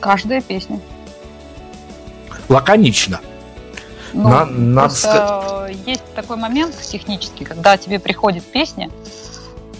Каждая 0.00 0.40
песня. 0.40 0.80
Лаконично. 2.48 3.20
Ну, 4.12 4.28
На, 4.28 4.44
надо 4.46 4.94
сказать... 4.94 5.76
есть 5.86 6.14
такой 6.14 6.36
момент 6.36 6.76
технический, 6.80 7.44
когда 7.44 7.76
тебе 7.76 7.98
приходит 7.98 8.44
песня, 8.44 8.90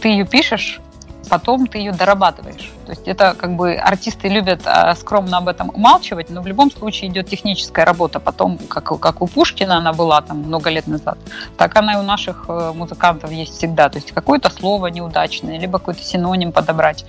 ты 0.01 0.09
ее 0.09 0.27
пишешь, 0.27 0.81
потом 1.29 1.67
ты 1.67 1.79
ее 1.79 1.93
дорабатываешь. 1.93 2.73
То 2.87 2.93
есть 2.93 3.09
это 3.09 3.35
как 3.35 3.57
бы 3.57 3.75
артисты 3.75 4.29
любят 4.29 4.63
а, 4.65 4.95
скромно 4.95 5.39
об 5.39 5.49
этом 5.49 5.71
умалчивать, 5.71 6.31
но 6.31 6.41
в 6.41 6.47
любом 6.47 6.71
случае 6.71 7.11
идет 7.11 7.29
техническая 7.29 7.85
работа. 7.85 8.21
Потом, 8.21 8.59
как, 8.59 8.99
как 9.01 9.23
у 9.23 9.27
Пушкина 9.27 9.79
она 9.79 9.93
была 9.93 10.21
там 10.23 10.39
много 10.39 10.71
лет 10.71 10.87
назад, 10.87 11.19
так 11.57 11.77
она 11.77 11.95
и 11.95 11.97
у 11.97 12.03
наших 12.03 12.45
э, 12.49 12.73
музыкантов 12.75 13.31
есть 13.31 13.57
всегда. 13.57 13.89
То 13.89 13.99
есть 13.99 14.13
какое-то 14.13 14.51
слово 14.51 14.87
неудачное, 14.89 15.59
либо 15.59 15.79
какой-то 15.79 16.03
синоним 16.03 16.53
подобрать, 16.53 17.05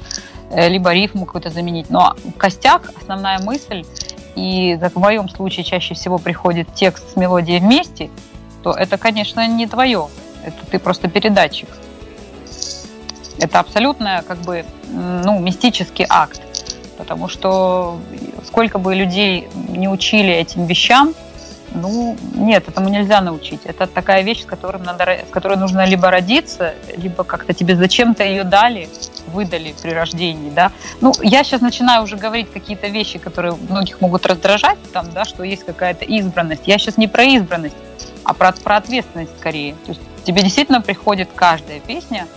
э, 0.50 0.68
либо 0.68 0.94
рифму 0.94 1.26
какую-то 1.26 1.50
заменить. 1.50 1.90
Но 1.90 2.16
костяк, 2.38 2.92
основная 3.02 3.40
мысль, 3.40 3.86
и 4.38 4.78
в 4.94 5.00
моем 5.00 5.28
случае 5.30 5.64
чаще 5.64 5.96
всего 5.96 6.20
приходит 6.20 6.72
текст 6.76 7.14
с 7.14 7.16
мелодией 7.16 7.60
вместе, 7.60 8.12
то 8.62 8.72
это, 8.72 9.00
конечно, 9.00 9.48
не 9.48 9.66
твое. 9.66 10.08
Это 10.44 10.66
ты 10.70 10.78
просто 10.78 11.10
передатчик. 11.10 11.68
Это 13.40 13.60
абсолютно 13.60 14.24
как 14.28 14.38
бы 14.40 14.64
ну, 14.92 15.40
мистический 15.40 16.06
акт, 16.08 16.42
потому 16.98 17.28
что 17.28 18.00
сколько 18.46 18.78
бы 18.78 18.94
людей 18.94 19.48
не 19.70 19.90
учили 19.90 20.32
этим 20.32 20.66
вещам, 20.66 21.16
ну, 21.72 22.16
нет, 22.36 22.68
этому 22.68 22.90
нельзя 22.90 23.22
научить. 23.22 23.62
Это 23.66 23.88
такая 23.88 24.22
вещь, 24.22 24.46
с, 24.46 24.80
надо, 24.84 25.18
с 25.28 25.32
которой 25.32 25.58
нужно 25.58 25.86
либо 25.86 26.12
родиться, 26.12 26.76
либо 26.96 27.24
как-то 27.24 27.54
тебе 27.54 27.76
зачем-то 27.76 28.24
ее 28.24 28.44
дали, 28.44 28.88
выдали 29.28 29.74
при 29.82 29.92
рождении, 29.92 30.50
да. 30.50 30.72
Ну, 31.02 31.14
я 31.22 31.44
сейчас 31.44 31.62
начинаю 31.62 32.04
уже 32.04 32.18
говорить 32.18 32.52
какие-то 32.52 32.88
вещи, 32.88 33.20
которые 33.20 33.56
многих 33.70 34.02
могут 34.02 34.26
раздражать, 34.26 34.78
там, 34.92 35.10
да, 35.12 35.26
что 35.26 35.44
есть 35.44 35.66
какая-то 35.66 36.06
избранность. 36.06 36.64
Я 36.66 36.78
сейчас 36.78 36.98
не 36.98 37.08
про 37.08 37.24
избранность, 37.24 37.76
а 38.24 38.34
про, 38.34 38.52
про 38.52 38.78
ответственность 38.78 39.38
скорее. 39.40 39.74
То 39.86 39.92
есть 39.92 40.02
тебе 40.24 40.42
действительно 40.42 40.82
приходит 40.82 41.30
каждая 41.36 41.80
песня 41.80 42.28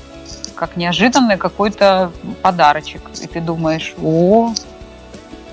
как 0.54 0.76
неожиданный 0.76 1.38
какой-то 1.38 2.12
подарочек. 2.42 3.00
И 3.22 3.26
ты 3.26 3.40
думаешь, 3.40 3.94
о, 4.02 4.52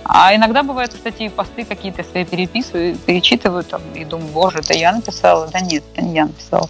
а 0.08 0.34
иногда 0.36 0.64
бывают, 0.64 0.94
кстати, 0.94 1.28
посты 1.30 1.66
какие-то 1.66 2.04
свои 2.04 2.26
переписываю, 2.26 2.96
перечитываю 2.96 3.64
там 3.64 3.82
и 3.94 4.06
думаю, 4.06 4.32
боже, 4.32 4.60
это 4.60 4.74
я 4.74 4.94
написала? 4.94 5.48
Да 5.52 5.60
нет, 5.60 5.84
это 5.94 6.02
не 6.02 6.16
я 6.16 6.26
написала. 6.26 6.70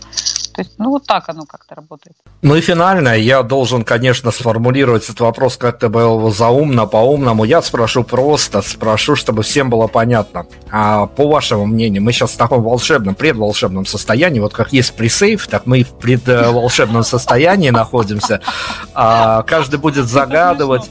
То 0.57 0.61
есть, 0.63 0.73
ну, 0.79 0.89
вот 0.89 1.05
так 1.05 1.29
оно 1.29 1.45
как-то 1.45 1.75
работает. 1.75 2.15
Ну 2.41 2.55
и 2.55 2.61
финально, 2.61 3.09
я 3.09 3.43
должен, 3.43 3.83
конечно, 3.83 4.31
сформулировать 4.31 5.03
этот 5.03 5.19
вопрос 5.19 5.55
как-то 5.55 5.87
был 5.87 6.31
заумно, 6.31 6.87
по-умному. 6.87 7.43
Я 7.43 7.61
спрошу 7.61 8.03
просто, 8.03 8.63
спрошу, 8.63 9.15
чтобы 9.15 9.43
всем 9.43 9.69
было 9.69 9.85
понятно. 9.85 10.47
А 10.71 11.05
по 11.05 11.27
вашему 11.27 11.67
мнению, 11.67 12.01
мы 12.01 12.11
сейчас 12.11 12.31
в 12.31 12.37
таком 12.37 12.63
волшебном, 12.63 13.13
предволшебном 13.13 13.85
состоянии, 13.85 14.39
вот 14.39 14.55
как 14.55 14.73
есть 14.73 14.95
пресейф, 14.95 15.45
так 15.45 15.67
мы 15.67 15.83
в 15.83 15.93
предволшебном 15.99 17.03
состоянии 17.03 17.69
находимся. 17.69 18.41
А 18.95 19.43
каждый 19.43 19.77
будет 19.77 20.07
загадывать 20.07 20.89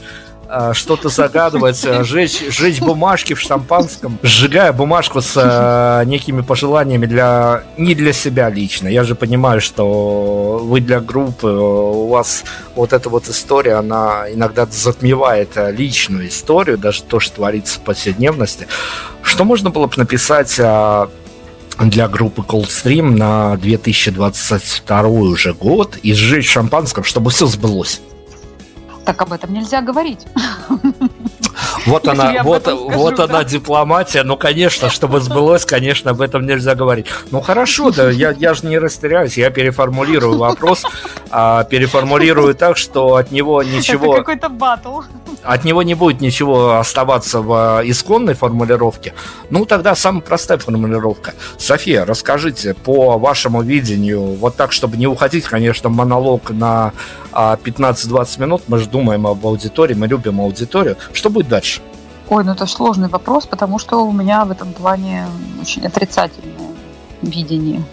что-то 0.73 1.09
загадывать, 1.09 1.83
э, 1.83 2.03
жечь, 2.03 2.41
жечь 2.49 2.79
бумажки 2.79 3.33
в 3.33 3.39
шампанском, 3.39 4.17
сжигая 4.23 4.71
бумажку 4.71 5.21
с 5.21 5.33
э, 5.35 6.05
некими 6.05 6.41
пожеланиями 6.41 7.05
для 7.05 7.63
не 7.77 7.95
для 7.95 8.13
себя 8.13 8.49
лично. 8.49 8.87
Я 8.87 9.03
же 9.03 9.15
понимаю, 9.15 9.61
что 9.61 10.59
вы 10.63 10.79
для 10.81 10.99
группы, 10.99 11.47
у 11.47 12.07
вас 12.07 12.43
вот 12.75 12.93
эта 12.93 13.09
вот 13.09 13.27
история, 13.27 13.75
она 13.75 14.25
иногда 14.31 14.65
затмевает 14.65 15.49
личную 15.55 16.29
историю, 16.29 16.77
даже 16.77 17.03
то, 17.03 17.19
что 17.19 17.35
творится 17.35 17.79
в 17.79 17.83
повседневности. 17.83 18.67
Что 19.21 19.43
можно 19.43 19.69
было 19.69 19.87
бы 19.87 19.93
написать 19.97 20.55
для 21.79 22.07
группы 22.07 22.41
Coldstream 22.41 23.11
на 23.11 23.57
2022 23.57 25.01
уже 25.07 25.53
год 25.53 25.97
и 26.01 26.13
сжечь 26.13 26.49
шампанском, 26.49 27.03
чтобы 27.03 27.31
все 27.31 27.45
сбылось? 27.47 28.01
Так 29.07 29.21
об 29.21 29.31
этом 29.31 29.53
нельзя 29.53 29.81
говорить. 29.81 30.27
Вот 31.85 32.05
она, 32.09 32.43
вот, 32.43 32.63
скажу, 32.63 32.89
вот 32.89 33.15
да? 33.15 33.23
она 33.23 33.43
дипломатия. 33.45 34.23
Ну, 34.23 34.35
конечно, 34.35 34.89
чтобы 34.89 35.21
сбылось, 35.21 35.65
конечно, 35.65 36.11
об 36.11 36.19
этом 36.19 36.45
нельзя 36.45 36.75
говорить. 36.75 37.07
Ну, 37.31 37.39
хорошо, 37.39 37.91
да, 37.91 38.09
я, 38.09 38.31
я 38.31 38.53
же 38.53 38.67
не 38.67 38.77
растеряюсь, 38.77 39.37
я 39.37 39.49
переформулирую 39.49 40.37
вопрос, 40.37 40.83
а, 41.29 41.63
переформулирую 41.63 42.53
так, 42.55 42.75
что 42.75 43.15
от 43.15 43.31
него 43.31 43.63
ничего... 43.63 44.15
Это 44.15 44.23
какой-то 44.23 44.49
батл. 44.49 45.01
От 45.43 45.63
него 45.63 45.81
не 45.83 45.93
будет 45.93 46.19
ничего 46.19 46.77
оставаться 46.77 47.41
в 47.41 47.53
а, 47.53 47.81
исконной 47.85 48.33
формулировке. 48.33 49.13
Ну, 49.49 49.65
тогда 49.65 49.95
самая 49.95 50.21
простая 50.21 50.57
формулировка. 50.57 51.33
София, 51.57 52.03
расскажите 52.03 52.73
по 52.73 53.17
вашему 53.17 53.61
видению, 53.61 54.35
вот 54.35 54.57
так, 54.57 54.73
чтобы 54.73 54.97
не 54.97 55.07
уходить, 55.07 55.45
конечно, 55.45 55.89
монолог 55.89 56.49
на 56.49 56.91
15-20 57.37 58.35
а, 58.37 58.41
минут, 58.41 58.63
мы 58.67 58.79
же 58.79 58.89
думаем 58.89 59.27
об 59.27 59.45
аудитории, 59.45 59.93
мы 59.93 60.07
любим 60.07 60.41
аудиторию. 60.41 60.97
Что 61.13 61.29
будет 61.29 61.47
дальше? 61.47 61.81
Ой, 62.29 62.43
ну 62.43 62.53
это 62.53 62.65
сложный 62.65 63.07
вопрос, 63.07 63.45
потому 63.45 63.79
что 63.79 64.05
у 64.05 64.11
меня 64.11 64.43
в 64.45 64.51
этом 64.51 64.73
плане 64.73 65.27
очень 65.61 65.85
отрицательное 65.85 66.71
видение. 67.21 67.83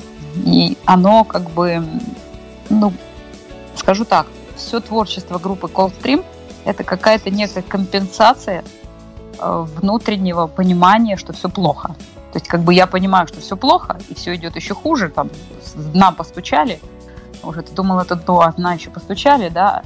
И 0.45 0.77
оно 0.87 1.25
как 1.25 1.51
бы, 1.51 1.85
ну, 2.71 2.93
скажу 3.77 4.05
так, 4.05 4.27
все 4.57 4.81
творчество 4.81 5.39
группы 5.39 5.67
Coldstream– 5.67 6.25
это 6.65 6.83
какая-то 6.83 7.31
некая 7.31 7.63
компенсация 7.63 8.65
э, 9.39 9.67
внутреннего 9.77 10.47
понимания, 10.47 11.17
что 11.17 11.33
все 11.33 11.49
плохо. 11.49 11.95
То 12.33 12.39
есть 12.39 12.49
как 12.49 12.63
бы 12.63 12.75
я 12.75 12.87
понимаю, 12.87 13.29
что 13.29 13.41
все 13.41 13.57
плохо, 13.57 13.99
и 14.09 14.15
все 14.15 14.35
идет 14.35 14.57
еще 14.57 14.75
хуже, 14.75 15.09
там, 15.09 15.31
дна 15.77 16.11
постучали, 16.11 16.81
уже 17.47 17.63
ты 17.63 17.73
думал, 17.73 18.01
это 18.01 18.17
до, 18.17 18.41
а 18.41 18.75
еще 18.75 18.91
постучали, 18.91 19.49
да, 19.49 19.83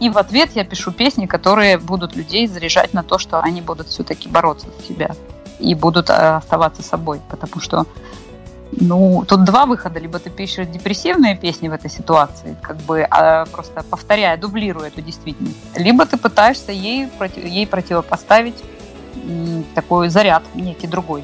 и 0.00 0.08
в 0.08 0.16
ответ 0.16 0.52
я 0.54 0.64
пишу 0.64 0.92
песни, 0.92 1.26
которые 1.26 1.78
будут 1.78 2.16
людей 2.16 2.46
заряжать 2.46 2.94
на 2.94 3.02
то, 3.02 3.18
что 3.18 3.40
они 3.40 3.60
будут 3.60 3.88
все-таки 3.88 4.28
бороться 4.30 4.66
за 4.76 4.86
себя 4.86 5.10
и 5.58 5.74
будут 5.74 6.08
э, 6.08 6.12
оставаться 6.12 6.82
собой. 6.82 7.20
Потому 7.28 7.60
что, 7.60 7.84
ну, 8.72 9.22
тут 9.28 9.44
два 9.44 9.66
выхода. 9.66 10.00
Либо 10.00 10.18
ты 10.18 10.30
пишешь 10.30 10.66
депрессивные 10.66 11.36
песни 11.36 11.68
в 11.68 11.74
этой 11.74 11.90
ситуации, 11.90 12.56
как 12.62 12.78
бы 12.78 13.06
а, 13.10 13.44
просто 13.52 13.82
повторяя, 13.82 14.38
дублируя 14.38 14.88
эту 14.88 15.02
действительность. 15.02 15.58
Либо 15.76 16.06
ты 16.06 16.16
пытаешься 16.16 16.72
ей, 16.72 17.10
ей 17.44 17.66
противопоставить 17.66 18.56
такой 19.74 20.08
заряд, 20.08 20.42
некий 20.54 20.86
другой. 20.86 21.20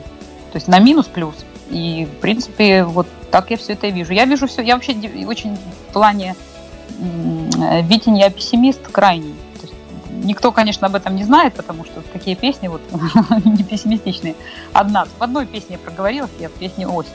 То 0.53 0.57
есть 0.57 0.69
на 0.69 0.79
минус-плюс. 0.79 1.35
И, 1.71 2.07
в 2.07 2.21
принципе, 2.21 2.85
вот 2.85 3.07
так 3.31 3.51
я 3.51 3.57
все 3.57 3.73
это 3.73 3.89
вижу. 3.89 4.13
Я 4.13 4.25
вижу 4.25 4.47
все, 4.47 4.63
я 4.63 4.75
вообще 4.75 4.93
очень 5.27 5.57
в 5.57 5.93
плане 5.93 6.37
Витин 7.83 8.15
я 8.15 8.31
пессимист 8.31 8.81
крайний. 8.91 9.35
никто, 10.11 10.53
конечно, 10.53 10.87
об 10.87 10.95
этом 10.95 11.17
не 11.17 11.25
знает, 11.25 11.55
потому 11.55 11.85
что 11.85 12.01
такие 12.13 12.37
песни 12.37 12.69
вот 12.69 12.81
не 13.45 13.63
пессимистичные. 13.63 14.35
Одна, 14.73 15.07
в 15.19 15.23
одной 15.23 15.47
песне 15.47 15.77
я 15.77 15.79
проговорилась, 15.79 16.31
я 16.39 16.49
в 16.49 16.53
песне 16.53 16.87
«Осень». 16.87 17.13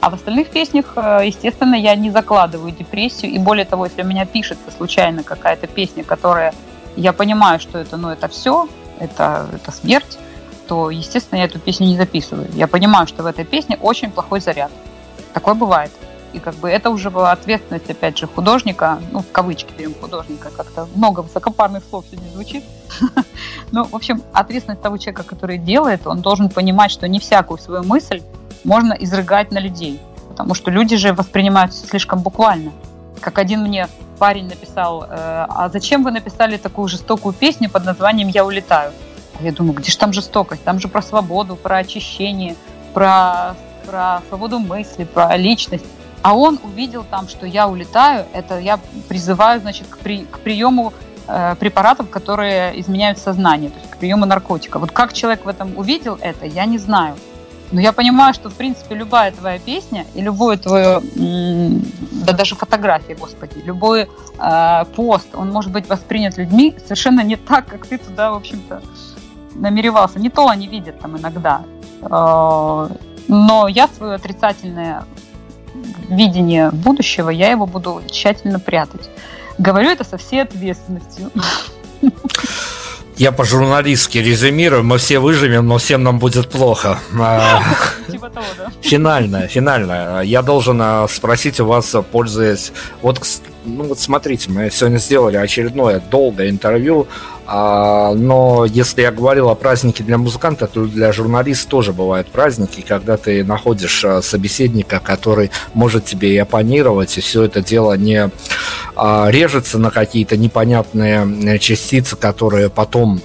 А 0.00 0.10
в 0.10 0.14
остальных 0.14 0.50
песнях, 0.50 0.92
э, 0.96 1.22
естественно, 1.24 1.74
я 1.74 1.94
не 1.96 2.10
закладываю 2.10 2.70
депрессию. 2.70 3.32
И 3.32 3.38
более 3.38 3.64
того, 3.64 3.86
если 3.86 4.02
у 4.02 4.06
меня 4.06 4.26
пишется 4.26 4.70
случайно 4.70 5.22
какая-то 5.22 5.66
песня, 5.66 6.04
которая 6.04 6.54
я 6.96 7.12
понимаю, 7.12 7.58
что 7.58 7.78
это, 7.78 7.96
ну, 7.96 8.10
это 8.10 8.28
все, 8.28 8.68
это, 9.00 9.48
это 9.52 9.72
смерть, 9.72 10.18
то, 10.66 10.90
естественно, 10.90 11.38
я 11.38 11.44
эту 11.44 11.58
песню 11.58 11.86
не 11.86 11.96
записываю. 11.96 12.48
Я 12.52 12.66
понимаю, 12.66 13.06
что 13.06 13.22
в 13.22 13.26
этой 13.26 13.44
песне 13.44 13.78
очень 13.80 14.10
плохой 14.10 14.40
заряд. 14.40 14.70
Такое 15.32 15.54
бывает. 15.54 15.90
И 16.32 16.38
как 16.38 16.54
бы 16.56 16.68
это 16.68 16.90
уже 16.90 17.10
была 17.10 17.32
ответственность, 17.32 17.88
опять 17.88 18.18
же, 18.18 18.26
художника, 18.26 18.98
ну, 19.10 19.20
в 19.20 19.30
кавычки 19.32 19.72
берем 19.78 19.94
художника, 19.94 20.50
как-то 20.50 20.86
много 20.94 21.20
высокопарных 21.20 21.82
слов 21.88 22.04
сегодня 22.10 22.30
звучит. 22.30 22.64
Ну, 23.72 23.84
в 23.84 23.96
общем, 23.96 24.22
ответственность 24.32 24.80
того 24.80 24.96
человека, 24.96 25.24
который 25.24 25.58
делает, 25.58 26.06
он 26.06 26.20
должен 26.20 26.48
понимать, 26.48 26.92
что 26.92 27.08
не 27.08 27.18
всякую 27.18 27.58
свою 27.58 27.82
мысль 27.82 28.22
можно 28.62 28.92
изрыгать 28.92 29.50
на 29.50 29.58
людей. 29.58 30.00
Потому 30.28 30.54
что 30.54 30.70
люди 30.70 30.96
же 30.96 31.12
воспринимают 31.12 31.74
слишком 31.74 32.20
буквально. 32.20 32.70
Как 33.20 33.38
один 33.38 33.62
мне 33.62 33.88
парень 34.18 34.46
написал, 34.48 35.04
э, 35.04 35.06
а 35.10 35.68
зачем 35.72 36.04
вы 36.04 36.12
написали 36.12 36.58
такую 36.58 36.88
жестокую 36.88 37.32
песню 37.32 37.68
под 37.68 37.84
названием 37.84 38.28
«Я 38.28 38.44
улетаю»? 38.44 38.92
Я 39.40 39.52
думаю, 39.52 39.74
где 39.74 39.90
же 39.90 39.98
там 39.98 40.12
жестокость? 40.12 40.64
Там 40.64 40.80
же 40.80 40.88
про 40.88 41.02
свободу, 41.02 41.56
про 41.56 41.78
очищение, 41.78 42.56
про, 42.94 43.54
про 43.86 44.22
свободу 44.28 44.58
мысли, 44.58 45.04
про 45.04 45.36
личность. 45.36 45.84
А 46.22 46.34
он 46.34 46.58
увидел 46.64 47.04
там, 47.04 47.28
что 47.28 47.46
я 47.46 47.68
улетаю, 47.68 48.26
это 48.32 48.58
я 48.58 48.80
призываю, 49.08 49.60
значит, 49.60 49.86
к, 49.88 49.98
при, 49.98 50.24
к 50.24 50.40
приему 50.40 50.92
э, 51.28 51.54
препаратов, 51.56 52.10
которые 52.10 52.80
изменяют 52.80 53.18
сознание, 53.18 53.70
то 53.70 53.78
есть 53.78 53.90
к 53.90 53.98
приему 53.98 54.24
наркотика. 54.26 54.78
Вот 54.78 54.90
как 54.90 55.12
человек 55.12 55.44
в 55.44 55.48
этом 55.48 55.76
увидел 55.76 56.18
это, 56.20 56.46
я 56.46 56.64
не 56.64 56.78
знаю. 56.78 57.16
Но 57.72 57.80
я 57.80 57.92
понимаю, 57.92 58.32
что, 58.32 58.48
в 58.48 58.54
принципе, 58.54 58.94
любая 58.94 59.32
твоя 59.32 59.58
песня 59.58 60.06
и 60.14 60.20
любое 60.20 60.56
твое, 60.56 61.00
да 61.14 62.32
даже 62.32 62.54
фотография, 62.54 63.14
господи, 63.14 63.58
любой 63.64 64.08
э, 64.38 64.84
пост, 64.94 65.28
он 65.34 65.50
может 65.50 65.72
быть 65.72 65.88
воспринят 65.88 66.38
людьми 66.38 66.74
совершенно 66.82 67.20
не 67.20 67.36
так, 67.36 67.66
как 67.66 67.86
ты 67.86 67.98
туда, 67.98 68.32
в 68.32 68.36
общем-то, 68.36 68.82
намеревался. 69.60 70.18
Не 70.18 70.30
то 70.30 70.48
они 70.48 70.66
видят 70.68 71.00
там 71.00 71.16
иногда. 71.16 71.62
Э, 72.02 72.88
но 73.28 73.68
я 73.68 73.88
свое 73.88 74.14
отрицательное 74.14 75.04
видение 76.08 76.70
будущего, 76.70 77.30
я 77.30 77.50
его 77.50 77.66
буду 77.66 78.02
тщательно 78.10 78.58
прятать. 78.58 79.10
Говорю 79.58 79.90
это 79.90 80.04
со 80.04 80.16
всей 80.16 80.42
ответственностью. 80.42 81.30
Я 83.16 83.32
по-журналистски 83.32 84.18
резюмирую, 84.18 84.84
мы 84.84 84.98
все 84.98 85.20
выживем, 85.20 85.66
но 85.66 85.78
всем 85.78 86.02
нам 86.02 86.18
будет 86.18 86.50
плохо. 86.50 86.98
А, 87.18 87.62
типа. 88.10 88.30
Финальное, 88.82 89.48
финальное. 89.48 90.20
Я 90.20 90.42
должен 90.42 90.78
а, 90.82 91.08
спросить 91.08 91.58
у 91.58 91.64
вас, 91.64 91.96
пользуясь... 92.12 92.72
Вот, 93.00 93.18
ну 93.64 93.84
вот 93.84 93.98
смотрите, 93.98 94.50
мы 94.50 94.70
сегодня 94.70 94.98
сделали 94.98 95.38
очередное 95.38 95.98
долгое 95.98 96.50
интервью 96.50 97.08
а, 97.46 98.12
но 98.14 98.64
если 98.64 99.02
я 99.02 99.12
говорил 99.12 99.48
о 99.48 99.54
празднике 99.54 100.02
для 100.02 100.18
музыканта, 100.18 100.66
то 100.66 100.84
для 100.84 101.12
журналиста 101.12 101.68
тоже 101.68 101.92
бывают 101.92 102.28
праздники, 102.28 102.80
когда 102.80 103.16
ты 103.16 103.44
находишь 103.44 104.04
а, 104.04 104.20
собеседника, 104.20 105.00
который 105.00 105.50
может 105.72 106.04
тебе 106.04 106.34
и 106.34 106.38
оппонировать, 106.38 107.16
и 107.18 107.20
все 107.20 107.44
это 107.44 107.62
дело 107.62 107.96
не 107.96 108.30
а, 108.96 109.28
режется 109.30 109.78
на 109.78 109.90
какие-то 109.90 110.36
непонятные 110.36 111.58
частицы, 111.58 112.16
которые 112.16 112.68
потом 112.68 113.20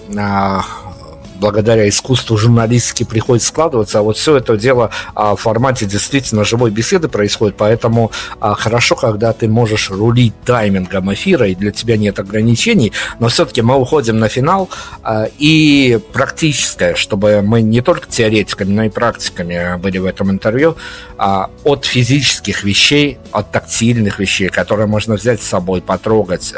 благодаря 1.42 1.90
искусству 1.90 2.38
журналистики 2.38 3.04
приходит 3.04 3.44
складываться, 3.44 4.00
а 4.00 4.02
вот 4.04 4.16
все 4.16 4.38
это 4.38 4.56
дело 4.56 4.92
а, 5.16 5.36
в 5.36 5.42
формате 5.42 5.86
действительно 5.86 6.46
живой 6.46 6.70
беседы 6.70 7.10
происходит, 7.10 7.58
поэтому 7.58 8.12
а, 8.40 8.54
хорошо, 8.54 8.96
когда 8.96 9.34
ты 9.34 9.48
можешь 9.50 9.90
рулить 9.90 10.34
таймингом 10.46 11.12
эфира, 11.12 11.48
и 11.48 11.56
для 11.56 11.72
тебя 11.72 11.98
нет 11.98 12.20
ограничений, 12.20 12.94
но 13.20 13.28
все-таки 13.28 13.64
мы 13.64 13.76
уходим 13.76 14.20
на 14.20 14.30
финал, 14.30 14.70
а, 15.04 15.28
и 15.40 16.00
практическое, 16.14 16.94
чтобы 16.96 17.42
мы 17.42 17.64
не 17.64 17.82
только 17.82 18.08
теоретиками, 18.08 18.72
но 18.72 18.84
и 18.84 18.90
практиками 18.90 19.78
были 19.78 19.98
в 19.98 20.06
этом 20.06 20.30
интервью, 20.30 20.78
от 21.18 21.86
физических 21.86 22.64
вещей, 22.64 23.18
от 23.32 23.52
тактильных 23.52 24.20
вещей, 24.20 24.50
которые 24.50 24.88
можно 24.88 25.16
взять 25.16 25.42
с 25.42 25.48
собой, 25.48 25.82
потрогать, 25.82 26.54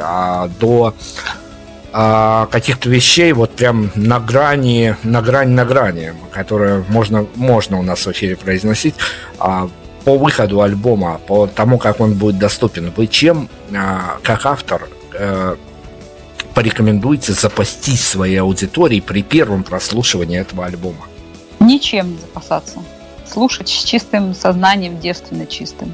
до 0.60 0.94
а, 1.96 2.48
каких-то 2.48 2.90
вещей 2.90 3.32
вот 3.34 3.52
прям 3.52 3.92
на 3.94 4.20
грани, 4.20 4.96
на 5.04 5.22
грани, 5.22 5.54
на 5.54 5.64
грани, 5.64 6.14
которые 6.32 6.84
можно, 6.90 7.28
можно 7.36 7.80
у 7.80 7.84
нас 7.84 8.06
в 8.06 8.12
эфире 8.12 8.36
произносить. 8.36 8.96
А, 9.38 9.70
по 10.04 10.18
выходу 10.18 10.62
альбома, 10.62 11.22
по 11.28 11.46
тому, 11.46 11.78
как 11.78 12.00
он 12.00 12.16
будет 12.16 12.40
доступен, 12.40 12.92
вы 12.98 13.06
чем, 13.06 13.48
а, 13.76 14.18
как 14.24 14.46
автор, 14.48 14.90
э, 15.14 15.56
порекомендуете 16.56 17.34
запастись 17.34 18.06
своей 18.06 18.38
аудиторией 18.38 19.02
при 19.02 19.22
первом 19.22 19.64
прослушивании 19.64 20.40
этого 20.40 20.66
альбома? 20.66 21.06
Ничем 21.60 22.12
не 22.12 22.18
запасаться. 22.18 22.80
Слушать 23.32 23.70
с 23.70 23.84
чистым 23.84 24.34
сознанием, 24.34 25.00
девственно 25.00 25.46
чистым. 25.46 25.94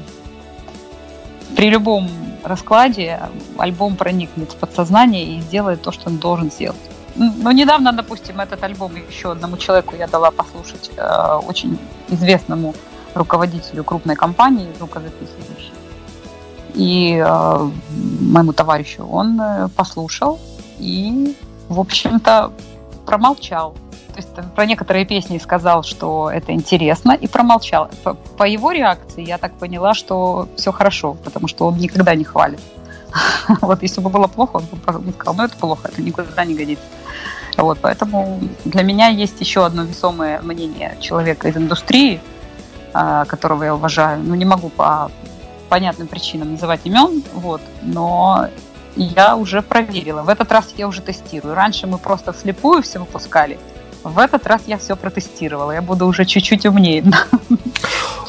При 1.56 1.68
любом 1.68 2.10
раскладе 2.44 3.20
альбом 3.58 3.96
проникнет 3.96 4.52
в 4.52 4.56
подсознание 4.56 5.36
и 5.36 5.40
сделает 5.40 5.82
то, 5.82 5.92
что 5.92 6.10
он 6.10 6.18
должен 6.18 6.50
сделать. 6.50 6.80
Ну, 7.16 7.50
недавно, 7.50 7.92
допустим, 7.92 8.40
этот 8.40 8.62
альбом 8.62 8.92
еще 9.08 9.32
одному 9.32 9.56
человеку 9.56 9.96
я 9.96 10.06
дала 10.06 10.30
послушать, 10.30 10.90
э, 10.96 11.40
очень 11.46 11.78
известному 12.08 12.74
руководителю 13.14 13.84
крупной 13.84 14.16
компании 14.16 14.72
звукозаписывающей. 14.78 15.72
И 16.74 17.22
э, 17.22 17.70
моему 18.20 18.52
товарищу 18.52 19.04
он 19.04 19.40
э, 19.40 19.68
послушал 19.76 20.38
и, 20.78 21.36
в 21.68 21.80
общем-то, 21.80 22.52
промолчал. 23.06 23.74
Про 24.54 24.66
некоторые 24.66 25.04
песни 25.04 25.38
сказал, 25.38 25.82
что 25.82 26.30
это 26.30 26.52
интересно, 26.52 27.12
и 27.12 27.26
промолчал. 27.26 27.90
По, 28.04 28.14
по 28.14 28.44
его 28.44 28.72
реакции 28.72 29.24
я 29.26 29.38
так 29.38 29.52
поняла, 29.52 29.94
что 29.94 30.48
все 30.56 30.72
хорошо, 30.72 31.14
потому 31.14 31.48
что 31.48 31.66
он 31.66 31.76
никогда 31.78 32.14
не 32.14 32.24
хвалит. 32.24 32.60
Вот 33.60 33.82
если 33.82 34.00
бы 34.00 34.10
было 34.10 34.28
плохо, 34.28 34.56
он 34.56 35.02
бы 35.02 35.12
сказал, 35.12 35.34
ну 35.34 35.44
это 35.44 35.56
плохо, 35.56 35.88
это 35.88 36.02
никуда 36.02 36.44
не 36.44 36.54
годится. 36.54 36.84
Вот, 37.56 37.78
поэтому 37.80 38.40
для 38.64 38.82
меня 38.82 39.08
есть 39.08 39.40
еще 39.40 39.66
одно 39.66 39.82
весомое 39.82 40.40
мнение 40.40 40.96
человека 41.00 41.48
из 41.48 41.56
индустрии, 41.56 42.20
а, 42.92 43.24
которого 43.24 43.64
я 43.64 43.74
уважаю. 43.74 44.22
Ну, 44.22 44.34
не 44.34 44.44
могу 44.44 44.68
по 44.68 45.10
понятным 45.68 46.08
причинам 46.08 46.52
называть 46.52 46.80
имен, 46.84 47.22
вот, 47.34 47.60
но 47.82 48.48
я 48.96 49.36
уже 49.36 49.62
проверила. 49.62 50.22
В 50.22 50.28
этот 50.28 50.50
раз 50.52 50.74
я 50.76 50.88
уже 50.88 51.00
тестирую. 51.00 51.54
Раньше 51.54 51.86
мы 51.86 51.98
просто 51.98 52.32
вслепую 52.32 52.82
все 52.82 52.98
выпускали. 52.98 53.58
В 54.02 54.18
этот 54.18 54.46
раз 54.46 54.62
я 54.66 54.78
все 54.78 54.96
протестировала. 54.96 55.72
Я 55.72 55.82
буду 55.82 56.06
уже 56.06 56.24
чуть-чуть 56.24 56.66
умнее. 56.66 57.04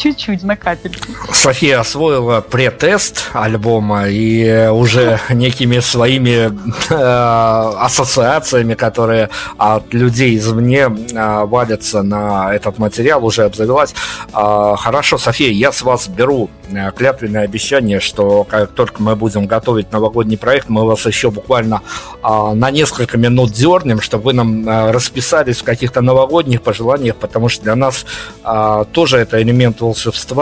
Чуть-чуть, 0.02 0.42
на 0.42 0.56
капельку. 0.56 1.10
София 1.32 1.80
освоила 1.80 2.42
претест 2.42 3.30
альбома 3.34 4.08
и 4.10 4.68
уже 4.70 5.20
некими 5.30 5.80
своими 5.80 6.50
э, 6.90 7.76
ассоциациями, 7.78 8.74
которые 8.74 9.30
от 9.60 9.94
людей 9.94 10.36
извне 10.38 10.88
э, 10.88 11.46
валятся 11.46 12.02
на 12.02 12.52
этот 12.52 12.80
материал, 12.80 13.24
уже 13.24 13.44
обзавелась. 13.44 13.94
Э, 14.34 14.74
хорошо, 14.76 15.20
София, 15.20 15.52
я 15.52 15.72
с 15.72 15.84
вас 15.84 16.08
беру 16.08 16.50
э, 16.72 16.92
клятвенное 16.98 17.44
обещание, 17.44 18.00
что 18.00 18.44
как 18.44 18.72
только 18.72 19.04
мы 19.04 19.16
будем 19.16 19.46
готовить 19.46 19.92
новогодний 19.92 20.38
проект, 20.38 20.68
мы 20.68 20.84
вас 20.84 21.06
еще 21.06 21.30
буквально 21.30 21.82
э, 22.24 22.54
на 22.56 22.72
несколько 22.72 23.20
минут 23.20 23.52
дернем, 23.52 24.02
чтобы 24.02 24.24
вы 24.24 24.34
нам 24.34 24.68
расписались 24.68 25.60
в 25.60 25.64
каких-то 25.64 26.02
новогодних 26.02 26.64
пожеланиях, 26.64 27.18
потому 27.18 27.50
что 27.50 27.62
для 27.62 27.76
нас 27.76 28.04
э, 28.44 28.86
тоже 28.92 29.20
это 29.20 29.40
элемент 29.40 29.80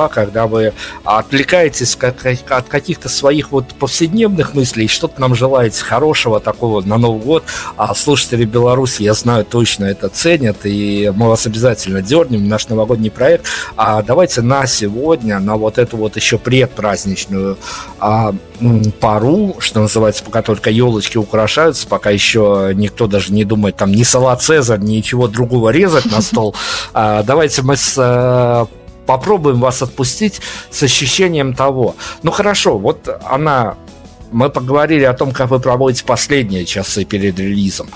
когда 0.10 0.48
вы 0.48 0.74
отвлекаетесь 1.04 1.98
от 1.98 2.68
каких-то 2.68 3.10
своих 3.10 3.52
вот 3.52 3.68
повседневных 3.76 4.54
мыслей, 4.54 4.88
что-то 4.88 5.20
нам 5.22 5.36
желаете 5.36 5.84
хорошего 5.84 6.40
такого 6.40 6.82
на 6.82 6.98
Новый 6.98 7.22
год, 7.22 7.44
а 7.78 7.94
слушатели 7.96 8.46
Беларуси, 8.46 9.04
я 9.04 9.14
знаю, 9.14 9.46
точно 9.46 9.86
это 9.86 10.10
ценят, 10.10 10.58
и 10.64 11.12
мы 11.16 11.28
вас 11.28 11.46
обязательно 11.46 12.02
дернем 12.02 12.44
в 12.46 12.48
наш 12.48 12.68
новогодний 12.68 13.12
проект. 13.12 13.46
А 13.76 14.02
давайте 14.02 14.42
на 14.42 14.66
сегодня, 14.68 15.40
на 15.40 15.56
вот 15.56 15.78
эту 15.78 15.98
вот 15.98 16.16
еще 16.16 16.38
предпраздничную 16.38 17.58
а, 18.00 18.34
пару, 19.00 19.56
что 19.60 19.82
называется, 19.82 20.24
пока 20.24 20.42
только 20.42 20.70
елочки 20.70 21.18
украшаются, 21.18 21.88
пока 21.88 22.10
еще 22.10 22.72
никто 22.76 23.08
даже 23.08 23.34
не 23.34 23.44
думает 23.44 23.78
там 23.78 23.92
ни 23.92 24.04
салат 24.04 24.42
Цезарь, 24.42 24.80
ничего 24.80 25.28
другого 25.28 25.70
резать 25.70 26.06
на 26.06 26.22
стол. 26.22 26.56
А, 26.94 27.24
давайте 27.24 27.62
мы 27.62 27.78
с 27.78 27.96
э, 27.98 28.66
попробуем 29.10 29.60
вас 29.60 29.82
отпустить 29.82 30.40
с 30.70 30.84
ощущением 30.84 31.56
того. 31.56 31.96
Ну 32.22 32.30
хорошо, 32.30 32.78
вот 32.78 33.10
она 33.26 33.76
мы 34.32 34.52
поговорили 34.52 35.04
о 35.04 35.14
том, 35.14 35.32
как 35.32 35.50
вы 35.50 35.60
проводите 35.60 36.06
последние 36.06 36.64
часы 36.64 37.06
перед 37.06 37.40
релизом 37.40 37.88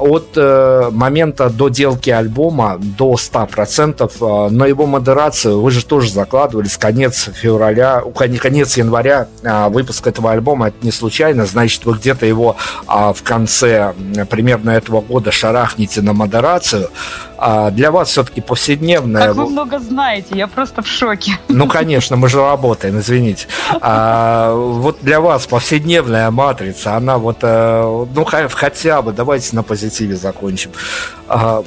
от 0.00 0.32
э, 0.36 0.90
момента 0.90 1.50
доделки 1.50 2.10
альбома 2.10 2.78
до 2.78 3.14
100%, 3.14 4.48
э, 4.48 4.50
на 4.50 4.66
его 4.66 4.86
модерацию 4.86 5.60
вы 5.60 5.70
же 5.70 5.84
тоже 5.84 6.10
закладывали 6.10 6.66
с 6.66 6.76
конец 6.76 7.28
февраля, 7.34 8.02
конец 8.40 8.76
января 8.76 9.28
э, 9.42 9.68
выпуск 9.68 10.06
этого 10.06 10.32
альбома, 10.32 10.68
это 10.68 10.78
не 10.82 10.92
случайно, 10.92 11.46
значит, 11.46 11.84
вы 11.84 11.94
где-то 11.94 12.26
его 12.26 12.56
э, 12.88 13.12
в 13.14 13.22
конце 13.22 13.94
примерно 14.30 14.70
этого 14.70 15.00
года 15.00 15.30
шарахнете 15.30 16.02
на 16.02 16.12
модерацию. 16.12 16.90
А 17.42 17.70
для 17.70 17.90
вас 17.90 18.10
все-таки 18.10 18.42
повседневная... 18.42 19.28
Как 19.28 19.36
вы 19.36 19.46
много 19.46 19.78
знаете, 19.78 20.28
я 20.32 20.46
просто 20.46 20.82
в 20.82 20.86
шоке. 20.86 21.38
Ну, 21.48 21.66
конечно, 21.68 22.16
мы 22.16 22.28
же 22.28 22.36
работаем, 22.36 22.98
извините. 22.98 23.46
А, 23.80 24.54
вот 24.54 24.98
для 25.00 25.20
вас 25.20 25.46
повседневная 25.46 26.30
матрица, 26.30 26.96
она 26.96 27.16
вот, 27.16 27.38
э, 27.40 28.06
ну, 28.14 28.26
хотя 28.26 29.00
бы, 29.00 29.12
давайте 29.12 29.56
на 29.56 29.62
позитиве 29.62 29.89
позитиве 29.90 30.16
закончим. 30.16 30.70
А, 31.28 31.62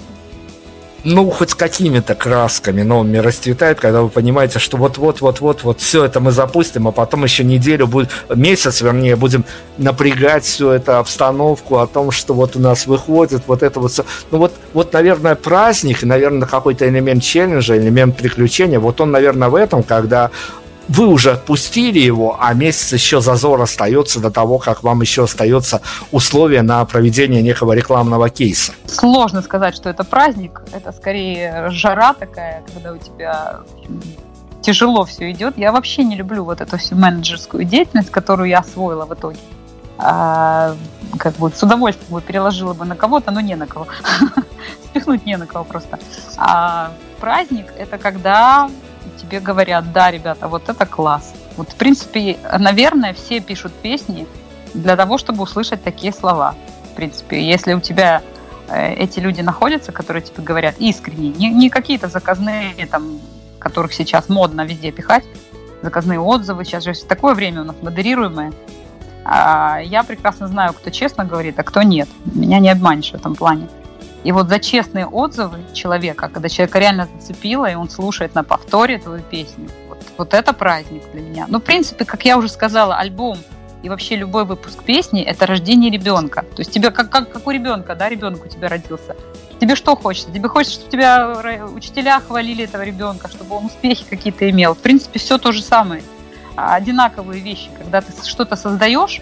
ну, 1.03 1.29
хоть 1.29 1.53
какими-то 1.53 2.15
красками 2.15 2.81
новыми 2.81 3.17
расцветает, 3.17 3.79
когда 3.79 4.01
вы 4.01 4.09
понимаете, 4.09 4.59
что 4.59 4.77
вот-вот-вот-вот, 4.77 5.63
вот 5.63 5.81
все 5.81 6.05
это 6.05 6.21
мы 6.21 6.31
запустим, 6.31 6.87
а 6.87 6.91
потом 6.91 7.25
еще 7.25 7.43
неделю 7.43 7.87
будет, 7.87 8.09
месяц, 8.33 8.81
вернее, 8.81 9.17
будем 9.17 9.43
напрягать 9.77 10.45
всю 10.45 10.69
эту 10.69 10.97
обстановку 10.97 11.79
о 11.79 11.87
том, 11.87 12.11
что 12.11 12.33
вот 12.33 12.55
у 12.55 12.59
нас 12.59 12.87
выходит 12.87 13.43
вот 13.47 13.63
это 13.63 13.81
вот 13.81 13.91
все. 13.91 14.05
Ну, 14.31 14.37
вот, 14.37 14.53
вот, 14.73 14.93
наверное, 14.93 15.35
праздник, 15.35 16.03
наверное, 16.03 16.47
какой-то 16.47 16.87
элемент 16.87 17.21
челленджа, 17.21 17.77
элемент 17.77 18.15
приключения, 18.15 18.79
вот 18.79 19.01
он, 19.01 19.11
наверное, 19.11 19.49
в 19.49 19.55
этом, 19.55 19.83
когда 19.83 20.31
вы 20.87 21.07
уже 21.07 21.31
отпустили 21.31 21.99
его, 21.99 22.37
а 22.39 22.53
месяц 22.53 22.93
еще 22.93 23.21
зазор 23.21 23.61
остается 23.61 24.19
до 24.19 24.29
того, 24.31 24.57
как 24.57 24.83
вам 24.83 25.01
еще 25.01 25.23
остается 25.23 25.81
условие 26.11 26.61
на 26.61 26.83
проведение 26.85 27.41
некого 27.41 27.73
рекламного 27.73 28.29
кейса? 28.29 28.73
Сложно 28.85 29.41
сказать, 29.41 29.75
что 29.75 29.89
это 29.89 30.03
праздник. 30.03 30.61
Это 30.71 30.91
скорее 30.91 31.69
жара 31.69 32.13
такая, 32.13 32.63
когда 32.73 32.93
у 32.93 32.97
тебя 32.97 33.61
тяжело 34.61 35.05
все 35.05 35.31
идет. 35.31 35.57
Я 35.57 35.71
вообще 35.71 36.03
не 36.03 36.15
люблю 36.15 36.43
вот 36.43 36.61
эту 36.61 36.77
всю 36.77 36.95
менеджерскую 36.95 37.63
деятельность, 37.63 38.09
которую 38.09 38.49
я 38.49 38.59
освоила 38.59 39.05
в 39.05 39.13
итоге. 39.13 39.39
А, 39.97 40.75
как 41.17 41.35
бы 41.35 41.51
с 41.51 41.61
удовольствием 41.61 42.13
бы 42.13 42.21
переложила 42.21 42.73
бы 42.73 42.85
на 42.85 42.95
кого-то, 42.95 43.31
но 43.31 43.41
не 43.41 43.55
на 43.55 43.67
кого. 43.67 43.87
Спихнуть 44.85 45.25
не 45.25 45.37
на 45.37 45.45
кого 45.45 45.63
просто. 45.63 45.99
А 46.37 46.91
праздник– 47.19 47.67
это 47.77 47.97
когда 47.97 48.69
тебе 49.23 49.39
говорят, 49.39 49.91
да, 49.93 50.11
ребята, 50.11 50.47
вот 50.47 50.69
это 50.69 50.85
класс. 50.85 51.33
Вот, 51.57 51.69
в 51.69 51.75
принципе, 51.75 52.37
наверное, 52.59 53.13
все 53.13 53.39
пишут 53.39 53.73
песни 53.73 54.27
для 54.73 54.95
того, 54.95 55.17
чтобы 55.17 55.43
услышать 55.43 55.83
такие 55.83 56.11
слова. 56.11 56.55
В 56.91 56.95
принципе, 56.95 57.41
если 57.41 57.73
у 57.73 57.79
тебя 57.79 58.21
э, 58.67 58.93
эти 58.93 59.19
люди 59.19 59.41
находятся, 59.41 59.91
которые 59.91 60.23
тебе 60.23 60.43
говорят 60.43 60.75
искренне, 60.79 61.29
не, 61.29 61.49
не 61.49 61.69
какие-то 61.69 62.07
заказные, 62.07 62.73
там, 62.91 63.19
которых 63.59 63.93
сейчас 63.93 64.29
модно 64.29 64.65
везде 64.65 64.91
пихать, 64.91 65.23
заказные 65.81 66.19
отзывы, 66.19 66.65
сейчас 66.65 66.83
же 66.83 66.93
такое 67.07 67.33
время 67.33 67.61
у 67.61 67.65
нас 67.65 67.75
модерируемое. 67.81 68.51
А 69.25 69.79
я 69.79 70.03
прекрасно 70.03 70.47
знаю, 70.47 70.73
кто 70.73 70.89
честно 70.89 71.23
говорит, 71.23 71.57
а 71.59 71.63
кто 71.63 71.81
нет. 71.81 72.09
Меня 72.25 72.59
не 72.59 72.69
обманешь 72.69 73.11
в 73.11 73.15
этом 73.15 73.35
плане. 73.35 73.69
И 74.23 74.31
вот 74.31 74.47
за 74.47 74.59
честные 74.59 75.05
отзывы 75.05 75.59
человека, 75.73 76.29
когда 76.33 76.47
человека 76.49 76.79
реально 76.79 77.09
зацепило, 77.19 77.69
и 77.69 77.75
он 77.75 77.89
слушает 77.89 78.35
на 78.35 78.43
повторе 78.43 78.97
твою 78.99 79.21
песню, 79.21 79.69
вот, 79.89 79.99
вот 80.17 80.33
это 80.33 80.53
праздник 80.53 81.03
для 81.11 81.21
меня. 81.21 81.45
Ну, 81.49 81.59
в 81.59 81.63
принципе, 81.63 82.05
как 82.05 82.23
я 82.25 82.37
уже 82.37 82.47
сказала, 82.47 82.95
альбом 82.95 83.37
и 83.83 83.89
вообще 83.89 84.15
любой 84.15 84.45
выпуск 84.45 84.81
песни– 84.83 85.21
это 85.23 85.45
рождение 85.45 85.91
ребенка. 85.91 86.41
То 86.41 86.61
есть 86.61 86.71
тебе, 86.71 86.89
как, 86.89 87.09
как, 87.09 87.29
как 87.29 87.45
у 87.45 87.51
ребенка, 87.51 87.95
да, 87.95 88.07
ребенок 88.07 88.45
у 88.45 88.47
тебя 88.47 88.69
родился. 88.69 89.17
Тебе 89.59 89.75
что 89.75 89.97
хочется? 89.97 90.31
Тебе 90.31 90.47
хочется, 90.47 90.75
чтобы 90.75 90.91
тебя 90.91 91.67
учителя 91.75 92.21
хвалили 92.21 92.63
этого 92.63 92.81
ребенка, 92.83 93.27
чтобы 93.27 93.55
он 93.55 93.65
успехи 93.65 94.05
какие-то 94.09 94.49
имел. 94.49 94.73
В 94.73 94.79
принципе, 94.79 95.19
все 95.19 95.37
то 95.37 95.51
же 95.51 95.61
самое. 95.61 96.01
Одинаковые 96.55 97.41
вещи. 97.41 97.69
Когда 97.77 97.99
ты 97.99 98.13
что-то 98.25 98.55
создаешь, 98.55 99.21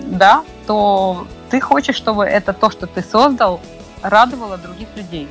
да, 0.00 0.44
то 0.66 1.26
ты 1.48 1.60
хочешь, 1.60 1.96
чтобы 1.96 2.24
это 2.24 2.52
то, 2.52 2.70
что 2.70 2.86
ты 2.86 3.02
создал, 3.02 3.60
радовала 4.02 4.58
других 4.58 4.88
людей, 4.96 5.28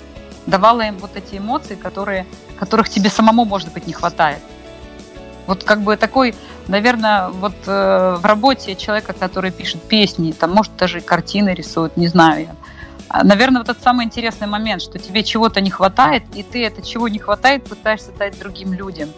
давала 0.48 0.82
им 0.82 0.98
вот 0.98 1.16
эти 1.16 1.38
эмоции, 1.38 1.76
которые, 1.76 2.26
которых 2.60 2.90
тебе 2.90 3.10
самому, 3.10 3.46
может 3.46 3.72
быть, 3.74 3.88
не 3.88 3.94
хватает. 3.94 4.40
Вот 5.48 5.64
как 5.64 5.82
бы 5.82 5.98
такой, 5.98 6.36
наверное, 6.68 7.30
вот 7.30 7.56
э, 7.66 8.18
в 8.20 8.26
работе 8.26 8.76
человека, 8.76 9.14
который 9.14 9.52
пишет 9.52 9.82
песни, 9.82 10.32
там, 10.32 10.52
может, 10.52 10.76
даже 10.78 11.02
картины 11.02 11.50
рисует, 11.54 11.98
не 11.98 12.08
знаю 12.08 12.42
я. 12.42 12.56
А, 13.10 13.24
наверное, 13.24 13.62
вот 13.62 13.70
этот 13.70 13.84
самый 13.84 14.06
интересный 14.06 14.48
момент, 14.48 14.82
что 14.82 14.98
тебе 14.98 15.24
чего-то 15.24 15.60
не 15.60 15.70
хватает, 15.70 16.24
и 16.34 16.44
ты 16.44 16.66
это 16.66 16.82
чего 16.82 17.08
не 17.10 17.20
хватает 17.20 17.66
пытаешься 17.66 18.12
дать 18.18 18.40
другим 18.40 18.74
людям. 18.74 19.10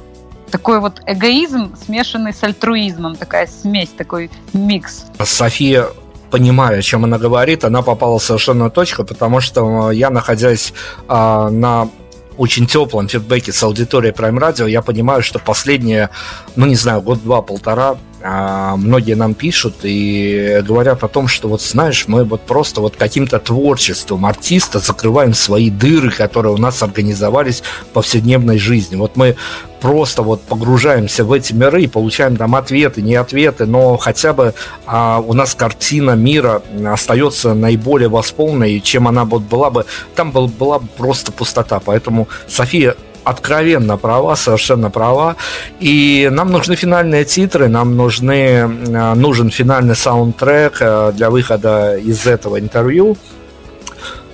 такой 0.49 0.79
вот 0.79 1.01
эгоизм, 1.07 1.75
смешанный 1.75 2.31
с 2.31 2.43
альтруизмом, 2.43 3.15
такая 3.15 3.47
смесь, 3.47 3.89
такой 3.89 4.29
микс. 4.53 5.05
София 5.23 5.87
понимая, 6.33 6.79
о 6.79 6.81
чем 6.81 7.03
она 7.03 7.19
говорит, 7.19 7.63
она 7.63 7.83
попала 7.83 8.17
совершенно 8.17 8.71
точку, 8.71 9.03
потому 9.03 9.39
что 9.39 9.91
я, 9.91 10.09
находясь 10.09 10.73
а, 11.07 11.51
на 11.51 11.89
очень 12.37 12.65
теплом 12.65 13.07
фидбэке 13.07 13.51
с 13.51 13.61
аудиторией 13.61 14.15
Prime 14.15 14.39
Radio, 14.39 14.67
я 14.67 14.81
понимаю, 14.81 15.21
что 15.21 15.37
последние, 15.37 16.09
ну 16.55 16.65
не 16.65 16.75
знаю, 16.75 17.03
год-два, 17.03 17.43
полтора 17.43 17.97
а, 18.25 18.77
многие 18.77 19.15
нам 19.15 19.33
пишут 19.33 19.75
и 19.83 20.63
говорят 20.65 21.03
о 21.03 21.09
том, 21.09 21.27
что 21.27 21.49
вот 21.49 21.61
знаешь, 21.61 22.05
мы 22.07 22.23
вот 22.23 22.41
просто 22.41 22.79
вот 22.79 22.95
каким-то 22.95 23.37
творчеством 23.37 24.25
артиста 24.25 24.79
закрываем 24.79 25.33
свои 25.33 25.69
дыры, 25.69 26.09
которые 26.09 26.53
у 26.53 26.57
нас 26.57 26.81
организовались 26.81 27.63
в 27.81 27.87
повседневной 27.87 28.57
жизни. 28.57 28.95
Вот 28.95 29.17
мы 29.17 29.35
просто 29.81 30.21
вот 30.21 30.41
погружаемся 30.41 31.25
в 31.25 31.33
эти 31.33 31.51
миры 31.51 31.83
и 31.83 31.87
получаем 31.87 32.37
там 32.37 32.55
ответы, 32.55 33.01
не 33.01 33.15
ответы, 33.15 33.65
но 33.65 33.97
хотя 33.97 34.31
бы 34.31 34.53
а, 34.85 35.19
у 35.19 35.33
нас 35.33 35.53
картина 35.53 36.11
мира 36.11 36.61
остается 36.85 37.53
наиболее 37.53 38.07
восполненной, 38.07 38.79
чем 38.79 39.09
она 39.09 39.25
вот 39.25 39.41
была 39.41 39.69
бы, 39.69 39.85
там 40.15 40.31
был, 40.31 40.47
была 40.47 40.79
бы 40.79 40.87
просто 40.95 41.33
пустота. 41.33 41.81
Поэтому 41.81 42.29
София 42.47 42.95
откровенно 43.23 43.97
права, 43.97 44.35
совершенно 44.35 44.89
права. 44.89 45.35
И 45.79 46.29
нам 46.31 46.51
нужны 46.51 46.75
финальные 46.75 47.25
титры, 47.25 47.67
нам 47.67 47.95
нужны, 47.95 48.33
э, 48.33 49.13
нужен 49.15 49.49
финальный 49.49 49.95
саундтрек 49.95 50.77
э, 50.79 51.11
для 51.13 51.29
выхода 51.29 51.97
из 51.97 52.25
этого 52.27 52.59
интервью. 52.59 53.17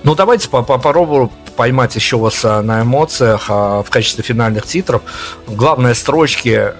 Ну, 0.04 0.16
давайте 0.16 0.50
попробую 0.50 1.30
поймать 1.56 1.96
еще 1.96 2.18
вас 2.18 2.44
э, 2.46 2.62
на 2.62 2.82
эмоциях 2.82 3.50
в 3.50 3.86
качестве 3.90 4.24
финальных 4.24 4.66
титров. 4.66 5.02
Главные 5.48 5.94
строчки, 5.94 6.74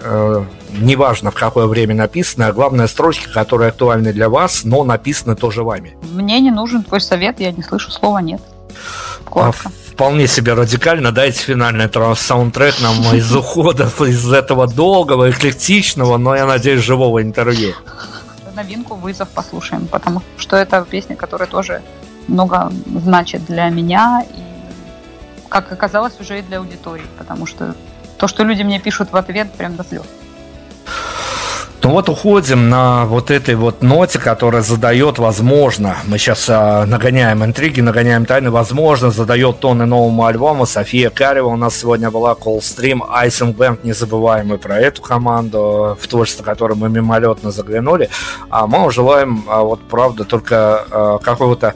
неважно 0.72 1.32
в 1.32 1.36
какое 1.36 1.66
время 1.66 1.96
написаны, 1.96 2.46
а 2.46 2.54
главные 2.54 2.88
строчки, 2.88 3.28
которые 3.32 3.70
актуальны 3.70 4.14
для 4.14 4.30
вас, 4.30 4.64
но 4.64 4.84
написаны 4.84 5.36
тоже 5.36 5.64
вами. 5.64 5.98
Мне 6.14 6.40
не 6.40 6.52
нужен 6.52 6.84
твой 6.84 7.02
совет, 7.02 7.40
я 7.40 7.52
не 7.52 7.64
слышу 7.64 7.92
слова 7.92 8.22
«нет». 8.22 8.42
Коротко. 9.26 9.72
Вполне 10.00 10.28
себе 10.28 10.54
радикально. 10.54 11.12
Дайте 11.12 11.42
финальный 11.42 11.90
саундтрек 12.16 12.80
нам 12.80 12.96
из 13.14 13.36
уходов 13.36 14.02
из 14.02 14.32
этого 14.32 14.66
долгого, 14.66 15.30
эклектичного, 15.30 16.16
но, 16.16 16.38
я 16.38 16.46
надеюсь, 16.46 16.82
живого 16.82 17.22
интервью. 17.22 17.74
Новинку 18.56 18.96
«Вызов» 18.96 19.28
послушаем, 19.28 19.88
потому 19.88 20.22
что 20.38 20.56
это 20.56 20.88
песня, 20.90 21.18
которая 21.18 21.50
тоже 21.50 21.82
много 22.30 22.72
значит 22.88 23.44
для 23.44 23.68
меня 23.68 24.24
и, 24.34 25.50
как 25.50 25.70
оказалось, 25.70 26.14
уже 26.22 26.40
и 26.40 26.44
для 26.44 26.60
аудитории, 26.60 27.06
потому 27.18 27.46
что 27.46 27.76
то, 28.18 28.30
что 28.30 28.46
люди 28.46 28.64
мне 28.64 28.80
пишут 28.80 29.12
в 29.12 29.18
ответ, 29.18 29.52
прям 29.52 29.76
до 29.76 29.84
слез. 29.84 30.06
Ну 31.82 31.92
вот 31.92 32.10
уходим 32.10 32.70
на 32.70 33.06
вот 33.06 33.32
этой 33.32 33.56
вот 33.56 33.82
ноте, 33.82 34.20
которая 34.20 34.62
задает, 34.62 35.18
возможно, 35.18 35.96
мы 36.08 36.18
сейчас 36.18 36.48
а, 36.50 36.86
нагоняем 36.86 37.44
интриги, 37.46 37.80
нагоняем 37.80 38.26
тайны, 38.26 38.52
возможно, 38.52 39.12
задает 39.12 39.62
тоны 39.62 39.86
новому 39.86 40.26
альбому. 40.26 40.66
София 40.66 41.10
Карева 41.10 41.48
у 41.48 41.56
нас 41.56 41.78
сегодня 41.78 42.12
была, 42.12 42.34
Coldstream, 42.34 43.00
Icing 43.24 43.56
Band, 43.56 43.80
незабываемый 43.84 44.58
про 44.58 44.78
эту 44.78 45.02
команду, 45.02 45.98
в 46.00 46.06
творчество 46.08 46.44
которой 46.44 46.76
мы 46.76 46.90
мимолетно 46.90 47.50
заглянули. 47.50 48.10
А 48.50 48.68
мы 48.68 48.92
желаем, 48.92 49.46
а, 49.48 49.62
вот 49.62 49.80
правда, 49.88 50.26
только 50.26 50.86
а, 50.92 51.18
какого-то 51.20 51.76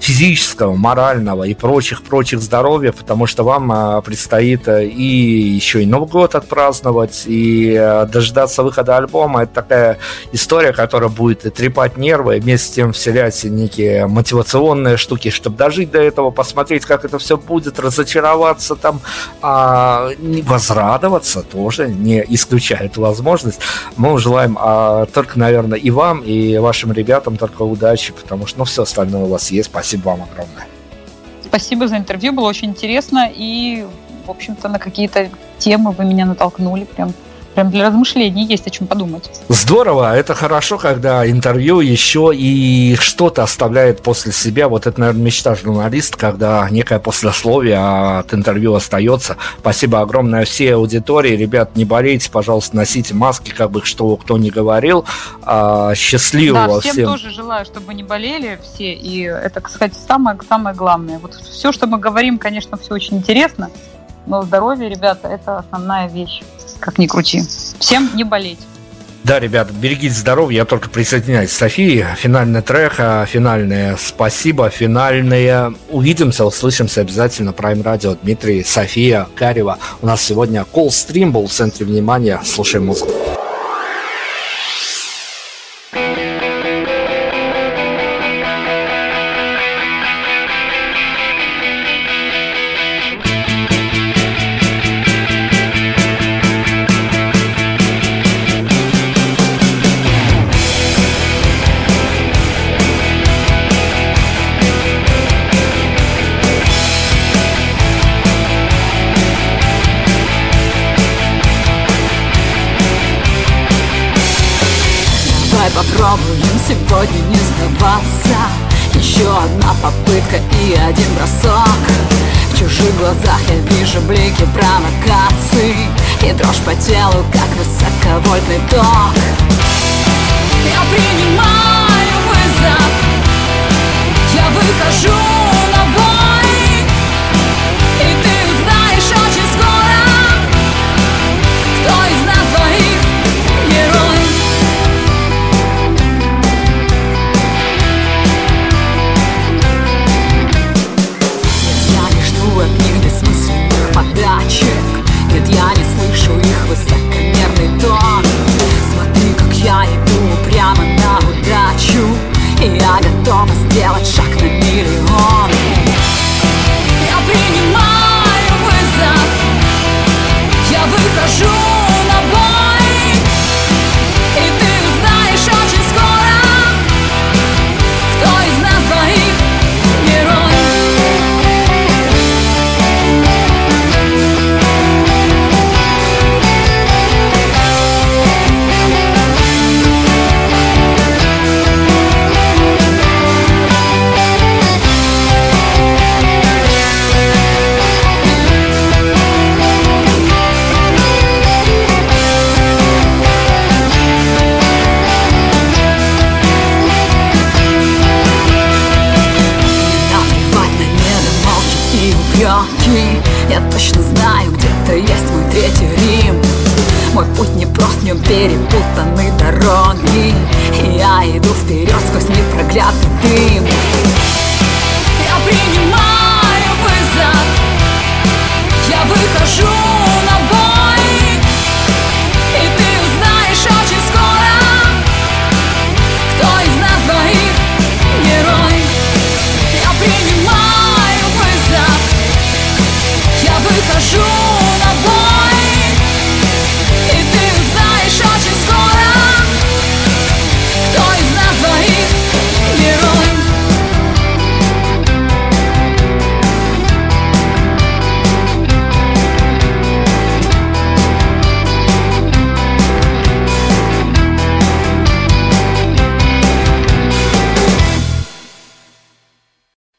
физического, 0.00 0.74
морального 0.74 1.44
и 1.44 1.54
прочих-прочих 1.54 2.40
здоровья, 2.40 2.92
потому 2.92 3.26
что 3.26 3.44
вам 3.44 3.70
а, 3.70 4.00
предстоит 4.00 4.66
э, 4.66 4.86
и 4.86 5.04
еще 5.04 5.82
и 5.82 5.86
Новый 5.86 6.08
год 6.08 6.34
отпраздновать, 6.34 7.24
и 7.26 7.76
э, 7.78 8.06
дождаться 8.06 8.62
выхода 8.62 8.96
альбома. 8.96 9.42
Это 9.42 9.54
такая 9.54 9.98
история, 10.32 10.72
которая 10.72 11.10
будет 11.10 11.44
и 11.44 11.50
трепать 11.50 11.98
нервы, 11.98 12.38
и 12.38 12.40
вместе 12.40 12.66
с 12.66 12.70
тем 12.70 12.92
вселять 12.94 13.44
некие 13.44 14.06
мотивационные 14.06 14.96
штуки, 14.96 15.28
чтобы 15.28 15.58
дожить 15.58 15.90
до 15.90 16.00
этого, 16.00 16.30
посмотреть, 16.30 16.86
как 16.86 17.04
это 17.04 17.18
все 17.18 17.36
будет, 17.36 17.78
разочароваться 17.78 18.76
там, 18.76 19.00
а, 19.42 20.08
возрадоваться 20.44 21.42
тоже, 21.42 21.88
не 21.88 22.24
исключая 22.28 22.86
эту 22.86 23.02
возможность. 23.02 23.60
Мы 23.96 24.18
желаем 24.18 24.56
а, 24.58 25.04
только, 25.06 25.38
наверное, 25.38 25.78
и 25.78 25.90
вам, 25.90 26.20
и 26.20 26.56
вашим 26.56 26.90
ребятам 26.92 27.36
только 27.36 27.62
удачи, 27.62 28.14
потому 28.14 28.46
что 28.46 28.60
ну, 28.60 28.64
все 28.64 28.84
остальное 28.84 29.24
у 29.24 29.28
вас 29.28 29.50
есть. 29.50 29.68
Спасибо 29.68 29.89
Спасибо 29.90 30.10
вам 30.10 30.22
огромное. 30.22 30.68
Спасибо 31.44 31.88
за 31.88 31.96
интервью, 31.96 32.32
было 32.32 32.46
очень 32.46 32.68
интересно. 32.68 33.28
И, 33.34 33.84
в 34.24 34.30
общем-то, 34.30 34.68
на 34.68 34.78
какие-то 34.78 35.30
темы 35.58 35.90
вы 35.90 36.04
меня 36.04 36.26
натолкнули. 36.26 36.84
Прям 36.84 37.12
прям 37.54 37.70
для 37.70 37.86
размышлений 37.86 38.44
есть 38.44 38.66
о 38.66 38.70
чем 38.70 38.86
подумать. 38.86 39.30
Здорово, 39.48 40.16
это 40.16 40.34
хорошо, 40.34 40.78
когда 40.78 41.28
интервью 41.28 41.80
еще 41.80 42.32
и 42.34 42.96
что-то 42.96 43.42
оставляет 43.42 44.02
после 44.02 44.32
себя. 44.32 44.68
Вот 44.68 44.86
это, 44.86 45.00
наверное, 45.00 45.22
мечта 45.22 45.54
журналиста, 45.54 46.16
когда 46.16 46.68
некое 46.70 46.98
послесловие 46.98 47.78
от 48.18 48.32
интервью 48.34 48.74
остается. 48.74 49.36
Спасибо 49.58 50.00
огромное 50.00 50.44
всей 50.44 50.74
аудитории. 50.74 51.36
Ребят, 51.36 51.76
не 51.76 51.84
болейте, 51.84 52.30
пожалуйста, 52.30 52.76
носите 52.76 53.14
маски, 53.14 53.50
как 53.50 53.70
бы 53.70 53.84
что 53.84 54.16
кто 54.16 54.38
не 54.38 54.50
говорил. 54.50 55.04
А, 55.42 55.94
счастливого 55.94 56.74
да, 56.74 56.80
всем. 56.80 56.92
всем 56.92 57.06
тоже 57.06 57.30
желаю, 57.30 57.64
чтобы 57.64 57.94
не 57.94 58.02
болели 58.02 58.58
все. 58.62 58.92
И 58.92 59.22
это, 59.22 59.60
кстати, 59.60 59.94
самое, 59.94 60.38
самое 60.48 60.74
главное. 60.74 61.18
Вот 61.18 61.34
все, 61.34 61.72
что 61.72 61.86
мы 61.86 61.98
говорим, 61.98 62.38
конечно, 62.38 62.76
все 62.76 62.94
очень 62.94 63.18
интересно. 63.18 63.70
Но 64.26 64.42
здоровье, 64.42 64.88
ребята, 64.88 65.28
это 65.28 65.58
основная 65.58 66.08
вещь 66.08 66.42
как 66.80 66.98
ни 66.98 67.06
крути. 67.06 67.42
Всем 67.78 68.10
не 68.14 68.24
болеть. 68.24 68.58
Да, 69.22 69.38
ребят, 69.38 69.70
берегите 69.70 70.14
здоровье, 70.14 70.56
я 70.56 70.64
только 70.64 70.88
присоединяюсь 70.88 71.50
к 71.50 71.52
Софии. 71.52 72.06
Финальный 72.16 72.62
трек, 72.62 72.94
а, 72.98 73.26
финальное 73.26 73.98
спасибо, 74.00 74.70
финальное 74.70 75.74
увидимся, 75.90 76.46
услышимся 76.46 77.02
обязательно. 77.02 77.50
Prime 77.50 77.82
Radio, 77.82 78.18
Дмитрий, 78.22 78.64
София, 78.64 79.28
Карева. 79.34 79.78
У 80.00 80.06
нас 80.06 80.22
сегодня 80.22 80.64
Stream 80.72 81.30
был 81.30 81.46
в 81.46 81.52
центре 81.52 81.84
внимания. 81.84 82.40
Слушаем 82.44 82.86
музыку. 82.86 83.19